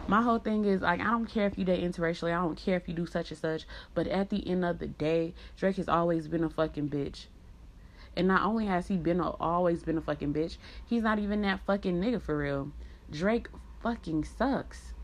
my 0.06 0.22
whole 0.22 0.38
thing 0.38 0.64
is 0.64 0.82
like 0.82 1.00
I 1.00 1.10
don't 1.10 1.26
care 1.26 1.46
if 1.46 1.58
you 1.58 1.64
date 1.64 1.82
interracially, 1.82 2.36
I 2.36 2.42
don't 2.42 2.56
care 2.56 2.76
if 2.76 2.88
you 2.88 2.94
do 2.94 3.06
such 3.06 3.30
and 3.30 3.38
such, 3.38 3.66
but 3.94 4.06
at 4.06 4.30
the 4.30 4.46
end 4.48 4.64
of 4.64 4.78
the 4.78 4.86
day, 4.86 5.34
Drake 5.56 5.76
has 5.76 5.88
always 5.88 6.28
been 6.28 6.44
a 6.44 6.50
fucking 6.50 6.88
bitch. 6.88 7.26
And 8.16 8.28
not 8.28 8.42
only 8.42 8.66
has 8.66 8.88
he 8.88 8.96
been 8.96 9.20
a, 9.20 9.30
always 9.32 9.82
been 9.82 9.98
a 9.98 10.00
fucking 10.00 10.32
bitch, 10.32 10.56
he's 10.84 11.02
not 11.02 11.18
even 11.18 11.42
that 11.42 11.60
fucking 11.66 12.00
nigga 12.00 12.20
for 12.20 12.38
real. 12.38 12.72
Drake 13.10 13.48
fucking 13.82 14.24
sucks. 14.24 14.94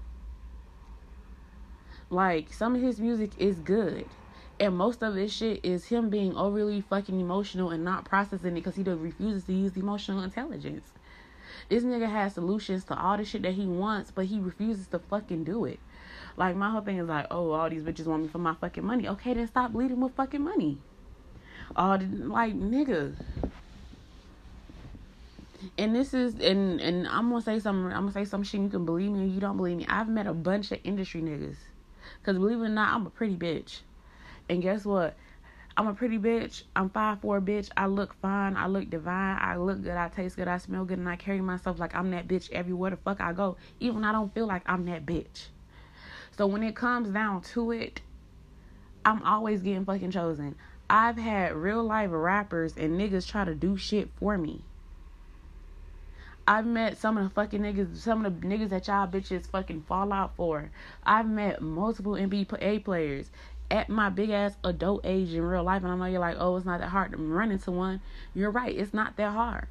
Like 2.09 2.53
some 2.53 2.74
of 2.74 2.80
his 2.82 3.00
music 3.00 3.32
is 3.38 3.57
good. 3.57 4.07
And 4.61 4.76
most 4.76 5.03
of 5.03 5.14
his 5.14 5.32
shit 5.32 5.64
is 5.64 5.86
him 5.86 6.09
being 6.09 6.36
overly 6.36 6.80
fucking 6.80 7.20
emotional 7.20 7.70
and 7.70 7.84
not 7.84 8.05
processing 8.05 8.53
it 8.53 8.55
because 8.55 8.76
he 8.76 8.82
refuses 8.82 9.44
to 9.44 9.53
use 9.53 9.76
emotional 9.76 10.22
intelligence. 10.22 10.91
This 11.68 11.84
nigga 11.84 12.10
has 12.10 12.34
solutions 12.34 12.84
to 12.84 12.98
all 12.98 13.16
the 13.16 13.24
shit 13.24 13.42
that 13.42 13.54
he 13.54 13.66
wants, 13.66 14.10
but 14.10 14.26
he 14.26 14.38
refuses 14.38 14.86
to 14.88 14.98
fucking 14.98 15.44
do 15.44 15.64
it. 15.64 15.80
Like 16.36 16.56
my 16.56 16.70
whole 16.70 16.80
thing 16.80 16.98
is 16.98 17.08
like, 17.08 17.26
oh, 17.30 17.50
all 17.52 17.68
these 17.68 17.82
bitches 17.82 18.06
want 18.06 18.22
me 18.22 18.28
for 18.28 18.38
my 18.38 18.54
fucking 18.54 18.84
money. 18.84 19.08
Okay, 19.08 19.34
then 19.34 19.46
stop 19.46 19.72
bleeding 19.72 20.00
with 20.00 20.14
fucking 20.14 20.42
money. 20.42 20.78
All 21.76 21.98
the, 21.98 22.06
like 22.06 22.54
nigga. 22.54 23.14
And 25.78 25.94
this 25.94 26.12
is 26.12 26.34
and 26.40 26.80
and 26.80 27.06
I'm 27.06 27.30
gonna 27.30 27.40
say 27.40 27.58
something. 27.60 27.92
I'm 27.92 28.02
gonna 28.02 28.12
say 28.12 28.24
some 28.24 28.42
shit. 28.42 28.60
You 28.60 28.68
can 28.68 28.84
believe 28.84 29.10
me 29.12 29.22
or 29.22 29.26
you 29.26 29.40
don't 29.40 29.56
believe 29.56 29.76
me. 29.76 29.86
I've 29.88 30.08
met 30.08 30.26
a 30.26 30.34
bunch 30.34 30.72
of 30.72 30.80
industry 30.84 31.22
niggas. 31.22 31.56
Cause 32.24 32.36
believe 32.36 32.58
it 32.58 32.64
or 32.64 32.68
not, 32.68 32.94
I'm 32.94 33.06
a 33.06 33.10
pretty 33.10 33.36
bitch. 33.36 33.80
And 34.48 34.60
guess 34.60 34.84
what? 34.84 35.16
I'm 35.77 35.87
a 35.87 35.95
pretty 35.95 36.18
bitch. 36.18 36.64
I'm 36.77 36.91
five 36.91 37.20
four 37.20 37.41
bitch. 37.41 37.70
I 37.77 37.87
look 37.87 38.14
fine. 38.20 38.57
I 38.57 38.66
look 38.66 38.91
divine. 38.91 39.39
I 39.41 39.57
look 39.57 39.83
good. 39.83 39.97
I 39.97 40.09
taste 40.09 40.37
good. 40.37 40.49
I 40.49 40.59
smell 40.59 40.85
good. 40.85 40.99
And 40.99 41.09
I 41.09 41.16
carry 41.16 41.41
myself 41.41 41.79
like 41.79 41.95
I'm 41.95 42.11
that 42.11 42.29
bitch 42.29 42.51
everywhere 42.53 42.91
the 42.91 42.97
fuck 42.97 43.20
I 43.20 43.33
go. 43.33 43.57
Even 43.81 44.05
I 44.05 44.12
don't 44.12 44.33
feel 44.35 44.47
like 44.47 44.62
I'm 44.66 44.85
that 44.87 45.07
bitch. 45.07 45.47
So 46.37 46.47
when 46.47 46.62
it 46.62 46.77
comes 46.77 47.11
down 47.11 47.43
to 47.43 47.73
it, 47.73 48.01
I'm 49.05 49.23
always 49.23 49.62
getting 49.62 49.85
fucking 49.85 50.11
chosen. 50.11 50.57
I've 50.89 51.16
had 51.16 51.55
real 51.55 51.83
life 51.83 52.11
rappers 52.12 52.77
and 52.77 53.01
niggas 53.01 53.27
try 53.27 53.45
to 53.45 53.55
do 53.55 53.77
shit 53.77 54.11
for 54.18 54.37
me. 54.37 54.62
I've 56.47 56.66
met 56.66 56.99
some 56.99 57.16
of 57.16 57.25
the 57.25 57.31
fucking 57.31 57.61
niggas, 57.61 57.97
some 57.97 58.27
of 58.27 58.41
the 58.41 58.47
niggas 58.47 58.70
that 58.70 58.89
y'all 58.89 59.07
bitches 59.07 59.47
fucking 59.47 59.83
fall 59.83 60.12
out 60.12 60.35
for. 60.37 60.70
I've 61.05 61.29
met 61.29 61.62
multiple 61.62 62.12
NBA 62.12 62.85
players 62.85 63.31
at 63.73 63.89
my 63.89 64.11
big 64.11 64.29
ass 64.31 64.55
adult 64.62 65.01
age 65.05 65.33
in 65.33 65.43
real 65.43 65.64
life, 65.64 65.83
and 65.83 65.91
I 65.91 65.97
know 65.97 66.05
you're 66.05 66.20
like, 66.20 66.37
oh, 66.39 66.57
it's 66.57 66.66
not 66.66 66.81
that 66.81 66.91
hard 66.91 67.12
to 67.12 67.16
run 67.16 67.51
into 67.51 67.70
one. 67.70 68.03
You're 68.35 68.51
right, 68.51 68.77
it's 68.77 68.93
not 68.93 69.16
that 69.16 69.33
hard. 69.33 69.66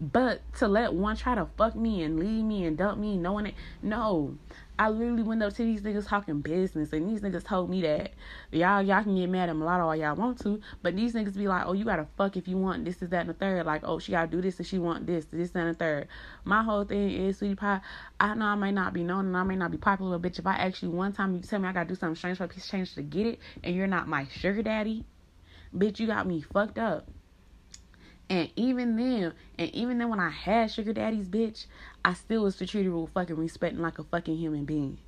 But 0.00 0.42
to 0.58 0.66
let 0.66 0.92
one 0.92 1.16
try 1.16 1.36
to 1.36 1.46
fuck 1.56 1.76
me 1.76 2.02
and 2.02 2.18
leave 2.18 2.44
me 2.44 2.64
and 2.64 2.76
dump 2.76 2.98
me, 2.98 3.16
knowing 3.16 3.46
it, 3.46 3.54
no. 3.80 4.36
I 4.78 4.90
literally 4.90 5.24
went 5.24 5.42
up 5.42 5.54
to 5.54 5.64
these 5.64 5.82
niggas 5.82 6.06
talking 6.06 6.40
business, 6.40 6.92
and 6.92 7.10
these 7.10 7.20
niggas 7.20 7.44
told 7.44 7.68
me 7.68 7.82
that 7.82 8.12
y'all 8.52 8.80
y'all 8.80 9.02
can 9.02 9.16
get 9.16 9.28
mad 9.28 9.48
at 9.48 9.56
lot 9.56 9.80
all 9.80 9.96
y'all 9.96 10.14
want 10.14 10.40
to, 10.42 10.60
but 10.82 10.94
these 10.94 11.14
niggas 11.14 11.36
be 11.36 11.48
like, 11.48 11.64
oh, 11.66 11.72
you 11.72 11.84
gotta 11.84 12.06
fuck 12.16 12.36
if 12.36 12.46
you 12.46 12.56
want 12.56 12.84
this, 12.84 13.02
is 13.02 13.08
that, 13.08 13.22
and 13.22 13.30
the 13.30 13.34
third. 13.34 13.66
Like, 13.66 13.82
oh, 13.84 13.98
she 13.98 14.12
gotta 14.12 14.28
do 14.28 14.40
this 14.40 14.60
if 14.60 14.66
she 14.66 14.78
want 14.78 15.06
this, 15.06 15.24
this, 15.26 15.52
and 15.54 15.68
the 15.68 15.74
third. 15.74 16.06
My 16.44 16.62
whole 16.62 16.84
thing 16.84 17.10
is, 17.10 17.38
sweetie 17.38 17.56
pie, 17.56 17.80
I 18.20 18.34
know 18.34 18.46
I 18.46 18.54
may 18.54 18.70
not 18.70 18.92
be 18.92 19.02
known 19.02 19.26
and 19.26 19.36
I 19.36 19.42
may 19.42 19.56
not 19.56 19.72
be 19.72 19.78
popular, 19.78 20.16
but 20.16 20.32
bitch. 20.32 20.38
If 20.38 20.46
I 20.46 20.54
actually 20.54 20.90
one 20.90 21.12
time 21.12 21.34
you 21.34 21.40
tell 21.40 21.58
me 21.58 21.68
I 21.68 21.72
gotta 21.72 21.88
do 21.88 21.96
something 21.96 22.14
strange 22.14 22.38
for 22.38 22.44
a 22.44 22.48
piece 22.48 22.64
of 22.64 22.70
change 22.70 22.94
to 22.94 23.02
get 23.02 23.26
it, 23.26 23.40
and 23.64 23.74
you're 23.74 23.88
not 23.88 24.06
my 24.06 24.28
sugar 24.30 24.62
daddy, 24.62 25.04
bitch, 25.76 25.98
you 25.98 26.06
got 26.06 26.26
me 26.26 26.40
fucked 26.40 26.78
up. 26.78 27.08
And 28.30 28.50
even 28.56 28.96
then, 28.96 29.32
and 29.58 29.70
even 29.74 29.98
then 29.98 30.10
when 30.10 30.20
I 30.20 30.28
had 30.28 30.70
sugar 30.70 30.92
daddies, 30.92 31.28
bitch, 31.28 31.66
I 32.04 32.12
still 32.12 32.42
was 32.42 32.56
treated 32.56 32.92
with 32.92 33.12
fucking 33.12 33.36
respect 33.36 33.74
and 33.74 33.82
like 33.82 33.98
a 33.98 34.04
fucking 34.04 34.36
human 34.36 34.64
being. 34.64 34.98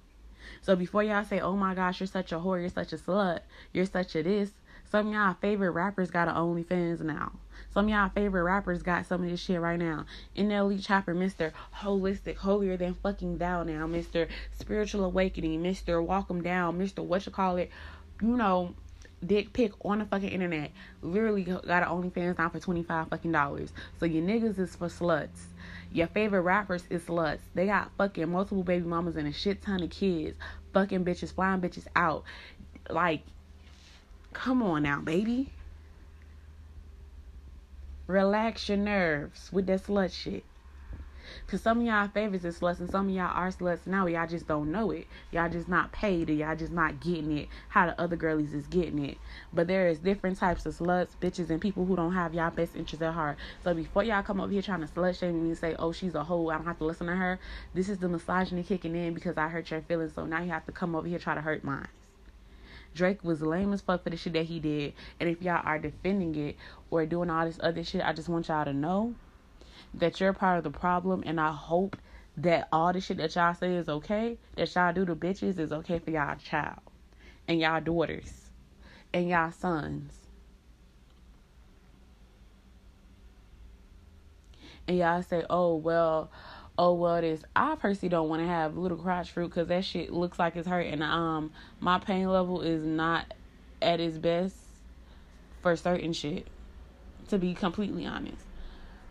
So 0.62 0.74
before 0.74 1.02
y'all 1.02 1.24
say, 1.24 1.40
oh 1.40 1.54
my 1.54 1.74
gosh, 1.74 2.00
you're 2.00 2.06
such 2.06 2.32
a 2.32 2.36
whore, 2.36 2.60
you're 2.60 2.70
such 2.70 2.92
a 2.92 2.96
slut, 2.96 3.40
you're 3.72 3.84
such 3.84 4.16
a 4.16 4.22
this, 4.22 4.52
some 4.90 5.12
y'all 5.12 5.36
favorite 5.40 5.70
rappers 5.70 6.10
got 6.10 6.28
an 6.28 6.34
OnlyFans 6.34 7.00
now. 7.00 7.32
Some 7.72 7.88
y'all 7.88 8.08
favorite 8.08 8.42
rappers 8.42 8.82
got 8.82 9.06
some 9.06 9.22
of 9.22 9.30
this 9.30 9.40
shit 9.40 9.60
right 9.60 9.78
now. 9.78 10.06
NLE 10.36 10.84
Choppa, 10.84 11.14
Mr. 11.14 11.52
Holistic, 11.76 12.36
holier 12.36 12.76
than 12.76 12.94
fucking 12.94 13.38
thou 13.38 13.62
now, 13.62 13.86
Mr. 13.86 14.26
Spiritual 14.58 15.04
Awakening, 15.04 15.62
Mr. 15.62 16.04
Walk 16.04 16.28
'em 16.28 16.42
Down, 16.42 16.78
Mr. 16.78 17.04
What 17.04 17.24
you 17.24 17.30
call 17.30 17.58
it, 17.58 17.70
you 18.20 18.36
know, 18.36 18.74
dick 19.24 19.52
pic 19.52 19.72
on 19.84 19.98
the 19.98 20.04
fucking 20.04 20.28
internet. 20.28 20.70
Literally 21.02 21.44
got 21.44 21.64
an 21.64 21.82
OnlyFans 21.84 22.38
now 22.38 22.48
for 22.48 22.58
25 22.58 23.08
fucking 23.08 23.32
dollars. 23.32 23.72
So 23.98 24.06
your 24.06 24.22
niggas 24.22 24.58
is 24.58 24.76
for 24.76 24.88
sluts. 24.88 25.46
Your 25.92 26.06
favorite 26.06 26.42
rappers 26.42 26.84
is 26.88 27.02
sluts. 27.02 27.40
They 27.54 27.66
got 27.66 27.90
fucking 27.98 28.30
multiple 28.30 28.62
baby 28.62 28.86
mamas 28.86 29.16
and 29.16 29.28
a 29.28 29.32
shit 29.32 29.62
ton 29.62 29.82
of 29.82 29.90
kids. 29.90 30.36
Fucking 30.72 31.04
bitches, 31.04 31.34
flying 31.34 31.60
bitches 31.60 31.86
out. 31.96 32.24
Like, 32.88 33.22
come 34.32 34.62
on 34.62 34.84
now, 34.84 35.00
baby. 35.00 35.50
Relax 38.06 38.68
your 38.68 38.78
nerves 38.78 39.50
with 39.52 39.66
that 39.66 39.84
slut 39.84 40.12
shit. 40.12 40.44
Cause 41.47 41.62
some 41.62 41.81
of 41.81 41.87
y'all 41.87 42.09
favorites 42.09 42.45
is 42.45 42.59
sluts 42.59 42.81
and 42.81 42.91
some 42.91 43.09
of 43.09 43.14
y'all 43.14 43.31
are 43.35 43.49
sluts 43.49 43.87
now. 43.87 44.07
Y'all 44.07 44.26
just 44.26 44.47
don't 44.47 44.70
know 44.70 44.91
it. 44.91 45.07
Y'all 45.31 45.49
just 45.49 45.68
not 45.68 45.93
paid 45.93 46.31
or 46.31 46.33
y'all 46.33 46.57
just 46.57 46.72
not 46.72 47.01
getting 47.01 47.37
it 47.37 47.49
how 47.68 47.87
the 47.87 48.01
other 48.01 48.16
girlies 48.16 48.55
is 48.55 48.66
getting 48.66 49.05
it. 49.05 49.18
But 49.53 49.66
there 49.66 49.89
is 49.89 49.99
different 49.99 50.39
types 50.39 50.66
of 50.66 50.76
sluts, 50.76 51.16
bitches, 51.20 51.51
and 51.51 51.61
people 51.61 51.85
who 51.85 51.97
don't 51.97 52.14
have 52.14 52.35
y'all 52.35 52.51
best 52.51 52.76
interests 52.76 53.03
at 53.03 53.14
heart. 53.14 53.39
So 53.64 53.74
before 53.74 54.05
y'all 54.05 54.22
come 54.22 54.41
over 54.41 54.53
here 54.53 54.62
trying 54.62 54.81
to 54.81 54.87
slut 54.87 55.18
shame 55.18 55.43
me 55.43 55.51
and 55.51 55.59
say, 55.59 55.74
oh, 55.78 55.93
she's 55.93 56.14
a 56.14 56.24
hoe, 56.24 56.49
I 56.49 56.57
don't 56.57 56.66
have 56.66 56.78
to 56.78 56.85
listen 56.85 57.07
to 57.07 57.16
her. 57.16 57.39
This 57.74 57.89
is 57.89 57.99
the 57.99 58.09
misogyny 58.09 58.62
kicking 58.62 58.95
in 58.95 59.14
because 59.14 59.37
I 59.37 59.49
hurt 59.49 59.70
your 59.70 59.83
feelings. 59.83 60.14
So 60.14 60.24
now 60.26 60.43
you 60.43 60.51
have 60.51 60.66
to 60.66 60.72
come 60.72 60.95
over 60.95 61.07
here 61.07 61.18
try 61.18 61.35
to 61.35 61.41
hurt 61.41 61.64
mine. 61.64 61.89
Drake 62.95 63.22
was 63.22 63.41
lame 63.41 63.72
as 63.72 63.81
fuck 63.81 64.03
for 64.03 64.11
the 64.11 64.16
shit 64.16 64.33
that 64.33 64.47
he 64.47 64.59
did. 64.59 64.95
And 65.20 65.28
if 65.28 65.43
y'all 65.43 65.62
are 65.64 65.78
defending 65.78 66.35
it 66.35 66.57
or 66.91 67.07
doing 67.07 67.31
all 67.31 67.47
this 67.47 67.61
other 67.62 67.85
shit, 67.85 68.03
I 68.03 68.12
just 68.12 68.28
want 68.28 68.49
y'all 68.49 68.64
to 68.64 68.72
know 68.72 69.14
that 69.95 70.20
you're 70.20 70.32
part 70.32 70.59
of 70.59 70.64
the 70.64 70.70
problem, 70.70 71.22
and 71.26 71.41
I 71.41 71.53
hope 71.53 71.97
that 72.36 72.68
all 72.72 72.93
the 72.93 73.01
shit 73.01 73.18
that 73.18 73.34
y'all 73.34 73.55
say 73.55 73.74
is 73.74 73.88
okay, 73.88 74.38
that 74.57 74.74
y'all 74.74 74.93
do 74.93 75.05
to 75.05 75.16
bitches 75.16 75.59
is 75.59 75.72
okay 75.72 75.99
for 75.99 76.11
y'all 76.11 76.36
child 76.36 76.80
and 77.48 77.60
y'all 77.60 77.81
daughters 77.81 78.51
and 79.12 79.28
y'all 79.28 79.51
sons. 79.51 80.14
And 84.89 84.98
y'all 84.98 85.23
say, 85.23 85.44
oh, 85.51 85.77
well, 85.77 86.31
oh, 86.78 86.94
well, 86.94 87.20
this. 87.20 87.43
I 87.55 87.77
personally 87.77 88.09
don't 88.09 88.28
want 88.28 88.43
to 88.43 88.48
have 88.48 88.77
little 88.77 88.97
crotch 88.97 89.31
fruit 89.31 89.48
because 89.48 89.69
that 89.69 89.85
shit 89.85 90.12
looks 90.12 90.39
like 90.39 90.56
it's 90.56 90.66
hurting. 90.66 91.02
Um, 91.02 91.52
my 91.78 91.98
pain 91.98 92.28
level 92.28 92.62
is 92.62 92.85
not 92.85 93.35
at 93.82 94.01
its 94.01 94.19
best 94.19 94.56
for 95.62 95.77
certain 95.77 96.12
shit, 96.12 96.47
to 97.28 97.39
be 97.39 97.55
completely 97.55 98.06
honest 98.06 98.49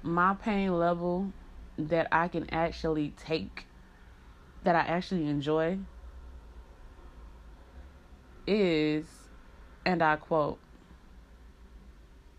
my 0.04 0.34
pain 0.36 0.78
level 0.78 1.34
that 1.78 2.08
I 2.12 2.28
can 2.28 2.50
actually 2.52 3.12
take 3.18 3.66
that 4.64 4.76
I 4.76 4.82
actually 4.82 5.28
enjoy 5.28 5.80
is, 8.48 9.06
and 9.86 10.02
I 10.02 10.16
quote, 10.18 10.60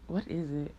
what 0.07 0.27
is 0.29 0.51
it? 0.51 0.75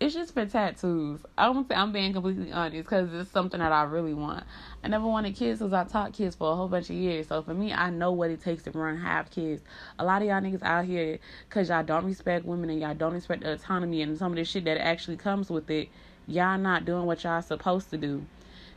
It's 0.00 0.14
just 0.14 0.32
for 0.32 0.46
tattoos. 0.46 1.20
I 1.36 1.44
don't 1.44 1.68
say 1.68 1.74
I'm 1.74 1.92
being 1.92 2.14
completely 2.14 2.50
honest 2.50 2.74
because 2.74 3.12
it's 3.12 3.30
something 3.30 3.60
that 3.60 3.70
I 3.70 3.82
really 3.82 4.14
want. 4.14 4.44
I 4.82 4.88
never 4.88 5.04
wanted 5.06 5.36
kids 5.36 5.58
because 5.58 5.74
I 5.74 5.84
taught 5.84 6.14
kids 6.14 6.34
for 6.34 6.50
a 6.50 6.56
whole 6.56 6.68
bunch 6.68 6.88
of 6.88 6.96
years. 6.96 7.28
So 7.28 7.42
for 7.42 7.52
me, 7.52 7.74
I 7.74 7.90
know 7.90 8.10
what 8.10 8.30
it 8.30 8.40
takes 8.40 8.62
to 8.62 8.70
run 8.70 8.96
have 8.96 9.30
kids. 9.30 9.62
A 9.98 10.04
lot 10.06 10.22
of 10.22 10.28
y'all 10.28 10.40
niggas 10.40 10.62
out 10.62 10.86
here 10.86 11.18
because 11.46 11.68
y'all 11.68 11.84
don't 11.84 12.06
respect 12.06 12.46
women 12.46 12.70
and 12.70 12.80
y'all 12.80 12.94
don't 12.94 13.12
respect 13.12 13.42
the 13.42 13.52
autonomy 13.52 14.00
and 14.00 14.16
some 14.16 14.32
of 14.32 14.36
the 14.36 14.44
shit 14.44 14.64
that 14.64 14.78
actually 14.78 15.18
comes 15.18 15.50
with 15.50 15.68
it. 15.68 15.90
Y'all 16.26 16.56
not 16.56 16.86
doing 16.86 17.04
what 17.04 17.22
y'all 17.22 17.42
supposed 17.42 17.90
to 17.90 17.98
do. 17.98 18.24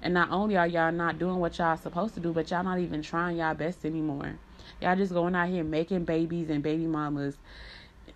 And 0.02 0.14
not 0.14 0.30
only 0.30 0.58
are 0.58 0.68
y'all 0.68 0.92
not 0.92 1.20
doing 1.20 1.38
what 1.38 1.58
y'all 1.58 1.78
supposed 1.78 2.16
to 2.16 2.20
do, 2.20 2.34
but 2.34 2.52
y'all 2.52 2.66
not 2.66 2.80
even 2.80 3.02
trying 3.02 3.38
y'all 3.38 3.54
best 3.54 3.86
anymore. 3.86 4.36
Y'all 4.82 4.98
just 4.98 5.14
going 5.14 5.36
out 5.36 5.48
here 5.48 5.64
making 5.64 6.04
babies 6.04 6.50
and 6.50 6.62
baby 6.62 6.86
mamas. 6.86 7.38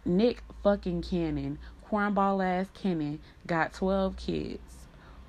Nick 0.03 0.43
fucking 0.63 1.01
Cannon, 1.01 1.59
cornball 1.89 2.45
ass 2.45 2.67
Kenny 2.73 3.19
got 3.45 3.73
12 3.73 4.15
kids. 4.17 4.59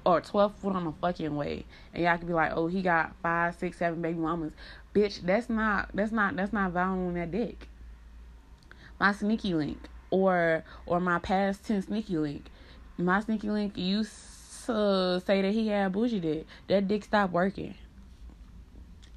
Or 0.05 0.21
12 0.21 0.55
foot 0.55 0.75
on 0.75 0.85
the 0.85 0.93
fucking 0.93 1.37
way. 1.37 1.67
And 1.93 2.05
y'all 2.05 2.17
could 2.17 2.29
be 2.29 2.33
like, 2.33 2.53
oh, 2.55 2.67
he 2.67 2.81
got 2.81 3.15
five, 3.23 3.57
six, 3.57 3.79
seven 3.79 4.01
baby 4.01 4.19
mamas. 4.19 4.53
Bitch, 4.95 5.21
that's 5.21 5.51
not, 5.51 5.91
that's 5.93 6.13
not, 6.13 6.35
that's 6.35 6.53
not 6.53 6.73
valuing 6.73 7.15
that 7.15 7.31
dick. 7.31 7.69
My 8.99 9.13
sneaky 9.13 9.55
link. 9.55 9.79
Or, 10.11 10.65
or 10.87 11.01
my 11.01 11.19
past 11.19 11.67
tense 11.67 11.87
sneaky 11.87 12.17
link. 12.17 12.47
My 12.97 13.21
sneaky 13.21 13.51
link 13.51 13.77
used 13.77 14.13
to 14.65 15.23
say 15.27 15.43
that 15.43 15.53
he 15.53 15.69
had 15.69 15.93
bougie 15.93 16.21
dick. 16.21 16.47
That 16.69 16.89
dick 16.89 17.05
stopped 17.05 17.33
working. 17.33 17.75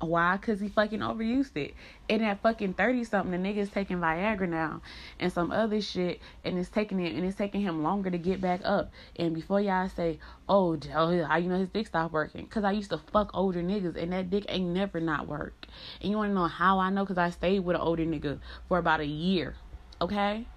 Why? 0.02 0.38
Cause 0.38 0.60
he 0.60 0.68
fucking 0.68 1.00
overused 1.00 1.56
it. 1.56 1.76
And 2.10 2.26
at 2.26 2.42
fucking 2.42 2.74
thirty 2.74 3.04
something, 3.04 3.32
the 3.32 3.38
nigga's 3.38 3.70
taking 3.70 3.98
Viagra 3.98 4.50
now 4.50 4.82
and 5.20 5.32
some 5.32 5.52
other 5.52 5.80
shit, 5.80 6.20
and 6.44 6.58
it's 6.58 6.70
taking 6.70 7.00
it 7.00 7.14
and 7.14 7.24
it's 7.24 7.38
taking 7.38 7.62
him 7.62 7.84
longer 7.84 8.10
to 8.10 8.18
get 8.18 8.42
back 8.42 8.62
up. 8.64 8.92
And 9.16 9.36
before 9.36 9.62
y'all 9.62 9.90
say, 9.90 10.20
"Oh, 10.50 10.78
oh 10.96 11.24
how 11.24 11.38
you 11.38 11.50
know 11.50 11.60
his 11.60 11.70
dick 11.70 11.88
stopped 11.88 12.14
working?" 12.14 12.48
Cause 12.48 12.64
I 12.64 12.72
used 12.72 12.90
to 12.90 12.98
fuck 12.98 13.30
older 13.34 13.62
niggas, 13.62 13.96
and 13.96 14.12
that 14.12 14.30
dick 14.32 14.46
ain't 14.50 14.74
never 14.74 15.00
not 15.00 15.28
work. 15.28 15.68
And 16.02 16.10
you 16.10 16.18
wanna 16.18 16.34
know 16.34 16.48
how 16.48 16.80
I 16.80 16.90
know? 16.90 17.06
Cause 17.06 17.20
I 17.20 17.30
stayed 17.30 17.60
with 17.60 17.76
an 17.76 17.82
older 17.82 18.06
nigga 18.06 18.40
for 18.68 18.80
about 18.80 19.02
a 19.02 19.06
year. 19.06 19.56
Okay 20.02 20.48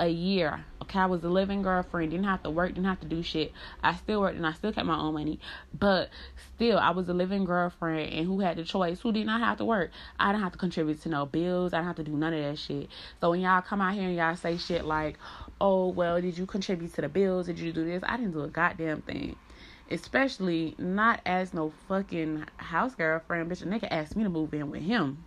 a 0.00 0.08
year. 0.08 0.64
Okay, 0.82 0.98
I 0.98 1.06
was 1.06 1.22
a 1.22 1.28
living 1.28 1.62
girlfriend, 1.62 2.10
didn't 2.10 2.24
have 2.24 2.42
to 2.42 2.50
work, 2.50 2.70
didn't 2.70 2.86
have 2.86 3.00
to 3.00 3.06
do 3.06 3.22
shit. 3.22 3.52
I 3.82 3.94
still 3.94 4.22
worked 4.22 4.36
and 4.36 4.46
I 4.46 4.54
still 4.54 4.72
kept 4.72 4.86
my 4.86 4.98
own 4.98 5.14
money. 5.14 5.38
But 5.78 6.08
still, 6.54 6.78
I 6.78 6.90
was 6.90 7.08
a 7.08 7.14
living 7.14 7.44
girlfriend 7.44 8.12
and 8.12 8.26
who 8.26 8.40
had 8.40 8.56
the 8.56 8.64
choice, 8.64 9.00
who 9.00 9.12
did 9.12 9.26
not 9.26 9.40
have 9.40 9.58
to 9.58 9.64
work. 9.64 9.90
I 10.18 10.32
didn't 10.32 10.42
have 10.42 10.52
to 10.52 10.58
contribute 10.58 11.02
to 11.02 11.10
no 11.10 11.26
bills. 11.26 11.74
I 11.74 11.78
didn't 11.78 11.88
have 11.88 11.96
to 11.96 12.04
do 12.04 12.12
none 12.12 12.32
of 12.32 12.42
that 12.42 12.58
shit. 12.58 12.88
So 13.20 13.30
when 13.30 13.40
y'all 13.40 13.60
come 13.60 13.82
out 13.82 13.94
here 13.94 14.04
and 14.04 14.16
y'all 14.16 14.34
say 14.36 14.56
shit 14.56 14.84
like, 14.84 15.18
oh, 15.60 15.88
well, 15.88 16.20
did 16.20 16.38
you 16.38 16.46
contribute 16.46 16.94
to 16.94 17.02
the 17.02 17.08
bills? 17.08 17.46
Did 17.46 17.58
you 17.58 17.72
do 17.72 17.84
this? 17.84 18.02
I 18.06 18.16
didn't 18.16 18.32
do 18.32 18.42
a 18.42 18.48
goddamn 18.48 19.02
thing 19.02 19.36
especially 19.92 20.76
not 20.78 21.20
as 21.26 21.52
no 21.52 21.72
fucking 21.88 22.44
house 22.58 22.94
girlfriend. 22.94 23.50
Bitch, 23.50 23.62
a 23.62 23.66
nigga 23.66 23.88
asked 23.90 24.14
me 24.14 24.22
to 24.22 24.30
move 24.30 24.54
in 24.54 24.70
with 24.70 24.82
him. 24.82 25.24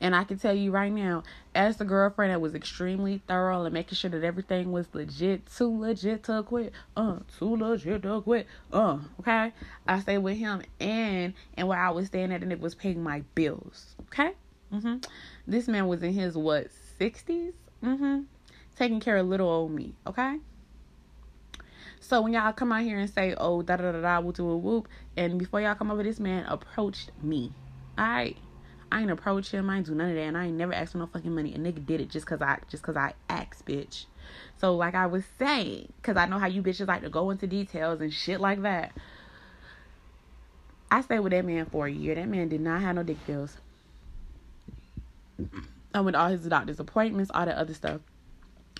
And 0.00 0.14
I 0.16 0.24
can 0.24 0.38
tell 0.38 0.54
you 0.54 0.70
right 0.70 0.92
now, 0.92 1.22
as 1.54 1.76
the 1.76 1.84
girlfriend 1.84 2.32
that 2.32 2.40
was 2.40 2.54
extremely 2.54 3.22
thorough 3.26 3.64
and 3.64 3.72
making 3.72 3.96
sure 3.96 4.10
that 4.10 4.24
everything 4.24 4.72
was 4.72 4.86
legit, 4.92 5.46
too 5.54 5.78
legit 5.78 6.24
to 6.24 6.42
quit, 6.42 6.72
uh, 6.96 7.18
too 7.38 7.56
legit 7.56 8.02
to 8.02 8.20
quit, 8.20 8.46
uh, 8.72 8.98
okay? 9.20 9.52
I 9.86 10.00
stayed 10.00 10.18
with 10.18 10.38
him 10.38 10.62
and 10.80 11.34
and 11.56 11.68
where 11.68 11.78
I 11.78 11.90
was 11.90 12.06
staying 12.06 12.32
at 12.32 12.42
and 12.42 12.52
it 12.52 12.60
was 12.60 12.74
paying 12.74 13.02
my 13.02 13.22
bills, 13.34 13.94
okay? 14.08 14.32
Mm-hmm. 14.72 14.98
This 15.46 15.68
man 15.68 15.86
was 15.86 16.02
in 16.02 16.12
his 16.12 16.36
what, 16.36 16.68
60s? 17.00 17.52
Mm-hmm. 17.84 18.22
Taking 18.76 19.00
care 19.00 19.18
of 19.18 19.26
little 19.26 19.48
old 19.48 19.72
me, 19.72 19.94
okay? 20.06 20.38
So 22.00 22.20
when 22.20 22.32
y'all 22.32 22.52
come 22.52 22.72
out 22.72 22.82
here 22.82 22.98
and 22.98 23.08
say, 23.08 23.34
oh, 23.38 23.62
da 23.62 23.76
da 23.76 23.92
da 23.92 24.00
da, 24.00 24.20
whoop 24.20 24.38
whoop 24.38 24.62
whoop, 24.62 24.88
and 25.16 25.38
before 25.38 25.60
y'all 25.60 25.76
come 25.76 25.90
over, 25.90 26.02
this 26.02 26.18
man 26.18 26.44
approached 26.46 27.10
me. 27.22 27.52
All 27.96 28.04
right. 28.04 28.36
I 28.92 29.00
ain't 29.00 29.10
approach 29.10 29.50
him. 29.50 29.70
I 29.70 29.78
ain't 29.78 29.86
do 29.86 29.94
none 29.94 30.10
of 30.10 30.14
that. 30.16 30.20
And 30.20 30.36
I 30.36 30.46
ain't 30.46 30.56
never 30.56 30.74
asked 30.74 30.92
for 30.92 30.98
no 30.98 31.06
fucking 31.06 31.34
money. 31.34 31.54
A 31.54 31.58
nigga 31.58 31.84
did 31.84 32.02
it 32.02 32.10
just 32.10 32.26
cause 32.26 32.42
I 32.42 32.58
just 32.68 32.82
cause 32.82 32.96
I 32.96 33.14
asked, 33.30 33.64
bitch. 33.64 34.04
So 34.58 34.76
like 34.76 34.94
I 34.94 35.06
was 35.06 35.24
saying, 35.38 35.90
cause 36.02 36.16
I 36.18 36.26
know 36.26 36.38
how 36.38 36.46
you 36.46 36.62
bitches 36.62 36.86
like 36.86 37.00
to 37.00 37.08
go 37.08 37.30
into 37.30 37.46
details 37.46 38.02
and 38.02 38.12
shit 38.12 38.38
like 38.38 38.60
that. 38.62 38.92
I 40.90 41.00
stayed 41.00 41.20
with 41.20 41.32
that 41.32 41.46
man 41.46 41.64
for 41.66 41.86
a 41.86 41.90
year. 41.90 42.14
That 42.14 42.28
man 42.28 42.50
did 42.50 42.60
not 42.60 42.82
have 42.82 42.96
no 42.96 43.02
dick 43.02 43.16
pills. 43.26 43.56
I 45.94 46.00
went 46.02 46.14
all 46.14 46.28
his 46.28 46.46
doctor's 46.46 46.78
appointments, 46.78 47.30
all 47.32 47.46
that 47.46 47.56
other 47.56 47.72
stuff 47.72 48.02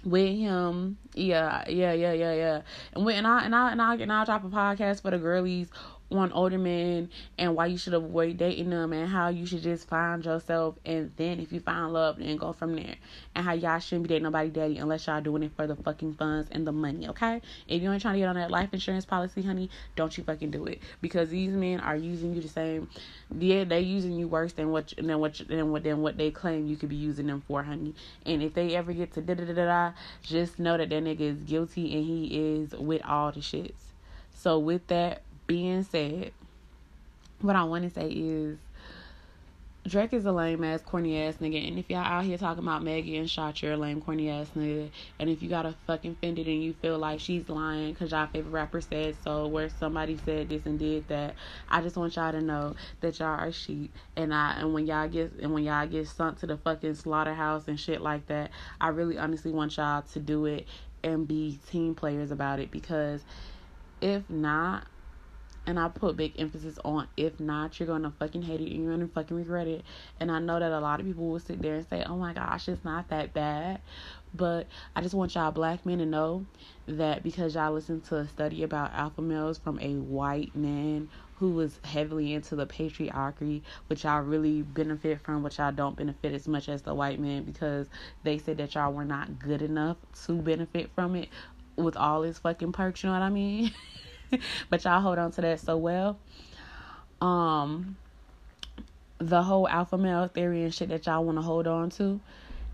with 0.04 0.36
him. 0.36 0.98
Yeah, 1.14 1.64
yeah, 1.68 1.92
yeah, 1.94 2.12
yeah, 2.12 2.34
yeah. 2.34 2.62
And 2.92 3.06
when 3.06 3.16
and 3.16 3.26
I 3.26 3.44
and 3.44 3.54
I 3.54 3.72
and 3.72 3.80
I 3.80 3.94
and 3.94 4.12
I'll 4.12 4.26
drop 4.26 4.44
a 4.44 4.48
podcast 4.48 5.00
for 5.00 5.10
the 5.10 5.18
girlies 5.18 5.68
on 6.12 6.32
older 6.32 6.58
men 6.58 7.10
and 7.38 7.54
why 7.54 7.66
you 7.66 7.78
should 7.78 7.94
avoid 7.94 8.36
dating 8.38 8.70
them 8.70 8.92
and 8.92 9.08
how 9.08 9.28
you 9.28 9.46
should 9.46 9.62
just 9.62 9.88
find 9.88 10.24
yourself 10.24 10.76
and 10.84 11.12
then 11.16 11.40
if 11.40 11.52
you 11.52 11.60
find 11.60 11.92
love 11.92 12.18
then 12.18 12.36
go 12.36 12.52
from 12.52 12.74
there. 12.76 12.96
And 13.34 13.44
how 13.44 13.52
y'all 13.52 13.78
shouldn't 13.78 14.04
be 14.04 14.08
dating 14.08 14.24
nobody 14.24 14.50
daddy 14.50 14.78
unless 14.78 15.06
y'all 15.06 15.20
doing 15.20 15.42
it 15.42 15.52
for 15.56 15.66
the 15.66 15.76
fucking 15.76 16.14
funds 16.14 16.48
and 16.52 16.66
the 16.66 16.72
money 16.72 17.08
okay? 17.08 17.40
If 17.68 17.82
you 17.82 17.92
ain't 17.92 18.02
trying 18.02 18.14
to 18.14 18.20
get 18.20 18.28
on 18.28 18.36
that 18.36 18.50
life 18.50 18.72
insurance 18.72 19.04
policy 19.04 19.42
honey 19.42 19.70
don't 19.96 20.16
you 20.16 20.24
fucking 20.24 20.50
do 20.50 20.66
it. 20.66 20.80
Because 21.00 21.30
these 21.30 21.52
men 21.52 21.80
are 21.80 21.96
using 21.96 22.34
you 22.34 22.42
the 22.42 22.48
same. 22.48 22.88
Yeah 23.38 23.64
they're 23.64 23.80
using 23.80 24.12
you 24.12 24.28
worse 24.28 24.52
than 24.52 24.70
what 24.70 24.92
than 24.96 25.18
what 25.18 25.34
than 25.48 25.70
what 25.70 25.82
than 25.82 26.02
what 26.02 26.16
they 26.16 26.30
claim 26.30 26.66
you 26.66 26.76
could 26.76 26.88
be 26.88 26.96
using 26.96 27.26
them 27.26 27.42
for 27.46 27.62
honey. 27.62 27.94
And 28.26 28.42
if 28.42 28.54
they 28.54 28.74
ever 28.76 28.92
get 28.92 29.12
to 29.14 29.20
da 29.20 29.34
da 29.34 29.44
da 29.44 29.52
da 29.52 29.92
just 30.22 30.58
know 30.58 30.76
that 30.76 30.88
that 30.88 31.04
nigga 31.04 31.20
is 31.20 31.42
guilty 31.42 31.94
and 31.94 32.04
he 32.04 32.56
is 32.60 32.72
with 32.72 33.04
all 33.04 33.32
the 33.32 33.40
shits. 33.40 33.72
So 34.34 34.58
with 34.58 34.86
that 34.88 35.22
being 35.46 35.82
said, 35.82 36.32
what 37.40 37.56
I 37.56 37.64
want 37.64 37.84
to 37.84 37.90
say 37.90 38.08
is 38.08 38.58
Drake 39.84 40.12
is 40.12 40.24
a 40.26 40.32
lame 40.32 40.62
ass, 40.62 40.80
corny 40.80 41.20
ass 41.20 41.38
nigga. 41.40 41.66
And 41.66 41.76
if 41.76 41.90
y'all 41.90 42.04
out 42.04 42.24
here 42.24 42.38
talking 42.38 42.62
about 42.62 42.84
Megan 42.84 43.16
and 43.16 43.28
Shot, 43.28 43.60
you're 43.60 43.72
a 43.72 43.76
lame, 43.76 44.00
corny 44.00 44.30
ass 44.30 44.50
nigga. 44.56 44.92
And 45.18 45.28
if 45.28 45.42
you 45.42 45.48
got 45.48 45.66
a 45.66 45.74
fucking 45.88 46.12
offended 46.12 46.46
and 46.46 46.62
you 46.62 46.72
feel 46.72 46.98
like 46.98 47.18
she's 47.18 47.48
lying 47.48 47.92
because 47.92 48.12
y'all 48.12 48.28
favorite 48.28 48.52
rapper 48.52 48.80
said 48.80 49.16
so, 49.24 49.48
where 49.48 49.68
somebody 49.68 50.16
said 50.16 50.50
this 50.50 50.66
and 50.66 50.78
did 50.78 51.08
that, 51.08 51.34
I 51.68 51.82
just 51.82 51.96
want 51.96 52.14
y'all 52.14 52.30
to 52.30 52.40
know 52.40 52.76
that 53.00 53.18
y'all 53.18 53.40
are 53.40 53.50
sheep. 53.50 53.92
And 54.16 54.32
I 54.32 54.60
and 54.60 54.72
when 54.72 54.86
y'all 54.86 55.08
get 55.08 55.32
and 55.42 55.52
when 55.52 55.64
y'all 55.64 55.86
get 55.88 56.06
sunk 56.06 56.38
to 56.40 56.46
the 56.46 56.56
fucking 56.56 56.94
slaughterhouse 56.94 57.66
and 57.66 57.78
shit 57.78 58.00
like 58.00 58.28
that, 58.28 58.52
I 58.80 58.88
really 58.88 59.18
honestly 59.18 59.50
want 59.50 59.76
y'all 59.76 60.02
to 60.02 60.20
do 60.20 60.46
it 60.46 60.68
and 61.02 61.26
be 61.26 61.58
team 61.68 61.96
players 61.96 62.30
about 62.30 62.60
it 62.60 62.70
because 62.70 63.24
if 64.00 64.30
not, 64.30 64.86
and 65.66 65.78
I 65.78 65.88
put 65.88 66.16
big 66.16 66.34
emphasis 66.38 66.78
on 66.84 67.08
if 67.16 67.38
not, 67.38 67.78
you're 67.78 67.86
gonna 67.86 68.12
fucking 68.18 68.42
hate 68.42 68.60
it 68.60 68.72
and 68.72 68.82
you're 68.82 68.92
gonna 68.92 69.08
fucking 69.08 69.36
regret 69.36 69.66
it. 69.68 69.84
And 70.18 70.30
I 70.30 70.38
know 70.40 70.58
that 70.58 70.72
a 70.72 70.80
lot 70.80 71.00
of 71.00 71.06
people 71.06 71.28
will 71.28 71.38
sit 71.38 71.62
there 71.62 71.76
and 71.76 71.88
say, 71.88 72.04
Oh 72.04 72.16
my 72.16 72.32
gosh, 72.32 72.68
it's 72.68 72.84
not 72.84 73.08
that 73.08 73.32
bad. 73.32 73.80
But 74.34 74.66
I 74.96 75.02
just 75.02 75.14
want 75.14 75.34
y'all 75.34 75.52
black 75.52 75.84
men 75.86 75.98
to 75.98 76.06
know 76.06 76.46
that 76.86 77.22
because 77.22 77.54
y'all 77.54 77.72
listen 77.72 78.00
to 78.02 78.16
a 78.16 78.28
study 78.28 78.62
about 78.62 78.92
alpha 78.94 79.22
males 79.22 79.58
from 79.58 79.78
a 79.78 79.94
white 79.96 80.56
man 80.56 81.10
who 81.34 81.50
was 81.50 81.78
heavily 81.84 82.32
into 82.32 82.56
the 82.56 82.66
patriarchy, 82.66 83.62
which 83.88 84.04
y'all 84.04 84.22
really 84.22 84.62
benefit 84.62 85.20
from, 85.20 85.42
which 85.42 85.58
y'all 85.58 85.72
don't 85.72 85.96
benefit 85.96 86.32
as 86.32 86.48
much 86.48 86.68
as 86.68 86.82
the 86.82 86.94
white 86.94 87.20
man 87.20 87.44
because 87.44 87.88
they 88.22 88.38
said 88.38 88.56
that 88.58 88.74
y'all 88.74 88.92
were 88.92 89.04
not 89.04 89.38
good 89.38 89.60
enough 89.60 89.96
to 90.24 90.40
benefit 90.40 90.90
from 90.94 91.14
it 91.14 91.28
with 91.76 91.96
all 91.96 92.22
his 92.22 92.38
fucking 92.38 92.72
perks, 92.72 93.02
you 93.02 93.08
know 93.08 93.14
what 93.14 93.22
I 93.22 93.30
mean? 93.30 93.72
but 94.70 94.84
y'all 94.84 95.00
hold 95.00 95.18
on 95.18 95.30
to 95.32 95.40
that 95.40 95.60
so 95.60 95.76
well. 95.76 96.18
Um, 97.20 97.96
the 99.18 99.42
whole 99.42 99.68
alpha 99.68 99.96
male 99.96 100.26
theory 100.26 100.64
and 100.64 100.74
shit 100.74 100.88
that 100.88 101.06
y'all 101.06 101.24
want 101.24 101.38
to 101.38 101.42
hold 101.42 101.66
on 101.66 101.90
to 101.90 102.20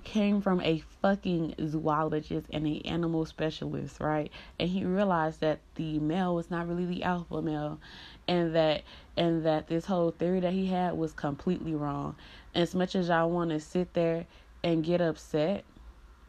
came 0.05 0.41
from 0.41 0.61
a 0.63 0.83
fucking 1.03 1.55
zoologist 1.67 2.47
and 2.51 2.67
a 2.67 2.81
animal 2.87 3.27
specialist, 3.27 4.01
right? 4.01 4.31
And 4.59 4.69
he 4.69 4.85
realized 4.85 5.41
that 5.41 5.61
the 5.75 5.99
male 5.99 6.35
was 6.35 6.51
not 6.51 6.67
really 6.67 6.87
the 6.87 7.03
alpha 7.03 7.43
male 7.43 7.79
and 8.27 8.55
that 8.55 8.83
and 9.17 9.45
that 9.45 9.67
this 9.67 9.85
whole 9.85 10.11
theory 10.11 10.41
that 10.41 10.53
he 10.53 10.67
had 10.67 10.95
was 10.95 11.13
completely 11.13 11.75
wrong. 11.75 12.17
As 12.55 12.75
much 12.75 12.95
as 12.95 13.09
y'all 13.09 13.31
want 13.31 13.51
to 13.51 13.61
sit 13.61 13.93
there 13.93 14.27
and 14.65 14.83
get 14.83 15.03
upset 15.03 15.65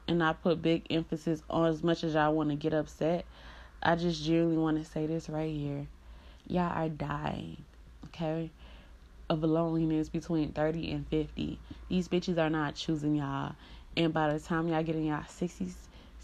and 0.10 0.24
I 0.24 0.34
put 0.34 0.62
big 0.62 0.88
emphasis 0.90 1.44
on 1.50 1.68
as 1.68 1.84
much 1.84 2.04
as 2.04 2.16
y'all 2.16 2.34
want 2.34 2.50
to 2.50 2.56
get 2.56 2.74
upset, 2.74 3.26
I 3.82 3.96
just 3.96 4.24
genuinely 4.24 4.58
want 4.58 4.78
to 4.78 4.90
say 4.90 5.06
this 5.06 5.30
right 5.30 5.54
here. 5.54 5.88
Y'all 6.48 6.72
are 6.74 6.90
dying, 6.90 7.64
okay? 8.08 8.52
Of 9.30 9.42
loneliness 9.42 10.10
between 10.10 10.52
30 10.52 10.92
and 10.92 11.08
50. 11.08 11.58
These 11.88 12.10
bitches 12.10 12.38
are 12.38 12.50
not 12.50 12.76
choosing 12.76 13.16
y'all. 13.16 13.56
And 13.96 14.14
by 14.14 14.34
the 14.34 14.40
time 14.40 14.68
y'all 14.68 14.84
get 14.84 14.96
in 14.96 15.06
y'all 15.06 15.22
60s, 15.22 15.76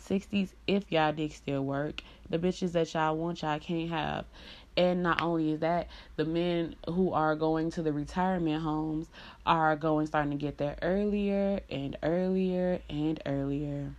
60s, 0.05 0.49
if 0.67 0.91
y'all 0.91 1.13
dick 1.13 1.31
still 1.31 1.63
work, 1.63 2.01
the 2.29 2.37
bitches 2.37 2.73
that 2.73 2.93
y'all 2.93 3.15
want, 3.15 3.41
y'all 3.41 3.59
can't 3.59 3.89
have. 3.89 4.25
And 4.75 5.01
not 5.01 5.21
only 5.21 5.51
is 5.51 5.61
that, 5.61 5.87
the 6.17 6.25
men 6.25 6.75
who 6.89 7.13
are 7.13 7.35
going 7.35 7.71
to 7.71 7.81
the 7.81 7.93
retirement 7.93 8.61
homes 8.61 9.07
are 9.45 9.77
going 9.77 10.07
starting 10.07 10.31
to 10.31 10.37
get 10.37 10.57
there 10.57 10.75
earlier 10.81 11.61
and 11.69 11.95
earlier 12.03 12.81
and 12.89 13.21
earlier. 13.25 13.93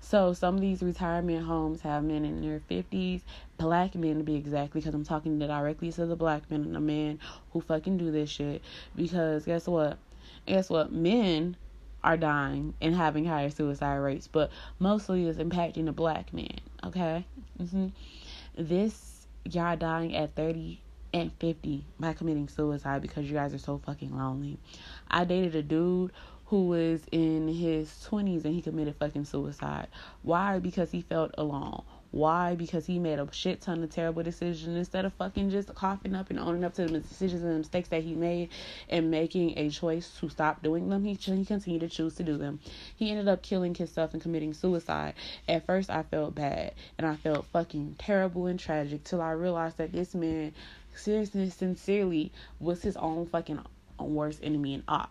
So 0.00 0.32
some 0.32 0.54
of 0.54 0.60
these 0.60 0.82
retirement 0.82 1.44
homes 1.44 1.82
have 1.82 2.04
men 2.04 2.24
in 2.24 2.40
their 2.40 2.60
50s, 2.70 3.22
black 3.58 3.94
men 3.94 4.18
to 4.18 4.24
be 4.24 4.36
exactly, 4.36 4.80
because 4.80 4.94
I'm 4.94 5.04
talking 5.04 5.38
directly 5.38 5.92
to 5.92 6.06
the 6.06 6.16
black 6.16 6.50
men 6.50 6.62
and 6.62 6.74
the 6.74 6.80
men 6.80 7.18
who 7.52 7.60
fucking 7.60 7.98
do 7.98 8.10
this 8.10 8.30
shit. 8.30 8.62
Because 8.96 9.44
guess 9.44 9.66
what? 9.66 9.98
Guess 10.46 10.70
what? 10.70 10.92
Men 10.92 11.56
are 12.02 12.16
dying 12.16 12.74
and 12.80 12.94
having 12.94 13.24
higher 13.24 13.50
suicide 13.50 13.96
rates, 13.96 14.28
but 14.28 14.50
mostly 14.78 15.26
it's 15.26 15.38
impacting 15.38 15.86
the 15.86 15.92
black 15.92 16.32
men. 16.32 16.58
Okay, 16.84 17.26
mm-hmm. 17.60 17.88
this 18.56 19.26
y'all 19.44 19.76
dying 19.76 20.14
at 20.14 20.34
30 20.34 20.80
and 21.12 21.32
50 21.40 21.84
by 21.98 22.12
committing 22.12 22.48
suicide 22.48 23.02
because 23.02 23.26
you 23.26 23.34
guys 23.34 23.54
are 23.54 23.58
so 23.58 23.80
fucking 23.84 24.16
lonely. 24.16 24.58
I 25.10 25.24
dated 25.24 25.54
a 25.54 25.62
dude 25.62 26.12
who 26.48 26.66
was 26.68 27.02
in 27.12 27.46
his 27.46 27.88
20s 28.10 28.42
and 28.46 28.54
he 28.54 28.62
committed 28.62 28.96
fucking 28.96 29.26
suicide. 29.26 29.86
Why? 30.22 30.58
Because 30.58 30.90
he 30.90 31.02
felt 31.02 31.34
alone. 31.36 31.82
Why? 32.10 32.54
Because 32.54 32.86
he 32.86 32.98
made 32.98 33.18
a 33.18 33.28
shit 33.32 33.60
ton 33.60 33.84
of 33.84 33.90
terrible 33.90 34.22
decisions 34.22 34.74
instead 34.74 35.04
of 35.04 35.12
fucking 35.12 35.50
just 35.50 35.74
coughing 35.74 36.14
up 36.14 36.30
and 36.30 36.38
owning 36.38 36.64
up 36.64 36.72
to 36.74 36.86
the 36.86 37.00
decisions 37.00 37.42
and 37.42 37.52
the 37.52 37.58
mistakes 37.58 37.90
that 37.90 38.02
he 38.02 38.14
made 38.14 38.48
and 38.88 39.10
making 39.10 39.58
a 39.58 39.68
choice 39.68 40.10
to 40.20 40.30
stop 40.30 40.62
doing 40.62 40.88
them. 40.88 41.04
He, 41.04 41.12
he 41.12 41.44
continued 41.44 41.80
to 41.80 41.88
choose 41.88 42.14
to 42.14 42.22
do 42.22 42.38
them. 42.38 42.60
He 42.96 43.10
ended 43.10 43.28
up 43.28 43.42
killing 43.42 43.74
himself 43.74 44.14
and 44.14 44.22
committing 44.22 44.54
suicide. 44.54 45.16
At 45.46 45.66
first, 45.66 45.90
I 45.90 46.02
felt 46.02 46.34
bad 46.34 46.72
and 46.96 47.06
I 47.06 47.16
felt 47.16 47.44
fucking 47.52 47.96
terrible 47.98 48.46
and 48.46 48.58
tragic 48.58 49.04
till 49.04 49.20
I 49.20 49.32
realized 49.32 49.76
that 49.76 49.92
this 49.92 50.14
man, 50.14 50.54
seriously, 50.94 51.50
sincerely, 51.50 52.32
was 52.58 52.80
his 52.80 52.96
own 52.96 53.26
fucking 53.26 53.60
worst 53.98 54.40
enemy 54.42 54.72
and 54.72 54.84
op. 54.88 55.10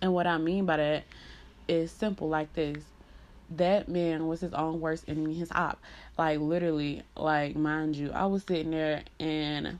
And 0.00 0.12
what 0.12 0.26
I 0.26 0.38
mean 0.38 0.66
by 0.66 0.76
that 0.76 1.04
is 1.68 1.90
simple 1.90 2.28
like 2.28 2.52
this 2.54 2.84
that 3.50 3.88
man 3.88 4.26
was 4.26 4.40
his 4.40 4.52
own 4.54 4.80
worst 4.80 5.04
enemy, 5.08 5.34
his 5.34 5.52
op. 5.52 5.78
Like 6.18 6.40
literally, 6.40 7.02
like 7.16 7.56
mind 7.56 7.96
you, 7.96 8.10
I 8.12 8.26
was 8.26 8.42
sitting 8.42 8.72
there 8.72 9.02
and 9.20 9.78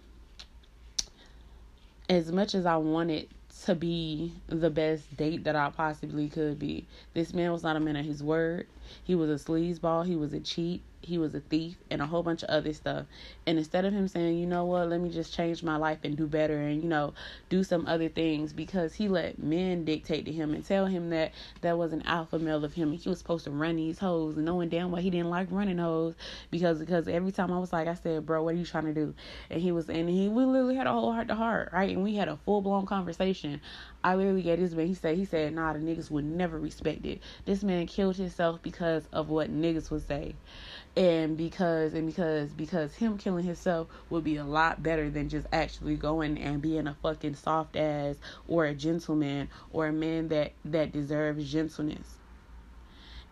as 2.09 2.31
much 2.31 2.55
as 2.55 2.67
I 2.67 2.77
wanted 2.77 3.29
to 3.65 3.75
be 3.75 4.33
the 4.47 4.71
best 4.71 5.17
date 5.17 5.45
that 5.45 5.57
I 5.57 5.71
possibly 5.71 6.29
could 6.29 6.59
be, 6.59 6.87
this 7.15 7.35
man 7.35 7.53
was 7.53 7.63
not 7.63 7.77
a 7.77 7.81
man 7.81 7.97
of 7.97 8.05
his 8.05 8.23
word. 8.23 8.67
He 9.05 9.15
was 9.15 9.31
a 9.31 9.45
sleazeball, 9.45 10.07
he 10.07 10.17
was 10.17 10.33
a 10.33 10.41
cheat, 10.41 10.83
he 11.07 11.19
was 11.19 11.35
a 11.35 11.41
thief 11.41 11.77
and 11.91 12.03
a 12.03 12.07
whole 12.07 12.23
bunch 12.23 12.43
of 12.43 12.49
other 12.51 12.73
stuff. 12.73 13.07
And 13.47 13.59
instead 13.59 13.85
of 13.85 13.93
him 13.93 14.09
saying, 14.09 14.39
you 14.39 14.47
know 14.47 14.65
what, 14.65 14.89
let 14.89 15.01
me 15.01 15.09
just 15.09 15.33
change 15.33 15.63
my 15.63 15.77
life 15.77 15.99
and 16.03 16.17
do 16.17 16.27
better 16.27 16.59
and, 16.61 16.83
you 16.83 16.89
know, 16.89 17.15
do 17.49 17.63
some 17.63 17.87
other 17.87 18.09
things 18.09 18.53
because 18.53 18.95
he 18.95 19.09
let 19.09 19.39
men 19.39 19.85
dictate 19.85 20.25
to 20.25 20.33
him 20.33 20.53
and 20.53 20.65
tell 20.65 20.87
him 20.87 21.11
that 21.11 21.33
that 21.61 21.79
was 21.79 21.93
an 21.93 22.03
alpha 22.03 22.39
male 22.39 22.65
of 22.65 22.75
him 22.75 22.91
and 22.91 22.99
he 22.99 23.09
was 23.09 23.19
supposed 23.19 23.45
to 23.45 23.51
run 23.51 23.77
these 23.77 23.99
hoes 23.99 24.37
and 24.37 24.45
knowing 24.45 24.69
damn 24.69 24.91
well 24.91 25.01
he 25.03 25.11
didn't 25.11 25.31
like 25.31 25.47
running 25.51 25.79
hoes 25.79 26.15
because 26.51 26.79
because 26.81 27.09
every 27.09 27.33
time 27.33 27.53
I 27.53 27.59
was 27.59 27.73
like, 27.73 27.89
I 27.89 27.95
said, 27.95 28.27
bro, 28.27 28.43
what 28.43 28.55
are 28.55 28.59
you 28.59 28.65
trying 28.65 28.87
to 28.87 28.95
do? 28.95 29.15
And 29.51 29.61
he 29.61 29.73
was 29.73 29.89
and 29.89 30.09
he 30.09 30.29
we 30.29 30.45
literally 30.45 30.75
had 30.75 30.87
a 30.87 30.93
whole 30.93 31.13
heart 31.13 31.29
to 31.29 31.35
heart, 31.35 31.71
right? 31.73 31.91
And 31.91 32.03
we 32.03 32.17
had 32.17 32.29
a 32.29 32.37
full 32.37 32.63
blown 32.63 32.87
conversation. 32.87 33.61
I 34.03 34.15
literally 34.15 34.43
gave 34.43 34.59
this 34.61 34.73
man 34.73 34.87
he 34.87 34.95
said 34.95 35.17
he 35.17 35.25
said, 35.25 35.55
nah, 35.55 35.73
the 35.73 35.79
niggas 35.79 36.11
would 36.11 36.25
never 36.25 36.59
respect 36.59 37.05
it. 37.07 37.21
This 37.45 37.63
man 37.63 37.87
killed 37.87 38.17
himself 38.17 38.63
because 38.63 38.76
of 38.81 39.29
what 39.31 39.51
niggas 39.51 39.91
would 39.91 40.07
say. 40.07 40.35
And 40.97 41.37
because 41.37 41.95
and 41.95 42.07
because 42.07 42.51
because 42.51 42.95
him 42.95 43.19
killing 43.19 43.45
himself 43.45 43.89
would 44.11 44.25
be 44.25 44.37
a 44.37 44.45
lot 44.45 44.83
better 44.83 45.11
than 45.11 45.29
just 45.29 45.47
actually 45.53 45.97
going 45.97 46.39
and 46.39 46.63
being 46.63 46.87
a 46.87 46.95
fucking 47.03 47.35
soft 47.35 47.77
ass 47.77 48.17
or 48.49 48.65
a 48.65 48.75
gentleman 48.75 49.49
or 49.73 49.87
a 49.87 49.93
man 49.93 50.29
that 50.29 50.53
that 50.65 50.93
deserves 50.93 51.51
gentleness. 51.51 52.17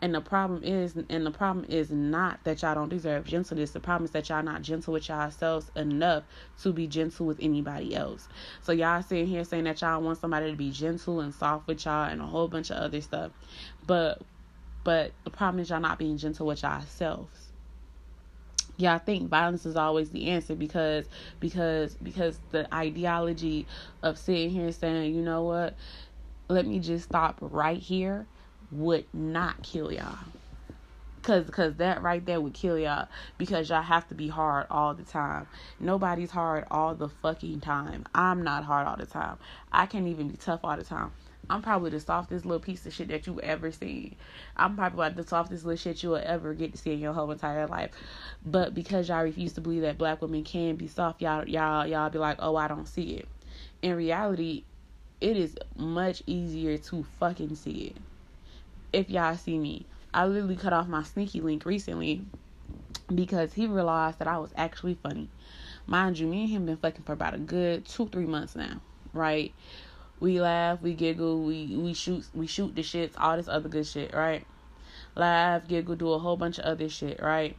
And 0.03 0.15
the 0.15 0.21
problem 0.21 0.63
is 0.63 0.97
and 1.09 1.25
the 1.25 1.31
problem 1.31 1.65
is 1.67 1.91
not 1.91 2.45
that 2.45 2.61
y'all 2.61 2.75
don't 2.75 2.91
deserve 2.91 3.25
gentleness. 3.25 3.71
The 3.71 3.81
problem 3.81 4.05
is 4.05 4.11
that 4.11 4.29
y'all 4.29 4.43
not 4.43 4.61
gentle 4.61 4.93
with 4.93 5.09
yourselves 5.09 5.71
enough 5.75 6.25
to 6.61 6.73
be 6.75 6.87
gentle 6.87 7.25
with 7.25 7.39
anybody 7.41 7.95
else. 7.95 8.29
So 8.61 8.73
y'all 8.73 9.03
sitting 9.03 9.27
here 9.27 9.45
saying 9.45 9.65
that 9.65 9.81
y'all 9.81 10.03
want 10.03 10.19
somebody 10.19 10.51
to 10.51 10.57
be 10.57 10.71
gentle 10.71 11.21
and 11.21 11.33
soft 11.33 11.67
with 11.67 11.87
y'all 11.87 12.11
and 12.11 12.21
a 12.21 12.27
whole 12.27 12.49
bunch 12.49 12.71
of 12.71 12.77
other 12.77 13.01
stuff. 13.01 13.33
But 13.87 14.21
but 14.85 15.15
the 15.25 15.31
problem 15.31 15.61
is 15.61 15.71
y'all 15.71 15.81
not 15.81 15.99
being 15.99 16.19
gentle 16.19 16.47
with 16.47 16.63
yourselves 16.63 17.49
I 18.83 18.99
think 18.99 19.31
violence 19.31 19.67
is 19.67 19.77
always 19.77 20.11
the 20.11 20.29
answer 20.31 20.57
because 20.57 21.09
because 21.41 21.97
because 22.03 22.41
the 22.51 22.73
ideology 22.75 23.69
of 24.03 24.19
sitting 24.19 24.51
here 24.51 24.67
and 24.67 24.75
saying, 24.75 25.15
you 25.15 25.23
know 25.23 25.45
what, 25.45 25.79
let 26.51 26.67
me 26.67 26.81
just 26.81 27.07
stop 27.07 27.39
right 27.41 27.79
here 27.81 28.29
would 28.71 29.07
not 29.15 29.63
kill 29.63 29.93
y'all. 29.93 30.19
Cause, 31.23 31.51
cause 31.51 31.77
that 31.77 32.03
right 32.03 32.25
there 32.25 32.41
would 32.41 32.55
kill 32.55 32.79
y'all 32.79 33.09
because 33.39 33.71
y'all 33.71 33.83
have 33.83 34.09
to 34.09 34.15
be 34.15 34.29
hard 34.29 34.67
all 34.71 34.95
the 34.95 35.05
time. 35.05 35.49
Nobody's 35.81 36.31
hard 36.33 36.67
all 36.71 36.95
the 36.95 37.09
fucking 37.09 37.61
time. 37.61 38.05
I'm 38.15 38.43
not 38.43 38.65
hard 38.65 38.87
all 38.89 38.97
the 38.97 39.07
time. 39.07 39.39
I 39.73 39.87
can't 39.87 40.09
even 40.09 40.29
be 40.29 40.37
tough 40.37 40.61
all 40.65 40.77
the 40.77 40.85
time. 40.85 41.13
I'm 41.51 41.63
probably 41.63 41.91
the 41.91 42.01
softest 42.01 42.45
little 42.45 42.61
piece 42.61 42.87
of 42.87 42.95
shit 42.95 43.09
that 43.09 43.27
you 43.27 43.41
ever 43.41 43.71
seen. 43.71 44.17
I'm 44.57 44.77
probably 44.77 44.99
like 44.99 45.17
the 45.17 45.27
softest 45.27 45.65
little 45.65 45.77
shit 45.77 46.03
you 46.03 46.11
will 46.11 46.23
ever 46.25 46.55
get 46.55 46.73
to 46.73 46.79
see 46.79 46.93
in 46.93 46.99
your 46.99 47.13
whole 47.13 47.31
entire 47.31 47.67
life. 47.67 47.91
But 48.45 48.75
because 48.75 49.09
y'all 49.09 49.23
refuse 49.23 49.53
to 49.55 49.61
believe 49.61 49.83
that 49.83 49.99
black 49.99 50.23
women 50.23 50.45
can 50.45 50.77
be 50.77 50.89
soft, 50.89 51.21
y'all 51.23 51.47
y'all 51.49 51.87
y'all 51.87 52.11
be 52.11 52.19
like, 52.19 52.37
oh, 52.41 52.57
I 52.57 52.69
don't 52.69 52.89
see 52.89 53.15
it. 53.15 53.29
In 53.83 53.95
reality, 53.97 54.65
it 55.21 55.37
is 55.37 55.57
much 55.77 56.23
easier 56.27 56.79
to 56.79 57.05
fucking 57.19 57.55
see 57.55 57.95
it. 57.95 57.99
If 58.93 59.11
y'all 59.11 59.37
see 59.37 59.59
me, 59.59 59.87
I 60.13 60.27
literally 60.27 60.57
cut 60.57 60.73
off 60.73 60.89
my 60.89 61.03
sneaky 61.03 61.41
link 61.41 61.65
recently 61.67 62.25
because 63.13 63.53
he 63.53 63.67
realized 63.67 64.19
that 64.19 64.29
I 64.29 64.39
was 64.39 64.53
actually 64.57 64.95
funny. 64.95 65.29
Mind 65.87 66.19
you, 66.19 66.27
me 66.27 66.43
and 66.43 66.51
him 66.51 66.67
been 66.67 66.77
fucking 66.77 67.05
for 67.05 67.13
about 67.13 67.35
a 67.35 67.39
good 67.39 67.85
two, 67.85 68.09
three 68.09 68.27
months 68.27 68.57
now, 68.57 68.81
right? 69.13 69.55
We 70.21 70.41
laugh, 70.41 70.81
we 70.81 70.95
giggle, 70.95 71.43
we 71.43 71.77
we 71.77 71.93
shoot 71.93 72.25
we 72.33 72.47
shoot 72.47 72.75
the 72.75 72.83
shits, 72.83 73.15
all 73.19 73.37
this 73.37 73.49
other 73.49 73.69
good 73.69 73.87
shit, 73.87 74.15
right? 74.15 74.47
Laugh, 75.17 75.67
giggle, 75.69 75.97
do 75.97 76.13
a 76.13 76.19
whole 76.19 76.37
bunch 76.37 76.59
of 76.59 76.65
other 76.65 76.89
shit, 76.89 77.21
right? 77.21 77.57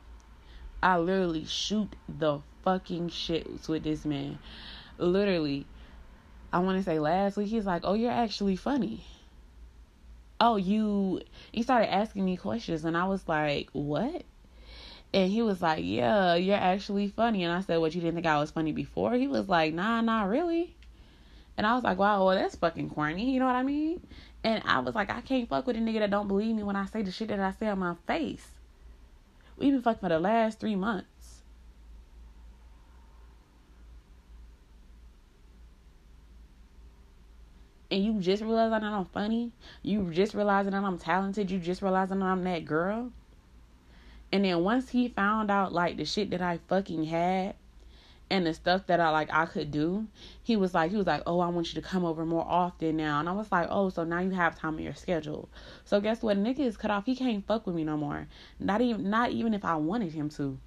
I 0.81 0.97
literally 0.97 1.45
shoot 1.45 1.95
the 2.07 2.39
fucking 2.63 3.09
shits 3.09 3.67
with 3.67 3.83
this 3.83 4.05
man. 4.05 4.39
Literally, 4.97 5.65
I 6.51 6.59
want 6.59 6.77
to 6.77 6.83
say 6.83 6.99
last 6.99 7.37
week 7.37 7.49
he's 7.49 7.65
like, 7.65 7.81
"Oh, 7.83 7.93
you're 7.93 8.11
actually 8.11 8.55
funny." 8.55 9.05
Oh, 10.39 10.57
you. 10.57 11.21
He 11.51 11.63
started 11.63 11.93
asking 11.93 12.25
me 12.25 12.37
questions, 12.37 12.85
and 12.85 12.95
I 12.95 13.05
was 13.05 13.27
like, 13.27 13.69
"What?" 13.73 14.23
And 15.13 15.31
he 15.31 15.41
was 15.41 15.61
like, 15.61 15.83
"Yeah, 15.83 16.35
you're 16.35 16.55
actually 16.55 17.07
funny." 17.07 17.43
And 17.43 17.53
I 17.53 17.61
said, 17.61 17.77
"What? 17.77 17.95
You 17.95 18.01
didn't 18.01 18.15
think 18.15 18.27
I 18.27 18.39
was 18.39 18.51
funny 18.51 18.71
before?" 18.71 19.13
He 19.13 19.27
was 19.27 19.47
like, 19.49 19.73
"Nah, 19.73 20.01
not 20.01 20.29
really." 20.29 20.75
And 21.57 21.65
I 21.65 21.73
was 21.73 21.83
like, 21.83 21.97
wow, 21.97 22.25
well, 22.25 22.35
that's 22.35 22.55
fucking 22.55 22.89
corny. 22.89 23.31
You 23.31 23.39
know 23.39 23.45
what 23.45 23.55
I 23.55 23.63
mean? 23.63 24.01
And 24.43 24.61
I 24.65 24.79
was 24.79 24.93
like, 24.93 25.09
I 25.09 25.21
can't 25.21 25.47
fuck 25.47 25.65
with 25.65 25.77
a 25.77 25.79
nigga 25.79 25.99
that 25.99 26.11
don't 26.11 26.27
believe 26.27 26.55
me 26.55 26.63
when 26.63 26.75
I 26.75 26.85
say 26.85 27.01
the 27.01 27.11
shit 27.11 27.29
that 27.29 27.39
I 27.39 27.51
say 27.51 27.67
on 27.67 27.79
my 27.79 27.95
face. 28.05 28.47
We've 29.57 29.71
been 29.71 29.81
fucking 29.81 30.01
for 30.01 30.09
the 30.09 30.19
last 30.19 30.59
three 30.59 30.75
months. 30.75 31.41
And 37.89 38.03
you 38.03 38.19
just 38.19 38.43
realizing 38.43 38.71
that 38.71 38.83
I'm 38.83 39.05
funny? 39.05 39.51
You 39.81 40.09
just 40.11 40.33
realizing 40.33 40.71
that 40.71 40.83
I'm 40.83 40.97
talented? 40.97 41.49
You 41.49 41.59
just 41.59 41.81
realizing 41.81 42.19
that 42.19 42.25
I'm 42.25 42.43
that 42.43 42.65
girl? 42.65 43.11
And 44.31 44.43
then 44.43 44.63
once 44.63 44.89
he 44.89 45.07
found 45.07 45.49
out 45.49 45.71
like 45.71 45.95
the 45.95 46.03
shit 46.03 46.31
that 46.31 46.41
I 46.41 46.59
fucking 46.67 47.05
had, 47.05 47.55
and 48.29 48.45
the 48.45 48.53
stuff 48.53 48.87
that 48.87 48.99
I 48.99 49.09
like 49.09 49.29
I 49.31 49.45
could 49.45 49.71
do, 49.71 50.07
he 50.41 50.55
was 50.55 50.73
like 50.73 50.91
he 50.91 50.97
was 50.97 51.05
like, 51.05 51.23
"Oh, 51.27 51.39
I 51.39 51.49
want 51.49 51.73
you 51.73 51.81
to 51.81 51.87
come 51.87 52.03
over 52.03 52.25
more 52.25 52.45
often 52.47 52.97
now." 52.97 53.19
And 53.19 53.29
I 53.29 53.31
was 53.33 53.51
like, 53.51 53.67
"Oh, 53.69 53.89
so 53.89 54.03
now 54.03 54.19
you 54.19 54.31
have 54.31 54.57
time 54.57 54.77
in 54.77 54.83
your 54.83 54.95
schedule." 54.95 55.47
So 55.83 56.01
guess 56.01 56.23
what? 56.23 56.37
Nigga 56.37 56.59
is 56.59 56.77
cut 56.77 56.91
off. 56.91 57.05
He 57.05 57.15
can't 57.15 57.45
fuck 57.45 57.67
with 57.67 57.75
me 57.75 57.83
no 57.83 57.97
more. 57.97 58.27
Not 58.59 58.81
even 58.81 59.09
not 59.09 59.31
even 59.31 59.53
if 59.53 59.63
I 59.63 59.75
wanted 59.75 60.13
him 60.13 60.29
to. 60.29 60.57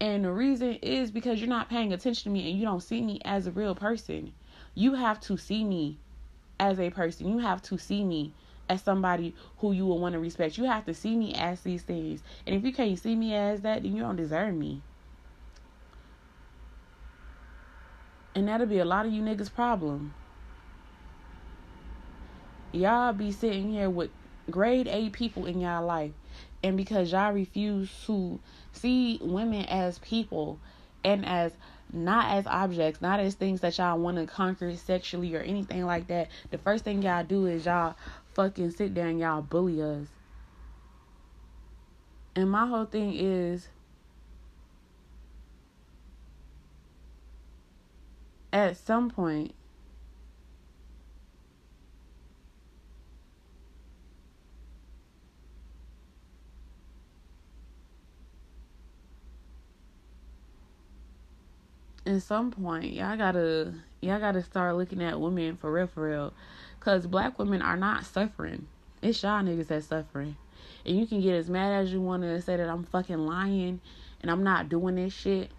And 0.00 0.24
the 0.24 0.32
reason 0.32 0.74
is 0.82 1.10
because 1.10 1.40
you're 1.40 1.48
not 1.48 1.70
paying 1.70 1.92
attention 1.92 2.24
to 2.24 2.30
me 2.30 2.50
and 2.50 2.58
you 2.58 2.64
don't 2.64 2.82
see 2.82 3.00
me 3.00 3.20
as 3.24 3.46
a 3.46 3.50
real 3.50 3.74
person. 3.74 4.32
You 4.74 4.94
have 4.94 5.20
to 5.20 5.36
see 5.36 5.64
me 5.64 5.98
as 6.60 6.78
a 6.78 6.90
person. 6.90 7.28
You 7.28 7.38
have 7.38 7.62
to 7.62 7.78
see 7.78 8.04
me 8.04 8.32
as 8.68 8.82
somebody 8.82 9.34
who 9.58 9.72
you 9.72 9.86
will 9.86 9.98
want 9.98 10.12
to 10.14 10.18
respect. 10.18 10.58
You 10.58 10.64
have 10.64 10.84
to 10.86 10.94
see 10.94 11.16
me 11.16 11.34
as 11.34 11.62
these 11.62 11.82
things. 11.82 12.22
And 12.46 12.54
if 12.54 12.64
you 12.64 12.72
can't 12.72 12.98
see 12.98 13.14
me 13.16 13.34
as 13.34 13.62
that, 13.62 13.82
then 13.82 13.94
you 13.94 14.02
don't 14.02 14.16
deserve 14.16 14.54
me. 14.54 14.82
And 18.36 18.48
that'll 18.48 18.66
be 18.66 18.80
a 18.80 18.84
lot 18.84 19.06
of 19.06 19.12
you 19.12 19.22
niggas' 19.22 19.52
problem. 19.52 20.12
Y'all 22.70 23.14
be 23.14 23.32
sitting 23.32 23.72
here 23.72 23.88
with 23.88 24.10
grade 24.50 24.86
A 24.88 25.08
people 25.08 25.46
in 25.46 25.58
y'all 25.58 25.86
life. 25.86 26.12
And 26.62 26.76
because 26.76 27.12
y'all 27.12 27.32
refuse 27.32 27.90
to 28.04 28.38
see 28.72 29.18
women 29.22 29.64
as 29.64 29.98
people 30.00 30.58
and 31.02 31.24
as 31.24 31.52
not 31.90 32.30
as 32.30 32.46
objects, 32.46 33.00
not 33.00 33.20
as 33.20 33.34
things 33.34 33.62
that 33.62 33.78
y'all 33.78 33.98
want 33.98 34.18
to 34.18 34.26
conquer 34.26 34.76
sexually 34.76 35.34
or 35.34 35.40
anything 35.40 35.86
like 35.86 36.08
that. 36.08 36.28
The 36.50 36.58
first 36.58 36.84
thing 36.84 37.00
y'all 37.00 37.24
do 37.24 37.46
is 37.46 37.64
y'all 37.64 37.94
fucking 38.34 38.72
sit 38.72 38.94
there 38.94 39.06
and 39.06 39.18
y'all 39.18 39.40
bully 39.40 39.80
us. 39.80 40.08
And 42.34 42.50
my 42.50 42.66
whole 42.66 42.84
thing 42.84 43.14
is 43.14 43.68
at 48.56 48.74
some 48.74 49.10
point 49.10 49.54
at 62.06 62.22
some 62.22 62.50
point 62.50 62.92
y'all 62.92 63.16
gotta 63.16 63.74
y'all 64.00 64.18
gotta 64.18 64.42
start 64.42 64.74
looking 64.74 65.02
at 65.02 65.20
women 65.20 65.56
for 65.56 65.70
real 65.70 65.86
for 65.86 66.08
real. 66.08 66.32
Because 66.78 67.06
black 67.06 67.38
women 67.38 67.60
are 67.60 67.76
not 67.76 68.06
suffering. 68.06 68.68
It's 69.02 69.22
y'all 69.22 69.42
niggas 69.42 69.66
that's 69.66 69.88
suffering. 69.88 70.36
And 70.86 70.98
you 70.98 71.06
can 71.06 71.20
get 71.20 71.34
as 71.34 71.50
mad 71.50 71.72
as 71.72 71.92
you 71.92 72.00
want 72.00 72.22
to 72.22 72.40
say 72.40 72.56
that 72.56 72.68
i'm 72.70 72.84
fucking 72.84 73.18
lying 73.26 73.80
and 74.22 74.30
i'm 74.30 74.42
not 74.42 74.70
doing 74.70 74.94
this 74.94 75.12
shit 75.12 75.50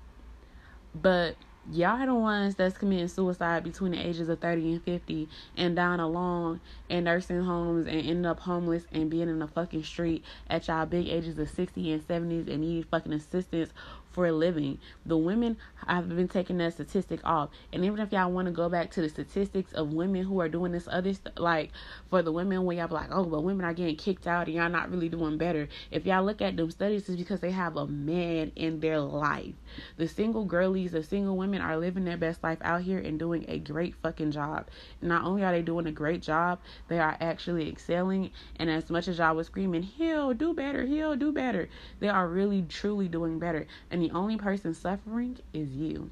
but 0.95 1.35
y'all 1.71 2.05
the 2.05 2.13
ones 2.15 2.55
that's 2.55 2.77
committing 2.77 3.07
suicide 3.07 3.63
between 3.63 3.91
the 3.91 3.99
ages 3.99 4.29
of 4.29 4.39
30 4.39 4.73
and 4.73 4.83
50 4.83 5.27
and 5.57 5.75
dying 5.75 5.99
alone 5.99 6.61
in 6.87 7.03
nursing 7.03 7.43
homes 7.43 7.87
and 7.87 7.97
ending 7.97 8.25
up 8.25 8.39
homeless 8.39 8.85
and 8.93 9.09
being 9.09 9.27
in 9.27 9.39
the 9.39 9.47
fucking 9.47 9.83
street 9.83 10.23
at 10.49 10.67
y'all 10.67 10.85
big 10.85 11.07
ages 11.07 11.37
of 11.37 11.49
60 11.49 11.91
and 11.91 12.07
70s 12.07 12.47
and 12.47 12.61
need 12.61 12.85
fucking 12.89 13.11
assistance 13.11 13.71
for 14.17 14.25
a 14.25 14.31
living. 14.31 14.79
The 15.05 15.15
women 15.15 15.57
I've 15.85 16.09
been 16.09 16.27
taking 16.27 16.57
that 16.57 16.73
statistic 16.73 17.19
off. 17.23 17.51
And 17.71 17.85
even 17.85 17.99
if 17.99 18.11
y'all 18.11 18.31
want 18.31 18.47
to 18.47 18.51
go 18.51 18.67
back 18.67 18.89
to 18.91 19.01
the 19.01 19.09
statistics 19.09 19.71
of 19.73 19.93
women 19.93 20.23
who 20.23 20.41
are 20.41 20.49
doing 20.49 20.71
this 20.71 20.87
other 20.91 21.13
stuff, 21.13 21.33
like 21.37 21.69
for 22.09 22.23
the 22.23 22.31
women 22.31 22.63
where 22.63 22.77
y'all 22.77 22.87
be 22.87 22.95
like, 22.95 23.09
oh, 23.11 23.25
but 23.25 23.43
women 23.43 23.63
are 23.63 23.75
getting 23.75 23.95
kicked 23.95 24.25
out 24.25 24.47
and 24.47 24.55
y'all 24.55 24.69
not 24.69 24.89
really 24.89 25.07
doing 25.07 25.37
better. 25.37 25.69
If 25.91 26.07
y'all 26.07 26.25
look 26.25 26.41
at 26.41 26.57
them 26.57 26.71
studies, 26.71 27.07
it's 27.07 27.15
because 27.15 27.41
they 27.41 27.51
have 27.51 27.77
a 27.77 27.85
man 27.85 28.51
in 28.55 28.79
their 28.79 28.99
life. 28.99 29.53
The 29.97 30.07
single 30.07 30.45
girlies, 30.45 30.93
the 30.93 31.03
single 31.03 31.37
women 31.37 31.61
are 31.61 31.77
living 31.77 32.03
their 32.03 32.17
best 32.17 32.43
life 32.43 32.57
out 32.61 32.81
here 32.81 32.97
and 32.97 33.19
doing 33.19 33.45
a 33.47 33.59
great 33.59 33.93
fucking 34.01 34.31
job. 34.31 34.67
Not 34.99 35.25
only 35.25 35.43
are 35.43 35.51
they 35.51 35.61
doing 35.61 35.85
a 35.85 35.91
great 35.91 36.23
job, 36.23 36.59
they 36.87 36.97
are 36.97 37.15
actually 37.21 37.69
excelling. 37.69 38.31
And 38.55 38.69
as 38.69 38.89
much 38.89 39.07
as 39.07 39.19
y'all 39.19 39.35
was 39.35 39.45
screaming, 39.45 39.83
he'll 39.83 40.33
do 40.33 40.55
better, 40.55 40.87
he'll 40.87 41.15
do 41.15 41.31
better, 41.31 41.69
they 41.99 42.09
are 42.09 42.27
really 42.27 42.63
truly 42.63 43.07
doing 43.07 43.37
better. 43.37 43.67
And 43.91 44.06
the 44.07 44.15
only 44.15 44.37
person 44.37 44.73
suffering 44.73 45.37
is 45.53 45.75
you. 45.75 46.11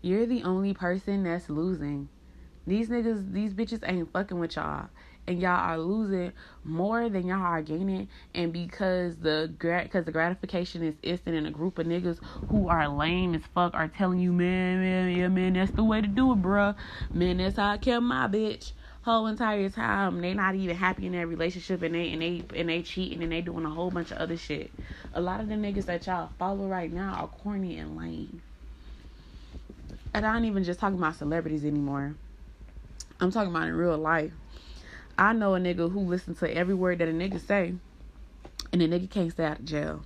You're 0.00 0.26
the 0.26 0.42
only 0.42 0.74
person 0.74 1.22
that's 1.22 1.48
losing. 1.48 2.08
These 2.66 2.88
niggas, 2.88 3.32
these 3.32 3.54
bitches 3.54 3.88
ain't 3.88 4.12
fucking 4.12 4.38
with 4.40 4.56
y'all. 4.56 4.88
And 5.28 5.40
y'all 5.40 5.50
are 5.52 5.78
losing 5.78 6.32
more 6.64 7.08
than 7.08 7.28
y'all 7.28 7.42
are 7.42 7.62
gaining. 7.62 8.08
And 8.34 8.52
because 8.52 9.18
the 9.18 9.54
because 9.56 10.04
the 10.04 10.10
gratification 10.10 10.82
is 10.82 10.96
instant 11.04 11.36
and 11.36 11.46
a 11.46 11.50
group 11.52 11.78
of 11.78 11.86
niggas 11.86 12.18
who 12.48 12.66
are 12.68 12.88
lame 12.88 13.36
as 13.36 13.42
fuck 13.54 13.72
are 13.74 13.86
telling 13.86 14.18
you, 14.18 14.32
man, 14.32 14.80
man, 14.80 15.16
yeah, 15.16 15.28
man, 15.28 15.52
that's 15.52 15.70
the 15.72 15.84
way 15.84 16.00
to 16.00 16.08
do 16.08 16.32
it, 16.32 16.42
bruh. 16.42 16.74
Man, 17.14 17.36
that's 17.36 17.56
how 17.56 17.70
I 17.70 17.78
kill 17.78 18.00
my 18.00 18.26
bitch 18.26 18.72
whole 19.02 19.26
entire 19.26 19.68
time 19.68 20.20
they 20.20 20.32
not 20.32 20.54
even 20.54 20.76
happy 20.76 21.06
in 21.06 21.12
their 21.12 21.26
relationship 21.26 21.82
and 21.82 21.94
they 21.94 22.12
and 22.12 22.22
they 22.22 22.44
and 22.56 22.68
they 22.68 22.82
cheating 22.82 23.22
and 23.22 23.32
they 23.32 23.40
doing 23.40 23.64
a 23.64 23.70
whole 23.70 23.90
bunch 23.90 24.10
of 24.10 24.18
other 24.18 24.36
shit. 24.36 24.70
A 25.14 25.20
lot 25.20 25.40
of 25.40 25.48
the 25.48 25.54
niggas 25.54 25.86
that 25.86 26.06
y'all 26.06 26.30
follow 26.38 26.66
right 26.66 26.92
now 26.92 27.14
are 27.14 27.28
corny 27.28 27.76
and 27.78 27.96
lame. 27.96 28.42
And 30.14 30.26
I 30.26 30.36
ain't 30.36 30.46
even 30.46 30.64
just 30.64 30.78
talking 30.78 30.98
about 30.98 31.16
celebrities 31.16 31.64
anymore. 31.64 32.14
I'm 33.20 33.30
talking 33.30 33.50
about 33.50 33.68
in 33.68 33.74
real 33.74 33.98
life. 33.98 34.32
I 35.18 35.32
know 35.32 35.54
a 35.54 35.58
nigga 35.58 35.90
who 35.90 36.00
listens 36.00 36.38
to 36.40 36.56
every 36.56 36.74
word 36.74 36.98
that 36.98 37.08
a 37.08 37.12
nigga 37.12 37.40
say, 37.40 37.74
and 38.72 38.80
the 38.80 38.88
nigga 38.88 39.10
can't 39.10 39.30
stay 39.30 39.44
out 39.44 39.58
of 39.58 39.64
jail. 39.64 40.04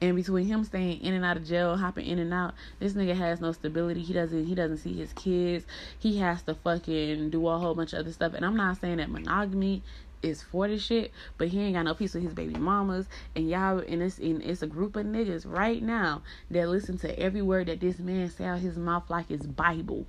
And 0.00 0.14
between 0.14 0.46
him 0.46 0.62
staying 0.64 1.00
in 1.00 1.14
and 1.14 1.24
out 1.24 1.38
of 1.38 1.46
jail, 1.46 1.76
hopping 1.76 2.06
in 2.06 2.18
and 2.18 2.32
out, 2.32 2.54
this 2.78 2.92
nigga 2.92 3.16
has 3.16 3.40
no 3.40 3.52
stability. 3.52 4.02
He 4.02 4.12
doesn't 4.12 4.44
he 4.44 4.54
doesn't 4.54 4.78
see 4.78 4.92
his 4.92 5.12
kids. 5.14 5.64
He 5.98 6.18
has 6.18 6.42
to 6.42 6.54
fucking 6.54 7.30
do 7.30 7.48
a 7.48 7.58
whole 7.58 7.74
bunch 7.74 7.94
of 7.94 8.00
other 8.00 8.12
stuff. 8.12 8.34
And 8.34 8.44
I'm 8.44 8.56
not 8.56 8.78
saying 8.78 8.98
that 8.98 9.08
monogamy 9.08 9.82
is 10.22 10.42
for 10.42 10.68
the 10.68 10.78
shit, 10.78 11.12
but 11.38 11.48
he 11.48 11.60
ain't 11.60 11.74
got 11.74 11.84
no 11.84 11.94
peace 11.94 12.14
with 12.14 12.24
his 12.24 12.34
baby 12.34 12.58
mamas. 12.58 13.06
And 13.34 13.48
y'all 13.48 13.78
and 13.78 14.02
it's 14.02 14.18
it's 14.20 14.62
a 14.62 14.66
group 14.66 14.96
of 14.96 15.06
niggas 15.06 15.44
right 15.46 15.82
now 15.82 16.22
that 16.50 16.68
listen 16.68 16.98
to 16.98 17.18
every 17.18 17.42
word 17.42 17.68
that 17.68 17.80
this 17.80 17.98
man 17.98 18.28
say 18.28 18.44
out 18.44 18.58
his 18.58 18.76
mouth 18.76 19.08
like 19.08 19.30
it's 19.30 19.46
Bible. 19.46 20.06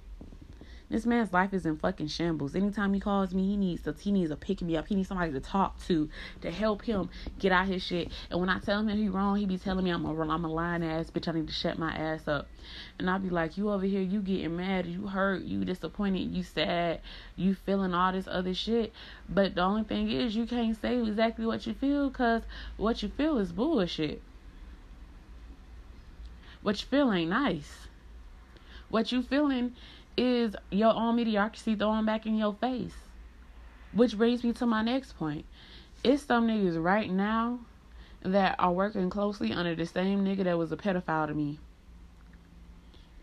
This 0.89 1.05
man's 1.05 1.33
life 1.33 1.53
is 1.53 1.65
in 1.65 1.75
fucking 1.75 2.07
shambles. 2.07 2.55
Anytime 2.55 2.93
he 2.93 3.01
calls 3.01 3.33
me, 3.33 3.45
he 3.45 3.57
needs 3.57 3.81
to 3.83 3.93
he 3.99 4.09
needs 4.09 4.29
to 4.29 4.37
pick 4.37 4.61
me 4.61 4.77
up. 4.77 4.87
He 4.87 4.95
needs 4.95 5.09
somebody 5.09 5.33
to 5.33 5.41
talk 5.41 5.77
to 5.87 6.09
to 6.41 6.49
help 6.49 6.81
him 6.83 7.09
get 7.39 7.51
out 7.51 7.67
his 7.67 7.83
shit. 7.83 8.09
And 8.31 8.39
when 8.39 8.47
I 8.47 8.59
tell 8.59 8.79
him 8.79 8.87
he 8.87 9.09
wrong, 9.09 9.35
he 9.35 9.45
be 9.45 9.57
telling 9.57 9.83
me 9.83 9.91
I'm 9.91 10.05
a 10.05 10.21
I'm 10.21 10.45
a 10.45 10.47
lying 10.47 10.85
ass 10.85 11.11
bitch. 11.11 11.27
I 11.27 11.33
need 11.33 11.47
to 11.47 11.53
shut 11.53 11.77
my 11.77 11.91
ass 11.91 12.25
up. 12.29 12.47
And 12.97 13.09
I'll 13.09 13.19
be 13.19 13.29
like, 13.29 13.57
you 13.57 13.69
over 13.69 13.85
here, 13.85 14.01
you 14.01 14.21
getting 14.21 14.55
mad, 14.55 14.85
you 14.85 15.07
hurt, 15.07 15.41
you 15.43 15.65
disappointed, 15.65 16.31
you 16.31 16.41
sad, 16.41 17.01
you 17.35 17.53
feeling 17.53 17.93
all 17.93 18.13
this 18.13 18.27
other 18.29 18.53
shit. 18.53 18.93
But 19.27 19.55
the 19.55 19.61
only 19.61 19.83
thing 19.83 20.09
is, 20.09 20.37
you 20.37 20.45
can't 20.45 20.79
say 20.81 21.01
exactly 21.01 21.45
what 21.45 21.67
you 21.67 21.73
feel 21.73 22.09
because 22.09 22.43
what 22.77 23.03
you 23.03 23.09
feel 23.09 23.39
is 23.39 23.51
bullshit. 23.51 24.21
What 26.61 26.81
you 26.81 26.87
feel 26.87 27.11
ain't 27.11 27.29
nice. 27.29 27.87
What 28.89 29.11
you 29.11 29.21
feeling 29.21 29.75
is 30.17 30.55
your 30.71 30.93
own 30.93 31.15
mediocrity 31.15 31.75
thrown 31.75 32.05
back 32.05 32.25
in 32.25 32.35
your 32.35 32.55
face. 32.55 32.95
Which 33.93 34.17
brings 34.17 34.43
me 34.43 34.51
to 34.53 34.65
my 34.65 34.81
next 34.81 35.17
point. 35.17 35.45
It's 36.03 36.23
some 36.23 36.47
niggas 36.47 36.83
right 36.83 37.09
now 37.09 37.59
that 38.23 38.55
are 38.59 38.73
working 38.73 39.09
closely 39.09 39.53
under 39.53 39.75
the 39.75 39.85
same 39.85 40.25
nigga 40.25 40.43
that 40.43 40.57
was 40.57 40.71
a 40.71 40.77
pedophile 40.77 41.27
to 41.27 41.33
me. 41.33 41.59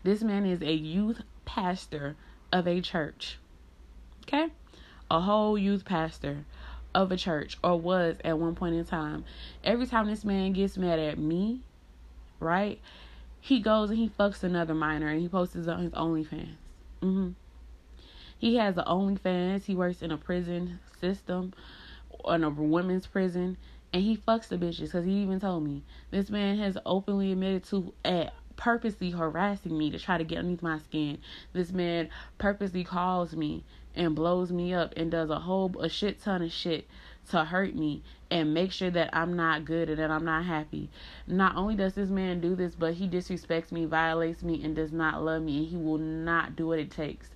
This 0.03 0.23
man 0.23 0.45
is 0.45 0.61
a 0.61 0.73
youth 0.73 1.21
pastor 1.45 2.15
of 2.51 2.67
a 2.67 2.81
church. 2.81 3.37
Okay? 4.23 4.47
A 5.11 5.21
whole 5.21 5.57
youth 5.57 5.85
pastor 5.85 6.45
of 6.93 7.11
a 7.11 7.17
church, 7.17 7.57
or 7.63 7.79
was 7.79 8.15
at 8.23 8.39
one 8.39 8.55
point 8.55 8.75
in 8.75 8.85
time. 8.85 9.25
Every 9.63 9.85
time 9.85 10.07
this 10.07 10.23
man 10.23 10.53
gets 10.53 10.77
mad 10.77 10.97
at 10.97 11.17
me, 11.17 11.61
right? 12.39 12.79
He 13.41 13.59
goes 13.59 13.89
and 13.89 13.99
he 13.99 14.09
fucks 14.09 14.43
another 14.43 14.73
minor 14.73 15.09
and 15.09 15.21
he 15.21 15.27
posts 15.27 15.55
it 15.55 15.67
on 15.67 15.83
his 15.83 15.91
OnlyFans. 15.91 16.55
Mm-hmm. 17.05 17.29
He 18.37 18.55
has 18.55 18.77
an 18.77 18.85
OnlyFans. 18.85 19.65
He 19.65 19.75
works 19.75 20.01
in 20.01 20.11
a 20.11 20.17
prison 20.17 20.79
system, 20.99 21.53
in 22.27 22.43
a 22.43 22.49
women's 22.49 23.05
prison, 23.05 23.57
and 23.93 24.01
he 24.01 24.17
fucks 24.17 24.47
the 24.47 24.57
bitches. 24.57 24.91
Cause 24.91 25.05
he 25.05 25.11
even 25.21 25.39
told 25.39 25.63
me 25.63 25.83
this 26.09 26.31
man 26.31 26.57
has 26.57 26.77
openly 26.85 27.31
admitted 27.31 27.63
to 27.65 27.93
at 28.03 28.33
purposely 28.55 29.11
harassing 29.11 29.77
me 29.77 29.91
to 29.91 29.99
try 29.99 30.17
to 30.17 30.23
get 30.23 30.39
underneath 30.39 30.63
my 30.63 30.79
skin. 30.79 31.19
This 31.53 31.71
man 31.71 32.09
purposely 32.37 32.83
calls 32.83 33.35
me 33.35 33.63
and 33.95 34.15
blows 34.15 34.51
me 34.51 34.73
up 34.73 34.93
and 34.97 35.11
does 35.11 35.29
a 35.29 35.39
whole 35.39 35.75
a 35.79 35.89
shit 35.89 36.21
ton 36.21 36.41
of 36.41 36.51
shit 36.51 36.87
to 37.29 37.45
hurt 37.45 37.75
me 37.75 38.03
and 38.31 38.53
make 38.53 38.71
sure 38.71 38.89
that 38.89 39.09
I'm 39.13 39.35
not 39.35 39.65
good 39.65 39.89
and 39.89 39.99
that 39.99 40.11
I'm 40.11 40.25
not 40.25 40.45
happy. 40.45 40.89
Not 41.27 41.55
only 41.55 41.75
does 41.75 41.93
this 41.93 42.09
man 42.09 42.41
do 42.41 42.55
this, 42.55 42.75
but 42.75 42.95
he 42.95 43.07
disrespects 43.07 43.71
me, 43.71 43.85
violates 43.85 44.43
me, 44.43 44.63
and 44.63 44.75
does 44.75 44.91
not 44.91 45.23
love 45.23 45.43
me, 45.43 45.59
and 45.59 45.67
he 45.67 45.77
will 45.77 45.97
not 45.97 46.55
do 46.55 46.67
what 46.67 46.79
it 46.79 46.91
takes 46.91 47.29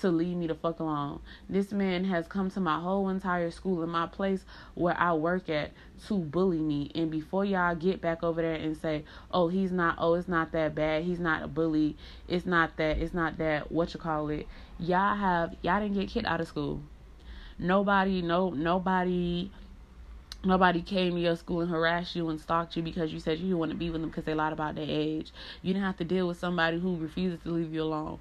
to 0.00 0.10
leave 0.10 0.36
me 0.36 0.46
the 0.46 0.54
fuck 0.54 0.80
alone. 0.80 1.20
This 1.48 1.72
man 1.72 2.04
has 2.04 2.26
come 2.26 2.50
to 2.50 2.60
my 2.60 2.80
whole 2.80 3.08
entire 3.08 3.50
school 3.50 3.82
and 3.82 3.92
my 3.92 4.06
place 4.06 4.44
where 4.74 4.98
I 4.98 5.12
work 5.12 5.48
at 5.48 5.72
to 6.08 6.18
bully 6.18 6.58
me. 6.58 6.90
And 6.94 7.10
before 7.10 7.44
y'all 7.44 7.74
get 7.74 8.00
back 8.00 8.22
over 8.22 8.42
there 8.42 8.54
and 8.54 8.76
say, 8.76 9.04
oh, 9.30 9.48
he's 9.48 9.70
not, 9.70 9.96
oh, 9.98 10.14
it's 10.14 10.28
not 10.28 10.52
that 10.52 10.74
bad. 10.74 11.04
He's 11.04 11.20
not 11.20 11.42
a 11.42 11.48
bully. 11.48 11.96
It's 12.26 12.46
not 12.46 12.76
that, 12.78 12.98
it's 12.98 13.14
not 13.14 13.38
that, 13.38 13.70
what 13.70 13.94
you 13.94 14.00
call 14.00 14.30
it. 14.30 14.46
Y'all 14.78 15.16
have, 15.16 15.54
y'all 15.62 15.80
didn't 15.80 15.94
get 15.94 16.08
kicked 16.08 16.26
out 16.26 16.40
of 16.40 16.48
school. 16.48 16.82
Nobody, 17.58 18.22
no, 18.22 18.50
nobody 18.50 19.50
Nobody 20.44 20.82
came 20.82 21.14
to 21.14 21.20
your 21.20 21.36
school 21.36 21.60
and 21.60 21.70
harassed 21.70 22.16
you 22.16 22.28
and 22.28 22.40
stalked 22.40 22.76
you 22.76 22.82
because 22.82 23.12
you 23.12 23.20
said 23.20 23.38
you 23.38 23.44
didn't 23.44 23.58
want 23.58 23.70
to 23.70 23.76
be 23.76 23.90
with 23.90 24.00
them 24.00 24.10
because 24.10 24.24
they 24.24 24.34
lied 24.34 24.52
about 24.52 24.74
their 24.74 24.86
age. 24.88 25.32
You 25.62 25.72
didn't 25.72 25.86
have 25.86 25.98
to 25.98 26.04
deal 26.04 26.26
with 26.26 26.36
somebody 26.36 26.80
who 26.80 26.96
refuses 26.96 27.40
to 27.44 27.50
leave 27.50 27.72
you 27.72 27.82
alone. 27.82 28.18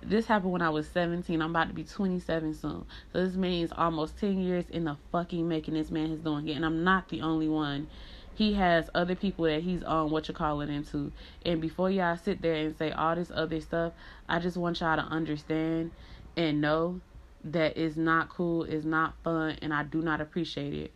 This 0.00 0.26
happened 0.26 0.52
when 0.52 0.62
I 0.62 0.70
was 0.70 0.88
17. 0.88 1.42
I'm 1.42 1.50
about 1.50 1.66
to 1.66 1.74
be 1.74 1.82
27 1.82 2.54
soon. 2.54 2.86
So 3.12 3.24
this 3.24 3.34
means 3.34 3.72
almost 3.76 4.18
10 4.20 4.38
years 4.38 4.66
in 4.70 4.84
the 4.84 4.96
fucking 5.10 5.48
making 5.48 5.74
this 5.74 5.90
man 5.90 6.12
is 6.12 6.20
doing 6.20 6.46
it. 6.46 6.52
And 6.52 6.64
I'm 6.64 6.84
not 6.84 7.08
the 7.08 7.22
only 7.22 7.48
one. 7.48 7.88
He 8.34 8.54
has 8.54 8.88
other 8.94 9.16
people 9.16 9.46
that 9.46 9.64
he's 9.64 9.82
on 9.82 10.10
what 10.10 10.28
you 10.28 10.34
call 10.34 10.60
it 10.60 10.70
into. 10.70 11.10
And 11.44 11.60
before 11.60 11.90
y'all 11.90 12.16
sit 12.16 12.40
there 12.40 12.54
and 12.54 12.76
say 12.78 12.92
all 12.92 13.16
this 13.16 13.32
other 13.34 13.60
stuff, 13.60 13.94
I 14.28 14.38
just 14.38 14.56
want 14.56 14.78
y'all 14.78 14.96
to 14.96 15.02
understand 15.02 15.90
and 16.36 16.60
know 16.60 17.00
that 17.42 17.76
it's 17.76 17.96
not 17.96 18.28
cool, 18.28 18.62
it's 18.62 18.84
not 18.84 19.14
fun, 19.24 19.56
and 19.60 19.74
I 19.74 19.82
do 19.82 20.02
not 20.02 20.20
appreciate 20.20 20.72
it. 20.72 20.92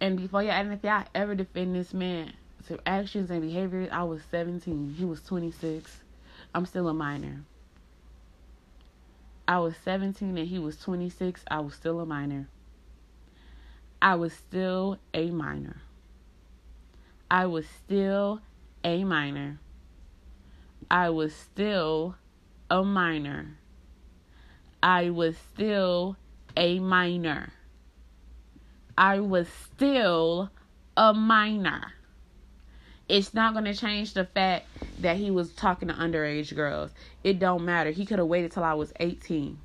And 0.00 0.16
before 0.16 0.42
y'all, 0.42 0.52
and 0.52 0.72
if 0.72 0.84
y'all 0.84 1.04
ever 1.14 1.34
defend 1.34 1.74
this 1.74 1.92
man 1.92 2.32
to 2.68 2.78
actions 2.86 3.30
and 3.30 3.42
behaviors, 3.42 3.88
I 3.90 4.04
was 4.04 4.22
17. 4.30 4.94
He 4.96 5.04
was 5.04 5.22
26. 5.22 6.02
I'm 6.54 6.66
still 6.66 6.88
a 6.88 6.94
minor. 6.94 7.42
I 9.48 9.58
was 9.58 9.74
17 9.82 10.36
and 10.36 10.46
he 10.46 10.58
was 10.58 10.76
26. 10.76 11.42
I 11.50 11.60
was 11.60 11.74
still 11.74 12.00
a 12.00 12.06
minor. 12.06 12.48
I 14.00 14.14
was 14.14 14.32
still 14.32 14.98
a 15.12 15.30
minor. 15.30 15.82
I 17.30 17.46
was 17.46 17.66
still 17.66 18.40
a 18.84 19.04
minor. 19.04 19.58
I 20.90 21.10
was 21.10 21.34
still 21.34 22.14
a 22.70 22.84
minor. 22.84 23.58
I 24.82 25.10
was 25.10 25.36
still 25.36 26.16
a 26.56 26.78
minor. 26.78 27.52
I 28.98 29.20
was 29.20 29.46
still 29.48 30.50
a 30.96 31.14
minor. 31.14 31.92
It's 33.08 33.32
not 33.32 33.52
going 33.52 33.66
to 33.66 33.72
change 33.72 34.12
the 34.12 34.24
fact 34.24 34.66
that 35.02 35.16
he 35.16 35.30
was 35.30 35.52
talking 35.52 35.86
to 35.86 35.94
underage 35.94 36.52
girls. 36.52 36.90
It 37.22 37.38
don't 37.38 37.64
matter. 37.64 37.92
He 37.92 38.04
could 38.04 38.18
have 38.18 38.26
waited 38.26 38.50
till 38.50 38.64
I 38.64 38.74
was 38.74 38.92
18. 38.98 39.56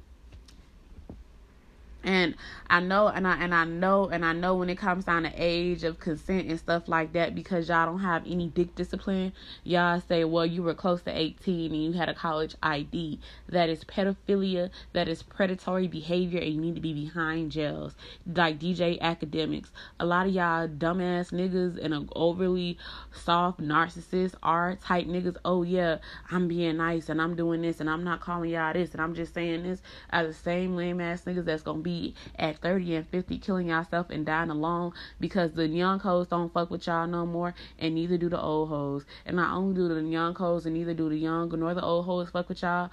And 2.04 2.36
I 2.70 2.82
know 2.82 3.08
and 3.08 3.26
I 3.28 3.38
and 3.42 3.56
I 3.56 3.64
know 3.64 4.10
and 4.10 4.26
I 4.26 4.34
know 4.34 4.56
when 4.56 4.70
it 4.70 4.78
comes 4.78 5.06
down 5.06 5.24
to 5.24 5.32
age 5.36 5.84
of 5.84 6.00
consent 6.00 6.50
and 6.50 6.60
stuff 6.60 6.88
like 6.88 7.14
that 7.14 7.34
because 7.34 7.70
y'all 7.70 7.86
don't 7.86 8.02
have 8.02 8.24
any 8.28 8.48
dick 8.48 8.76
discipline, 8.76 9.32
y'all 9.64 10.02
say, 10.02 10.26
Well, 10.26 10.46
you 10.46 10.64
were 10.64 10.74
close 10.74 11.02
to 11.04 11.18
eighteen 11.18 11.72
and 11.74 11.84
you 11.84 11.94
had 11.94 12.10
a 12.10 12.14
college 12.14 12.56
ID. 12.62 13.20
That 13.48 13.70
is 13.70 13.86
pedophilia, 13.86 14.70
that 14.92 15.08
is 15.08 15.24
predatory 15.24 15.88
behavior 15.88 16.42
and 16.42 16.54
you 16.54 16.60
need 16.60 16.76
to 16.76 16.82
be 16.82 16.94
behind 16.94 17.52
jails. 17.52 17.96
Like 18.26 18.60
DJ 18.60 19.00
Akademiks. 19.00 19.70
A 20.00 20.06
lot 20.06 20.28
of 20.28 20.34
y'all 20.34 20.68
dumbass 20.68 21.32
niggas 21.32 21.84
and 21.84 22.10
overly 22.16 22.78
soft 23.14 23.62
narcissist 23.62 24.36
are 24.44 24.76
type 24.76 25.08
niggas, 25.08 25.38
oh 25.46 25.64
yeah, 25.64 26.00
I'm 26.32 26.48
being 26.48 26.78
nice 26.78 27.08
and 27.08 27.22
I'm 27.22 27.36
doing 27.36 27.62
this 27.62 27.80
and 27.80 27.90
I'm 27.90 28.04
not 28.04 28.20
calling 28.20 28.50
y'all 28.50 28.74
this. 28.74 28.92
And 28.92 29.02
I'm 29.02 29.16
just 29.16 29.34
saying 29.34 29.64
this 29.64 29.82
as 30.10 30.28
the 30.28 30.34
same 30.34 30.76
lame 30.76 31.00
ass 31.00 31.24
niggas 31.24 31.46
that's 31.46 31.64
gonna 31.64 31.82
be 31.82 31.93
at 32.38 32.58
30 32.60 32.96
and 32.96 33.08
50 33.08 33.38
killing 33.40 33.70
yourself 33.70 34.10
and 34.10 34.26
dying 34.26 34.50
alone 34.50 34.94
because 35.20 35.52
the 35.54 35.68
young 35.68 36.00
hoes 36.00 36.28
don't 36.28 36.54
fuck 36.54 36.70
with 36.70 36.88
y'all 36.88 37.08
no 37.08 37.26
more 37.26 37.54
and 37.80 37.96
neither 37.96 38.18
do 38.18 38.30
the 38.30 38.40
old 38.40 38.70
hoes. 38.70 39.06
And 39.26 39.36
not 39.36 39.56
only 39.56 39.76
do 39.76 39.88
the 39.88 40.02
young 40.02 40.36
hoes 40.36 40.66
and 40.66 40.76
neither 40.76 40.94
do 40.94 41.10
the 41.10 41.18
young 41.18 41.50
nor 41.58 41.74
the 41.74 41.84
old 41.84 42.06
hoes 42.06 42.30
fuck 42.30 42.50
with 42.50 42.62
y'all, 42.62 42.90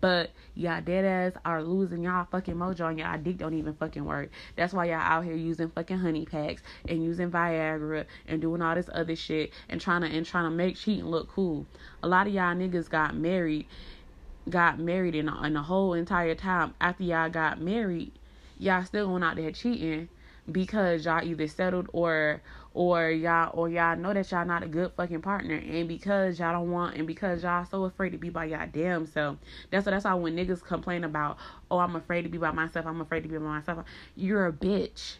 but 0.00 0.30
y'all 0.54 0.80
dead 0.80 1.04
ass 1.04 1.40
are 1.44 1.62
losing 1.62 2.04
y'all 2.04 2.26
fucking 2.30 2.54
mojo 2.54 2.88
and 2.88 2.98
y'all 2.98 3.18
dick 3.18 3.38
don't 3.38 3.54
even 3.54 3.74
fucking 3.74 4.04
work. 4.04 4.30
That's 4.56 4.72
why 4.72 4.86
y'all 4.86 5.00
out 5.00 5.24
here 5.24 5.34
using 5.34 5.70
fucking 5.70 5.98
honey 5.98 6.24
packs 6.24 6.62
and 6.88 7.02
using 7.02 7.30
Viagra 7.30 8.06
and 8.26 8.40
doing 8.40 8.62
all 8.62 8.74
this 8.74 8.88
other 8.92 9.16
shit 9.16 9.52
and 9.68 9.80
trying 9.80 10.02
to 10.02 10.08
and 10.08 10.24
trying 10.24 10.44
to 10.44 10.50
make 10.50 10.76
cheating 10.76 11.06
look 11.06 11.28
cool. 11.28 11.66
A 12.02 12.08
lot 12.08 12.26
of 12.26 12.32
y'all 12.32 12.54
niggas 12.54 12.88
got 12.88 13.14
married 13.14 13.66
got 14.48 14.78
married 14.78 15.14
in, 15.14 15.28
in 15.28 15.54
the 15.54 15.62
whole 15.62 15.94
entire 15.94 16.34
time 16.34 16.74
after 16.80 17.04
y'all 17.04 17.30
got 17.30 17.60
married 17.60 18.12
y'all 18.62 18.84
still 18.84 19.08
going 19.08 19.22
out 19.24 19.36
there 19.36 19.50
cheating 19.50 20.08
because 20.50 21.04
y'all 21.04 21.22
either 21.22 21.46
settled 21.48 21.88
or 21.92 22.40
or 22.74 23.10
y'all 23.10 23.50
or 23.54 23.68
y'all 23.68 23.96
know 23.96 24.12
that 24.12 24.30
y'all 24.30 24.46
not 24.46 24.62
a 24.62 24.68
good 24.68 24.92
fucking 24.96 25.20
partner 25.20 25.54
and 25.54 25.88
because 25.88 26.38
y'all 26.38 26.52
don't 26.52 26.70
want 26.70 26.96
and 26.96 27.06
because 27.06 27.42
y'all 27.42 27.64
so 27.64 27.84
afraid 27.84 28.10
to 28.10 28.18
be 28.18 28.30
by 28.30 28.44
y'all 28.44 28.68
damn 28.72 29.06
self. 29.06 29.36
That's 29.70 29.84
that's 29.84 30.04
why 30.04 30.14
when 30.14 30.36
niggas 30.36 30.62
complain 30.62 31.04
about, 31.04 31.38
oh 31.70 31.78
I'm 31.78 31.96
afraid 31.96 32.22
to 32.22 32.28
be 32.28 32.38
by 32.38 32.52
myself, 32.52 32.86
I'm 32.86 33.00
afraid 33.00 33.22
to 33.24 33.28
be 33.28 33.36
by 33.36 33.44
myself, 33.44 33.84
you're 34.16 34.46
a 34.46 34.52
bitch. 34.52 35.16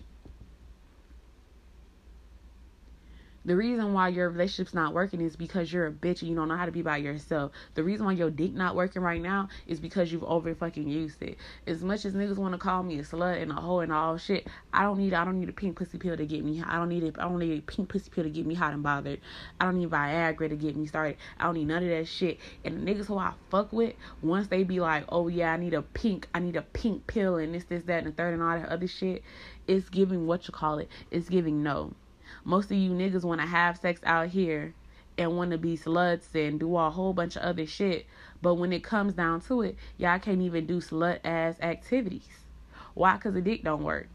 The 3.44 3.56
reason 3.56 3.92
why 3.92 4.08
your 4.08 4.30
relationship's 4.30 4.72
not 4.72 4.94
working 4.94 5.20
is 5.20 5.34
because 5.34 5.72
you're 5.72 5.88
a 5.88 5.92
bitch 5.92 6.20
and 6.20 6.30
you 6.30 6.36
don't 6.36 6.46
know 6.46 6.56
how 6.56 6.66
to 6.66 6.70
be 6.70 6.82
by 6.82 6.98
yourself. 6.98 7.50
The 7.74 7.82
reason 7.82 8.06
why 8.06 8.12
your 8.12 8.30
dick 8.30 8.52
not 8.52 8.76
working 8.76 9.02
right 9.02 9.20
now 9.20 9.48
is 9.66 9.80
because 9.80 10.12
you've 10.12 10.22
over 10.22 10.54
fucking 10.54 10.88
used 10.88 11.20
it. 11.22 11.38
As 11.66 11.82
much 11.82 12.04
as 12.04 12.14
niggas 12.14 12.36
want 12.36 12.54
to 12.54 12.58
call 12.58 12.84
me 12.84 13.00
a 13.00 13.02
slut 13.02 13.42
and 13.42 13.50
a 13.50 13.56
hoe 13.56 13.80
and 13.80 13.92
all 13.92 14.16
shit, 14.16 14.46
I 14.72 14.82
don't 14.82 14.98
need 14.98 15.12
I 15.12 15.24
don't 15.24 15.40
need 15.40 15.48
a 15.48 15.52
pink 15.52 15.76
pussy 15.76 15.98
pill 15.98 16.16
to 16.16 16.24
get 16.24 16.44
me. 16.44 16.62
I 16.64 16.76
don't 16.76 16.88
need 16.88 17.02
it. 17.02 17.16
I 17.18 17.22
don't 17.22 17.40
need 17.40 17.58
a 17.58 17.62
pink 17.62 17.88
pussy 17.88 18.10
pill 18.10 18.22
to 18.22 18.30
get 18.30 18.46
me 18.46 18.54
hot 18.54 18.74
and 18.74 18.82
bothered. 18.84 19.20
I 19.60 19.64
don't 19.64 19.76
need 19.76 19.90
Viagra 19.90 20.48
to 20.48 20.56
get 20.56 20.76
me 20.76 20.86
started. 20.86 21.16
I 21.40 21.44
don't 21.44 21.54
need 21.54 21.66
none 21.66 21.82
of 21.82 21.88
that 21.88 22.06
shit. 22.06 22.38
And 22.64 22.86
the 22.86 22.94
niggas 22.94 23.06
who 23.06 23.18
I 23.18 23.32
fuck 23.50 23.72
with, 23.72 23.94
once 24.22 24.46
they 24.46 24.62
be 24.62 24.78
like, 24.78 25.04
oh 25.08 25.26
yeah, 25.26 25.52
I 25.52 25.56
need 25.56 25.74
a 25.74 25.82
pink, 25.82 26.28
I 26.32 26.38
need 26.38 26.54
a 26.54 26.62
pink 26.62 27.08
pill 27.08 27.38
and 27.38 27.52
this, 27.52 27.64
this, 27.64 27.82
that, 27.84 28.04
and 28.04 28.12
the 28.12 28.12
third 28.12 28.34
and 28.34 28.42
all 28.42 28.56
that 28.56 28.68
other 28.68 28.86
shit, 28.86 29.24
it's 29.66 29.88
giving 29.88 30.28
what 30.28 30.46
you 30.46 30.52
call 30.52 30.78
it. 30.78 30.88
It's 31.10 31.28
giving 31.28 31.64
no. 31.64 31.92
Most 32.44 32.70
of 32.70 32.76
you 32.76 32.90
niggas 32.90 33.24
want 33.24 33.40
to 33.40 33.46
have 33.46 33.78
sex 33.78 34.00
out 34.04 34.28
here 34.28 34.74
and 35.18 35.36
want 35.36 35.50
to 35.52 35.58
be 35.58 35.76
sluts 35.76 36.34
and 36.34 36.58
do 36.58 36.76
a 36.76 36.90
whole 36.90 37.12
bunch 37.12 37.36
of 37.36 37.42
other 37.42 37.66
shit. 37.66 38.06
But 38.40 38.54
when 38.54 38.72
it 38.72 38.82
comes 38.82 39.14
down 39.14 39.40
to 39.42 39.62
it, 39.62 39.76
y'all 39.96 40.18
can't 40.18 40.42
even 40.42 40.66
do 40.66 40.80
slut 40.80 41.20
ass 41.24 41.56
activities. 41.60 42.28
Why? 42.94 43.14
Because 43.14 43.34
the 43.34 43.40
dick 43.40 43.62
don't 43.62 43.82
work. 43.82 44.08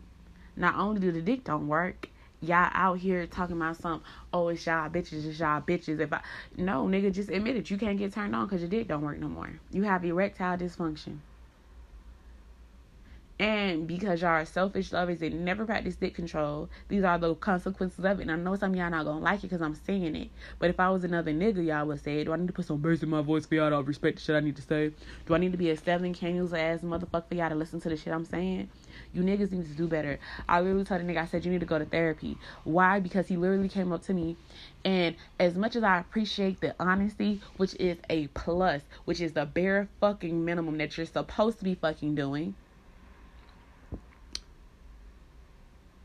Not 0.56 0.76
only 0.76 0.99
do 0.99 1.12
the 1.12 1.22
dick 1.22 1.44
don't 1.44 1.68
work, 1.68 2.10
y'all 2.41 2.70
out 2.74 2.99
here 2.99 3.26
talking 3.28 3.56
about 3.56 3.78
some, 3.78 4.04
oh, 4.34 4.49
it's 4.49 4.66
y'all 4.66 4.90
bitches, 4.90 5.26
it's 5.26 5.40
y'all 5.40 5.62
bitches. 5.62 5.99
If 5.99 6.12
I, 6.12 6.22
no, 6.58 6.86
nigga, 6.86 7.14
just 7.14 7.30
admit 7.30 7.56
it. 7.56 7.70
You 7.70 7.78
can't 7.78 7.98
get 7.98 8.14
turned 8.14 8.36
on 8.36 8.45
because 8.45 8.62
your 8.62 8.70
dick 8.70 8.88
don't 8.88 9.04
work 9.04 9.20
no 9.20 9.28
more. 9.28 9.49
You 9.72 9.84
have 9.84 10.04
erectile 10.04 10.58
dysfunction. 10.58 11.20
And 13.40 13.86
because 13.86 14.22
y'all 14.22 14.32
are 14.32 14.46
selfish 14.46 14.92
lovers 14.92 15.22
and 15.22 15.46
never 15.46 15.64
practice 15.64 15.96
dick 15.96 16.16
control, 16.16 16.70
these 16.88 17.04
are 17.04 17.20
the 17.20 17.36
consequences 17.36 18.04
of 18.04 18.20
it. 18.20 18.24
And 18.24 18.32
I 18.32 18.36
know 18.36 18.56
some 18.56 18.76
y'all 18.76 18.90
not 18.90 19.06
gonna 19.06 19.20
like 19.20 19.40
it 19.40 19.44
because 19.44 19.62
I'm 19.62 19.76
saying 19.76 20.16
it. 20.16 20.30
But 20.58 20.72
if 20.72 20.80
I 20.80 20.90
was 20.90 21.04
another 21.04 21.32
nigga, 21.32 21.64
y'all 21.64 21.86
would 21.86 22.04
say, 22.04 22.24
Do 22.24 22.34
I 22.34 22.38
need 22.38 22.48
to 22.48 22.54
put 22.54 22.66
some 22.66 22.78
bass 22.78 23.04
in 23.04 23.10
my 23.10 23.22
voice 23.22 23.46
for 23.46 23.54
y'all 23.54 23.70
to 23.70 23.84
respect 23.84 24.18
the 24.18 24.24
shit 24.24 24.36
I 24.36 24.40
need 24.40 24.56
to 24.56 24.64
say? 24.64 24.92
Do 25.28 25.36
I 25.36 25.38
need 25.38 25.52
to 25.52 25.58
be 25.58 25.70
a 25.70 25.78
seven 25.78 26.16
candles 26.16 26.52
ass 26.52 26.80
motherfucker 26.80 27.28
for 27.30 27.36
y'all 27.36 27.50
to 27.50 27.56
listen 27.56 27.80
to 27.82 27.90
the 27.90 27.98
shit 27.98 28.12
I'm 28.12 28.26
saying? 28.26 28.70
You 29.14 29.22
niggas 29.22 29.52
need 29.52 29.68
to 29.68 29.78
do 29.78 29.88
better. 29.88 30.20
I 30.50 30.60
literally 30.62 30.86
told 30.86 31.02
the 31.02 31.06
nigga, 31.06 31.22
I 31.22 31.28
said, 31.28 31.46
You 31.46 31.52
need 31.52 31.60
to 31.60 31.68
go 31.68 31.78
to 31.78 31.86
therapy. 31.86 32.40
Why? 32.64 33.00
Because 33.00 33.28
he 33.28 33.38
literally 33.38 33.70
came 33.70 33.94
up 33.94 34.02
to 34.06 34.16
me. 34.16 34.36
And 34.84 35.16
as 35.40 35.56
much 35.56 35.76
as 35.76 35.84
I 35.84 36.00
appreciate 36.00 36.60
the 36.60 36.74
honesty, 36.80 37.42
which 37.58 37.76
is 37.76 38.00
a 38.10 38.28
plus, 38.30 38.82
which 39.06 39.22
is 39.22 39.34
the 39.34 39.46
bare 39.46 39.90
fucking 40.00 40.44
minimum 40.44 40.80
that 40.80 40.98
you're 40.98 41.06
supposed 41.06 41.60
to 41.60 41.64
be 41.64 41.76
fucking 41.76 42.16
doing 42.16 42.56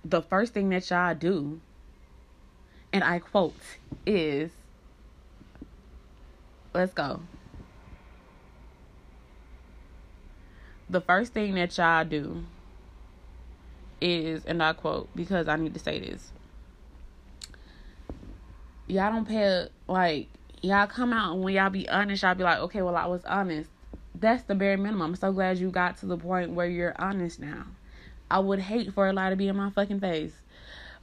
the 0.04 0.22
first 0.22 0.52
thing 0.52 0.68
that 0.70 0.88
y'all 0.90 1.14
do, 1.14 1.60
and 2.92 3.04
I 3.04 3.18
quote, 3.18 3.54
is 4.06 4.50
let's 6.74 6.92
go. 6.92 7.20
The 10.90 11.00
first 11.00 11.32
thing 11.32 11.54
that 11.54 11.76
y'all 11.78 12.04
do 12.04 12.44
is, 14.00 14.44
and 14.44 14.62
I 14.62 14.72
quote, 14.72 15.08
because 15.14 15.48
I 15.48 15.56
need 15.56 15.74
to 15.74 15.80
say 15.80 16.00
this. 16.00 16.32
Y'all 18.88 19.12
don't 19.12 19.26
pay, 19.26 19.68
like, 19.86 20.28
y'all 20.60 20.86
come 20.86 21.12
out 21.12 21.34
and 21.34 21.42
when 21.42 21.54
y'all 21.54 21.70
be 21.70 21.88
honest, 21.88 22.22
y'all 22.22 22.34
be 22.34 22.44
like, 22.44 22.58
okay, 22.58 22.82
well, 22.82 22.96
I 22.96 23.06
was 23.06 23.24
honest. 23.24 23.70
That's 24.14 24.42
the 24.42 24.54
bare 24.54 24.76
minimum. 24.76 25.02
I'm 25.02 25.16
so 25.16 25.32
glad 25.32 25.58
you 25.58 25.70
got 25.70 25.96
to 25.98 26.06
the 26.06 26.18
point 26.18 26.50
where 26.50 26.66
you're 26.66 26.94
honest 26.98 27.40
now. 27.40 27.64
I 28.32 28.38
would 28.38 28.60
hate 28.60 28.94
for 28.94 29.06
a 29.06 29.12
lie 29.12 29.28
to 29.28 29.36
be 29.36 29.48
in 29.48 29.56
my 29.56 29.68
fucking 29.68 30.00
face. 30.00 30.32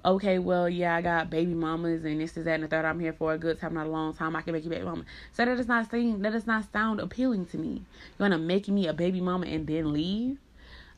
Okay, 0.03 0.39
well, 0.39 0.67
yeah, 0.67 0.95
I 0.95 1.03
got 1.03 1.29
baby 1.29 1.53
mamas 1.53 2.03
and 2.03 2.19
this 2.19 2.35
is 2.35 2.45
that 2.45 2.55
and 2.55 2.63
the 2.63 2.67
third. 2.67 2.85
I'm 2.85 2.99
here 2.99 3.13
for 3.13 3.33
a 3.33 3.37
good 3.37 3.59
time, 3.59 3.75
not 3.75 3.85
a 3.85 3.89
long 3.89 4.15
time. 4.15 4.35
I 4.35 4.41
can 4.41 4.53
make 4.53 4.63
you 4.63 4.71
baby 4.71 4.83
mama. 4.83 5.03
So 5.33 5.45
that 5.45 5.55
does 5.55 5.67
not 5.67 5.91
seem 5.91 6.23
that 6.23 6.31
does 6.31 6.47
not 6.47 6.71
sound 6.73 6.99
appealing 6.99 7.45
to 7.47 7.57
me. 7.59 7.83
You're 8.17 8.29
gonna 8.29 8.39
make 8.39 8.67
me 8.67 8.87
a 8.87 8.93
baby 8.93 9.21
mama 9.21 9.45
and 9.45 9.67
then 9.67 9.93
leave? 9.93 10.39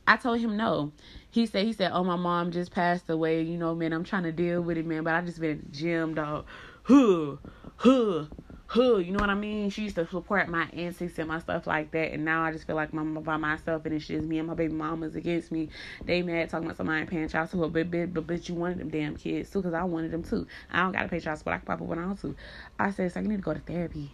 I 0.06 0.16
told 0.16 0.40
him 0.40 0.56
no. 0.56 0.92
He 1.30 1.44
said 1.44 1.66
he 1.66 1.74
said, 1.74 1.90
Oh 1.92 2.02
my 2.02 2.16
mom 2.16 2.50
just 2.50 2.72
passed 2.72 3.10
away, 3.10 3.42
you 3.42 3.58
know, 3.58 3.74
man, 3.74 3.92
I'm 3.92 4.04
trying 4.04 4.22
to 4.22 4.32
deal 4.32 4.62
with 4.62 4.78
it, 4.78 4.86
man, 4.86 5.04
but 5.04 5.14
I 5.14 5.20
just 5.20 5.38
been 5.38 5.68
gym, 5.70 6.14
dog. 6.14 6.46
Huh, 6.84 7.36
huh, 7.76 8.24
hood, 8.72 9.04
you 9.04 9.12
know 9.12 9.18
what 9.18 9.28
I 9.28 9.34
mean? 9.34 9.68
She 9.68 9.82
used 9.82 9.96
to 9.96 10.06
support 10.06 10.48
my 10.48 10.66
antics 10.72 11.18
and 11.18 11.28
my 11.28 11.38
stuff 11.40 11.66
like 11.66 11.90
that, 11.90 12.12
and 12.12 12.24
now 12.24 12.42
I 12.42 12.52
just 12.52 12.66
feel 12.66 12.74
like 12.74 12.94
I'm 12.94 13.22
by 13.22 13.36
myself, 13.36 13.84
and 13.84 13.94
it's 13.94 14.06
just 14.06 14.24
me 14.24 14.38
and 14.38 14.48
my 14.48 14.54
baby 14.54 14.72
mamas 14.72 15.14
against 15.14 15.52
me. 15.52 15.68
They 16.06 16.22
mad 16.22 16.48
talking 16.48 16.64
about 16.64 16.78
somebody 16.78 17.04
paying 17.04 17.28
child 17.28 17.50
support, 17.50 17.74
but 17.74 17.90
but 17.90 18.14
but, 18.14 18.26
but 18.26 18.48
you 18.48 18.54
wanted 18.54 18.78
them 18.78 18.88
damn 18.88 19.14
kids 19.14 19.50
too, 19.50 19.62
cause 19.62 19.74
I 19.74 19.84
wanted 19.84 20.10
them 20.10 20.22
too. 20.22 20.46
I 20.70 20.80
don't 20.80 20.92
gotta 20.92 21.08
pay 21.08 21.20
child 21.20 21.38
support. 21.38 21.56
I 21.56 21.58
can 21.58 21.66
pop 21.66 21.82
up 21.82 21.86
when 21.86 21.98
I 21.98 22.06
want 22.06 22.20
to. 22.22 22.34
I 22.78 22.90
said, 22.92 23.12
so 23.12 23.20
you 23.20 23.28
need 23.28 23.36
to 23.36 23.42
go 23.42 23.52
to 23.52 23.60
therapy. 23.60 24.10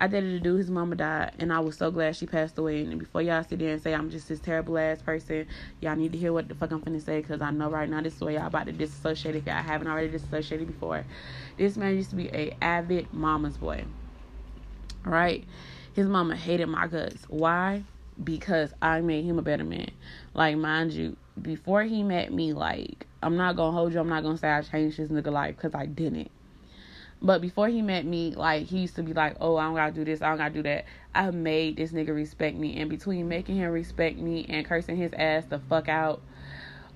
I 0.00 0.06
dated 0.06 0.34
a 0.34 0.40
dude, 0.40 0.58
his 0.58 0.70
mama 0.70 0.96
died, 0.96 1.32
and 1.38 1.52
I 1.52 1.60
was 1.60 1.76
so 1.76 1.90
glad 1.90 2.16
she 2.16 2.26
passed 2.26 2.56
away. 2.58 2.80
And 2.82 2.98
before 2.98 3.22
y'all 3.22 3.44
sit 3.44 3.58
there 3.58 3.72
and 3.72 3.82
say 3.82 3.94
I'm 3.94 4.10
just 4.10 4.28
this 4.28 4.40
terrible 4.40 4.78
ass 4.78 5.02
person, 5.02 5.46
y'all 5.80 5.94
need 5.94 6.12
to 6.12 6.18
hear 6.18 6.32
what 6.32 6.48
the 6.48 6.54
fuck 6.54 6.70
I'm 6.70 6.80
finna 6.80 7.04
say, 7.04 7.20
because 7.20 7.42
I 7.42 7.50
know 7.50 7.68
right 7.68 7.88
now 7.88 8.00
this 8.00 8.14
is 8.14 8.20
where 8.20 8.32
y'all 8.32 8.46
about 8.46 8.66
to 8.66 8.72
disassociate 8.72 9.36
if 9.36 9.46
y'all 9.46 9.62
haven't 9.62 9.88
already 9.88 10.08
disassociated 10.08 10.66
before. 10.66 11.04
This 11.58 11.76
man 11.76 11.96
used 11.96 12.10
to 12.10 12.16
be 12.16 12.28
a 12.28 12.56
avid 12.62 13.12
mama's 13.12 13.56
boy. 13.56 13.84
Right? 15.04 15.44
His 15.92 16.06
mama 16.06 16.34
hated 16.34 16.66
my 16.66 16.86
guts. 16.86 17.24
Why? 17.28 17.84
because 18.22 18.72
I 18.82 19.00
made 19.00 19.24
him 19.24 19.38
a 19.38 19.42
better 19.42 19.64
man. 19.64 19.90
Like, 20.34 20.56
mind 20.56 20.92
you, 20.92 21.16
before 21.40 21.82
he 21.82 22.02
met 22.02 22.32
me, 22.32 22.52
like, 22.52 23.06
I'm 23.22 23.36
not 23.36 23.56
gonna 23.56 23.72
hold 23.72 23.92
you, 23.92 24.00
I'm 24.00 24.08
not 24.08 24.22
gonna 24.22 24.38
say 24.38 24.48
I 24.48 24.62
changed 24.62 24.96
his 24.96 25.10
nigga 25.10 25.32
life 25.32 25.56
because 25.56 25.74
I 25.74 25.86
didn't. 25.86 26.30
But 27.22 27.42
before 27.42 27.68
he 27.68 27.82
met 27.82 28.06
me, 28.06 28.34
like 28.34 28.66
he 28.66 28.78
used 28.80 28.96
to 28.96 29.02
be 29.02 29.12
like, 29.12 29.36
"Oh, 29.40 29.56
I 29.56 29.64
don't 29.64 29.74
gotta 29.74 29.92
do 29.92 30.04
this, 30.04 30.22
I 30.22 30.28
don't 30.30 30.38
gotta 30.38 30.54
do 30.54 30.62
that." 30.62 30.86
I 31.14 31.30
made 31.30 31.76
this 31.76 31.92
nigga 31.92 32.14
respect 32.14 32.56
me, 32.56 32.78
and 32.80 32.88
between 32.88 33.28
making 33.28 33.56
him 33.56 33.70
respect 33.72 34.18
me 34.18 34.46
and 34.48 34.64
cursing 34.64 34.96
his 34.96 35.12
ass 35.12 35.44
the 35.46 35.58
fuck 35.58 35.88
out, 35.88 36.22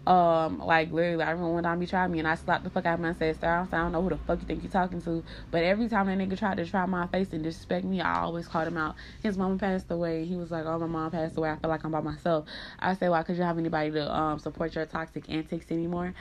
um, 0.07 0.59
like 0.59 0.93
literally, 0.93 1.23
I 1.25 1.31
remember 1.31 1.53
one 1.55 1.63
time 1.63 1.81
he 1.81 1.87
tried 1.87 2.09
me 2.11 2.19
and 2.19 2.29
I 2.29 2.35
slapped 2.35 2.65
the 2.65 2.71
fuck 2.71 2.87
out 2.87 2.95
of 2.95 3.01
him 3.01 3.07
and 3.07 3.17
said, 3.17 3.41
"Sir, 3.41 3.69
I 3.73 3.77
don't 3.77 3.93
know 3.93 4.03
who 4.03 4.11
the 4.11 4.19
fuck 4.19 4.41
you 4.41 4.47
think 4.47 4.63
you're 4.63 4.71
talking 4.71 5.01
to." 5.03 5.25
But 5.51 5.63
every 5.65 5.89
time 5.89 6.07
that 6.07 6.19
nigga 6.19 6.39
tried 6.39 6.59
to 6.59 6.67
try 6.67 6.85
my 6.87 7.07
face 7.07 7.33
and 7.33 7.43
disrespect 7.43 7.85
me, 7.87 8.01
I 8.01 8.21
always 8.21 8.47
called 8.47 8.69
him 8.69 8.77
out. 8.77 8.97
His 9.23 9.39
mama 9.39 9.57
passed 9.59 9.91
away. 9.91 10.25
He 10.27 10.37
was 10.37 10.51
like, 10.51 10.67
"Oh, 10.67 10.79
my 10.79 10.87
mom 10.87 11.11
passed 11.11 11.37
away. 11.39 11.51
I 11.51 11.57
feel 11.57 11.71
like 11.71 11.85
I'm 11.85 11.93
by 11.93 12.01
myself." 12.03 12.47
I 12.79 12.95
said, 12.95 13.09
"Why? 13.11 13.23
Cause 13.23 13.39
you 13.39 13.45
have 13.45 13.59
anybody 13.59 13.91
to 13.93 14.15
um 14.15 14.39
support 14.39 14.75
your 14.75 14.87
toxic 14.87 15.29
antics 15.31 15.71
anymore." 15.71 16.15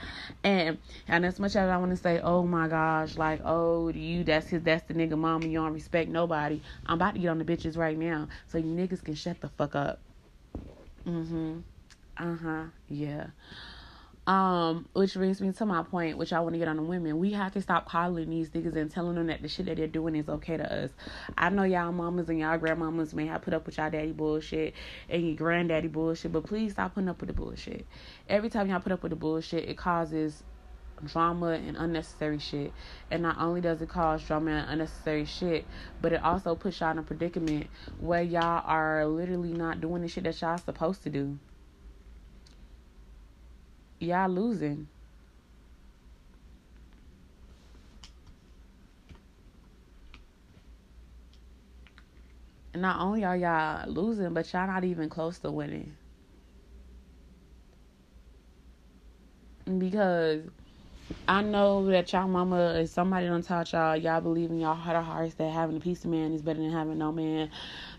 And 0.44 0.80
and 1.08 1.26
as 1.26 1.40
much 1.40 1.56
as 1.56 1.70
I 1.70 1.78
want 1.78 1.92
to 1.92 1.98
say, 1.98 2.20
"Oh 2.22 2.44
my 2.44 2.68
gosh," 2.68 3.18
like, 3.18 3.42
"Oh, 3.44 3.90
you 3.90 4.24
that's 4.24 4.48
his 4.50 4.64
that's 4.64 4.84
the 4.88 4.94
nigga 4.94 5.18
mama. 5.18 5.48
You 5.48 5.60
don't 5.60 5.74
respect 5.74 6.10
nobody." 6.10 6.62
I'm 6.86 6.96
about 6.96 7.16
to 7.16 7.20
get 7.22 7.30
on 7.30 7.38
the 7.40 7.46
bitches 7.46 7.78
right 7.78 7.98
now, 7.98 8.30
so 8.48 8.58
you 8.58 8.66
niggas 8.76 9.04
can 9.04 9.16
shut 9.16 9.42
the 9.42 9.50
fuck 9.50 9.76
up. 9.76 10.02
Mm 11.06 11.26
Mhm. 11.26 11.64
Uh 12.18 12.36
huh. 12.38 12.66
Yeah. 12.88 13.28
Um, 14.26 14.88
which 14.94 15.16
brings 15.16 15.42
me 15.42 15.52
to 15.52 15.66
my 15.66 15.84
point, 15.84 16.18
which 16.18 16.32
I 16.32 16.40
want 16.40 16.54
to 16.54 16.60
get 16.60 16.70
on 16.70 16.78
the 16.78 16.84
women. 16.84 17.20
We 17.20 17.34
have 17.34 17.52
to 17.54 17.62
stop 17.62 17.90
calling 17.90 18.30
these 18.30 18.50
niggas 18.52 18.76
and 18.78 18.90
telling 18.90 19.16
them 19.16 19.28
that 19.28 19.42
the 19.42 19.50
shit 19.50 19.66
that 19.66 19.76
they're 19.76 19.88
doing 19.88 20.16
is 20.16 20.30
okay 20.30 20.56
to 20.56 20.74
us. 20.84 20.92
I 21.38 21.50
know 21.50 21.64
y'all 21.64 21.92
mamas 21.92 22.30
and 22.30 22.40
y'all 22.40 22.58
grandmamas 22.58 23.14
may 23.14 23.26
have 23.26 23.42
put 23.42 23.54
up 23.54 23.66
with 23.66 23.78
y'all 23.78 23.90
daddy 23.90 24.14
bullshit 24.14 24.76
and 25.10 25.28
your 25.28 25.36
granddaddy 25.36 25.90
bullshit, 25.90 26.32
but 26.32 26.46
please 26.46 26.72
stop 26.72 26.96
putting 26.96 27.10
up 27.10 27.20
with 27.20 27.28
the 27.28 27.34
bullshit. 27.34 27.86
Every 28.30 28.50
time 28.50 28.70
y'all 28.70 28.80
put 28.80 28.94
up 28.94 29.04
with 29.04 29.10
the 29.10 29.18
bullshit, 29.18 29.68
it 29.68 29.78
causes 29.78 30.42
drama 31.04 31.48
and 31.48 31.76
unnecessary 31.76 32.40
shit. 32.40 32.72
And 33.12 33.24
not 33.24 33.38
only 33.40 33.60
does 33.60 33.82
it 33.82 33.90
cause 33.90 34.24
drama 34.24 34.52
and 34.52 34.70
unnecessary 34.70 35.26
shit, 35.26 35.66
but 36.02 36.14
it 36.14 36.24
also 36.24 36.56
puts 36.56 36.80
y'all 36.80 36.92
in 36.92 36.98
a 36.98 37.04
predicament 37.04 37.68
where 38.00 38.22
y'all 38.22 38.64
are 38.66 39.06
literally 39.06 39.52
not 39.52 39.82
doing 39.82 40.02
the 40.02 40.08
shit 40.08 40.24
that 40.24 40.40
y'all 40.40 40.58
supposed 40.58 41.04
to 41.04 41.10
do 41.10 41.38
y'all 44.04 44.30
losing. 44.30 44.88
Not 52.76 53.00
only 53.02 53.24
are 53.24 53.38
y'all 53.38 53.88
losing, 53.90 54.34
but 54.34 54.52
y'all 54.54 54.68
not 54.68 54.84
even 54.84 55.10
close 55.10 55.40
to 55.40 55.52
winning. 55.52 55.96
Because 59.78 60.42
I 61.28 61.42
know 61.42 61.86
that 61.88 62.12
y'all 62.12 62.28
mama 62.28 62.76
is 62.76 62.92
somebody 62.92 63.28
don't 63.28 63.44
taught 63.44 63.72
y'all, 63.74 63.96
y'all 63.96 64.22
believe 64.22 64.52
in 64.52 64.60
y'all 64.60 64.76
heart 64.76 64.98
of 64.98 65.06
hearts 65.06 65.36
that 65.36 65.52
having 65.52 65.78
a 65.78 65.80
piece 65.80 66.04
of 66.04 66.12
man 66.12 66.34
is 66.34 66.42
better 66.42 66.60
than 66.60 66.72
having 66.72 66.98
no 66.98 67.12
man. 67.12 67.50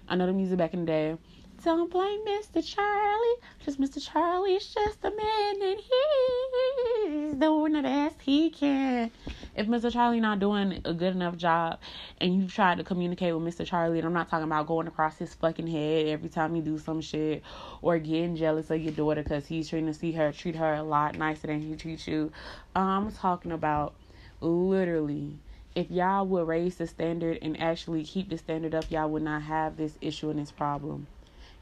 I 0.08 0.16
know 0.16 0.26
the 0.26 0.32
music 0.32 0.58
back 0.58 0.74
in 0.74 0.80
the 0.80 0.86
day 0.86 1.16
don't 1.64 1.90
blame 1.90 2.20
Mr. 2.26 2.62
Charlie, 2.62 3.36
cause 3.64 3.78
Mr. 3.78 3.98
Charlie's 3.98 4.66
just 4.66 4.98
a 5.02 5.10
man 5.10 5.62
and 5.62 5.80
he's 5.80 7.34
doing 7.40 7.72
the 7.72 7.80
best 7.80 8.20
he 8.20 8.50
can. 8.50 9.10
If 9.56 9.66
Mr. 9.66 9.90
Charlie 9.90 10.20
not 10.20 10.40
doing 10.40 10.82
a 10.84 10.92
good 10.92 11.14
enough 11.14 11.38
job 11.38 11.78
and 12.20 12.36
you 12.36 12.48
try 12.48 12.74
to 12.74 12.84
communicate 12.84 13.34
with 13.34 13.42
Mr. 13.42 13.64
Charlie, 13.64 13.98
and 13.98 14.06
I'm 14.06 14.12
not 14.12 14.28
talking 14.28 14.44
about 14.44 14.66
going 14.66 14.86
across 14.86 15.16
his 15.16 15.32
fucking 15.32 15.66
head 15.66 16.08
every 16.08 16.28
time 16.28 16.54
you 16.54 16.60
do 16.60 16.76
some 16.76 17.00
shit 17.00 17.42
or 17.80 17.98
getting 17.98 18.36
jealous 18.36 18.70
of 18.70 18.82
your 18.82 18.92
daughter 18.92 19.22
because 19.22 19.46
he's 19.46 19.70
trying 19.70 19.86
to 19.86 19.94
see 19.94 20.12
her 20.12 20.32
treat 20.32 20.56
her 20.56 20.74
a 20.74 20.82
lot 20.82 21.16
nicer 21.16 21.46
than 21.46 21.62
he 21.62 21.76
treats 21.76 22.06
you. 22.06 22.30
I'm 22.76 23.10
talking 23.10 23.52
about 23.52 23.94
literally 24.42 25.38
if 25.74 25.90
y'all 25.90 26.26
would 26.26 26.46
raise 26.46 26.76
the 26.76 26.86
standard 26.86 27.38
and 27.40 27.58
actually 27.58 28.04
keep 28.04 28.28
the 28.28 28.36
standard 28.36 28.74
up, 28.74 28.90
y'all 28.90 29.08
would 29.08 29.22
not 29.22 29.42
have 29.42 29.78
this 29.78 29.96
issue 30.02 30.28
and 30.28 30.38
this 30.38 30.52
problem. 30.52 31.06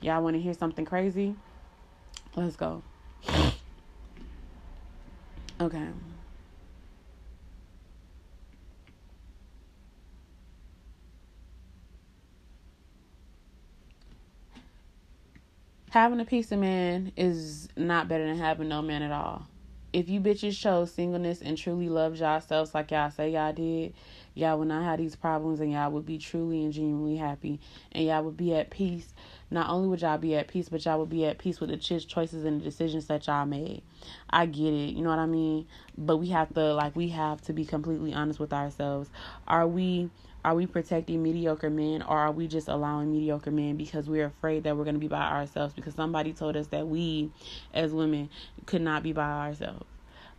Y'all 0.03 0.21
want 0.21 0.35
to 0.35 0.43
hear 0.43 0.53
something 0.53 0.85
crazy? 0.85 1.37
Let's 2.35 2.57
go. 2.57 2.83
Okay. 5.61 5.87
Having 15.91 16.21
a 16.21 16.25
piece 16.25 16.51
of 16.51 16.59
man 16.59 17.13
is 17.17 17.69
not 17.77 18.09
better 18.09 18.27
than 18.27 18.39
having 18.39 18.69
no 18.69 18.83
man 18.83 19.03
at 19.03 19.13
all. 19.13 19.47
If 19.93 20.09
you 20.09 20.21
bitches 20.21 20.59
chose 20.59 20.91
singleness 20.91 21.43
and 21.43 21.57
truly 21.57 21.89
loved 21.89 22.19
yourselves 22.19 22.75
like 22.75 22.91
y'all 22.91 23.11
say 23.11 23.31
y'all 23.31 23.53
did, 23.53 23.95
y'all 24.35 24.59
would 24.59 24.69
not 24.69 24.85
have 24.85 24.99
these 24.99 25.17
problems 25.17 25.61
and 25.61 25.73
y'all 25.73 25.91
would 25.91 26.07
be 26.07 26.19
truly 26.19 26.65
and 26.65 26.73
genuinely 26.73 27.17
happy 27.17 27.61
and 27.93 28.05
y'all 28.05 28.23
would 28.23 28.37
be 28.37 28.55
at 28.55 28.71
peace 28.71 29.13
not 29.53 29.69
only 29.69 29.87
would 29.87 30.01
y'all 30.01 30.17
be 30.17 30.35
at 30.35 30.49
peace, 30.49 30.71
but 30.71 30.83
y'all 30.85 30.99
would 30.99 31.11
be 31.11 31.27
at 31.27 31.37
peace 31.37 31.61
with 31.61 31.69
the 31.69 31.77
choices 31.77 32.45
and 32.45 32.59
the 32.59 32.65
decisions 32.65 33.07
that 33.07 33.27
y'all 33.27 33.45
made. 33.45 33.83
I 34.31 34.47
get 34.47 34.73
it, 34.73 34.95
you 34.97 35.03
know 35.03 35.11
what 35.11 35.19
I 35.19 35.27
mean? 35.27 35.67
But 35.97 36.17
we 36.17 36.29
have 36.29 36.53
to 36.55 36.73
like 36.73 36.97
we 36.97 37.09
have 37.09 37.43
to 37.43 37.53
be 37.53 37.67
completely 37.67 38.15
honest 38.15 38.41
with 38.41 38.53
ourselves. 38.55 39.11
Are 39.47 39.69
we 39.69 40.09
are 40.43 40.55
we 40.55 40.67
protecting 40.67 41.23
mediocre 41.23 41.69
men 41.69 42.01
or 42.01 42.17
are 42.19 42.33
we 42.33 42.49
just 42.49 42.67
allowing 42.67 43.13
mediocre 43.13 43.51
men 43.51 43.77
because 43.77 44.09
we're 44.09 44.27
afraid 44.27 44.65
that 44.65 44.77
we're 44.77 44.85
going 44.85 44.95
to 44.95 45.01
be 45.01 45.07
by 45.07 45.21
ourselves 45.21 45.75
because 45.75 45.95
somebody 45.95 46.33
told 46.33 46.57
us 46.57 46.69
that 46.69 46.89
we 46.89 47.31
as 47.75 47.93
women 47.93 48.31
could 48.65 48.81
not 48.81 49.03
be 49.03 49.13
by 49.13 49.31
ourselves? 49.49 49.92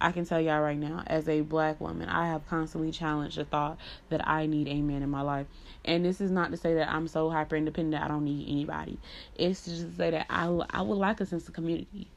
I 0.04 0.12
can 0.12 0.26
tell 0.26 0.42
y'all 0.42 0.60
right 0.60 0.78
now, 0.78 1.02
as 1.08 1.30
a 1.30 1.40
black 1.42 1.80
woman, 1.80 2.10
I 2.10 2.28
have 2.28 2.46
constantly 2.46 2.92
challenged 2.92 3.38
the 3.38 3.46
thought 3.46 3.80
that 4.10 4.28
I 4.28 4.48
need 4.48 4.68
a 4.68 4.82
man 4.82 5.02
in 5.02 5.10
my 5.10 5.22
life. 5.22 5.48
And 5.86 6.04
this 6.04 6.20
is 6.20 6.30
not 6.30 6.52
to 6.52 6.58
say 6.58 6.74
that 6.74 6.90
I'm 6.90 7.08
so 7.08 7.30
hyper 7.30 7.56
independent 7.56 8.04
I 8.04 8.10
don't 8.10 8.26
need 8.26 8.50
anybody. 8.50 9.00
It's 9.36 9.64
just 9.64 9.82
to 9.84 9.96
say 9.96 10.12
that 10.12 10.26
I 10.30 10.48
I 10.72 10.82
would 10.82 10.98
like 10.98 11.22
a 11.22 11.26
sense 11.26 11.48
of 11.48 11.54
community. 11.54 12.08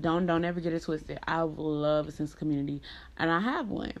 Don't 0.00 0.24
don't 0.24 0.42
ever 0.42 0.58
get 0.60 0.72
it 0.72 0.82
twisted. 0.82 1.18
I 1.28 1.42
love 1.42 2.08
a 2.08 2.12
sense 2.12 2.32
of 2.32 2.38
community, 2.38 2.80
and 3.18 3.30
I 3.30 3.40
have 3.40 3.68
one. 3.68 3.92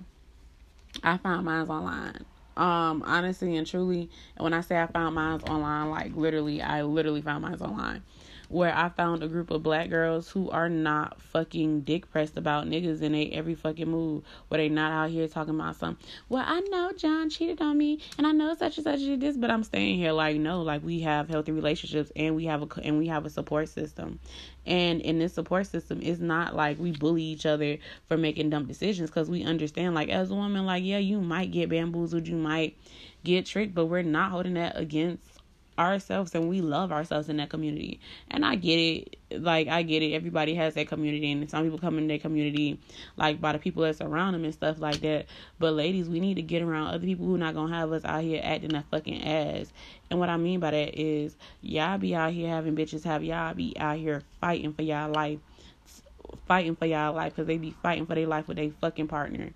I 1.02 1.18
found 1.18 1.44
mine 1.44 1.68
online. 1.68 2.24
Um, 2.56 3.04
honestly 3.06 3.56
and 3.56 3.66
truly, 3.66 4.08
when 4.38 4.54
I 4.54 4.62
say 4.62 4.80
I 4.80 4.86
found 4.86 5.14
mine 5.14 5.40
online, 5.42 5.90
like 5.90 6.16
literally, 6.16 6.62
I 6.62 6.82
literally 6.82 7.20
found 7.20 7.42
mine 7.42 7.54
online 7.60 8.02
where 8.48 8.74
I 8.74 8.88
found 8.88 9.22
a 9.22 9.28
group 9.28 9.50
of 9.50 9.62
black 9.62 9.90
girls 9.90 10.30
who 10.30 10.50
are 10.50 10.68
not 10.68 11.20
fucking 11.20 11.82
dick 11.82 12.10
pressed 12.10 12.36
about 12.36 12.66
niggas 12.66 13.02
in 13.02 13.14
a 13.14 13.30
every 13.30 13.54
fucking 13.54 13.88
move, 13.88 14.24
where 14.48 14.58
they 14.58 14.68
not 14.68 14.90
out 14.90 15.10
here 15.10 15.28
talking 15.28 15.54
about 15.54 15.76
something. 15.76 16.06
Well, 16.28 16.44
I 16.46 16.60
know 16.60 16.92
John 16.96 17.28
cheated 17.28 17.60
on 17.60 17.76
me, 17.76 18.00
and 18.16 18.26
I 18.26 18.32
know 18.32 18.54
such 18.54 18.78
and 18.78 18.84
such 18.84 19.00
did 19.00 19.20
this, 19.20 19.36
but 19.36 19.50
I'm 19.50 19.64
staying 19.64 19.98
here. 19.98 20.12
Like, 20.12 20.36
no, 20.36 20.62
like 20.62 20.82
we 20.82 21.00
have 21.00 21.28
healthy 21.28 21.52
relationships, 21.52 22.10
and 22.16 22.34
we 22.34 22.46
have 22.46 22.62
a 22.62 22.80
and 22.82 22.98
we 22.98 23.08
have 23.08 23.26
a 23.26 23.30
support 23.30 23.68
system, 23.68 24.18
and 24.66 25.00
in 25.02 25.18
this 25.18 25.34
support 25.34 25.66
system, 25.66 26.00
it's 26.02 26.20
not 26.20 26.56
like 26.56 26.78
we 26.78 26.92
bully 26.92 27.22
each 27.22 27.46
other 27.46 27.76
for 28.06 28.16
making 28.16 28.50
dumb 28.50 28.64
decisions, 28.66 29.10
because 29.10 29.28
we 29.28 29.44
understand, 29.44 29.94
like 29.94 30.08
as 30.08 30.30
a 30.30 30.34
woman, 30.34 30.64
like 30.64 30.84
yeah, 30.84 30.98
you 30.98 31.20
might 31.20 31.50
get 31.50 31.68
bamboozled, 31.68 32.26
you 32.26 32.36
might 32.36 32.76
get 33.24 33.44
tricked, 33.44 33.74
but 33.74 33.86
we're 33.86 34.02
not 34.02 34.30
holding 34.30 34.54
that 34.54 34.78
against 34.78 35.37
ourselves 35.78 36.34
and 36.34 36.48
we 36.48 36.60
love 36.60 36.90
ourselves 36.90 37.28
in 37.28 37.36
that 37.36 37.48
community. 37.48 38.00
And 38.30 38.44
I 38.44 38.56
get 38.56 38.76
it. 38.76 39.18
Like 39.30 39.68
I 39.68 39.82
get 39.82 40.02
it. 40.02 40.12
Everybody 40.12 40.54
has 40.54 40.74
that 40.74 40.88
community 40.88 41.30
and 41.30 41.48
some 41.48 41.64
people 41.64 41.78
come 41.78 41.98
in 41.98 42.08
their 42.08 42.18
community 42.18 42.78
like 43.16 43.40
by 43.40 43.52
the 43.52 43.58
people 43.58 43.82
that's 43.82 44.00
around 44.00 44.32
them 44.32 44.44
and 44.44 44.52
stuff 44.52 44.80
like 44.80 45.00
that. 45.00 45.26
But 45.58 45.74
ladies, 45.74 46.08
we 46.08 46.20
need 46.20 46.34
to 46.34 46.42
get 46.42 46.62
around 46.62 46.88
other 46.88 47.06
people 47.06 47.26
who 47.26 47.38
not 47.38 47.54
gonna 47.54 47.74
have 47.74 47.92
us 47.92 48.04
out 48.04 48.22
here 48.22 48.40
acting 48.42 48.74
a 48.74 48.82
fucking 48.90 49.22
ass. 49.24 49.72
And 50.10 50.18
what 50.18 50.28
I 50.28 50.36
mean 50.36 50.60
by 50.60 50.72
that 50.72 50.98
is 50.98 51.36
y'all 51.62 51.98
be 51.98 52.14
out 52.14 52.32
here 52.32 52.48
having 52.48 52.74
bitches 52.74 53.04
have 53.04 53.22
y'all 53.22 53.54
be 53.54 53.78
out 53.78 53.98
here 53.98 54.22
fighting 54.40 54.72
for 54.72 54.82
y'all 54.82 55.10
life. 55.10 55.38
Fighting 56.46 56.76
for 56.76 56.86
y'all 56.86 57.14
life 57.14 57.34
because 57.34 57.46
they 57.46 57.56
be 57.56 57.74
fighting 57.82 58.06
for 58.06 58.14
their 58.14 58.26
life 58.26 58.48
with 58.48 58.56
their 58.56 58.70
fucking 58.80 59.08
partner. 59.08 59.50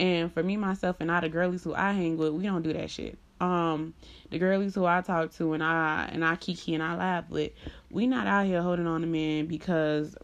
And 0.00 0.32
for 0.32 0.42
me, 0.42 0.56
myself, 0.56 0.96
and 0.98 1.08
all 1.08 1.20
the 1.20 1.28
girlies 1.28 1.62
who 1.62 1.72
I 1.72 1.92
hang 1.92 2.16
with, 2.16 2.32
we 2.32 2.42
don't 2.42 2.62
do 2.62 2.72
that 2.72 2.90
shit 2.90 3.16
um 3.40 3.94
the 4.30 4.38
girlies 4.38 4.74
who 4.74 4.84
I 4.84 5.00
talk 5.00 5.32
to 5.34 5.52
and 5.52 5.62
I 5.62 6.08
and 6.12 6.24
I 6.24 6.36
kiki 6.36 6.74
and 6.74 6.82
I 6.82 6.96
laugh 6.96 7.28
with, 7.30 7.52
we 7.90 8.06
not 8.06 8.26
out 8.26 8.46
here 8.46 8.62
holding 8.62 8.86
on 8.86 9.00
to 9.02 9.06
men 9.06 9.46
because 9.46 10.16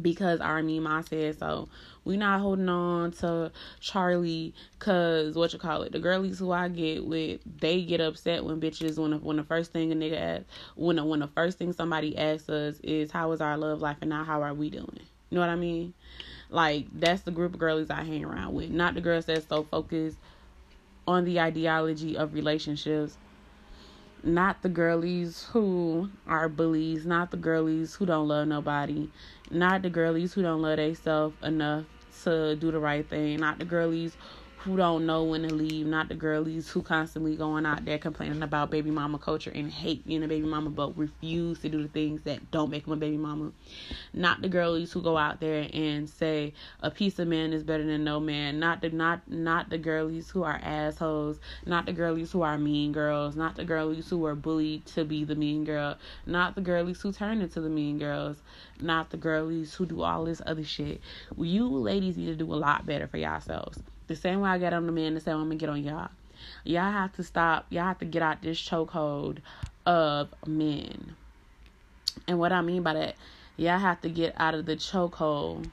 because 0.00 0.40
our 0.40 0.62
Ma 0.62 1.00
said 1.02 1.38
so. 1.38 1.68
We 2.04 2.16
not 2.16 2.40
holding 2.40 2.68
on 2.68 3.12
to 3.12 3.50
Charlie 3.80 4.54
cause 4.78 5.34
what 5.34 5.52
you 5.52 5.58
call 5.58 5.82
it. 5.82 5.92
The 5.92 5.98
girlies 5.98 6.38
who 6.38 6.52
I 6.52 6.68
get 6.68 7.04
with, 7.04 7.40
they 7.60 7.82
get 7.82 8.00
upset 8.00 8.44
when 8.44 8.60
bitches 8.60 8.98
when 8.98 9.12
the, 9.12 9.16
when 9.18 9.36
the 9.36 9.44
first 9.44 9.72
thing 9.72 9.90
a 9.90 9.94
nigga 9.96 10.20
asks 10.20 10.44
when 10.76 10.96
the, 10.96 11.04
when 11.04 11.20
the 11.20 11.26
first 11.28 11.58
thing 11.58 11.72
somebody 11.72 12.16
asks 12.16 12.48
us 12.48 12.78
is 12.80 13.10
how 13.10 13.32
is 13.32 13.40
our 13.40 13.56
love 13.56 13.80
life 13.80 13.96
and 14.00 14.10
not 14.10 14.26
how 14.26 14.42
are 14.42 14.54
we 14.54 14.70
doing. 14.70 15.00
You 15.30 15.34
know 15.34 15.40
what 15.40 15.50
I 15.50 15.56
mean? 15.56 15.94
Like 16.50 16.86
that's 16.92 17.22
the 17.22 17.32
group 17.32 17.54
of 17.54 17.58
girlies 17.58 17.90
I 17.90 18.04
hang 18.04 18.24
around 18.24 18.54
with, 18.54 18.70
not 18.70 18.94
the 18.94 19.00
girls 19.00 19.26
that's 19.26 19.48
so 19.48 19.64
focused 19.64 20.18
on 21.06 21.24
the 21.24 21.40
ideology 21.40 22.16
of 22.16 22.34
relationships. 22.34 23.16
Not 24.22 24.62
the 24.62 24.68
girlies 24.68 25.48
who 25.52 26.10
are 26.26 26.48
bullies, 26.48 27.06
not 27.06 27.30
the 27.30 27.36
girlies 27.36 27.94
who 27.94 28.06
don't 28.06 28.26
love 28.26 28.48
nobody, 28.48 29.10
not 29.50 29.82
the 29.82 29.90
girlies 29.90 30.34
who 30.34 30.42
don't 30.42 30.62
love 30.62 30.78
themselves 30.78 31.36
enough 31.42 31.84
to 32.24 32.56
do 32.56 32.72
the 32.72 32.80
right 32.80 33.08
thing, 33.08 33.38
not 33.38 33.58
the 33.58 33.64
girlies 33.64 34.16
who 34.66 34.76
don't 34.76 35.06
know 35.06 35.22
when 35.22 35.42
to 35.42 35.54
leave, 35.54 35.86
not 35.86 36.08
the 36.08 36.14
girlies 36.16 36.68
who 36.68 36.82
constantly 36.82 37.36
going 37.36 37.64
out 37.64 37.84
there 37.84 37.98
complaining 37.98 38.42
about 38.42 38.68
baby 38.68 38.90
mama 38.90 39.16
culture 39.16 39.52
and 39.54 39.70
hate 39.70 40.04
being 40.04 40.24
a 40.24 40.28
baby 40.28 40.44
mama 40.44 40.68
but 40.68 40.98
refuse 40.98 41.60
to 41.60 41.68
do 41.68 41.80
the 41.80 41.88
things 41.88 42.22
that 42.22 42.50
don't 42.50 42.68
make 42.68 42.82
them 42.82 42.94
a 42.94 42.96
baby 42.96 43.16
mama. 43.16 43.52
Not 44.12 44.42
the 44.42 44.48
girlies 44.48 44.90
who 44.90 45.02
go 45.02 45.16
out 45.16 45.38
there 45.38 45.70
and 45.72 46.10
say 46.10 46.52
a 46.80 46.90
piece 46.90 47.20
of 47.20 47.28
man 47.28 47.52
is 47.52 47.62
better 47.62 47.84
than 47.84 48.02
no 48.02 48.18
man. 48.18 48.58
Not 48.58 48.80
the 48.80 48.90
not 48.90 49.30
not 49.30 49.70
the 49.70 49.78
girlies 49.78 50.30
who 50.30 50.42
are 50.42 50.58
assholes. 50.60 51.38
Not 51.64 51.86
the 51.86 51.92
girlies 51.92 52.32
who 52.32 52.42
are 52.42 52.58
mean 52.58 52.90
girls. 52.90 53.36
Not 53.36 53.54
the 53.54 53.64
girlies 53.64 54.10
who 54.10 54.26
are 54.26 54.34
bullied 54.34 54.84
to 54.86 55.04
be 55.04 55.22
the 55.22 55.36
mean 55.36 55.62
girl. 55.62 55.96
Not 56.26 56.56
the 56.56 56.60
girlies 56.60 57.00
who 57.00 57.12
turn 57.12 57.40
into 57.40 57.60
the 57.60 57.70
mean 57.70 58.00
girls. 58.00 58.42
Not 58.80 59.10
the 59.10 59.16
girlies 59.16 59.74
who 59.74 59.86
do 59.86 60.02
all 60.02 60.24
this 60.24 60.42
other 60.44 60.64
shit. 60.64 61.00
You 61.38 61.68
ladies 61.68 62.16
need 62.16 62.26
to 62.26 62.34
do 62.34 62.52
a 62.52 62.56
lot 62.56 62.84
better 62.84 63.06
for 63.06 63.18
yourselves. 63.18 63.78
The 64.08 64.16
same 64.16 64.40
way 64.40 64.50
I 64.50 64.58
get 64.58 64.72
on 64.72 64.86
the 64.86 64.92
men, 64.92 65.14
the 65.14 65.20
same 65.20 65.36
way 65.36 65.42
I'm 65.42 65.48
gonna 65.48 65.56
get 65.56 65.68
on 65.68 65.82
y'all. 65.82 66.10
Y'all 66.64 66.92
have 66.92 67.12
to 67.14 67.22
stop. 67.22 67.66
Y'all 67.70 67.84
have 67.84 67.98
to 67.98 68.04
get 68.04 68.22
out 68.22 68.42
this 68.42 68.60
chokehold 68.60 69.38
of 69.84 70.28
men. 70.46 71.16
And 72.28 72.38
what 72.38 72.52
I 72.52 72.62
mean 72.62 72.82
by 72.82 72.94
that, 72.94 73.16
y'all 73.56 73.78
have 73.78 74.00
to 74.02 74.08
get 74.08 74.34
out 74.36 74.54
of 74.54 74.66
the 74.66 74.76
chokehold 74.76 75.70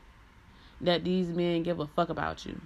that 0.82 1.04
these 1.04 1.30
men 1.30 1.64
give 1.64 1.80
a 1.80 1.88
fuck 1.88 2.10
about 2.10 2.46
you. 2.46 2.60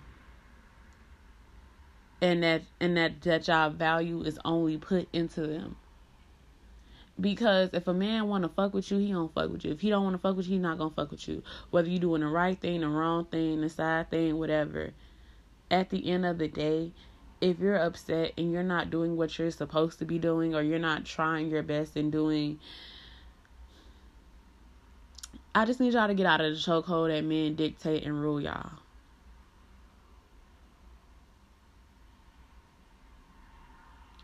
And 2.21 2.41
that 2.43 2.63
and 2.79 2.97
that 2.97 3.21
that 3.21 3.47
y'all 3.47 3.69
value 3.69 4.21
is 4.23 4.39
only 4.43 4.77
put 4.77 5.07
into 5.13 5.41
them. 5.41 5.75
Because 7.19 7.71
if 7.73 7.87
a 7.87 7.93
man 7.93 8.27
wanna 8.27 8.49
fuck 8.49 8.73
with 8.73 8.91
you, 8.91 8.97
he 8.97 9.11
don't 9.11 9.33
fuck 9.33 9.51
with 9.51 9.65
you. 9.65 9.71
If 9.71 9.81
he 9.81 9.89
don't 9.89 10.03
wanna 10.03 10.17
fuck 10.17 10.37
with 10.37 10.47
you, 10.47 10.53
he 10.53 10.59
not 10.59 10.77
gonna 10.77 10.91
fuck 10.91 11.11
with 11.11 11.27
you. 11.27 11.43
Whether 11.71 11.89
you 11.89 11.99
doing 11.99 12.21
the 12.21 12.27
right 12.27 12.59
thing, 12.59 12.81
the 12.81 12.89
wrong 12.89 13.25
thing, 13.25 13.61
the 13.61 13.69
side 13.69 14.09
thing, 14.09 14.37
whatever 14.37 14.93
at 15.69 15.89
the 15.89 16.09
end 16.09 16.25
of 16.25 16.37
the 16.37 16.47
day, 16.47 16.91
if 17.41 17.59
you're 17.59 17.77
upset 17.77 18.33
and 18.37 18.51
you're 18.51 18.63
not 18.63 18.89
doing 18.89 19.15
what 19.15 19.37
you're 19.37 19.51
supposed 19.51 19.99
to 19.99 20.05
be 20.05 20.17
doing 20.17 20.55
or 20.55 20.61
you're 20.61 20.79
not 20.79 21.05
trying 21.05 21.49
your 21.49 21.63
best 21.63 21.95
in 21.95 22.09
doing 22.09 22.59
I 25.57 25.65
just 25.65 25.79
need 25.79 25.93
y'all 25.93 26.07
to 26.07 26.13
get 26.13 26.27
out 26.27 26.39
of 26.39 26.53
the 26.53 26.59
chokehold 26.59 27.07
that 27.07 27.23
men 27.23 27.55
dictate 27.55 28.03
and 28.03 28.21
rule 28.21 28.39
y'all. 28.39 28.73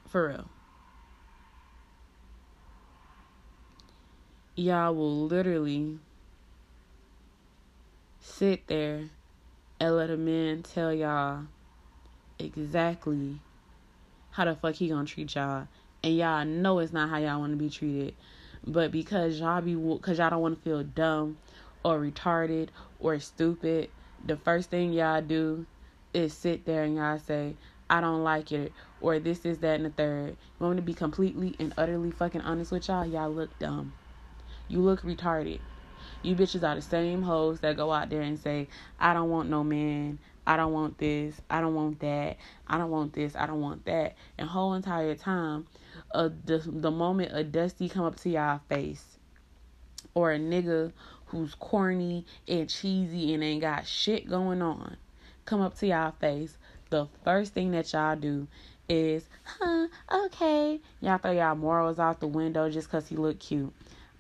For 0.08 0.28
real. 0.28 0.48
Y'all 4.54 4.94
will 4.94 5.26
literally 5.26 5.98
sit 8.20 8.68
there 8.68 9.10
and 9.84 9.98
let 9.98 10.10
a 10.10 10.16
man 10.16 10.64
tell 10.64 10.94
y'all 10.94 11.44
exactly 12.40 13.38
how 14.32 14.46
the 14.46 14.56
fuck 14.56 14.76
he 14.76 14.88
gonna 14.88 15.06
treat 15.06 15.36
y'all, 15.36 15.68
and 16.02 16.16
y'all 16.16 16.46
know 16.46 16.80
it's 16.80 16.94
not 16.94 17.10
how 17.10 17.18
y'all 17.18 17.42
want 17.42 17.52
to 17.52 17.58
be 17.58 17.70
treated, 17.70 18.14
but 18.66 18.94
because 18.94 19.42
y'all 19.42 19.60
be 19.60 19.76
because 19.76 20.20
y'all 20.20 20.30
don't 20.30 20.42
want 20.42 20.56
to 20.56 20.62
feel 20.62 20.84
dumb 20.84 21.38
or 21.84 22.00
retarded 22.00 22.70
or 23.00 23.20
stupid, 23.20 23.90
the 24.26 24.38
first 24.38 24.70
thing 24.70 24.94
y'all 24.94 25.22
do 25.22 25.66
is 26.14 26.34
sit 26.34 26.66
there 26.66 26.84
and 26.84 26.96
y'all 26.96 27.20
say, 27.20 27.54
I 27.90 28.00
don't 28.00 28.24
like 28.24 28.54
it, 28.54 28.72
or 29.02 29.20
this 29.20 29.46
is 29.46 29.58
that 29.60 29.76
and 29.76 29.86
the 29.86 29.90
third. 29.90 30.30
You 30.30 30.66
want 30.66 30.76
me 30.76 30.82
to 30.82 30.86
be 30.86 30.94
completely 30.94 31.58
and 31.60 31.74
utterly 31.78 32.12
fucking 32.12 32.40
honest 32.40 32.72
with 32.72 32.88
y'all? 32.88 33.06
Y'all 33.06 33.30
look 33.30 33.60
dumb. 33.60 33.92
You 34.70 34.80
look 34.80 35.02
retarded. 35.02 35.60
You 36.24 36.36
bitches 36.36 36.68
are 36.68 36.76
the 36.76 36.82
same 36.82 37.22
hoes 37.22 37.60
that 37.60 37.78
go 37.78 37.92
out 37.92 38.10
there 38.10 38.22
and 38.22 38.40
say, 38.40 38.68
I 39.00 39.14
don't 39.14 39.30
want 39.30 39.50
no 39.50 39.64
man. 39.64 40.20
I 40.48 40.58
don't 40.58 40.74
want 40.74 40.98
this. 40.98 41.40
I 41.50 41.62
don't 41.62 41.76
want 41.76 42.00
that. 42.00 42.38
I 42.68 42.78
don't 42.78 42.90
want 42.90 43.14
this. 43.14 43.36
I 43.36 43.46
don't 43.46 43.62
want 43.62 43.86
that. 43.86 44.16
And 44.38 44.50
whole 44.50 44.74
entire 44.74 45.16
time, 45.16 45.68
uh, 46.14 46.30
the, 46.46 46.60
the 46.66 46.92
moment 46.92 47.32
a 47.34 47.44
dusty 47.44 47.90
come 47.90 48.06
up 48.06 48.16
to 48.22 48.30
y'all 48.30 48.62
face 48.68 49.18
or 50.14 50.32
a 50.32 50.40
nigga 50.40 50.92
who's 51.28 51.56
corny 51.56 52.26
and 52.48 52.70
cheesy 52.70 53.34
and 53.34 53.44
ain't 53.44 53.62
got 53.62 53.86
shit 53.86 54.28
going 54.30 54.62
on 54.62 54.98
come 55.46 55.62
up 55.62 55.76
to 55.80 55.88
y'all 55.88 56.14
face, 56.20 56.58
the 56.90 57.08
first 57.24 57.54
thing 57.54 57.72
that 57.72 57.92
y'all 57.94 58.16
do 58.16 58.48
is, 58.88 59.28
huh, 59.44 59.88
okay. 60.26 60.80
Y'all 61.02 61.18
throw 61.18 61.32
y'all 61.32 61.56
morals 61.56 62.00
out 62.00 62.20
the 62.20 62.28
window 62.28 62.70
just 62.70 62.88
because 62.88 63.08
he 63.08 63.16
look 63.16 63.40
cute. 63.40 63.74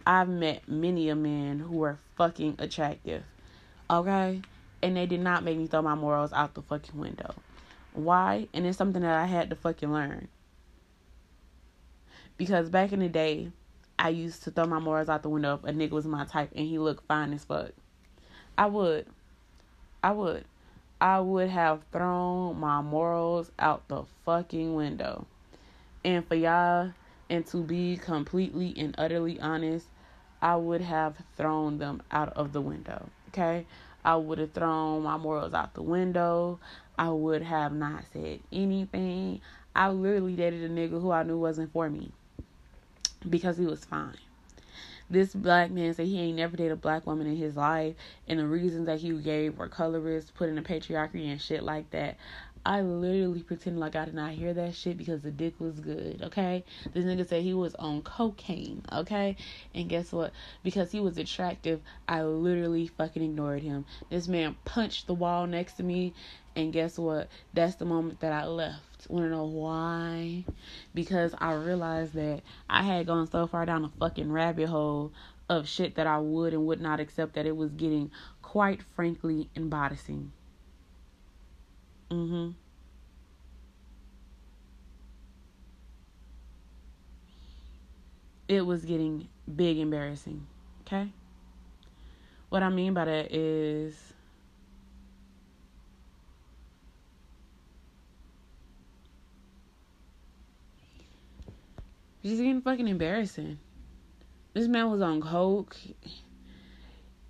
I've 0.05 0.29
met 0.29 0.67
many 0.67 1.09
a 1.09 1.15
men 1.15 1.59
who 1.59 1.77
were 1.77 1.97
fucking 2.15 2.55
attractive. 2.59 3.23
Okay? 3.89 4.41
And 4.81 4.97
they 4.97 5.05
did 5.05 5.21
not 5.21 5.43
make 5.43 5.57
me 5.57 5.67
throw 5.67 5.81
my 5.81 5.95
morals 5.95 6.33
out 6.33 6.53
the 6.53 6.61
fucking 6.61 6.99
window. 6.99 7.35
Why? 7.93 8.47
And 8.53 8.65
it's 8.65 8.77
something 8.77 9.01
that 9.01 9.19
I 9.19 9.25
had 9.25 9.49
to 9.49 9.55
fucking 9.55 9.91
learn. 9.91 10.27
Because 12.37 12.69
back 12.69 12.91
in 12.91 12.99
the 12.99 13.09
day, 13.09 13.51
I 13.97 14.09
used 14.09 14.43
to 14.43 14.51
throw 14.51 14.65
my 14.65 14.79
morals 14.79 15.07
out 15.07 15.23
the 15.23 15.29
window 15.29 15.55
if 15.55 15.69
a 15.69 15.73
nigga 15.73 15.91
was 15.91 16.05
my 16.05 16.25
type 16.25 16.51
and 16.55 16.67
he 16.67 16.79
looked 16.79 17.07
fine 17.07 17.31
as 17.33 17.45
fuck. 17.45 17.71
I 18.57 18.65
would. 18.65 19.05
I 20.03 20.11
would. 20.11 20.45
I 20.99 21.19
would 21.19 21.49
have 21.49 21.83
thrown 21.91 22.59
my 22.59 22.81
morals 22.81 23.51
out 23.59 23.87
the 23.87 24.03
fucking 24.25 24.73
window. 24.75 25.27
And 26.03 26.27
for 26.27 26.35
y'all, 26.35 26.91
and 27.29 27.45
to 27.47 27.63
be 27.63 27.97
completely 27.97 28.73
and 28.77 28.95
utterly 28.97 29.39
honest, 29.39 29.87
I 30.43 30.57
would 30.57 30.81
have 30.81 31.15
thrown 31.37 31.77
them 31.77 32.03
out 32.11 32.33
of 32.33 32.51
the 32.51 32.59
window. 32.59 33.07
Okay? 33.29 33.65
I 34.03 34.17
would 34.17 34.39
have 34.39 34.51
thrown 34.51 35.03
my 35.03 35.15
morals 35.15 35.53
out 35.53 35.73
the 35.73 35.81
window. 35.81 36.59
I 36.99 37.09
would 37.11 37.43
have 37.43 37.71
not 37.71 38.03
said 38.11 38.41
anything. 38.51 39.39
I 39.73 39.89
literally 39.89 40.35
dated 40.35 40.69
a 40.69 40.73
nigga 40.73 41.01
who 41.01 41.11
I 41.11 41.23
knew 41.23 41.39
wasn't 41.39 41.71
for 41.71 41.89
me 41.89 42.11
because 43.27 43.57
he 43.57 43.65
was 43.65 43.85
fine. 43.85 44.17
This 45.09 45.33
black 45.33 45.71
man 45.71 45.93
said 45.93 46.07
he 46.07 46.19
ain't 46.19 46.37
never 46.37 46.57
dated 46.57 46.73
a 46.73 46.75
black 46.75 47.07
woman 47.07 47.27
in 47.27 47.37
his 47.37 47.55
life, 47.55 47.95
and 48.27 48.37
the 48.37 48.45
reasons 48.45 48.87
that 48.87 48.99
he 48.99 49.13
gave 49.13 49.57
were 49.57 49.69
colorist, 49.69 50.35
put 50.35 50.49
in 50.49 50.55
the 50.55 50.61
patriarchy 50.61 51.31
and 51.31 51.41
shit 51.41 51.63
like 51.63 51.89
that. 51.91 52.17
I 52.65 52.79
literally 52.81 53.43
pretended 53.43 53.81
like 53.81 53.97
I 53.97 54.05
did 54.05 54.13
not 54.13 54.31
hear 54.31 54.53
that 54.53 54.73
shit 54.73 54.97
because 54.97 55.21
the 55.21 55.31
dick 55.31 55.59
was 55.59 55.81
good, 55.81 56.21
okay? 56.23 56.63
This 56.93 57.03
nigga 57.03 57.27
said 57.27 57.43
he 57.43 57.53
was 57.53 57.75
on 57.75 58.01
cocaine, 58.03 58.83
okay? 58.89 59.35
And 59.75 59.89
guess 59.89 60.13
what? 60.13 60.31
Because 60.63 60.89
he 60.89 61.01
was 61.01 61.17
attractive, 61.17 61.81
I 62.07 62.23
literally 62.23 62.87
fucking 62.87 63.21
ignored 63.21 63.63
him. 63.63 63.83
This 64.09 64.29
man 64.29 64.55
punched 64.63 65.07
the 65.07 65.13
wall 65.13 65.45
next 65.45 65.73
to 65.73 65.83
me, 65.83 66.13
and 66.55 66.71
guess 66.71 66.97
what? 66.97 67.27
That's 67.53 67.75
the 67.75 67.83
moment 67.83 68.21
that 68.21 68.31
I 68.31 68.45
left. 68.45 69.09
Wanna 69.09 69.29
know 69.29 69.45
why? 69.45 70.45
Because 70.93 71.35
I 71.39 71.55
realized 71.55 72.13
that 72.13 72.43
I 72.69 72.83
had 72.83 73.07
gone 73.07 73.29
so 73.29 73.45
far 73.45 73.65
down 73.65 73.83
a 73.83 73.89
fucking 73.89 74.31
rabbit 74.31 74.69
hole 74.69 75.11
of 75.49 75.67
shit 75.67 75.95
that 75.95 76.07
I 76.07 76.19
would 76.19 76.53
and 76.53 76.65
would 76.65 76.79
not 76.79 77.01
accept 77.01 77.33
that 77.33 77.45
it 77.45 77.57
was 77.57 77.71
getting 77.71 78.09
quite 78.41 78.81
frankly 78.81 79.49
embarrassing. 79.53 80.31
Mm-hmm. 82.13 82.51
It 88.47 88.61
was 88.63 88.85
getting 88.85 89.27
big 89.55 89.79
embarrassing. 89.79 90.45
Okay? 90.81 91.09
What 92.49 92.61
I 92.61 92.69
mean 92.69 92.93
by 92.93 93.05
that 93.05 93.33
is 93.33 93.95
just 102.21 102.37
getting 102.37 102.61
fucking 102.61 102.87
embarrassing. 102.87 103.57
This 104.53 104.67
man 104.67 104.91
was 104.91 105.01
on 105.01 105.19
coke 105.19 105.75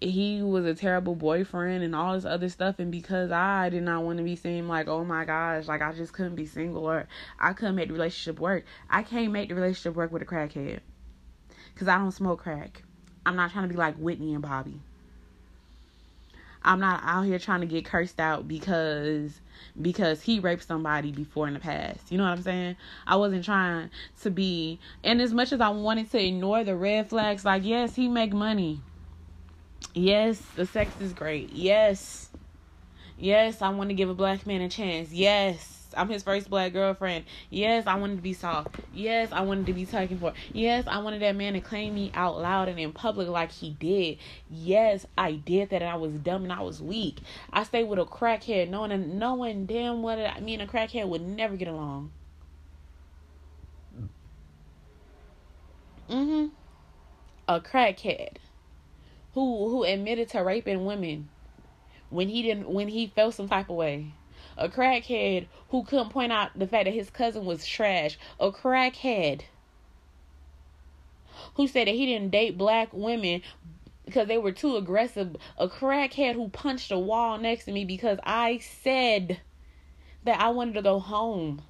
he 0.04 0.42
was 0.42 0.66
a 0.66 0.76
terrible 0.76 1.16
boyfriend 1.16 1.84
and 1.84 1.96
all 1.96 2.14
this 2.14 2.26
other 2.26 2.50
stuff 2.50 2.80
and 2.80 2.92
because 2.92 3.32
I 3.32 3.70
did 3.70 3.84
not 3.84 4.04
want 4.04 4.18
to 4.18 4.24
be 4.24 4.36
seen 4.36 4.68
like 4.68 4.88
oh 4.88 5.04
my 5.04 5.26
gosh 5.26 5.68
like 5.68 5.82
I 5.82 5.94
just 5.94 6.14
couldn't 6.14 6.36
be 6.36 6.46
single 6.46 6.86
or 6.86 7.08
I 7.40 7.54
couldn't 7.54 7.76
make 7.76 7.88
the 7.88 7.94
relationship 7.94 8.40
work 8.40 8.66
I 8.90 9.04
can't 9.04 9.32
make 9.32 9.50
the 9.50 9.56
relationship 9.56 9.96
work 9.96 10.12
with 10.12 10.22
a 10.22 10.26
crackhead 10.26 10.80
because 11.74 11.88
I 11.88 11.98
don't 11.98 12.12
smoke 12.12 12.42
crack 12.42 12.84
I'm 13.26 13.36
not 13.36 13.52
trying 13.52 13.68
to 13.68 13.74
be 13.74 13.78
like 13.78 13.96
Whitney 13.96 14.34
and 14.34 14.42
Bobby 14.42 14.82
I'm 16.66 16.80
not 16.80 17.02
out 17.04 17.24
here 17.24 17.40
trying 17.40 17.62
to 17.62 17.68
get 17.68 17.86
cursed 17.86 18.20
out 18.20 18.48
because 18.48 19.42
because 19.82 20.22
he 20.22 20.40
raped 20.40 20.66
somebody 20.66 21.12
before 21.12 21.48
in 21.48 21.54
the 21.54 21.60
past. 21.60 22.12
You 22.12 22.18
know 22.18 22.24
what 22.24 22.32
I'm 22.32 22.42
saying? 22.42 22.76
I 23.06 23.16
wasn't 23.18 23.44
trying 23.44 23.90
to 24.22 24.30
be 24.30 24.80
and 25.04 25.22
as 25.22 25.34
much 25.34 25.52
as 25.52 25.60
I 25.60 25.70
wanted 25.70 26.10
to 26.12 26.26
ignore 26.26 26.64
the 26.64 26.76
red 26.76 27.10
flags 27.10 27.44
like 27.44 27.66
yes, 27.66 27.96
he 27.96 28.08
make 28.08 28.34
money. 28.34 28.82
Yes, 29.94 30.42
the 30.56 30.66
sex 30.66 30.92
is 31.00 31.14
great. 31.14 31.52
Yes. 31.52 32.30
Yes, 33.18 33.62
I 33.62 33.70
want 33.70 33.90
to 33.90 33.94
give 33.94 34.10
a 34.10 34.16
black 34.16 34.46
man 34.48 34.62
a 34.62 34.70
chance. 34.70 35.12
Yes. 35.12 35.74
I'm 35.96 36.10
his 36.10 36.24
first 36.24 36.50
black 36.50 36.74
girlfriend. 36.74 37.26
Yes, 37.50 37.86
I 37.88 37.96
wanted 37.96 38.18
to 38.18 38.22
be 38.22 38.34
soft. 38.34 38.76
Yes, 38.94 39.32
I 39.32 39.42
wanted 39.42 39.68
to 39.68 39.74
be 39.74 39.86
taken 39.86 40.18
for. 40.18 40.34
Yes, 40.52 40.86
I 40.88 41.00
wanted 41.00 41.22
that 41.22 41.36
man 41.36 41.54
to 41.54 41.62
claim 41.62 41.96
me 41.96 42.12
out 42.14 42.40
loud 42.40 42.68
and 42.68 42.80
in 42.80 42.92
public 42.92 43.28
like 43.28 43.52
he 43.52 43.72
did. 43.72 44.18
Yes, 44.50 45.06
I 45.18 45.34
did 45.34 45.70
that 45.70 45.82
and 45.82 45.92
I 45.92 45.96
was 45.96 46.14
dumb 46.14 46.44
and 46.44 46.54
I 46.54 46.62
was 46.62 46.82
weak. 46.82 47.20
I 47.52 47.64
stayed 47.64 47.86
with 47.86 48.00
a 48.00 48.06
crackhead 48.06 48.70
knowing 48.70 49.20
knowing 49.20 49.66
damn 49.66 50.02
well 50.02 50.18
that 50.18 50.42
me 50.42 50.54
and 50.56 50.64
a 50.64 50.68
crackhead 50.68 51.08
would 51.08 51.22
never 51.22 51.56
get 51.56 51.68
along. 51.68 52.12
Mm-hmm. 56.10 56.48
A 57.48 57.62
crackhead 57.62 58.38
who 59.34 59.70
who 59.70 59.84
admitted 59.84 60.30
to 60.30 60.40
raping 60.40 60.86
women 60.86 61.30
when 62.10 62.30
he 62.30 62.42
didn't 62.42 62.70
when 62.70 62.88
he 62.88 63.08
felt 63.08 63.34
some 63.34 63.50
type 63.50 63.70
of 63.70 63.76
way. 63.76 64.14
A 64.58 64.70
crackhead 64.70 65.48
who 65.70 65.84
couldn't 65.84 66.10
point 66.10 66.32
out 66.32 66.58
the 66.58 66.68
fact 66.68 66.86
that 66.86 66.94
his 66.94 67.10
cousin 67.10 67.46
was 67.46 67.66
trash. 67.66 68.18
A 68.40 68.52
crackhead 68.52 69.42
who 71.56 71.68
said 71.68 71.88
that 71.88 71.96
he 71.96 72.06
didn't 72.06 72.32
date 72.32 72.58
black 72.58 72.90
women 72.94 73.42
because 74.06 74.28
they 74.28 74.38
were 74.38 74.52
too 74.52 74.76
aggressive. 74.76 75.36
A 75.58 75.68
crackhead 75.68 76.36
who 76.36 76.50
punched 76.50 76.92
a 76.92 77.00
wall 77.00 77.38
next 77.38 77.66
to 77.66 77.72
me 77.72 77.86
because 77.86 78.20
I 78.24 78.60
said 78.60 79.40
that 80.24 80.40
I 80.40 80.50
wanted 80.50 80.76
to 80.76 80.82
go 80.82 81.00
home. 81.00 81.64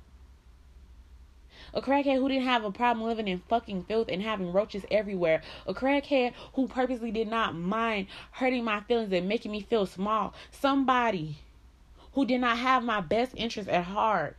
A 1.74 1.82
crackhead 1.82 2.18
who 2.18 2.30
didn't 2.30 2.46
have 2.46 2.64
a 2.64 2.72
problem 2.72 3.08
living 3.08 3.28
in 3.28 3.42
fucking 3.50 3.86
filth 3.86 4.08
and 4.10 4.22
having 4.22 4.54
roaches 4.54 4.86
everywhere. 4.92 5.42
A 5.66 5.74
crackhead 5.74 6.34
who 6.54 6.68
purposely 6.68 7.12
did 7.12 7.28
not 7.28 7.56
mind 7.56 8.08
hurting 8.32 8.64
my 8.64 8.82
feelings 8.82 9.12
and 9.12 9.28
making 9.28 9.52
me 9.52 9.62
feel 9.62 9.86
small. 9.86 10.34
Somebody 10.52 11.38
who 12.14 12.26
did 12.26 12.42
not 12.42 12.60
have 12.60 12.84
my 12.84 13.02
best 13.02 13.34
interest 13.36 13.70
at 13.70 13.86
heart. 13.86 14.38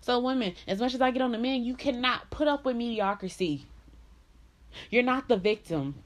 So, 0.00 0.20
women, 0.20 0.54
as 0.68 0.78
much 0.78 0.94
as 0.94 1.00
I 1.00 1.10
get 1.10 1.22
on 1.22 1.32
the 1.32 1.38
men, 1.38 1.64
you 1.64 1.74
cannot 1.74 2.30
put 2.30 2.46
up 2.46 2.64
with 2.64 2.76
mediocrity. 2.76 3.66
You're 4.90 5.02
not 5.02 5.28
the 5.28 5.36
victim. 5.36 5.96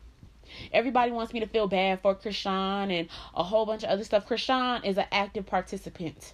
Everybody 0.73 1.13
wants 1.13 1.33
me 1.33 1.41
to 1.41 1.47
feel 1.47 1.67
bad 1.67 2.01
for 2.01 2.15
Chrisean 2.15 2.91
and 2.91 3.09
a 3.35 3.43
whole 3.43 3.67
bunch 3.67 3.83
of 3.83 3.91
other 3.91 4.05
stuff. 4.05 4.27
Chrisean 4.27 4.85
is 4.85 4.97
an 4.97 5.07
active 5.13 5.45
participant. 5.45 6.33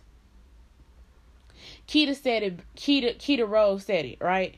Keita 1.89 2.15
said 2.15 2.43
it. 2.43 2.61
Keita 2.77 3.17
Keita 3.17 3.49
Rose 3.49 3.85
said 3.85 4.05
it, 4.05 4.19
right? 4.21 4.57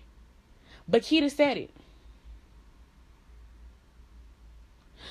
But 0.88 1.02
Keita 1.02 1.30
said 1.30 1.56
it. 1.56 1.70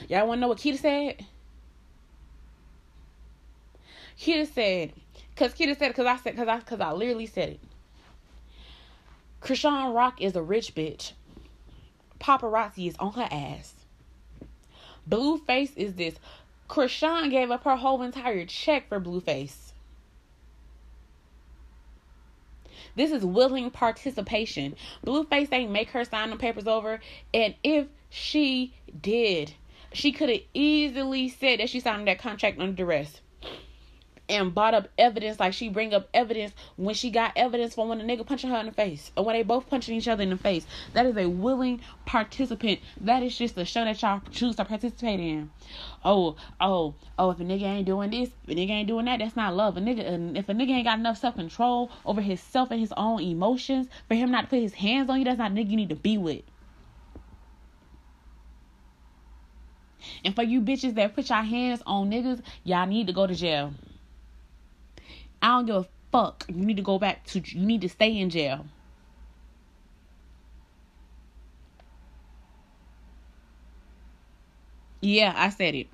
Y'all 0.09 0.27
want 0.27 0.37
to 0.37 0.41
know 0.41 0.47
what 0.47 0.57
Keita 0.57 0.79
said? 0.79 1.25
Keita 4.19 4.47
said, 4.47 4.93
cause 5.35 5.53
Keita 5.53 5.77
said, 5.77 5.93
cause 5.95 6.05
I 6.05 6.17
said, 6.17 6.35
cause 6.35 6.47
I, 6.47 6.59
cause 6.61 6.79
I 6.79 6.91
literally 6.91 7.25
said 7.25 7.49
it. 7.49 7.59
Chrisean 9.41 9.93
Rock 9.93 10.21
is 10.21 10.35
a 10.35 10.41
rich 10.41 10.73
bitch. 10.73 11.11
Paparazzi 12.19 12.87
is 12.87 12.95
on 12.99 13.13
her 13.13 13.27
ass. 13.29 13.73
Blueface 15.09 15.75
is 15.75 15.95
this. 15.95 16.15
Chrisean 16.69 17.29
gave 17.29 17.51
up 17.51 17.65
her 17.65 17.75
whole 17.75 18.01
entire 18.01 18.45
check 18.45 18.87
for 18.87 19.01
Blueface. 19.01 19.72
This 22.95 23.11
is 23.11 23.25
willing 23.25 23.71
participation. 23.71 24.75
Blueface 25.05 25.51
ain't 25.51 25.71
make 25.71 25.89
her 25.91 26.05
sign 26.05 26.29
the 26.29 26.35
papers 26.35 26.67
over. 26.67 26.99
And 27.33 27.55
if 27.63 27.87
she 28.09 28.73
did, 29.01 29.53
she 29.91 30.11
could 30.11 30.29
have 30.29 30.41
easily 30.53 31.29
said 31.29 31.59
that 31.59 31.69
she 31.69 31.79
signed 31.79 32.07
that 32.07 32.19
contract 32.19 32.59
under 32.59 32.73
duress 32.75 33.21
and 34.29 34.53
brought 34.53 34.73
up 34.73 34.87
evidence 34.97 35.39
like 35.39 35.53
she 35.53 35.69
bring 35.69 35.93
up 35.93 36.07
evidence 36.13 36.53
when 36.77 36.95
she 36.95 37.09
got 37.11 37.33
evidence 37.35 37.75
for 37.75 37.87
when 37.87 37.99
a 37.99 38.03
nigga 38.03 38.25
punching 38.25 38.49
her 38.49 38.57
in 38.57 38.67
the 38.67 38.71
face 38.71 39.11
or 39.17 39.25
when 39.25 39.35
they 39.35 39.43
both 39.43 39.69
punching 39.69 39.95
each 39.95 40.07
other 40.07 40.23
in 40.23 40.29
the 40.29 40.37
face. 40.37 40.65
That 40.93 41.05
is 41.05 41.17
a 41.17 41.27
willing 41.27 41.81
participant. 42.05 42.79
That 43.01 43.23
is 43.23 43.37
just 43.37 43.57
a 43.57 43.65
show 43.65 43.83
that 43.83 44.01
y'all 44.01 44.21
choose 44.31 44.55
to 44.55 44.65
participate 44.65 45.19
in. 45.19 45.51
Oh, 46.05 46.35
oh, 46.59 46.95
oh, 47.19 47.31
if 47.31 47.39
a 47.39 47.43
nigga 47.43 47.63
ain't 47.63 47.85
doing 47.85 48.11
this, 48.11 48.29
if 48.43 48.49
a 48.49 48.55
nigga 48.55 48.69
ain't 48.69 48.87
doing 48.87 49.05
that, 49.05 49.19
that's 49.19 49.35
not 49.35 49.55
love. 49.55 49.77
A 49.77 49.81
nigga 49.81 50.37
if 50.37 50.49
a 50.49 50.53
nigga 50.53 50.69
ain't 50.69 50.85
got 50.85 50.99
enough 50.99 51.17
self 51.17 51.35
control 51.35 51.91
over 52.05 52.21
himself 52.21 52.71
and 52.71 52.79
his 52.79 52.93
own 52.95 53.21
emotions 53.21 53.87
for 54.07 54.15
him 54.15 54.31
not 54.31 54.41
to 54.43 54.47
put 54.47 54.59
his 54.59 54.73
hands 54.73 55.09
on 55.09 55.19
you, 55.19 55.25
that's 55.25 55.37
not 55.37 55.51
a 55.51 55.53
nigga 55.53 55.69
you 55.69 55.77
need 55.77 55.89
to 55.89 55.95
be 55.95 56.17
with. 56.17 56.43
And 60.25 60.35
for 60.35 60.43
you 60.43 60.61
bitches 60.61 60.95
that 60.95 61.15
put 61.15 61.29
your 61.29 61.41
hands 61.41 61.81
on 61.85 62.09
niggas, 62.11 62.41
y'all 62.63 62.85
need 62.87 63.07
to 63.07 63.13
go 63.13 63.27
to 63.27 63.35
jail. 63.35 63.73
I 65.43 65.47
don't 65.49 65.65
give 65.65 65.75
a 65.75 65.87
fuck. 66.09 66.45
You 66.47 66.65
need 66.65 66.77
to 66.77 66.81
go 66.81 66.97
back 66.97 67.25
to, 67.25 67.41
you 67.45 67.65
need 67.65 67.81
to 67.81 67.89
stay 67.89 68.17
in 68.17 68.29
jail. 68.29 68.65
Yeah, 75.01 75.33
I 75.35 75.49
said 75.49 75.75
it. 75.75 75.87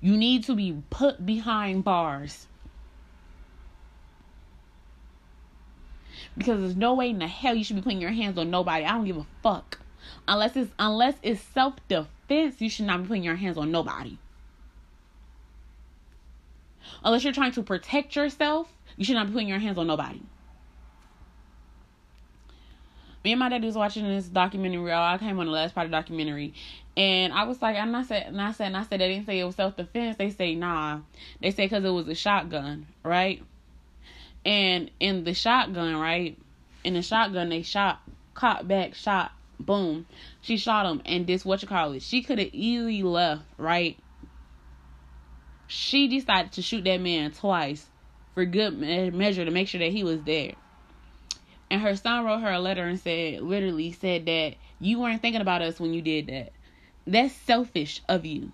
You 0.00 0.16
need 0.16 0.44
to 0.44 0.54
be 0.54 0.82
put 0.88 1.26
behind 1.26 1.84
bars. 1.84 2.46
Because 6.38 6.60
there's 6.60 6.76
no 6.76 6.94
way 6.94 7.10
in 7.10 7.18
the 7.18 7.28
hell 7.28 7.54
you 7.54 7.62
should 7.62 7.76
be 7.76 7.82
putting 7.82 8.00
your 8.00 8.12
hands 8.12 8.38
on 8.38 8.50
nobody. 8.50 8.86
I 8.86 8.92
don't 8.92 9.04
give 9.04 9.18
a 9.18 9.26
fuck. 9.42 9.80
Unless 10.26 10.56
it's 10.56 10.72
unless 10.78 11.16
it's 11.22 11.42
self 11.42 11.74
defense, 11.88 12.62
you 12.62 12.70
should 12.70 12.86
not 12.86 13.02
be 13.02 13.08
putting 13.08 13.24
your 13.24 13.36
hands 13.36 13.58
on 13.58 13.70
nobody 13.70 14.16
unless 17.04 17.24
you're 17.24 17.32
trying 17.32 17.52
to 17.52 17.62
protect 17.62 18.16
yourself, 18.16 18.68
you 18.96 19.04
should 19.04 19.14
not 19.14 19.26
be 19.26 19.32
putting 19.32 19.48
your 19.48 19.58
hands 19.58 19.78
on 19.78 19.86
nobody. 19.86 20.20
Me 23.24 23.32
and 23.32 23.38
my 23.38 23.50
dad 23.50 23.62
was 23.62 23.74
watching 23.74 24.08
this 24.08 24.26
documentary. 24.26 24.92
I 24.92 25.18
came 25.18 25.38
on 25.38 25.46
the 25.46 25.52
last 25.52 25.74
part 25.74 25.84
of 25.84 25.90
the 25.90 25.96
documentary, 25.96 26.54
and 26.96 27.32
I 27.34 27.44
was 27.44 27.60
like, 27.60 27.76
and 27.76 27.94
I 27.94 28.02
said, 28.02 28.28
and 28.28 28.40
I 28.40 28.52
said, 28.52 28.68
and 28.68 28.76
I 28.76 28.82
said, 28.84 29.00
they 29.00 29.08
didn't 29.08 29.26
say 29.26 29.38
it 29.38 29.44
was 29.44 29.56
self 29.56 29.76
defense. 29.76 30.16
They 30.16 30.30
say 30.30 30.54
nah. 30.54 31.00
They 31.42 31.50
say 31.50 31.66
because 31.66 31.84
it 31.84 31.90
was 31.90 32.08
a 32.08 32.14
shotgun, 32.14 32.86
right? 33.02 33.42
And 34.46 34.90
in 35.00 35.24
the 35.24 35.34
shotgun, 35.34 35.96
right? 35.96 36.38
In 36.82 36.94
the 36.94 37.02
shotgun, 37.02 37.50
they 37.50 37.60
shot, 37.60 38.00
caught 38.32 38.66
back, 38.66 38.94
shot, 38.94 39.32
boom. 39.58 40.06
She 40.40 40.56
shot 40.56 40.90
him, 40.90 41.02
and 41.04 41.26
this 41.26 41.44
what 41.44 41.60
you 41.60 41.68
call 41.68 41.92
it? 41.92 42.02
She 42.02 42.22
could 42.22 42.38
have 42.38 42.48
easily 42.52 43.02
left, 43.02 43.42
right? 43.58 43.98
She 45.70 46.08
decided 46.08 46.50
to 46.50 46.62
shoot 46.62 46.82
that 46.82 47.00
man 47.00 47.30
twice 47.30 47.86
for 48.34 48.44
good 48.44 48.76
measure 48.76 49.44
to 49.44 49.50
make 49.52 49.68
sure 49.68 49.78
that 49.78 49.92
he 49.92 50.02
was 50.02 50.20
there. 50.24 50.54
And 51.70 51.80
her 51.80 51.94
son 51.94 52.24
wrote 52.24 52.40
her 52.40 52.50
a 52.50 52.58
letter 52.58 52.84
and 52.84 52.98
said, 52.98 53.42
literally 53.42 53.92
said 53.92 54.26
that 54.26 54.56
you 54.80 54.98
weren't 54.98 55.22
thinking 55.22 55.40
about 55.40 55.62
us 55.62 55.78
when 55.78 55.94
you 55.94 56.02
did 56.02 56.26
that. 56.26 56.52
That's 57.06 57.32
selfish 57.32 58.02
of 58.08 58.26
you. 58.26 58.50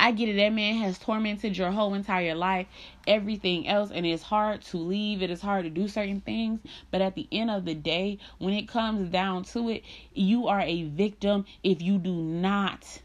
I 0.00 0.10
get 0.10 0.28
it. 0.28 0.36
That 0.36 0.52
man 0.52 0.78
has 0.78 0.98
tormented 0.98 1.56
your 1.56 1.70
whole 1.70 1.94
entire 1.94 2.34
life, 2.34 2.66
everything 3.06 3.68
else, 3.68 3.92
and 3.92 4.04
it's 4.04 4.24
hard 4.24 4.62
to 4.62 4.78
leave. 4.78 5.22
It 5.22 5.30
is 5.30 5.40
hard 5.40 5.62
to 5.62 5.70
do 5.70 5.86
certain 5.86 6.20
things. 6.20 6.58
But 6.90 7.02
at 7.02 7.14
the 7.14 7.28
end 7.30 7.50
of 7.50 7.64
the 7.64 7.74
day, 7.74 8.18
when 8.38 8.54
it 8.54 8.66
comes 8.66 9.10
down 9.10 9.44
to 9.44 9.68
it, 9.68 9.84
you 10.12 10.48
are 10.48 10.60
a 10.60 10.82
victim 10.82 11.44
if 11.62 11.80
you 11.80 11.98
do 11.98 12.14
not, 12.14 13.00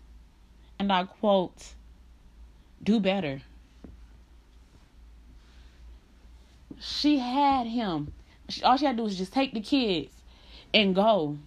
and 0.80 0.91
I 0.91 1.03
quote, 1.03 1.76
do 2.84 2.99
better. 2.99 3.41
She 6.80 7.18
had 7.18 7.68
him. 7.68 8.14
All 8.64 8.78
she 8.78 8.86
had 8.86 8.94
to 8.94 8.98
do 8.98 9.04
was 9.04 9.18
just 9.18 9.34
take 9.34 9.54
the 9.54 9.62
kids 9.62 10.14
and 10.74 10.95
go. 10.95 11.38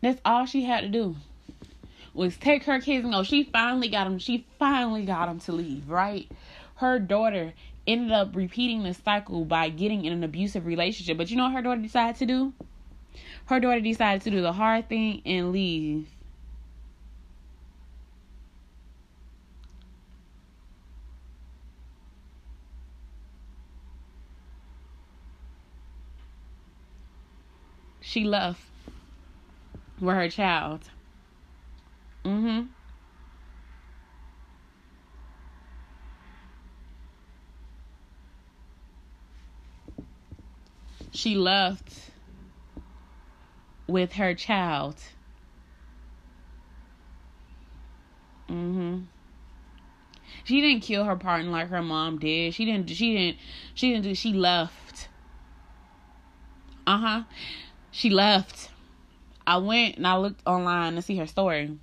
That's 0.00 0.20
all 0.24 0.44
she 0.44 0.64
had 0.64 0.82
to 0.82 0.88
do 0.88 1.16
was 2.12 2.36
take 2.36 2.64
her 2.64 2.80
kids 2.80 3.04
and 3.04 3.12
go. 3.12 3.22
She 3.22 3.44
finally 3.44 3.88
got 3.88 4.06
him. 4.06 4.18
She 4.18 4.46
finally 4.58 5.04
got 5.04 5.28
him 5.28 5.40
to 5.40 5.52
leave, 5.52 5.88
right? 5.90 6.30
Her 6.76 6.98
daughter 6.98 7.54
ended 7.86 8.12
up 8.12 8.34
repeating 8.34 8.82
the 8.82 8.94
cycle 8.94 9.44
by 9.44 9.68
getting 9.68 10.04
in 10.04 10.12
an 10.12 10.24
abusive 10.24 10.66
relationship. 10.66 11.16
But 11.16 11.30
you 11.30 11.36
know 11.36 11.44
what 11.44 11.52
her 11.54 11.62
daughter 11.62 11.80
decided 11.80 12.16
to 12.16 12.26
do? 12.26 12.52
Her 13.46 13.60
daughter 13.60 13.80
decided 13.80 14.22
to 14.22 14.30
do 14.30 14.40
the 14.40 14.52
hard 14.52 14.88
thing 14.88 15.22
and 15.26 15.52
leave. 15.52 16.08
She 28.00 28.24
left 28.24 28.62
with 30.00 30.14
her 30.14 30.28
child. 30.28 30.90
Mm-hmm. 32.24 32.66
She 41.14 41.36
left 41.36 42.10
with 43.86 44.14
her 44.14 44.34
child. 44.34 44.96
Mhm. 48.48 49.06
She 50.42 50.60
didn't 50.60 50.82
kill 50.82 51.04
her 51.04 51.16
partner 51.16 51.50
like 51.50 51.68
her 51.68 51.82
mom 51.82 52.18
did. 52.18 52.54
She 52.54 52.64
didn't 52.64 52.90
she 52.90 53.14
didn't 53.14 53.38
she 53.74 53.92
didn't 53.92 54.04
do 54.04 54.14
she 54.14 54.32
left. 54.32 55.08
Uh-huh. 56.86 57.22
She 57.90 58.10
left. 58.10 58.70
I 59.46 59.58
went 59.58 59.96
and 59.96 60.06
I 60.06 60.16
looked 60.16 60.42
online 60.46 60.96
to 60.96 61.02
see 61.02 61.16
her 61.16 61.26
story. 61.26 61.78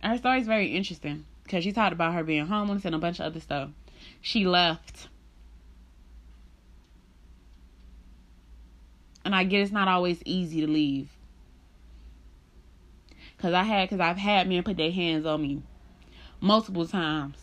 And 0.00 0.12
her 0.12 0.16
story 0.16 0.40
is 0.40 0.46
very 0.46 0.68
interesting 0.68 1.26
because 1.42 1.64
she 1.64 1.72
talked 1.72 1.92
about 1.92 2.14
her 2.14 2.22
being 2.22 2.46
homeless 2.46 2.84
and 2.84 2.94
a 2.94 2.98
bunch 2.98 3.18
of 3.18 3.26
other 3.26 3.40
stuff. 3.40 3.70
She 4.20 4.46
left. 4.46 5.08
And 9.24 9.34
I 9.34 9.44
get 9.44 9.60
it's 9.60 9.72
not 9.72 9.88
always 9.88 10.20
easy 10.24 10.60
to 10.60 10.66
leave. 10.66 11.08
Cause 13.38 13.54
I 13.54 13.64
had, 13.64 13.90
cause 13.90 14.00
I've 14.00 14.18
had 14.18 14.48
men 14.48 14.62
put 14.62 14.76
their 14.76 14.92
hands 14.92 15.26
on 15.26 15.42
me 15.42 15.62
multiple 16.40 16.86
times, 16.86 17.36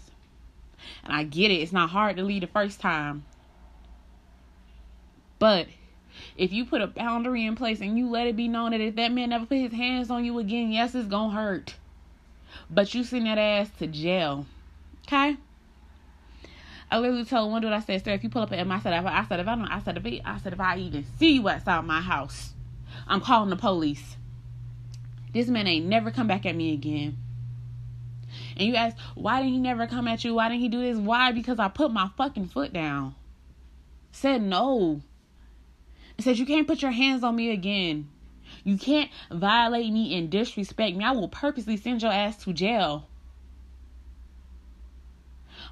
and 1.03 1.11
I 1.11 1.23
get 1.23 1.51
it. 1.51 1.55
It's 1.55 1.73
not 1.73 1.89
hard 1.89 2.15
to 2.15 2.23
leave 2.23 2.41
the 2.41 2.47
first 2.47 2.79
time, 2.79 3.25
but 5.39 5.67
if 6.37 6.53
you 6.53 6.65
put 6.65 6.81
a 6.81 6.87
boundary 6.87 7.45
in 7.45 7.55
place 7.55 7.81
and 7.81 7.97
you 7.97 8.09
let 8.09 8.27
it 8.27 8.35
be 8.35 8.47
known 8.47 8.71
that 8.71 8.81
if 8.81 8.95
that 8.95 9.11
man 9.11 9.29
never 9.29 9.45
put 9.45 9.57
his 9.57 9.73
hands 9.73 10.09
on 10.09 10.23
you 10.23 10.39
again, 10.39 10.71
yes, 10.71 10.95
it's 10.95 11.07
gonna 11.07 11.33
hurt. 11.33 11.75
But 12.69 12.93
you 12.93 13.03
send 13.03 13.25
that 13.25 13.37
ass 13.37 13.69
to 13.79 13.87
jail. 13.87 14.45
Okay? 15.07 15.37
I 16.91 16.97
literally 16.97 17.25
told 17.25 17.51
one 17.51 17.61
dude, 17.61 17.71
I 17.71 17.81
said, 17.81 18.03
sir, 18.03 18.11
if 18.11 18.23
you 18.23 18.29
pull 18.29 18.41
up 18.41 18.51
at 18.51 18.65
my 18.65 18.79
side 18.79 18.93
I 18.93 19.25
said, 19.25 19.39
if 19.39 19.47
I 19.47 19.55
don't, 19.55 19.67
I 19.67 19.79
said, 19.81 19.97
if 19.97 20.05
I, 20.05 20.21
I 20.25 20.39
said, 20.39 20.53
if 20.53 20.59
I 20.59 20.77
even 20.77 21.05
see 21.17 21.33
you 21.33 21.47
outside 21.47 21.85
my 21.85 22.01
house, 22.01 22.53
I'm 23.07 23.21
calling 23.21 23.49
the 23.49 23.55
police. 23.55 24.17
This 25.33 25.47
man 25.47 25.67
ain't 25.67 25.85
never 25.85 26.09
come 26.09 26.27
back 26.27 26.45
at 26.45 26.55
me 26.55 26.73
again. 26.73 27.17
And 28.57 28.67
you 28.67 28.75
ask, 28.75 28.97
why 29.15 29.39
didn't 29.39 29.53
he 29.53 29.59
never 29.59 29.87
come 29.87 30.07
at 30.07 30.23
you? 30.23 30.35
Why 30.35 30.49
didn't 30.49 30.61
he 30.61 30.69
do 30.69 30.81
this? 30.81 30.97
Why? 30.97 31.31
Because 31.31 31.59
I 31.59 31.67
put 31.67 31.91
my 31.91 32.09
fucking 32.17 32.47
foot 32.47 32.73
down. 32.73 33.15
Said 34.11 34.41
no. 34.41 35.01
Said 36.19 36.37
you 36.37 36.45
can't 36.45 36.67
put 36.67 36.81
your 36.81 36.91
hands 36.91 37.23
on 37.23 37.35
me 37.35 37.51
again. 37.51 38.09
You 38.63 38.77
can't 38.77 39.09
violate 39.31 39.91
me 39.93 40.17
and 40.17 40.29
disrespect 40.29 40.97
me. 40.97 41.05
I 41.05 41.11
will 41.11 41.29
purposely 41.29 41.77
send 41.77 42.01
your 42.01 42.11
ass 42.11 42.43
to 42.43 42.53
jail. 42.53 43.08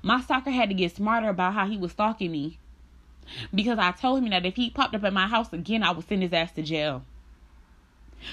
My 0.07 0.21
stalker 0.21 0.51
had 0.51 0.69
to 0.69 0.73
get 0.73 0.95
smarter 0.95 1.27
about 1.27 1.53
how 1.53 1.67
he 1.67 1.75
was 1.75 1.91
stalking 1.91 2.31
me. 2.31 2.59
Because 3.53 3.77
I 3.77 3.91
told 3.91 4.23
him 4.23 4.29
that 4.29 4.45
if 4.45 4.55
he 4.55 4.69
popped 4.69 4.95
up 4.95 5.03
at 5.03 5.11
my 5.11 5.27
house 5.27 5.51
again, 5.51 5.83
I 5.83 5.91
would 5.91 6.07
send 6.07 6.21
his 6.21 6.31
ass 6.31 6.53
to 6.53 6.61
jail. 6.61 7.03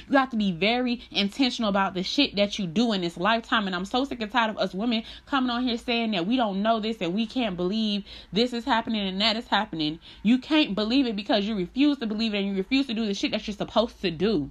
You 0.09 0.17
have 0.17 0.31
to 0.31 0.37
be 0.37 0.53
very 0.53 1.03
intentional 1.11 1.69
about 1.69 1.95
the 1.95 2.05
shit 2.05 2.37
that 2.37 2.61
you 2.61 2.69
do 2.69 2.93
in 2.93 3.01
this 3.01 3.17
lifetime. 3.17 3.67
And 3.67 3.75
I'm 3.75 3.87
so 3.87 4.05
sick 4.05 4.23
and 4.23 4.31
tired 4.31 4.51
of 4.51 4.59
us 4.59 4.73
women 4.73 5.03
coming 5.27 5.51
on 5.51 5.65
here 5.65 5.77
saying 5.77 6.13
that 6.13 6.29
we 6.29 6.37
don't 6.37 6.63
know 6.63 6.79
this 6.79 6.99
and 7.01 7.13
we 7.13 7.27
can't 7.27 7.57
believe 7.57 8.05
this 8.33 8.53
is 8.53 8.65
happening 8.65 9.09
and 9.09 9.21
that 9.21 9.37
is 9.37 9.49
happening. 9.49 9.99
You 10.23 10.39
can't 10.39 10.77
believe 10.77 11.09
it 11.09 11.17
because 11.17 11.45
you 11.45 11.57
refuse 11.57 11.99
to 11.99 12.07
believe 12.07 12.35
it 12.35 12.39
and 12.39 12.47
you 12.47 12.55
refuse 12.55 12.87
to 12.87 12.95
do 12.95 13.05
the 13.05 13.15
shit 13.15 13.33
that 13.33 13.49
you're 13.49 13.57
supposed 13.57 14.01
to 14.03 14.13
do. 14.13 14.49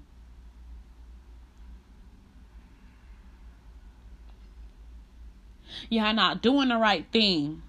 Y'all 5.94 6.12
not 6.12 6.42
doing 6.42 6.70
the 6.70 6.78
right 6.78 7.06
thing. 7.12 7.62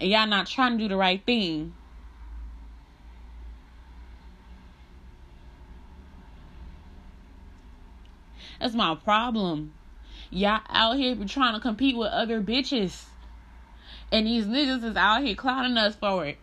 And 0.00 0.10
y'all 0.10 0.26
not 0.26 0.46
trying 0.46 0.78
to 0.78 0.84
do 0.84 0.88
the 0.88 0.96
right 0.96 1.22
thing. 1.26 1.74
That's 8.58 8.74
my 8.74 8.94
problem. 8.94 9.74
Y'all 10.30 10.62
out 10.70 10.96
here 10.96 11.14
trying 11.26 11.52
to 11.52 11.60
compete 11.60 11.94
with 11.94 12.08
other 12.08 12.40
bitches. 12.40 13.04
And 14.10 14.26
these 14.26 14.46
niggas 14.46 14.82
is 14.82 14.96
out 14.96 15.22
here 15.22 15.34
clowning 15.34 15.76
us 15.76 15.94
for 15.94 16.24
it. 16.24 16.38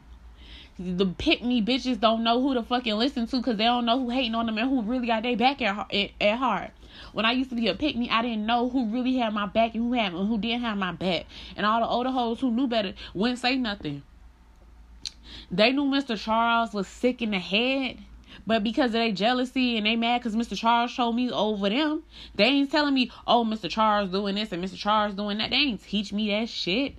The 0.77 1.07
pick 1.07 1.43
me 1.43 1.59
bitches 1.59 1.99
don't 1.99 2.23
know 2.23 2.39
who 2.39 2.53
to 2.53 2.61
fucking 2.61 2.93
listen 2.93 3.25
to 3.27 3.37
because 3.37 3.57
they 3.57 3.63
don't 3.63 3.85
know 3.85 3.99
who 3.99 4.11
hating 4.11 4.35
on 4.35 4.45
them 4.45 4.59
and 4.59 4.69
who 4.69 4.83
really 4.83 5.07
got 5.07 5.23
their 5.23 5.35
back 5.35 5.59
at, 5.61 5.91
at, 5.91 6.11
at 6.21 6.37
heart. 6.37 6.71
When 7.13 7.25
I 7.25 7.31
used 7.31 7.49
to 7.49 7.55
be 7.55 7.67
a 7.67 7.75
pick 7.75 7.95
me, 7.95 8.09
I 8.09 8.21
didn't 8.21 8.45
know 8.45 8.69
who 8.69 8.87
really 8.87 9.17
had 9.17 9.33
my 9.33 9.45
back 9.45 9.75
and 9.75 9.83
who 9.83 9.93
had 9.93 10.13
and 10.13 10.27
who 10.27 10.37
didn't 10.37 10.61
have 10.61 10.77
my 10.77 10.91
back. 10.91 11.25
And 11.55 11.65
all 11.65 11.81
the 11.81 11.87
older 11.87 12.11
hoes 12.11 12.39
who 12.39 12.51
knew 12.51 12.67
better 12.67 12.93
wouldn't 13.13 13.39
say 13.39 13.55
nothing. 13.55 14.03
They 15.51 15.71
knew 15.71 15.85
Mr. 15.85 16.17
Charles 16.17 16.73
was 16.73 16.87
sick 16.87 17.21
in 17.21 17.31
the 17.31 17.39
head. 17.39 17.99
But 18.45 18.63
because 18.63 18.87
of 18.87 18.93
their 18.93 19.11
jealousy 19.11 19.77
and 19.77 19.85
they 19.85 19.95
mad 19.95 20.21
because 20.21 20.35
Mr. 20.35 20.57
Charles 20.57 20.91
showed 20.91 21.13
me 21.13 21.31
over 21.31 21.69
them, 21.69 22.03
they 22.35 22.45
ain't 22.45 22.71
telling 22.71 22.93
me, 22.93 23.11
oh, 23.27 23.43
Mr. 23.43 23.69
Charles 23.69 24.09
doing 24.09 24.35
this 24.35 24.51
and 24.51 24.63
Mr. 24.63 24.77
Charles 24.77 25.15
doing 25.15 25.37
that. 25.39 25.49
They 25.49 25.57
ain't 25.57 25.83
teach 25.83 26.13
me 26.13 26.29
that 26.29 26.49
shit. 26.49 26.95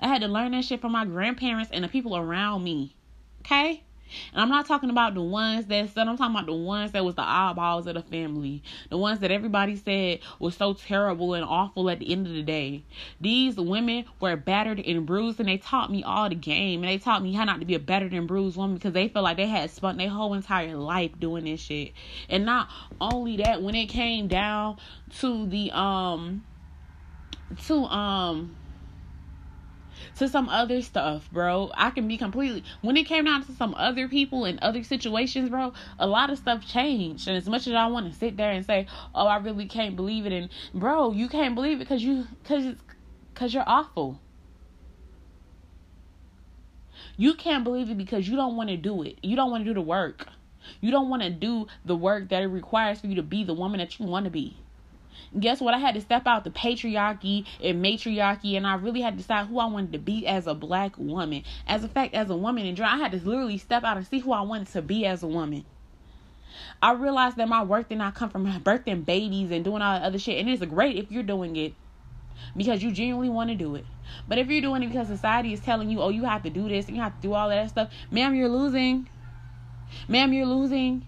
I 0.00 0.08
had 0.08 0.22
to 0.22 0.28
learn 0.28 0.52
that 0.52 0.64
shit 0.64 0.80
from 0.80 0.92
my 0.92 1.04
grandparents 1.04 1.70
and 1.72 1.84
the 1.84 1.88
people 1.88 2.16
around 2.16 2.64
me. 2.64 2.94
Okay? 3.40 3.82
And 4.32 4.40
I'm 4.42 4.48
not 4.48 4.66
talking 4.66 4.90
about 4.90 5.14
the 5.14 5.22
ones 5.22 5.66
that 5.66 5.90
said, 5.90 6.08
I'm 6.08 6.16
talking 6.16 6.34
about 6.34 6.46
the 6.46 6.54
ones 6.54 6.92
that 6.92 7.04
was 7.04 7.14
the 7.14 7.22
eyeballs 7.22 7.86
of 7.86 7.94
the 7.94 8.02
family. 8.02 8.62
The 8.90 8.96
ones 8.96 9.20
that 9.20 9.30
everybody 9.30 9.76
said 9.76 10.20
was 10.38 10.56
so 10.56 10.74
terrible 10.74 11.34
and 11.34 11.44
awful 11.44 11.90
at 11.90 11.98
the 11.98 12.12
end 12.12 12.26
of 12.26 12.32
the 12.32 12.42
day. 12.42 12.82
These 13.20 13.56
women 13.56 14.04
were 14.20 14.36
battered 14.36 14.80
and 14.80 15.06
bruised 15.06 15.40
and 15.40 15.48
they 15.48 15.58
taught 15.58 15.90
me 15.90 16.02
all 16.02 16.28
the 16.28 16.34
game. 16.34 16.82
And 16.82 16.90
they 16.90 16.98
taught 16.98 17.22
me 17.22 17.32
how 17.32 17.44
not 17.44 17.60
to 17.60 17.66
be 17.66 17.74
a 17.74 17.78
battered 17.78 18.12
and 18.12 18.28
bruised 18.28 18.56
woman 18.56 18.76
because 18.76 18.92
they 18.92 19.08
felt 19.08 19.24
like 19.24 19.36
they 19.36 19.46
had 19.46 19.70
spent 19.70 19.98
their 19.98 20.10
whole 20.10 20.34
entire 20.34 20.76
life 20.76 21.12
doing 21.18 21.44
this 21.44 21.60
shit. 21.60 21.92
And 22.28 22.44
not 22.44 22.68
only 23.00 23.36
that, 23.38 23.62
when 23.62 23.74
it 23.74 23.86
came 23.86 24.28
down 24.28 24.78
to 25.18 25.46
the, 25.46 25.70
um, 25.72 26.44
to, 27.66 27.74
um, 27.84 28.56
to 30.16 30.28
some 30.28 30.48
other 30.48 30.82
stuff, 30.82 31.30
bro. 31.30 31.70
I 31.74 31.90
can 31.90 32.08
be 32.08 32.16
completely 32.16 32.64
when 32.80 32.96
it 32.96 33.04
came 33.04 33.24
down 33.24 33.44
to 33.46 33.52
some 33.52 33.74
other 33.74 34.08
people 34.08 34.44
and 34.44 34.58
other 34.60 34.82
situations, 34.82 35.50
bro, 35.50 35.72
a 35.98 36.06
lot 36.06 36.30
of 36.30 36.38
stuff 36.38 36.66
changed. 36.66 37.28
And 37.28 37.36
as 37.36 37.48
much 37.48 37.66
as 37.66 37.74
I 37.74 37.86
want 37.86 38.10
to 38.10 38.18
sit 38.18 38.36
there 38.36 38.50
and 38.50 38.64
say, 38.64 38.86
"Oh, 39.14 39.26
I 39.26 39.36
really 39.36 39.66
can't 39.66 39.94
believe 39.94 40.26
it." 40.26 40.32
And 40.32 40.48
bro, 40.74 41.12
you 41.12 41.28
can't 41.28 41.54
believe 41.54 41.80
it 41.80 41.88
cuz 41.88 42.02
you 42.02 42.26
cuz 42.44 42.76
cuz 43.34 43.54
you're 43.54 43.64
awful. 43.66 44.20
You 47.18 47.34
can't 47.34 47.64
believe 47.64 47.90
it 47.90 47.98
because 47.98 48.28
you 48.28 48.36
don't 48.36 48.56
want 48.56 48.70
to 48.70 48.76
do 48.76 49.02
it. 49.02 49.18
You 49.22 49.36
don't 49.36 49.50
want 49.50 49.64
to 49.64 49.70
do 49.70 49.74
the 49.74 49.80
work. 49.80 50.28
You 50.80 50.90
don't 50.90 51.08
want 51.08 51.22
to 51.22 51.30
do 51.30 51.66
the 51.84 51.96
work 51.96 52.28
that 52.30 52.42
it 52.42 52.46
requires 52.46 53.00
for 53.00 53.06
you 53.06 53.14
to 53.16 53.22
be 53.22 53.44
the 53.44 53.54
woman 53.54 53.78
that 53.78 53.98
you 53.98 54.06
want 54.06 54.24
to 54.24 54.30
be 54.30 54.56
guess 55.38 55.60
what? 55.60 55.74
I 55.74 55.78
had 55.78 55.94
to 55.94 56.00
step 56.00 56.26
out 56.26 56.44
the 56.44 56.50
patriarchy 56.50 57.46
and 57.62 57.82
matriarchy, 57.82 58.56
and 58.56 58.66
I 58.66 58.74
really 58.74 59.00
had 59.00 59.14
to 59.14 59.18
decide 59.18 59.46
who 59.46 59.58
I 59.58 59.66
wanted 59.66 59.92
to 59.92 59.98
be 59.98 60.26
as 60.26 60.46
a 60.46 60.54
black 60.54 60.96
woman. 60.98 61.44
As 61.66 61.84
a 61.84 61.88
fact, 61.88 62.14
as 62.14 62.30
a 62.30 62.36
woman 62.36 62.66
in 62.66 62.80
I 62.80 62.98
had 62.98 63.12
to 63.12 63.18
literally 63.18 63.58
step 63.58 63.84
out 63.84 63.96
and 63.96 64.06
see 64.06 64.20
who 64.20 64.32
I 64.32 64.42
wanted 64.42 64.68
to 64.68 64.82
be 64.82 65.06
as 65.06 65.22
a 65.22 65.26
woman. 65.26 65.64
I 66.80 66.92
realized 66.92 67.36
that 67.36 67.48
my 67.48 67.62
work 67.62 67.88
did 67.88 67.98
not 67.98 68.14
come 68.14 68.30
from 68.30 68.46
birthing 68.62 69.04
babies 69.04 69.50
and 69.50 69.64
doing 69.64 69.82
all 69.82 69.98
that 69.98 70.04
other 70.04 70.18
shit. 70.18 70.38
And 70.38 70.48
it's 70.48 70.64
great 70.64 70.96
if 70.96 71.10
you're 71.10 71.22
doing 71.22 71.56
it 71.56 71.74
because 72.56 72.82
you 72.82 72.92
genuinely 72.92 73.28
want 73.28 73.50
to 73.50 73.56
do 73.56 73.74
it. 73.74 73.86
But 74.28 74.38
if 74.38 74.48
you're 74.48 74.60
doing 74.60 74.82
it 74.82 74.88
because 74.88 75.08
society 75.08 75.52
is 75.52 75.60
telling 75.60 75.90
you, 75.90 76.00
oh, 76.00 76.10
you 76.10 76.24
have 76.24 76.42
to 76.44 76.50
do 76.50 76.68
this 76.68 76.86
and 76.86 76.96
you 76.96 77.02
have 77.02 77.16
to 77.16 77.22
do 77.22 77.34
all 77.34 77.48
that 77.48 77.68
stuff, 77.70 77.90
ma'am, 78.10 78.34
you're 78.34 78.48
losing. 78.48 79.08
Ma'am, 80.08 80.32
you're 80.32 80.46
losing. 80.46 81.04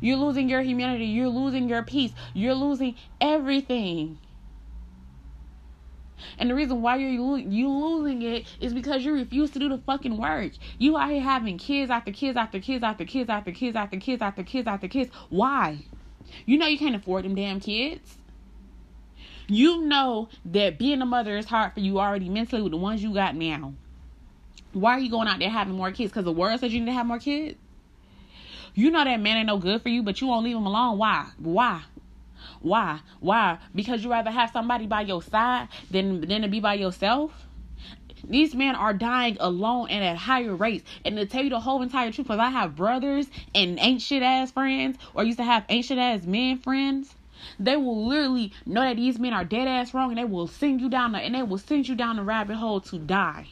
You're 0.00 0.16
losing 0.16 0.48
your 0.48 0.62
humanity. 0.62 1.06
You're 1.06 1.28
losing 1.28 1.68
your 1.68 1.82
peace. 1.82 2.12
You're 2.34 2.54
losing 2.54 2.96
everything. 3.20 4.18
And 6.38 6.50
the 6.50 6.54
reason 6.54 6.82
why 6.82 6.96
you're 6.96 7.38
you 7.38 7.68
losing 7.68 8.22
it 8.22 8.46
is 8.60 8.74
because 8.74 9.04
you 9.04 9.12
refuse 9.12 9.50
to 9.52 9.58
do 9.58 9.68
the 9.68 9.78
fucking 9.78 10.16
work. 10.16 10.52
You 10.78 10.96
out 10.96 11.10
here 11.10 11.22
having 11.22 11.58
kids 11.58 11.90
after 11.90 12.12
kids 12.12 12.36
after 12.36 12.60
kids 12.60 12.84
after 12.84 13.04
kids 13.04 13.28
after 13.28 13.52
kids 13.52 13.76
after 13.76 13.96
kids 13.96 14.22
after 14.22 14.42
kids 14.42 14.66
after 14.66 14.88
kids. 14.88 15.10
Why? 15.28 15.84
You 16.46 16.58
know 16.58 16.66
you 16.66 16.78
can't 16.78 16.94
afford 16.94 17.24
them 17.24 17.34
damn 17.34 17.60
kids. 17.60 18.18
You 19.48 19.82
know 19.82 20.28
that 20.44 20.78
being 20.78 21.02
a 21.02 21.06
mother 21.06 21.36
is 21.36 21.46
hard 21.46 21.74
for 21.74 21.80
you 21.80 21.98
already 21.98 22.28
mentally 22.28 22.62
with 22.62 22.72
the 22.72 22.78
ones 22.78 23.02
you 23.02 23.12
got 23.12 23.34
now. 23.34 23.74
Why 24.72 24.92
are 24.92 25.00
you 25.00 25.10
going 25.10 25.26
out 25.26 25.40
there 25.40 25.50
having 25.50 25.74
more 25.74 25.90
kids? 25.90 26.12
Because 26.12 26.24
the 26.24 26.32
world 26.32 26.60
says 26.60 26.72
you 26.72 26.80
need 26.80 26.86
to 26.86 26.92
have 26.92 27.06
more 27.06 27.18
kids? 27.18 27.58
You 28.74 28.90
know 28.90 29.04
that 29.04 29.20
man 29.20 29.38
ain't 29.38 29.46
no 29.46 29.58
good 29.58 29.82
for 29.82 29.88
you, 29.88 30.02
but 30.02 30.20
you 30.20 30.26
won't 30.26 30.44
leave 30.44 30.56
him 30.56 30.66
alone. 30.66 30.98
Why? 30.98 31.26
Why? 31.38 31.82
Why? 32.60 33.00
Why? 33.20 33.58
Because 33.74 34.04
you 34.04 34.10
rather 34.10 34.30
have 34.30 34.50
somebody 34.50 34.86
by 34.86 35.02
your 35.02 35.22
side 35.22 35.68
than 35.90 36.20
than 36.22 36.42
to 36.42 36.48
be 36.48 36.60
by 36.60 36.74
yourself. 36.74 37.46
These 38.22 38.54
men 38.54 38.74
are 38.74 38.92
dying 38.92 39.38
alone 39.40 39.88
and 39.88 40.04
at 40.04 40.16
higher 40.16 40.54
rates. 40.54 40.84
And 41.04 41.16
to 41.16 41.24
tell 41.26 41.42
you 41.42 41.50
the 41.50 41.60
whole 41.60 41.80
entire 41.82 42.12
truth, 42.12 42.26
because 42.26 42.38
I 42.38 42.50
have 42.50 42.76
brothers 42.76 43.26
and 43.54 43.78
ancient 43.80 44.22
ass 44.22 44.50
friends, 44.52 44.98
or 45.14 45.24
used 45.24 45.38
to 45.38 45.44
have 45.44 45.64
ancient 45.70 45.98
ass 45.98 46.24
men 46.24 46.58
friends, 46.58 47.14
they 47.58 47.76
will 47.76 48.06
literally 48.06 48.52
know 48.66 48.82
that 48.82 48.96
these 48.96 49.18
men 49.18 49.32
are 49.32 49.44
dead 49.44 49.66
ass 49.66 49.94
wrong, 49.94 50.10
and 50.10 50.18
they 50.18 50.24
will 50.24 50.46
send 50.46 50.80
you 50.80 50.90
down 50.90 51.12
the 51.12 51.18
and 51.18 51.34
they 51.34 51.42
will 51.42 51.58
send 51.58 51.88
you 51.88 51.94
down 51.94 52.16
the 52.16 52.22
rabbit 52.22 52.56
hole 52.56 52.80
to 52.82 52.98
die. 52.98 53.48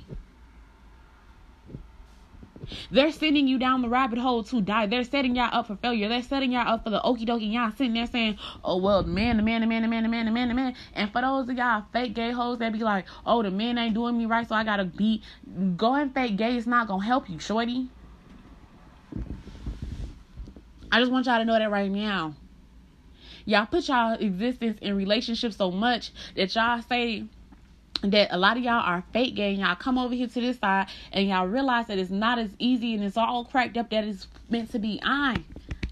They're 2.91 3.13
sending 3.13 3.49
you 3.49 3.59
down 3.59 3.83
the 3.83 3.89
rabbit 3.89 4.19
hole 4.19 4.43
to 4.45 4.61
die. 4.61 4.87
They're 4.87 5.05
setting 5.05 5.37
y'all 5.37 5.51
up 5.53 5.67
for 5.67 5.77
failure. 5.77 6.09
They're 6.09 6.23
setting 6.23 6.53
y'all 6.53 6.69
up 6.69 6.85
for 6.85 6.91
the 6.91 7.01
okie 7.01 7.27
dokie. 7.27 7.53
Y'all 7.53 7.71
sitting 7.71 7.95
there 7.95 8.07
saying, 8.07 8.39
oh, 8.65 8.77
well, 8.77 9.03
man, 9.03 9.37
the 9.37 9.43
man, 9.43 9.61
the 9.61 9.67
man, 9.67 9.83
the 9.83 9.89
man, 9.89 10.03
the 10.03 10.09
man, 10.09 10.27
the 10.27 10.33
man, 10.33 10.49
the 10.49 10.55
man. 10.55 10.75
And 10.95 11.13
for 11.13 11.21
those 11.21 11.49
of 11.49 11.57
y'all 11.57 11.85
fake 11.93 12.15
gay 12.15 12.31
hoes 12.31 12.59
that 12.59 12.73
be 12.73 12.81
like, 12.81 13.07
oh, 13.25 13.43
the 13.43 13.51
man 13.51 13.79
ain't 13.79 13.95
doing 13.95 14.17
me 14.17 14.27
right, 14.27 14.49
so 14.49 14.55
I 14.55 14.65
gotta 14.65 14.85
be. 14.85 15.23
Going 15.77 16.11
fake 16.11 16.37
gay 16.37 16.57
is 16.57 16.67
not 16.67 16.89
gonna 16.89 17.05
help 17.05 17.29
you, 17.29 17.39
shorty. 17.39 17.89
I 20.91 21.01
just 21.01 21.13
want 21.13 21.27
y'all 21.27 21.39
to 21.39 21.45
know 21.45 21.59
that 21.59 21.71
right 21.71 21.91
now. 21.91 22.35
Y'all 23.45 23.67
put 23.67 23.89
y'all 23.89 24.15
existence 24.15 24.79
in 24.83 24.95
relationships 24.95 25.57
so 25.57 25.71
much 25.71 26.13
that 26.37 26.55
y'all 26.55 26.83
say 26.83 27.25
that 28.03 28.29
a 28.31 28.39
lot 28.39 28.57
of 28.57 28.63
y'all 28.63 28.75
are 28.75 29.05
fake 29.13 29.35
gay 29.35 29.53
y'all 29.53 29.75
come 29.75 29.99
over 29.99 30.15
here 30.15 30.29
to 30.29 30.41
this 30.41 30.59
side 30.59 30.87
and 31.13 31.29
y'all 31.29 31.47
realize 31.47 31.87
that 31.89 31.99
it's 31.99 32.11
not 32.11 32.39
as 32.39 32.51
easy 32.59 32.95
and 32.95 33.03
it's 33.03 33.17
all 33.17 33.45
cracked 33.45 33.77
up 33.77 33.91
that 33.91 34.05
it's 34.05 34.29
meant 34.49 34.71
to 34.73 34.79
be. 34.79 35.01
I 35.03 35.45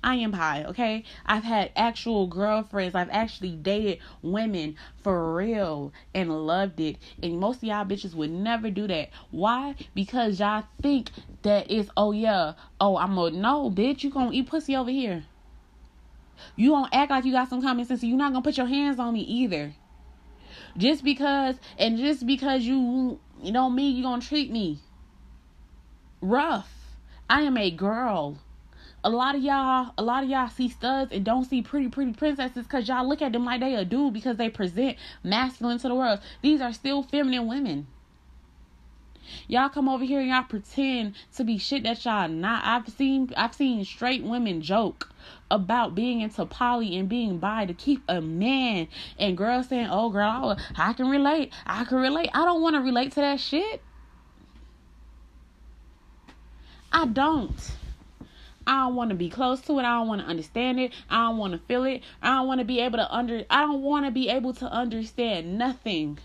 I 0.06 0.14
am 0.16 0.34
high, 0.34 0.62
okay? 0.64 1.02
I've 1.26 1.42
had 1.42 1.72
actual 1.74 2.28
girlfriends. 2.28 2.94
I've 2.94 3.10
actually 3.10 3.56
dated 3.56 3.98
women 4.22 4.76
for 5.02 5.34
real 5.34 5.92
and 6.14 6.46
loved 6.46 6.78
it. 6.78 6.98
And 7.20 7.40
most 7.40 7.56
of 7.56 7.64
y'all 7.64 7.84
bitches 7.84 8.14
would 8.14 8.30
never 8.30 8.70
do 8.70 8.86
that. 8.86 9.10
Why? 9.32 9.74
Because 9.96 10.38
y'all 10.38 10.64
think 10.80 11.10
that 11.42 11.68
it's 11.70 11.90
oh 11.96 12.12
yeah, 12.12 12.52
oh 12.80 12.96
I'm 12.98 13.18
a 13.18 13.30
no, 13.30 13.68
bitch, 13.68 14.04
you 14.04 14.10
gonna 14.10 14.30
eat 14.32 14.48
pussy 14.48 14.76
over 14.76 14.90
here. 14.90 15.24
You 16.54 16.70
don't 16.70 16.94
act 16.94 17.10
like 17.10 17.24
you 17.24 17.32
got 17.32 17.48
some 17.48 17.62
common 17.62 17.84
sense. 17.84 18.04
You're 18.04 18.16
not 18.16 18.32
gonna 18.32 18.42
put 18.44 18.58
your 18.58 18.66
hands 18.66 19.00
on 19.00 19.14
me 19.14 19.20
either. 19.22 19.74
Just 20.76 21.04
because 21.04 21.56
and 21.78 21.96
just 21.96 22.26
because 22.26 22.62
you 22.62 23.18
you 23.42 23.52
know 23.52 23.70
me, 23.70 23.90
you 23.90 24.02
gonna 24.02 24.22
treat 24.22 24.50
me 24.50 24.78
rough. 26.20 26.70
I 27.28 27.42
am 27.42 27.56
a 27.56 27.70
girl. 27.70 28.38
A 29.04 29.10
lot 29.10 29.36
of 29.36 29.42
y'all, 29.42 29.92
a 29.96 30.02
lot 30.02 30.24
of 30.24 30.30
y'all 30.30 30.48
see 30.48 30.68
studs 30.68 31.12
and 31.12 31.24
don't 31.24 31.44
see 31.44 31.62
pretty, 31.62 31.88
pretty 31.88 32.12
princesses 32.12 32.64
because 32.64 32.88
y'all 32.88 33.08
look 33.08 33.22
at 33.22 33.32
them 33.32 33.44
like 33.44 33.60
they 33.60 33.74
a 33.74 33.84
dude 33.84 34.12
because 34.12 34.36
they 34.36 34.50
present 34.50 34.96
masculine 35.22 35.78
to 35.78 35.88
the 35.88 35.94
world. 35.94 36.20
These 36.42 36.60
are 36.60 36.72
still 36.72 37.02
feminine 37.02 37.46
women. 37.46 37.86
Y'all 39.48 39.68
come 39.68 39.88
over 39.88 40.04
here 40.04 40.20
and 40.20 40.28
y'all 40.28 40.42
pretend 40.42 41.14
to 41.36 41.44
be 41.44 41.58
shit 41.58 41.84
that 41.84 42.04
y'all 42.04 42.28
not. 42.28 42.64
I've 42.64 42.88
seen 42.88 43.32
I've 43.36 43.54
seen 43.54 43.84
straight 43.84 44.22
women 44.22 44.60
joke 44.60 45.10
about 45.50 45.94
being 45.94 46.20
into 46.20 46.44
poly 46.46 46.96
and 46.96 47.08
being 47.08 47.38
bi 47.38 47.66
to 47.66 47.74
keep 47.74 48.02
a 48.08 48.20
man 48.20 48.88
and 49.18 49.36
girls 49.36 49.68
saying, 49.68 49.88
"Oh, 49.90 50.10
girl, 50.10 50.58
I 50.76 50.92
can 50.92 51.08
relate. 51.08 51.52
I 51.66 51.84
can 51.84 51.98
relate." 51.98 52.30
I 52.34 52.44
don't 52.44 52.62
want 52.62 52.74
to 52.76 52.80
relate 52.80 53.12
to 53.12 53.20
that 53.20 53.40
shit. 53.40 53.82
I 56.92 57.06
don't. 57.06 57.76
I 58.66 58.80
don't 58.80 58.96
want 58.96 59.10
to 59.10 59.16
be 59.16 59.30
close 59.30 59.60
to 59.62 59.78
it. 59.78 59.82
I 59.82 59.98
don't 59.98 60.08
want 60.08 60.22
to 60.22 60.26
understand 60.26 60.80
it. 60.80 60.92
I 61.08 61.28
don't 61.28 61.38
want 61.38 61.52
to 61.52 61.58
feel 61.58 61.84
it. 61.84 62.02
I 62.20 62.36
don't 62.36 62.48
want 62.48 62.60
to 62.60 62.64
be 62.64 62.80
able 62.80 62.98
to 62.98 63.14
under 63.14 63.44
I 63.48 63.60
don't 63.60 63.82
want 63.82 64.06
to 64.06 64.10
be 64.10 64.28
able 64.28 64.54
to 64.54 64.66
understand 64.66 65.56
nothing. 65.56 66.18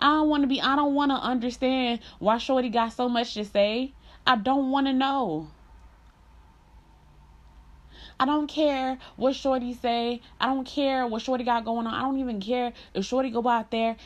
I 0.00 0.06
don't 0.06 0.28
want 0.28 0.42
to 0.42 0.48
be 0.48 0.60
I 0.60 0.74
don't 0.74 0.94
want 0.94 1.12
to 1.12 1.16
understand 1.16 2.00
why 2.18 2.38
Shorty 2.38 2.68
got 2.68 2.92
so 2.92 3.08
much 3.08 3.34
to 3.34 3.44
say. 3.44 3.94
I 4.26 4.36
don't 4.36 4.70
want 4.70 4.88
to 4.88 4.92
know. 4.92 5.50
I 8.18 8.24
don't 8.24 8.46
care 8.46 8.98
what 9.16 9.34
Shorty 9.34 9.74
say. 9.74 10.20
I 10.40 10.46
don't 10.46 10.66
care 10.66 11.06
what 11.06 11.22
Shorty 11.22 11.44
got 11.44 11.64
going 11.64 11.86
on. 11.86 11.94
I 11.94 12.02
don't 12.02 12.18
even 12.18 12.40
care 12.40 12.72
if 12.94 13.04
Shorty 13.04 13.30
go 13.30 13.46
out 13.46 13.70
there. 13.70 13.96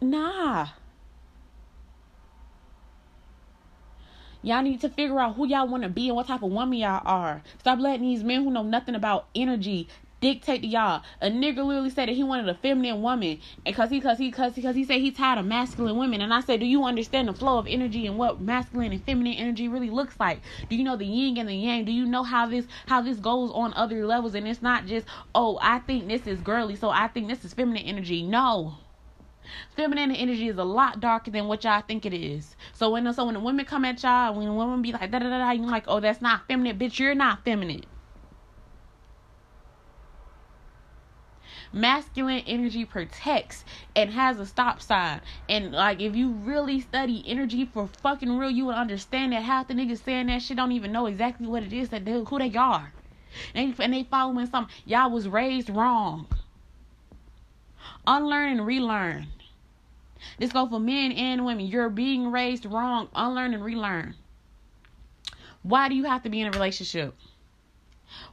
Nah. 0.00 0.68
Y'all 4.42 4.62
need 4.62 4.80
to 4.80 4.88
figure 4.88 5.18
out 5.18 5.34
who 5.34 5.46
y'all 5.46 5.68
want 5.68 5.82
to 5.82 5.88
be 5.88 6.08
and 6.08 6.16
what 6.16 6.28
type 6.28 6.42
of 6.42 6.50
woman 6.50 6.78
y'all 6.78 7.02
are. 7.04 7.42
Stop 7.58 7.80
letting 7.80 8.02
these 8.02 8.22
men 8.22 8.44
who 8.44 8.50
know 8.50 8.62
nothing 8.62 8.94
about 8.94 9.26
energy 9.34 9.88
dictate 10.20 10.62
to 10.62 10.66
y'all. 10.66 11.02
A 11.20 11.28
nigga 11.30 11.64
literally 11.64 11.90
said 11.90 12.08
that 12.08 12.14
he 12.14 12.24
wanted 12.24 12.48
a 12.48 12.54
feminine 12.54 13.02
woman, 13.02 13.40
and 13.64 13.74
cause 13.74 13.90
he, 13.90 14.00
cause 14.00 14.18
he, 14.18 14.30
cause 14.30 14.54
he, 14.54 14.62
cause 14.62 14.74
he 14.74 14.84
said 14.84 15.00
he 15.00 15.10
tired 15.10 15.38
of 15.38 15.46
masculine 15.46 15.96
women. 15.96 16.20
And 16.20 16.32
I 16.32 16.40
said, 16.40 16.60
do 16.60 16.66
you 16.66 16.84
understand 16.84 17.28
the 17.28 17.34
flow 17.34 17.58
of 17.58 17.66
energy 17.68 18.06
and 18.06 18.18
what 18.18 18.40
masculine 18.40 18.92
and 18.92 19.04
feminine 19.04 19.34
energy 19.34 19.68
really 19.68 19.90
looks 19.90 20.18
like? 20.18 20.40
Do 20.68 20.76
you 20.76 20.84
know 20.84 20.96
the 20.96 21.06
yin 21.06 21.38
and 21.38 21.48
the 21.48 21.54
yang? 21.54 21.84
Do 21.84 21.92
you 21.92 22.06
know 22.06 22.22
how 22.22 22.46
this, 22.46 22.66
how 22.86 23.00
this 23.00 23.18
goes 23.18 23.50
on 23.52 23.72
other 23.74 24.06
levels? 24.06 24.34
And 24.34 24.46
it's 24.46 24.62
not 24.62 24.86
just, 24.86 25.06
oh, 25.34 25.58
I 25.62 25.80
think 25.80 26.08
this 26.08 26.26
is 26.26 26.40
girly, 26.40 26.76
so 26.76 26.90
I 26.90 27.08
think 27.08 27.28
this 27.28 27.44
is 27.44 27.54
feminine 27.54 27.84
energy. 27.84 28.22
No. 28.22 28.78
Feminine 29.74 30.10
energy 30.12 30.48
is 30.48 30.58
a 30.58 30.64
lot 30.64 31.00
darker 31.00 31.30
than 31.30 31.46
what 31.46 31.64
y'all 31.64 31.80
think 31.80 32.04
it 32.04 32.12
is. 32.12 32.54
So 32.72 32.90
when 32.90 33.10
so 33.14 33.24
when 33.24 33.34
the 33.34 33.40
women 33.40 33.64
come 33.64 33.84
at 33.84 34.02
y'all, 34.02 34.34
when 34.34 34.46
the 34.46 34.52
women 34.52 34.82
be 34.82 34.92
like 34.92 35.10
da 35.10 35.20
da 35.20 35.30
da 35.30 35.38
da, 35.38 35.50
you're 35.52 35.66
like, 35.66 35.84
oh, 35.88 36.00
that's 36.00 36.20
not 36.20 36.46
feminine, 36.48 36.78
bitch. 36.78 36.98
You're 36.98 37.14
not 37.14 37.44
feminine. 37.44 37.84
Masculine 41.72 42.42
energy 42.46 42.84
protects 42.84 43.64
and 43.94 44.10
has 44.10 44.38
a 44.38 44.46
stop 44.46 44.80
sign. 44.80 45.20
And 45.48 45.72
like 45.72 46.00
if 46.00 46.16
you 46.16 46.30
really 46.30 46.80
study 46.80 47.22
energy 47.26 47.64
for 47.64 47.86
fucking 47.86 48.36
real, 48.36 48.50
you 48.50 48.66
will 48.66 48.74
understand 48.74 49.32
that 49.32 49.42
half 49.42 49.68
the 49.68 49.74
niggas 49.74 50.04
saying 50.04 50.26
that 50.26 50.42
shit 50.42 50.56
don't 50.56 50.72
even 50.72 50.92
know 50.92 51.06
exactly 51.06 51.46
what 51.46 51.62
it 51.62 51.72
is 51.72 51.88
that 51.90 52.04
they 52.04 52.12
who 52.12 52.38
they 52.38 52.54
are. 52.54 52.92
And, 53.54 53.74
and 53.78 53.92
they 53.92 54.04
following 54.04 54.46
something. 54.46 54.74
Y'all 54.86 55.10
was 55.10 55.28
raised 55.28 55.68
wrong. 55.70 56.26
Unlearn 58.06 58.52
and 58.52 58.66
relearn. 58.66 59.28
This 60.38 60.52
go 60.52 60.66
for 60.66 60.80
men 60.80 61.12
and 61.12 61.44
women. 61.44 61.66
You're 61.66 61.90
being 61.90 62.32
raised 62.32 62.64
wrong. 62.64 63.08
Unlearn 63.14 63.54
and 63.54 63.64
relearn. 63.64 64.14
Why 65.62 65.88
do 65.88 65.94
you 65.94 66.04
have 66.04 66.22
to 66.22 66.28
be 66.28 66.40
in 66.40 66.46
a 66.46 66.50
relationship? 66.50 67.14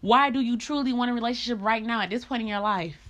Why 0.01 0.29
do 0.29 0.39
you 0.39 0.57
truly 0.57 0.93
want 0.93 1.11
a 1.11 1.13
relationship 1.13 1.61
right 1.61 1.83
now 1.83 2.01
at 2.01 2.09
this 2.09 2.25
point 2.25 2.41
in 2.41 2.47
your 2.47 2.61
life? 2.61 3.04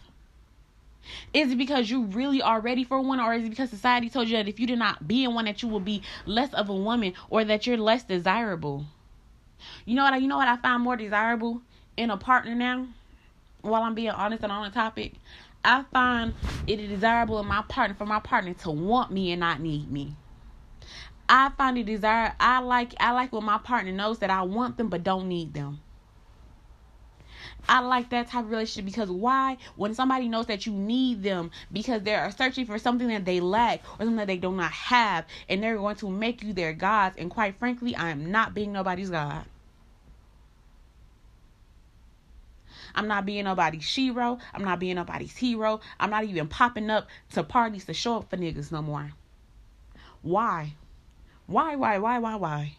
Is 1.34 1.52
it 1.52 1.58
because 1.58 1.90
you 1.90 2.04
really 2.04 2.42
are 2.42 2.60
ready 2.60 2.84
for 2.84 3.00
one, 3.02 3.20
or 3.20 3.34
is 3.34 3.44
it 3.44 3.50
because 3.50 3.70
society 3.70 4.10
told 4.10 4.28
you 4.28 4.38
that 4.38 4.48
if 4.48 4.60
you 4.60 4.68
did 4.68 4.80
not 4.80 5.08
be 5.08 5.24
in 5.24 5.34
one, 5.34 5.46
that 5.46 5.62
you 5.62 5.68
will 5.68 5.80
be 5.80 6.02
less 6.26 6.54
of 6.54 6.70
a 6.70 6.76
woman, 6.76 7.14
or 7.30 7.44
that 7.44 7.68
you're 7.68 7.78
less 7.78 8.04
desirable? 8.04 8.86
You 9.86 9.96
know 9.96 10.04
what? 10.04 10.14
I, 10.14 10.18
you 10.18 10.28
know 10.28 10.38
what 10.38 10.48
I 10.48 10.58
find 10.58 10.84
more 10.84 10.98
desirable 10.98 11.62
in 11.98 12.10
a 12.10 12.18
partner 12.18 12.56
now. 12.56 12.88
While 13.62 13.84
I'm 13.84 13.96
being 13.96 14.12
honest 14.12 14.44
and 14.44 14.52
on 14.52 14.70
the 14.70 14.74
topic, 14.74 15.14
I 15.64 15.84
find 15.92 16.36
it 16.68 16.78
desirable 16.78 17.40
in 17.40 17.48
my 17.48 17.64
partner 17.68 17.96
for 17.96 18.06
my 18.06 18.20
partner 18.20 18.54
to 18.54 18.72
want 18.72 19.12
me 19.12 19.32
and 19.32 19.40
not 19.40 19.60
need 19.60 19.92
me. 19.92 20.16
I 21.28 21.50
find 21.58 21.78
it 21.78 21.86
desire. 21.86 22.36
I 22.40 22.60
like. 22.60 22.94
I 23.00 23.12
like 23.12 23.34
when 23.34 23.44
my 23.44 23.58
partner 23.58 23.92
knows 23.92 24.20
that 24.20 24.30
I 24.30 24.44
want 24.44 24.78
them 24.78 24.90
but 24.90 25.04
don't 25.04 25.28
need 25.28 25.54
them. 25.56 25.80
I 27.68 27.80
like 27.80 28.10
that 28.10 28.28
type 28.28 28.44
of 28.44 28.52
relationship 28.52 28.86
because 28.86 29.10
why? 29.10 29.58
When 29.76 29.96
somebody 29.96 30.30
knows 30.30 30.46
that 30.48 30.66
you 30.66 30.74
need 30.74 31.24
them 31.24 31.52
because 31.72 32.04
they're 32.04 32.32
searching 32.32 32.66
for 32.66 32.78
something 32.78 33.08
that 33.08 33.26
they 33.26 33.40
lack 33.40 33.82
or 33.94 34.06
something 34.06 34.18
that 34.18 34.28
they 34.28 34.38
do 34.38 34.52
not 34.52 34.72
have, 34.72 35.26
and 35.50 35.64
they're 35.64 35.78
going 35.78 35.96
to 35.98 36.10
make 36.10 36.44
you 36.44 36.54
their 36.54 36.74
gods. 36.74 37.16
And 37.18 37.32
quite 37.32 37.58
frankly, 37.58 37.96
I 37.96 38.10
am 38.12 38.32
not 38.32 38.54
being 38.54 38.72
nobody's 38.72 39.10
god. 39.10 39.46
I'm 42.94 43.08
not 43.08 43.26
being 43.26 43.44
nobody's 43.44 43.84
shero. 43.84 44.40
I'm 44.54 44.64
not 44.64 44.80
being 44.80 44.96
nobody's 44.96 45.36
hero. 45.36 45.82
I'm 46.00 46.10
not 46.10 46.24
even 46.24 46.48
popping 46.48 46.90
up 46.90 47.08
to 47.34 47.44
parties 47.44 47.86
to 47.86 47.94
show 47.94 48.18
up 48.18 48.30
for 48.30 48.38
niggas 48.38 48.72
no 48.72 48.82
more. 48.82 49.12
Why? 50.22 50.76
Why, 51.46 51.76
why, 51.76 51.98
why, 51.98 52.20
why, 52.20 52.36
why? 52.36 52.78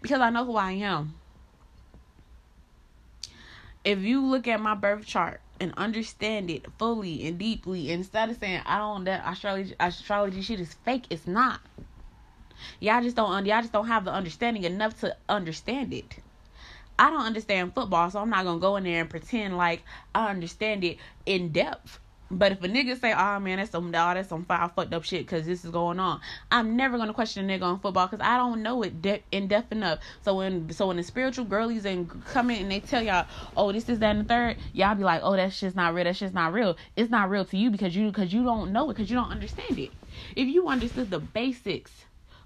Because 0.00 0.20
I 0.20 0.30
know 0.30 0.44
who 0.44 0.56
I 0.56 0.72
am 0.72 1.14
if 3.88 4.00
you 4.00 4.22
look 4.22 4.46
at 4.46 4.60
my 4.60 4.74
birth 4.74 5.06
chart 5.06 5.40
and 5.58 5.72
understand 5.78 6.50
it 6.50 6.66
fully 6.78 7.26
and 7.26 7.38
deeply, 7.38 7.90
instead 7.90 8.28
of 8.28 8.36
saying 8.36 8.60
I 8.66 8.76
don't 8.76 9.04
that 9.04 9.22
astrology 9.26 9.74
astrology 9.80 10.42
shit 10.42 10.60
is 10.60 10.74
fake, 10.74 11.06
it's 11.08 11.26
not. 11.26 11.60
Y'all 12.80 13.02
just 13.02 13.16
don't 13.16 13.46
y'all 13.46 13.62
just 13.62 13.72
don't 13.72 13.86
have 13.86 14.04
the 14.04 14.12
understanding 14.12 14.64
enough 14.64 15.00
to 15.00 15.16
understand 15.26 15.94
it. 15.94 16.16
I 16.98 17.08
don't 17.08 17.24
understand 17.24 17.74
football, 17.74 18.10
so 18.10 18.20
I'm 18.20 18.28
not 18.28 18.44
gonna 18.44 18.60
go 18.60 18.76
in 18.76 18.84
there 18.84 19.00
and 19.00 19.08
pretend 19.08 19.56
like 19.56 19.82
I 20.14 20.28
understand 20.28 20.84
it 20.84 20.98
in 21.24 21.50
depth. 21.50 21.98
But 22.30 22.52
if 22.52 22.62
a 22.62 22.68
nigga 22.68 23.00
say, 23.00 23.14
"Oh 23.16 23.40
man, 23.40 23.56
that's 23.58 23.70
some 23.70 23.86
oh, 23.88 23.90
that's 23.90 24.28
some 24.28 24.44
foul 24.44 24.68
fucked 24.68 24.92
up 24.92 25.04
shit," 25.04 25.22
because 25.22 25.46
this 25.46 25.64
is 25.64 25.70
going 25.70 25.98
on, 25.98 26.20
I'm 26.50 26.76
never 26.76 26.98
gonna 26.98 27.14
question 27.14 27.48
a 27.48 27.58
nigga 27.58 27.62
on 27.62 27.80
football 27.80 28.06
because 28.06 28.24
I 28.24 28.36
don't 28.36 28.62
know 28.62 28.82
it 28.82 29.00
de- 29.00 29.24
in 29.32 29.48
depth 29.48 29.72
enough. 29.72 30.00
So 30.22 30.36
when 30.36 30.70
so 30.70 30.88
when 30.88 30.98
the 30.98 31.02
spiritual 31.02 31.46
girlies 31.46 31.86
and 31.86 32.08
come 32.26 32.50
in 32.50 32.62
and 32.62 32.70
they 32.70 32.80
tell 32.80 33.02
y'all, 33.02 33.26
"Oh, 33.56 33.72
this 33.72 33.88
is 33.88 33.98
that 34.00 34.10
and 34.10 34.20
the 34.20 34.24
third, 34.24 34.56
y'all 34.72 34.94
be 34.94 35.04
like, 35.04 35.22
"Oh, 35.24 35.36
that 35.36 35.54
shit's 35.54 35.74
not 35.74 35.94
real. 35.94 36.04
That 36.04 36.16
shit's 36.16 36.34
not 36.34 36.52
real." 36.52 36.76
It's 36.96 37.10
not 37.10 37.30
real 37.30 37.46
to 37.46 37.56
you 37.56 37.70
because 37.70 37.96
you 37.96 38.08
because 38.08 38.32
you 38.32 38.44
don't 38.44 38.72
know 38.72 38.90
it 38.90 38.94
because 38.94 39.10
you 39.10 39.16
don't 39.16 39.30
understand 39.30 39.78
it. 39.78 39.94
If 40.36 40.48
you 40.48 40.68
understood 40.68 41.10
the 41.10 41.20
basics 41.20 42.04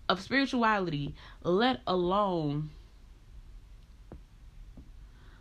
of 0.08 0.20
spirituality, 0.20 1.14
let 1.42 1.80
alone 1.88 2.70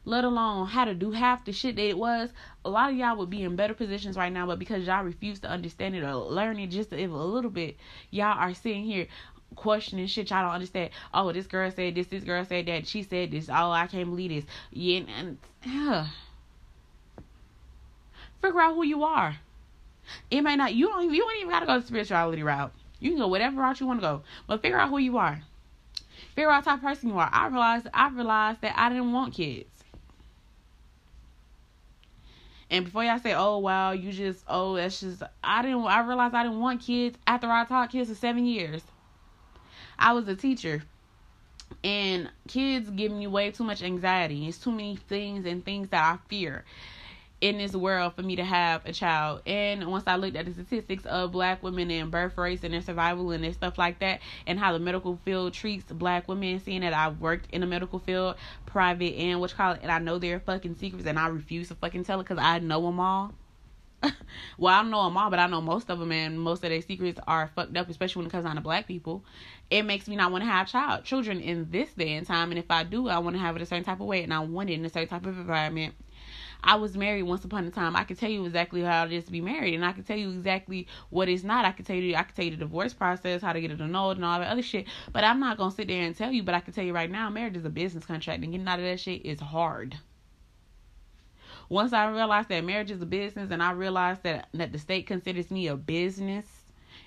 let 0.06 0.24
alone 0.24 0.68
how 0.68 0.86
to 0.86 0.94
do 0.94 1.12
half 1.12 1.46
the 1.46 1.52
shit 1.52 1.76
that 1.76 1.88
it 1.88 1.98
was, 1.98 2.30
a 2.66 2.70
lot 2.70 2.90
of 2.90 2.96
y'all 2.96 3.18
would 3.18 3.30
be 3.30 3.44
in 3.44 3.56
better 3.56 3.74
positions 3.74 4.18
right 4.18 4.32
now, 4.32 4.46
but 4.46 4.60
because 4.60 4.86
y'all 4.86 5.04
refuse 5.04 5.40
to 5.40 5.50
understand 5.50 5.96
it 5.96 6.04
or 6.04 6.16
learn 6.16 6.60
it 6.60 6.68
just 6.68 6.92
a, 6.92 7.08
little 7.08 7.52
bit, 7.52 7.78
y'all 8.10 8.38
are 8.38 8.54
sitting 8.54 8.84
here 8.84 9.08
questioning 9.56 10.08
shit 10.08 10.30
y'all 10.30 10.44
don't 10.44 10.54
understand. 10.54 10.90
Oh, 11.14 11.32
this 11.32 11.48
girl 11.48 11.70
said 11.72 11.96
this, 11.96 12.08
this 12.08 12.24
girl 12.24 12.44
said 12.46 12.66
that, 12.68 12.88
she 12.88 13.04
said 13.04 13.32
this. 13.32 13.50
Oh, 13.50 13.72
I 13.72 13.88
can't 13.88 14.10
believe 14.10 14.32
this. 14.32 14.46
Yeah, 14.72 15.02
and 15.18 15.38
uh, 15.68 16.08
figure 18.42 18.62
out 18.62 18.76
who 18.76 18.84
you 18.84 19.04
are. 19.04 19.38
It 20.30 20.42
may 20.42 20.56
not. 20.56 20.74
You 20.74 20.88
don't. 20.88 21.14
You 21.14 21.22
don't 21.22 21.38
even 21.38 21.50
gotta 21.50 21.66
go 21.66 21.80
the 21.80 21.86
spirituality 21.86 22.44
route. 22.44 22.74
You 23.00 23.12
can 23.12 23.20
go 23.20 23.28
whatever 23.28 23.62
route 23.62 23.80
you 23.80 23.88
want 23.88 24.00
to 24.02 24.08
go, 24.08 24.24
but 24.48 24.62
figure 24.62 24.80
out 24.80 24.90
who 24.90 24.98
you 24.98 25.18
are. 25.18 25.42
Figure 26.36 26.52
out 26.52 26.64
type 26.64 26.82
person 26.82 27.10
you 27.10 27.18
are. 27.18 27.30
I 27.32 27.48
realized. 27.48 27.88
I 27.94 28.10
realized 28.10 28.62
that 28.62 28.74
I 28.78 28.90
didn't 28.90 29.14
want 29.14 29.34
kids. 29.34 29.71
And 32.72 32.86
before 32.86 33.04
y'all 33.04 33.20
say, 33.20 33.34
"Oh 33.34 33.58
wow, 33.58 33.92
you 33.92 34.14
just 34.14 34.46
oh 34.48 34.76
that's 34.76 35.02
just," 35.02 35.22
I 35.44 35.62
didn't. 35.62 35.84
I 35.84 36.00
realized 36.02 36.34
I 36.34 36.44
didn't 36.44 36.62
want 36.62 36.82
kids 36.82 37.18
after 37.28 37.52
I 37.52 37.66
taught 37.66 37.92
kids 37.92 38.10
for 38.10 38.16
seven 38.16 38.46
years. 38.46 38.82
I 40.00 40.14
was 40.14 40.28
a 40.30 40.36
teacher, 40.36 40.82
and 41.84 42.30
kids 42.48 42.90
give 42.90 43.12
me 43.12 43.28
way 43.28 43.52
too 43.52 43.66
much 43.66 43.84
anxiety. 43.84 44.48
It's 44.48 44.58
too 44.58 44.72
many 44.72 44.96
things 44.96 45.46
and 45.46 45.64
things 45.66 45.90
that 45.90 46.02
I 46.02 46.18
fear 46.30 46.64
in 47.42 47.58
this 47.58 47.74
world 47.74 48.14
for 48.16 48.22
me 48.22 48.36
to 48.36 48.46
have 48.46 48.86
a 48.86 48.94
child. 48.94 49.42
And 49.48 49.88
once 49.88 50.04
I 50.06 50.16
looked 50.16 50.38
at 50.38 50.46
the 50.46 50.54
statistics 50.54 51.06
of 51.06 51.32
black 51.32 51.64
women 51.64 51.90
and 51.90 52.12
birth 52.12 52.38
rates 52.38 52.64
and 52.64 52.74
their 52.74 52.82
survival 52.82 53.32
and 53.32 53.44
their 53.44 53.52
stuff 53.52 53.80
like 53.80 54.00
that, 54.00 54.22
and 54.46 54.60
how 54.60 54.72
the 54.74 54.80
medical 54.80 55.20
field 55.26 55.54
treats 55.54 55.92
black 55.92 56.28
women, 56.28 56.60
seeing 56.60 56.82
that 56.82 56.94
I've 56.94 57.20
worked 57.20 57.48
in 57.52 57.62
the 57.62 57.68
medical 57.68 57.98
field, 58.00 58.36
private 58.68 59.16
and 59.16 59.40
what 59.40 59.50
you 59.50 59.58
call 59.58 59.74
it, 59.74 59.80
and 59.82 59.92
I 59.92 59.98
know 59.98 60.20
their 60.20 60.40
fucking 60.40 60.76
secrets, 60.76 61.08
and 61.08 61.18
I 61.18 61.28
refuse 61.28 61.70
to 61.70 61.76
fucking 61.76 62.06
tell 62.06 62.20
it 62.20 62.24
because 62.24 62.38
I 62.38 62.60
know 62.60 62.82
them 62.84 63.00
all. 63.00 63.34
well, 64.58 64.74
I 64.74 64.82
don't 64.82 64.92
know 64.92 65.04
them 65.04 65.18
all, 65.18 65.30
but 65.30 65.40
I 65.40 65.48
know 65.48 65.62
most 65.62 65.90
of 65.90 66.00
them, 66.00 66.12
and 66.12 66.40
most 66.40 66.64
of 66.64 66.70
their 66.70 66.82
secrets 66.82 67.20
are 67.28 67.52
fucked 67.56 67.76
up, 67.76 67.90
especially 67.90 68.22
when 68.22 68.28
it 68.28 68.32
comes 68.32 68.46
down 68.46 68.56
to 68.56 68.62
black 68.62 68.88
people. 68.88 69.24
It 69.70 69.84
makes 69.84 70.08
me 70.08 70.16
not 70.16 70.32
want 70.32 70.44
to 70.44 70.50
have 70.50 70.68
child 70.68 71.06
children 71.06 71.40
in 71.40 71.70
this 71.72 71.92
day 71.94 72.14
and 72.14 72.26
time, 72.26 72.52
and 72.52 72.60
if 72.60 72.70
I 72.70 72.84
do, 72.84 73.10
I 73.10 73.18
want 73.18 73.36
to 73.36 73.42
have 73.42 73.56
it 73.56 73.62
a 73.64 73.66
certain 73.66 73.84
type 73.84 74.00
of 74.00 74.08
way, 74.08 74.24
and 74.24 74.34
I 74.34 74.40
want 74.40 74.70
it 74.70 74.74
in 74.74 74.86
a 74.86 74.90
certain 74.90 75.10
type 75.10 75.26
of 75.26 75.38
environment 75.38 75.96
I 76.64 76.76
was 76.76 76.96
married 76.96 77.24
once 77.24 77.44
upon 77.44 77.66
a 77.66 77.72
time. 77.72 77.96
I 77.96 78.04
can 78.04 78.16
tell 78.16 78.30
you 78.30 78.46
exactly 78.46 78.82
how 78.82 79.06
it 79.06 79.12
is 79.12 79.26
to 79.26 79.32
be 79.32 79.42
married, 79.42 79.74
and 79.74 79.84
I 79.84 79.92
can 79.94 80.04
tell 80.04 80.18
you 80.18 80.30
exactly 80.30 80.88
what 81.10 81.28
it's 81.28 81.44
not. 81.44 81.66
I 81.66 81.72
can 81.72 81.86
tell 81.86 81.96
you, 81.96 82.16
I 82.16 82.24
can 82.24 82.36
tell 82.36 82.46
you 82.46 82.52
the 82.52 82.58
divorce 82.58 82.94
process, 82.94 83.42
how 83.42 83.54
to 83.54 83.62
get 83.62 83.72
it 83.72 83.82
annulled, 83.82 84.18
and 84.18 84.26
all 84.26 84.40
that 84.40 84.50
other 84.50 84.62
shit. 84.62 84.86
But 85.12 85.24
I'm 85.24 85.40
not 85.40 85.58
gonna 85.58 85.72
sit 85.72 85.88
there 85.88 86.04
and 86.04 86.16
tell 86.16 86.32
you. 86.32 86.44
But 86.44 86.56
I 86.56 86.60
can 86.60 86.74
tell 86.74 86.84
you 86.84 86.94
right 86.94 87.10
now, 87.10 87.30
marriage 87.30 87.58
is 87.58 87.66
a 87.66 87.70
business 87.70 88.06
contract, 88.06 88.44
and 88.44 88.52
getting 88.52 88.68
out 88.68 88.80
of 88.80 88.86
that 88.86 89.00
shit 89.00 89.26
is 89.26 89.40
hard. 89.40 89.98
Once 91.68 91.94
I 91.94 92.10
realized 92.10 92.50
that 92.50 92.64
marriage 92.64 92.92
is 92.92 93.02
a 93.02 93.06
business, 93.06 93.50
and 93.50 93.64
I 93.64 93.72
realized 93.72 94.24
that 94.24 94.50
that 94.54 94.72
the 94.72 94.80
state 94.80 95.08
considers 95.08 95.50
me 95.50 95.68
a 95.68 95.76
business 95.76 96.61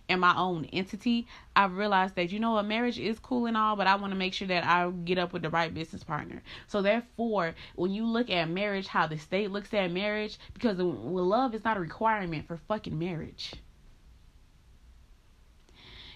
and 0.09 0.21
my 0.21 0.37
own 0.37 0.67
entity, 0.67 1.27
I've 1.57 1.77
realized 1.77 2.15
that 2.17 2.31
you 2.31 2.39
know 2.39 2.53
what 2.53 2.67
marriage 2.67 2.99
is 2.99 3.19
cool 3.19 3.47
and 3.47 3.57
all, 3.57 3.75
but 3.77 3.87
I 3.87 3.97
want 3.97 4.13
to 4.13 4.19
make 4.19 4.35
sure 4.35 4.49
that 4.49 4.65
I 4.65 4.91
get 4.91 5.19
up 5.19 5.33
with 5.33 5.43
the 5.43 5.51
right 5.51 5.73
business 5.73 6.05
partner. 6.05 6.43
So 6.67 6.83
therefore, 6.83 7.55
when 7.75 7.91
you 7.91 8.05
look 8.05 8.29
at 8.29 8.49
marriage, 8.51 8.87
how 8.87 9.07
the 9.07 9.19
state 9.19 9.51
looks 9.51 9.73
at 9.73 9.91
marriage, 9.91 10.39
because 10.53 10.79
love 10.79 11.55
is 11.55 11.65
not 11.65 11.77
a 11.77 11.81
requirement 11.81 12.47
for 12.47 12.59
fucking 12.69 12.99
marriage. 12.99 13.55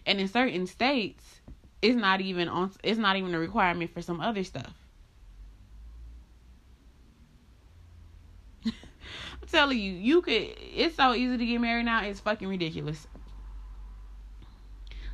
And 0.05 0.21
in 0.21 0.29
certain 0.29 0.67
states, 0.67 1.41
it's 1.81 1.97
not 1.97 2.21
even 2.21 2.49
on 2.49 2.73
it's 2.83 2.99
not 2.99 3.17
even 3.17 3.35
a 3.35 3.39
requirement 3.39 3.93
for 3.93 4.03
some 4.03 4.21
other 4.21 4.43
stuff. 4.45 4.73
I'm 8.65 8.73
telling 9.51 9.79
you, 9.79 9.93
you 9.93 10.23
could 10.23 10.33
it's 10.59 10.97
so 10.97 11.15
easy 11.15 11.39
to 11.39 11.47
get 11.47 11.61
married 11.61 11.85
now, 11.85 12.05
it's 12.05 12.21
fucking 12.21 12.49
ridiculous. 12.49 13.07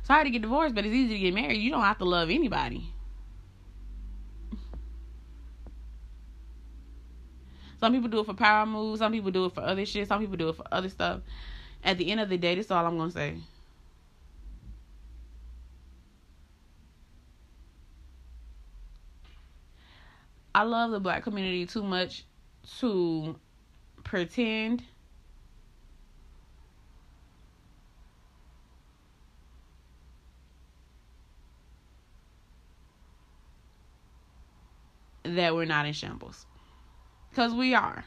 It's 0.05 0.09
hard 0.11 0.25
to 0.25 0.29
get 0.29 0.43
divorced, 0.43 0.75
but 0.75 0.85
it's 0.85 0.93
easy 0.93 1.15
to 1.15 1.19
get 1.19 1.33
married. 1.33 1.59
You 1.59 1.71
don't 1.71 1.81
have 1.81 1.97
to 1.97 2.05
love 2.05 2.29
anybody. 2.29 2.93
Some 7.79 7.91
people 7.91 8.09
do 8.09 8.19
it 8.19 8.27
for 8.27 8.35
power 8.35 8.67
moves. 8.67 8.99
Some 8.99 9.13
people 9.13 9.31
do 9.31 9.45
it 9.45 9.53
for 9.55 9.61
other 9.61 9.83
shit. 9.83 10.07
Some 10.07 10.19
people 10.21 10.37
do 10.37 10.49
it 10.49 10.57
for 10.57 10.65
other 10.71 10.89
stuff. 10.89 11.21
At 11.83 11.97
the 11.97 12.11
end 12.11 12.21
of 12.21 12.29
the 12.29 12.37
day, 12.37 12.53
that's 12.53 12.69
all 12.69 12.85
I'm 12.85 12.99
gonna 12.99 13.09
say. 13.09 13.37
I 20.53 20.61
love 20.61 20.91
the 20.91 20.99
black 20.99 21.23
community 21.23 21.65
too 21.65 21.81
much 21.81 22.25
to 22.77 23.35
pretend 24.03 24.83
that 35.25 35.55
we're 35.55 35.65
not 35.65 35.85
in 35.85 35.93
shambles. 35.93 36.45
Because 37.29 37.53
we 37.53 37.73
are. 37.73 38.03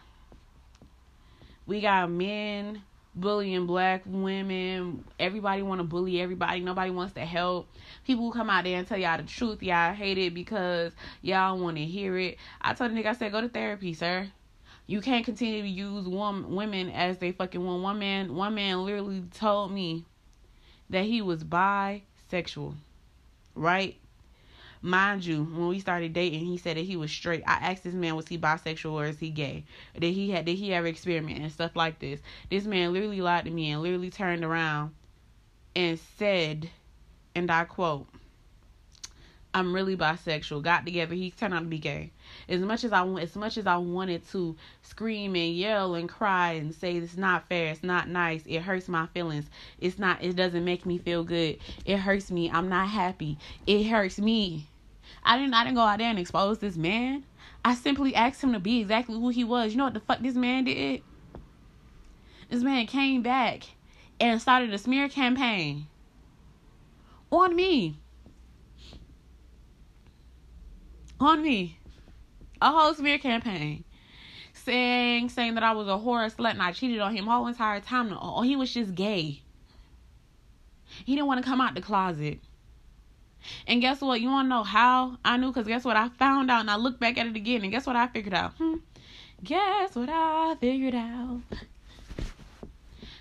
We 1.66 1.80
got 1.80 2.10
men 2.10 2.82
bullying 3.14 3.66
black 3.66 4.02
women. 4.06 5.04
Everybody 5.18 5.62
want 5.62 5.80
to 5.80 5.84
bully 5.84 6.20
everybody. 6.20 6.60
Nobody 6.60 6.90
wants 6.90 7.14
to 7.14 7.24
help. 7.24 7.68
People 8.04 8.24
who 8.24 8.32
come 8.32 8.48
out 8.48 8.64
there 8.64 8.78
and 8.78 8.86
tell 8.86 8.98
y'all 8.98 9.18
the 9.18 9.24
truth, 9.24 9.62
y'all 9.62 9.92
hate 9.92 10.18
it 10.18 10.34
because 10.34 10.92
y'all 11.20 11.58
want 11.58 11.76
to 11.76 11.84
hear 11.84 12.16
it. 12.16 12.38
I 12.60 12.74
told 12.74 12.92
the 12.92 12.94
nigga, 12.94 13.06
I 13.06 13.12
said, 13.12 13.32
go 13.32 13.40
to 13.40 13.48
therapy, 13.48 13.92
sir. 13.92 14.30
You 14.86 15.02
can't 15.02 15.24
continue 15.24 15.62
to 15.62 15.68
use 15.68 16.08
one 16.08 16.54
women 16.54 16.90
as 16.90 17.18
they 17.18 17.32
fucking 17.32 17.62
want. 17.62 17.82
One 17.82 17.98
man, 17.98 18.34
one 18.34 18.54
man 18.54 18.84
literally 18.84 19.22
told 19.34 19.70
me 19.72 20.06
that 20.88 21.04
he 21.04 21.20
was 21.20 21.44
bisexual, 21.44 22.74
right? 23.54 23.96
Mind 24.80 25.24
you, 25.24 25.44
when 25.44 25.68
we 25.68 25.80
started 25.80 26.12
dating, 26.12 26.44
he 26.46 26.56
said 26.56 26.76
that 26.76 26.84
he 26.84 26.96
was 26.96 27.10
straight. 27.10 27.42
I 27.46 27.54
asked 27.54 27.84
this 27.84 27.94
man, 27.94 28.14
was 28.14 28.28
he 28.28 28.38
bisexual 28.38 28.92
or 28.92 29.06
is 29.06 29.18
he 29.18 29.30
gay? 29.30 29.64
Did 29.98 30.12
he 30.12 30.30
had 30.30 30.44
did 30.44 30.56
he 30.56 30.72
ever 30.72 30.86
experiment 30.86 31.40
and 31.40 31.52
stuff 31.52 31.74
like 31.74 31.98
this? 31.98 32.20
This 32.48 32.64
man 32.64 32.92
literally 32.92 33.20
lied 33.20 33.44
to 33.46 33.50
me 33.50 33.70
and 33.70 33.82
literally 33.82 34.10
turned 34.10 34.44
around 34.44 34.94
and 35.74 35.98
said, 35.98 36.70
and 37.34 37.50
I 37.50 37.64
quote, 37.64 38.06
I'm 39.52 39.74
really 39.74 39.96
bisexual. 39.96 40.62
Got 40.62 40.84
together, 40.84 41.14
he 41.14 41.30
turned 41.30 41.54
out 41.54 41.60
to 41.60 41.66
be 41.66 41.78
gay. 41.78 42.12
As 42.48 42.60
much 42.60 42.84
as 42.84 42.92
I 42.92 43.06
as 43.20 43.36
much 43.36 43.58
as 43.58 43.66
I 43.66 43.76
wanted 43.76 44.26
to 44.30 44.56
scream 44.82 45.34
and 45.36 45.54
yell 45.54 45.94
and 45.94 46.08
cry 46.08 46.52
and 46.52 46.74
say 46.74 46.96
it's 46.96 47.16
not 47.16 47.48
fair, 47.48 47.72
it's 47.72 47.82
not 47.82 48.08
nice, 48.08 48.42
it 48.46 48.62
hurts 48.62 48.88
my 48.88 49.06
feelings. 49.08 49.50
It's 49.78 49.98
not 49.98 50.22
it 50.22 50.34
doesn't 50.34 50.64
make 50.64 50.86
me 50.86 50.98
feel 50.98 51.24
good. 51.24 51.58
It 51.84 51.98
hurts 51.98 52.30
me. 52.30 52.50
I'm 52.50 52.68
not 52.68 52.88
happy. 52.88 53.38
It 53.66 53.84
hurts 53.84 54.18
me. 54.18 54.68
I 55.24 55.36
didn't 55.36 55.54
I 55.54 55.64
didn't 55.64 55.76
go 55.76 55.82
out 55.82 55.98
there 55.98 56.08
and 56.08 56.18
expose 56.18 56.58
this 56.58 56.76
man. 56.76 57.24
I 57.64 57.74
simply 57.74 58.14
asked 58.14 58.42
him 58.42 58.52
to 58.52 58.60
be 58.60 58.80
exactly 58.80 59.16
who 59.16 59.28
he 59.28 59.44
was. 59.44 59.72
You 59.72 59.78
know 59.78 59.84
what 59.84 59.94
the 59.94 60.00
fuck 60.00 60.20
this 60.20 60.34
man 60.34 60.64
did? 60.64 61.02
This 62.48 62.62
man 62.62 62.86
came 62.86 63.22
back 63.22 63.64
and 64.20 64.40
started 64.40 64.72
a 64.72 64.78
smear 64.78 65.08
campaign 65.08 65.86
on 67.30 67.54
me. 67.54 67.98
On 71.20 71.42
me. 71.42 71.77
A 72.60 72.70
whole 72.70 72.94
smear 72.94 73.18
campaign. 73.18 73.84
Saying 74.52 75.28
saying 75.28 75.54
that 75.54 75.62
I 75.62 75.72
was 75.72 75.86
a 75.86 75.92
whore, 75.92 76.34
slut, 76.34 76.50
and 76.50 76.62
I 76.62 76.72
cheated 76.72 77.00
on 77.00 77.14
him 77.14 77.26
whole 77.26 77.46
entire 77.46 77.80
time. 77.80 78.16
Oh, 78.20 78.42
he 78.42 78.56
was 78.56 78.72
just 78.72 78.94
gay. 78.94 79.42
He 81.04 81.14
didn't 81.14 81.26
want 81.26 81.42
to 81.42 81.48
come 81.48 81.60
out 81.60 81.74
the 81.74 81.80
closet. 81.80 82.40
And 83.66 83.80
guess 83.80 84.00
what? 84.00 84.20
You 84.20 84.28
want 84.28 84.46
to 84.46 84.50
know 84.50 84.64
how 84.64 85.18
I 85.24 85.36
knew? 85.36 85.48
Because 85.48 85.66
guess 85.66 85.84
what? 85.84 85.96
I 85.96 86.08
found 86.08 86.50
out 86.50 86.60
and 86.60 86.70
I 86.70 86.76
looked 86.76 87.00
back 87.00 87.18
at 87.18 87.26
it 87.26 87.36
again. 87.36 87.62
And 87.62 87.70
guess 87.70 87.86
what 87.86 87.96
I 87.96 88.08
figured 88.08 88.34
out? 88.34 88.52
Hmm. 88.54 88.76
Guess 89.44 89.94
what 89.94 90.08
I 90.10 90.56
figured 90.60 90.94
out? 90.94 91.40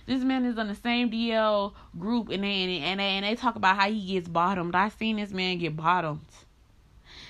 This 0.07 0.23
man 0.23 0.45
is 0.45 0.57
on 0.57 0.69
the 0.69 0.75
same 0.75 1.11
DL 1.11 1.73
group 1.99 2.29
and 2.29 2.43
they, 2.43 2.79
and 2.79 2.99
they, 2.99 3.03
and 3.03 3.25
they 3.25 3.35
talk 3.35 3.57
about 3.57 3.75
how 3.75 3.91
he 3.91 4.13
gets 4.13 4.27
bottomed. 4.27 4.73
I 4.73 4.87
seen 4.87 5.17
this 5.17 5.31
man 5.31 5.57
get 5.57 5.75
bottomed. 5.75 6.21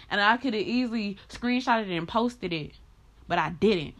And 0.09 0.21
I 0.21 0.37
could 0.37 0.53
have 0.53 0.63
easily 0.63 1.17
screenshotted 1.29 1.89
it 1.89 1.97
and 1.97 2.07
posted 2.07 2.53
it. 2.53 2.71
But 3.27 3.39
I 3.39 3.49
didn't. 3.49 3.95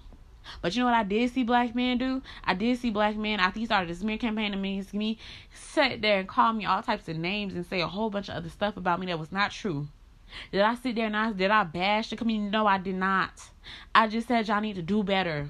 But 0.62 0.76
you 0.76 0.82
know 0.82 0.86
what 0.86 0.94
I 0.94 1.04
did 1.04 1.32
see 1.32 1.44
black 1.44 1.76
men 1.76 1.98
do? 1.98 2.22
I 2.44 2.54
did 2.54 2.80
see 2.80 2.90
black 2.90 3.18
men 3.18 3.40
after 3.40 3.60
he 3.60 3.66
started 3.66 3.90
this 3.90 4.00
smear 4.00 4.18
campaign 4.18 4.54
against 4.54 4.94
me, 4.94 5.18
sit 5.54 6.02
there 6.02 6.20
and 6.20 6.28
call 6.28 6.54
me 6.54 6.66
all 6.66 6.82
types 6.82 7.10
of 7.10 7.18
names 7.18 7.54
and 7.54 7.66
say 7.66 7.82
a 7.82 7.88
whole 7.88 8.10
bunch 8.10 8.30
of 8.30 8.36
other 8.36 8.50
stuff 8.50 8.78
about 8.78 9.00
me 9.00 9.08
that 9.08 9.20
was 9.20 9.32
not 9.32 9.52
true. 9.52 9.88
Did 10.52 10.62
I 10.62 10.76
sit 10.76 10.96
there 10.96 11.08
and 11.08 11.18
I 11.18 11.32
did 11.32 11.52
I 11.52 11.64
bash 11.64 12.10
the 12.10 12.16
community? 12.16 12.52
No, 12.52 12.68
I 12.68 12.78
did 12.78 12.96
not. 12.96 13.50
I 13.94 14.08
just 14.08 14.28
said 14.28 14.48
y'all 14.48 14.62
need 14.62 14.76
to 14.76 14.82
do 14.82 15.04
better. 15.04 15.50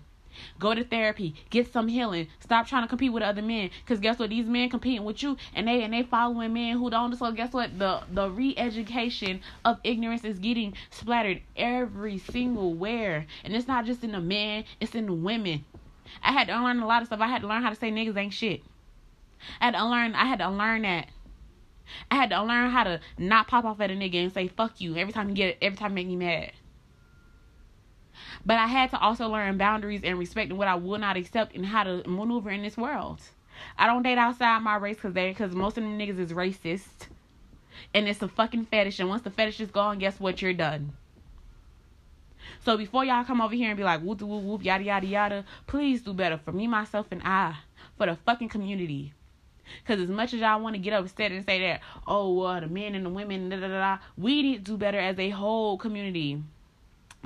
Go 0.59 0.73
to 0.73 0.84
therapy. 0.84 1.35
Get 1.49 1.72
some 1.72 1.88
healing. 1.88 2.27
Stop 2.39 2.68
trying 2.68 2.84
to 2.84 2.88
compete 2.88 3.14
with 3.14 3.23
other 3.23 3.41
men. 3.41 3.69
Cause 3.85 3.99
guess 3.99 4.19
what? 4.19 4.30
These 4.30 4.47
men 4.47 4.69
competing 4.69 5.03
with 5.03 5.22
you, 5.23 5.38
and 5.53 5.68
they 5.68 5.84
and 5.84 5.93
they 5.93 6.03
following 6.03 6.53
men 6.53 6.77
who 6.77 6.89
don't. 6.89 7.15
So 7.15 7.31
guess 7.31 7.53
what? 7.53 7.77
The 7.77 8.01
the 8.11 8.30
re-education 8.30 9.41
of 9.65 9.80
ignorance 9.84 10.23
is 10.23 10.39
getting 10.39 10.73
splattered 10.89 11.41
every 11.55 12.18
single 12.18 12.73
where, 12.73 13.26
and 13.43 13.55
it's 13.55 13.68
not 13.68 13.85
just 13.85 14.03
in 14.03 14.11
the 14.11 14.22
men. 14.22 14.65
It's 14.80 14.95
in 14.95 15.05
the 15.05 15.14
women. 15.14 15.65
I 16.23 16.31
had 16.31 16.47
to 16.47 16.57
unlearn 16.57 16.80
a 16.80 16.88
lot 16.88 17.01
of 17.01 17.07
stuff. 17.07 17.19
I 17.19 17.27
had 17.27 17.41
to 17.41 17.47
learn 17.47 17.64
how 17.64 17.69
to 17.69 17.76
say 17.76 17.91
niggas 17.91 18.18
ain't 18.18 18.34
shit. 18.34 18.61
I 19.61 19.65
had 19.65 19.72
to 19.72 19.84
unlearn. 19.84 20.15
I 20.15 20.26
had 20.26 20.39
to 20.39 20.47
unlearn 20.47 20.84
that. 20.84 21.09
I 22.11 22.15
had 22.15 22.30
to 22.31 22.43
learn 22.43 22.69
how 22.72 22.84
to 22.84 22.99
not 23.18 23.47
pop 23.47 23.65
off 23.65 23.80
at 23.80 23.91
a 23.91 23.93
nigga 23.93 24.15
and 24.15 24.34
say 24.34 24.47
fuck 24.47 24.81
you 24.81 24.95
every 24.97 25.14
time 25.14 25.30
you 25.30 25.35
get 25.35 25.57
every 25.61 25.77
time 25.77 25.91
you 25.91 25.95
make 25.95 26.07
me 26.07 26.15
mad. 26.15 26.51
But 28.48 28.60
I 28.60 28.68
had 28.68 28.91
to 28.91 28.99
also 28.99 29.28
learn 29.28 29.57
boundaries 29.57 30.06
and 30.06 30.18
respect 30.18 30.52
and 30.52 30.57
what 30.57 30.69
I 30.69 30.76
will 30.76 30.98
not 30.98 31.18
accept 31.18 31.53
and 31.53 31.65
how 31.65 31.84
to 31.84 32.02
maneuver 32.07 32.49
in 32.49 32.61
this 32.61 32.78
world. 32.78 33.19
I 33.78 33.88
don't 33.88 34.03
date 34.03 34.18
outside 34.18 34.60
my 34.60 34.78
race 34.78 34.95
because 34.95 35.14
they 35.14 35.32
because 35.32 35.53
most 35.53 35.78
of 35.78 35.84
them 35.84 35.99
niggas 35.99 36.18
is 36.18 36.32
racist. 36.32 37.10
And 37.94 38.07
it's 38.07 38.22
a 38.22 38.30
fucking 38.30 38.68
fetish. 38.68 39.02
And 39.02 39.10
once 39.10 39.24
the 39.24 39.32
fetish 39.32 39.60
is 39.60 39.69
gone, 39.69 39.99
guess 39.99 40.18
what? 40.18 40.41
You're 40.41 40.53
done. 40.53 40.94
So 42.64 42.78
before 42.78 43.03
y'all 43.03 43.26
come 43.26 43.41
over 43.41 43.53
here 43.53 43.68
and 43.68 43.78
be 43.78 43.84
like 43.84 43.99
whoop 43.99 44.22
whoop 44.22 44.44
whoop 44.44 44.64
yada 44.64 44.84
yada 44.86 45.06
yada, 45.06 45.45
please 45.68 46.02
do 46.02 46.14
better 46.14 46.38
for 46.38 46.53
me, 46.53 46.68
myself, 46.68 47.07
and 47.11 47.22
I, 47.26 47.57
for 47.98 48.06
the 48.06 48.15
fucking 48.15 48.48
community. 48.48 49.11
Cause 49.86 49.99
as 49.99 50.07
much 50.07 50.34
as 50.34 50.40
y'all 50.40 50.61
want 50.61 50.76
to 50.76 50.82
get 50.82 50.94
upset 50.94 51.34
and 51.34 51.45
say 51.45 51.60
that, 51.60 51.82
oh, 52.07 52.40
uh, 52.44 52.61
the 52.61 52.68
men 52.68 52.95
and 52.95 53.06
the 53.06 53.10
women, 53.10 53.49
da, 53.49 53.60
da, 53.60 53.68
da, 53.68 53.98
we 54.18 54.41
need 54.41 54.65
to 54.65 54.72
do 54.72 54.78
better 54.78 54.98
as 54.98 55.19
a 55.19 55.32
whole 55.32 55.78
community. 55.78 56.41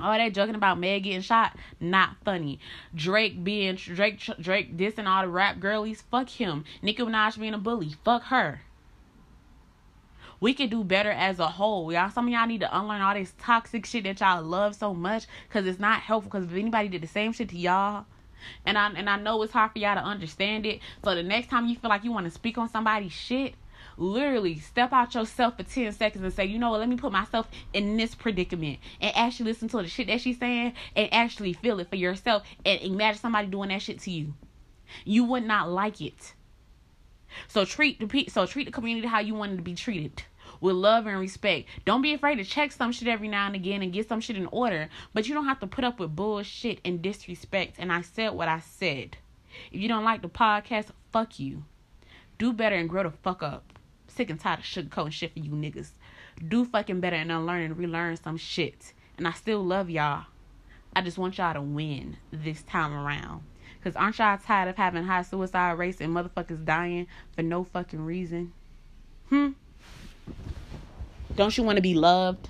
All 0.00 0.16
that 0.16 0.34
joking 0.34 0.54
about 0.54 0.80
Meg 0.80 1.04
getting 1.04 1.20
shot, 1.20 1.56
not 1.78 2.16
funny. 2.24 2.58
Drake 2.94 3.44
being 3.44 3.76
Drake 3.76 4.20
Drake 4.40 4.76
dissing 4.76 5.06
all 5.06 5.22
the 5.22 5.28
rap 5.28 5.60
girlies, 5.60 6.02
fuck 6.02 6.28
him. 6.28 6.64
Nicki 6.80 7.02
Minaj 7.02 7.38
being 7.38 7.54
a 7.54 7.58
bully, 7.58 7.94
fuck 8.04 8.24
her. 8.24 8.62
We 10.40 10.54
can 10.54 10.68
do 10.68 10.82
better 10.82 11.12
as 11.12 11.38
a 11.38 11.46
whole. 11.46 11.92
Y'all, 11.92 12.10
some 12.10 12.26
of 12.26 12.32
y'all 12.32 12.48
need 12.48 12.62
to 12.62 12.76
unlearn 12.76 13.00
all 13.00 13.14
this 13.14 13.32
toxic 13.38 13.86
shit 13.86 14.02
that 14.02 14.18
y'all 14.18 14.42
love 14.42 14.74
so 14.74 14.92
much, 14.92 15.26
cause 15.50 15.66
it's 15.66 15.78
not 15.78 16.00
helpful. 16.00 16.32
Cause 16.32 16.44
if 16.44 16.54
anybody 16.54 16.88
did 16.88 17.02
the 17.02 17.06
same 17.06 17.32
shit 17.32 17.50
to 17.50 17.56
y'all, 17.56 18.06
and 18.66 18.76
I 18.76 18.90
and 18.90 19.08
I 19.08 19.16
know 19.16 19.40
it's 19.42 19.52
hard 19.52 19.70
for 19.70 19.78
y'all 19.78 19.94
to 19.94 20.02
understand 20.02 20.66
it. 20.66 20.80
So 21.04 21.14
the 21.14 21.22
next 21.22 21.48
time 21.48 21.66
you 21.66 21.76
feel 21.76 21.90
like 21.90 22.02
you 22.02 22.10
want 22.10 22.26
to 22.26 22.32
speak 22.32 22.58
on 22.58 22.68
somebody's 22.68 23.12
shit, 23.12 23.54
literally 23.96 24.58
step 24.58 24.92
out 24.92 25.14
yourself 25.14 25.56
for 25.56 25.62
10 25.62 25.92
seconds 25.92 26.24
and 26.24 26.32
say, 26.32 26.44
you 26.44 26.58
know 26.58 26.70
what, 26.70 26.80
let 26.80 26.88
me 26.88 26.96
put 26.96 27.12
myself 27.12 27.48
in 27.72 27.96
this 27.96 28.14
predicament 28.14 28.78
and 29.00 29.14
actually 29.16 29.50
listen 29.50 29.68
to 29.68 29.78
the 29.78 29.88
shit 29.88 30.06
that 30.06 30.20
she's 30.20 30.38
saying 30.38 30.72
and 30.96 31.12
actually 31.12 31.52
feel 31.52 31.80
it 31.80 31.88
for 31.88 31.96
yourself 31.96 32.42
and 32.64 32.80
imagine 32.80 33.20
somebody 33.20 33.48
doing 33.48 33.68
that 33.68 33.82
shit 33.82 34.00
to 34.00 34.10
you. 34.10 34.34
You 35.04 35.24
would 35.24 35.44
not 35.44 35.70
like 35.70 36.00
it. 36.00 36.34
So 37.48 37.64
treat 37.64 37.98
the 37.98 38.06
pe- 38.06 38.26
so 38.26 38.46
treat 38.46 38.64
the 38.64 38.72
community 38.72 39.06
how 39.06 39.20
you 39.20 39.34
wanted 39.34 39.56
to 39.56 39.62
be 39.62 39.74
treated 39.74 40.22
with 40.60 40.76
love 40.76 41.06
and 41.06 41.18
respect. 41.18 41.68
Don't 41.84 42.02
be 42.02 42.12
afraid 42.12 42.36
to 42.36 42.44
check 42.44 42.72
some 42.72 42.92
shit 42.92 43.08
every 43.08 43.28
now 43.28 43.46
and 43.46 43.54
again 43.54 43.82
and 43.82 43.92
get 43.92 44.08
some 44.08 44.20
shit 44.20 44.36
in 44.36 44.46
order, 44.46 44.88
but 45.14 45.26
you 45.26 45.34
don't 45.34 45.46
have 45.46 45.60
to 45.60 45.66
put 45.66 45.84
up 45.84 45.98
with 45.98 46.14
bullshit 46.14 46.78
and 46.84 47.02
disrespect. 47.02 47.76
And 47.78 47.92
I 47.92 48.02
said 48.02 48.32
what 48.32 48.48
I 48.48 48.60
said. 48.60 49.16
If 49.70 49.80
you 49.80 49.88
don't 49.88 50.04
like 50.04 50.22
the 50.22 50.28
podcast, 50.28 50.88
fuck 51.10 51.38
you. 51.38 51.64
Do 52.38 52.52
better 52.52 52.76
and 52.76 52.88
grow 52.88 53.02
the 53.02 53.10
fuck 53.10 53.42
up 53.42 53.72
sick 54.14 54.30
and 54.30 54.38
tired 54.38 54.60
of 54.60 54.64
sugarcoating 54.64 55.12
shit 55.12 55.32
for 55.32 55.40
you 55.40 55.50
niggas. 55.52 55.90
Do 56.46 56.64
fucking 56.64 57.00
better 57.00 57.16
and 57.16 57.32
unlearn 57.32 57.62
and 57.62 57.76
relearn 57.76 58.16
some 58.16 58.36
shit. 58.36 58.92
And 59.18 59.26
I 59.26 59.32
still 59.32 59.64
love 59.64 59.90
y'all. 59.90 60.26
I 60.94 61.02
just 61.02 61.18
want 61.18 61.38
y'all 61.38 61.54
to 61.54 61.60
win 61.60 62.16
this 62.30 62.62
time 62.62 62.92
around. 62.92 63.42
Cause 63.82 63.96
aren't 63.96 64.18
y'all 64.18 64.38
tired 64.38 64.68
of 64.68 64.76
having 64.76 65.04
high 65.04 65.22
suicide 65.22 65.72
rates 65.72 66.00
and 66.00 66.14
motherfuckers 66.14 66.64
dying 66.64 67.08
for 67.34 67.42
no 67.42 67.64
fucking 67.64 68.04
reason? 68.04 68.52
Hmm? 69.28 69.50
Don't 71.34 71.56
you 71.56 71.64
want 71.64 71.76
to 71.76 71.82
be 71.82 71.94
loved? 71.94 72.48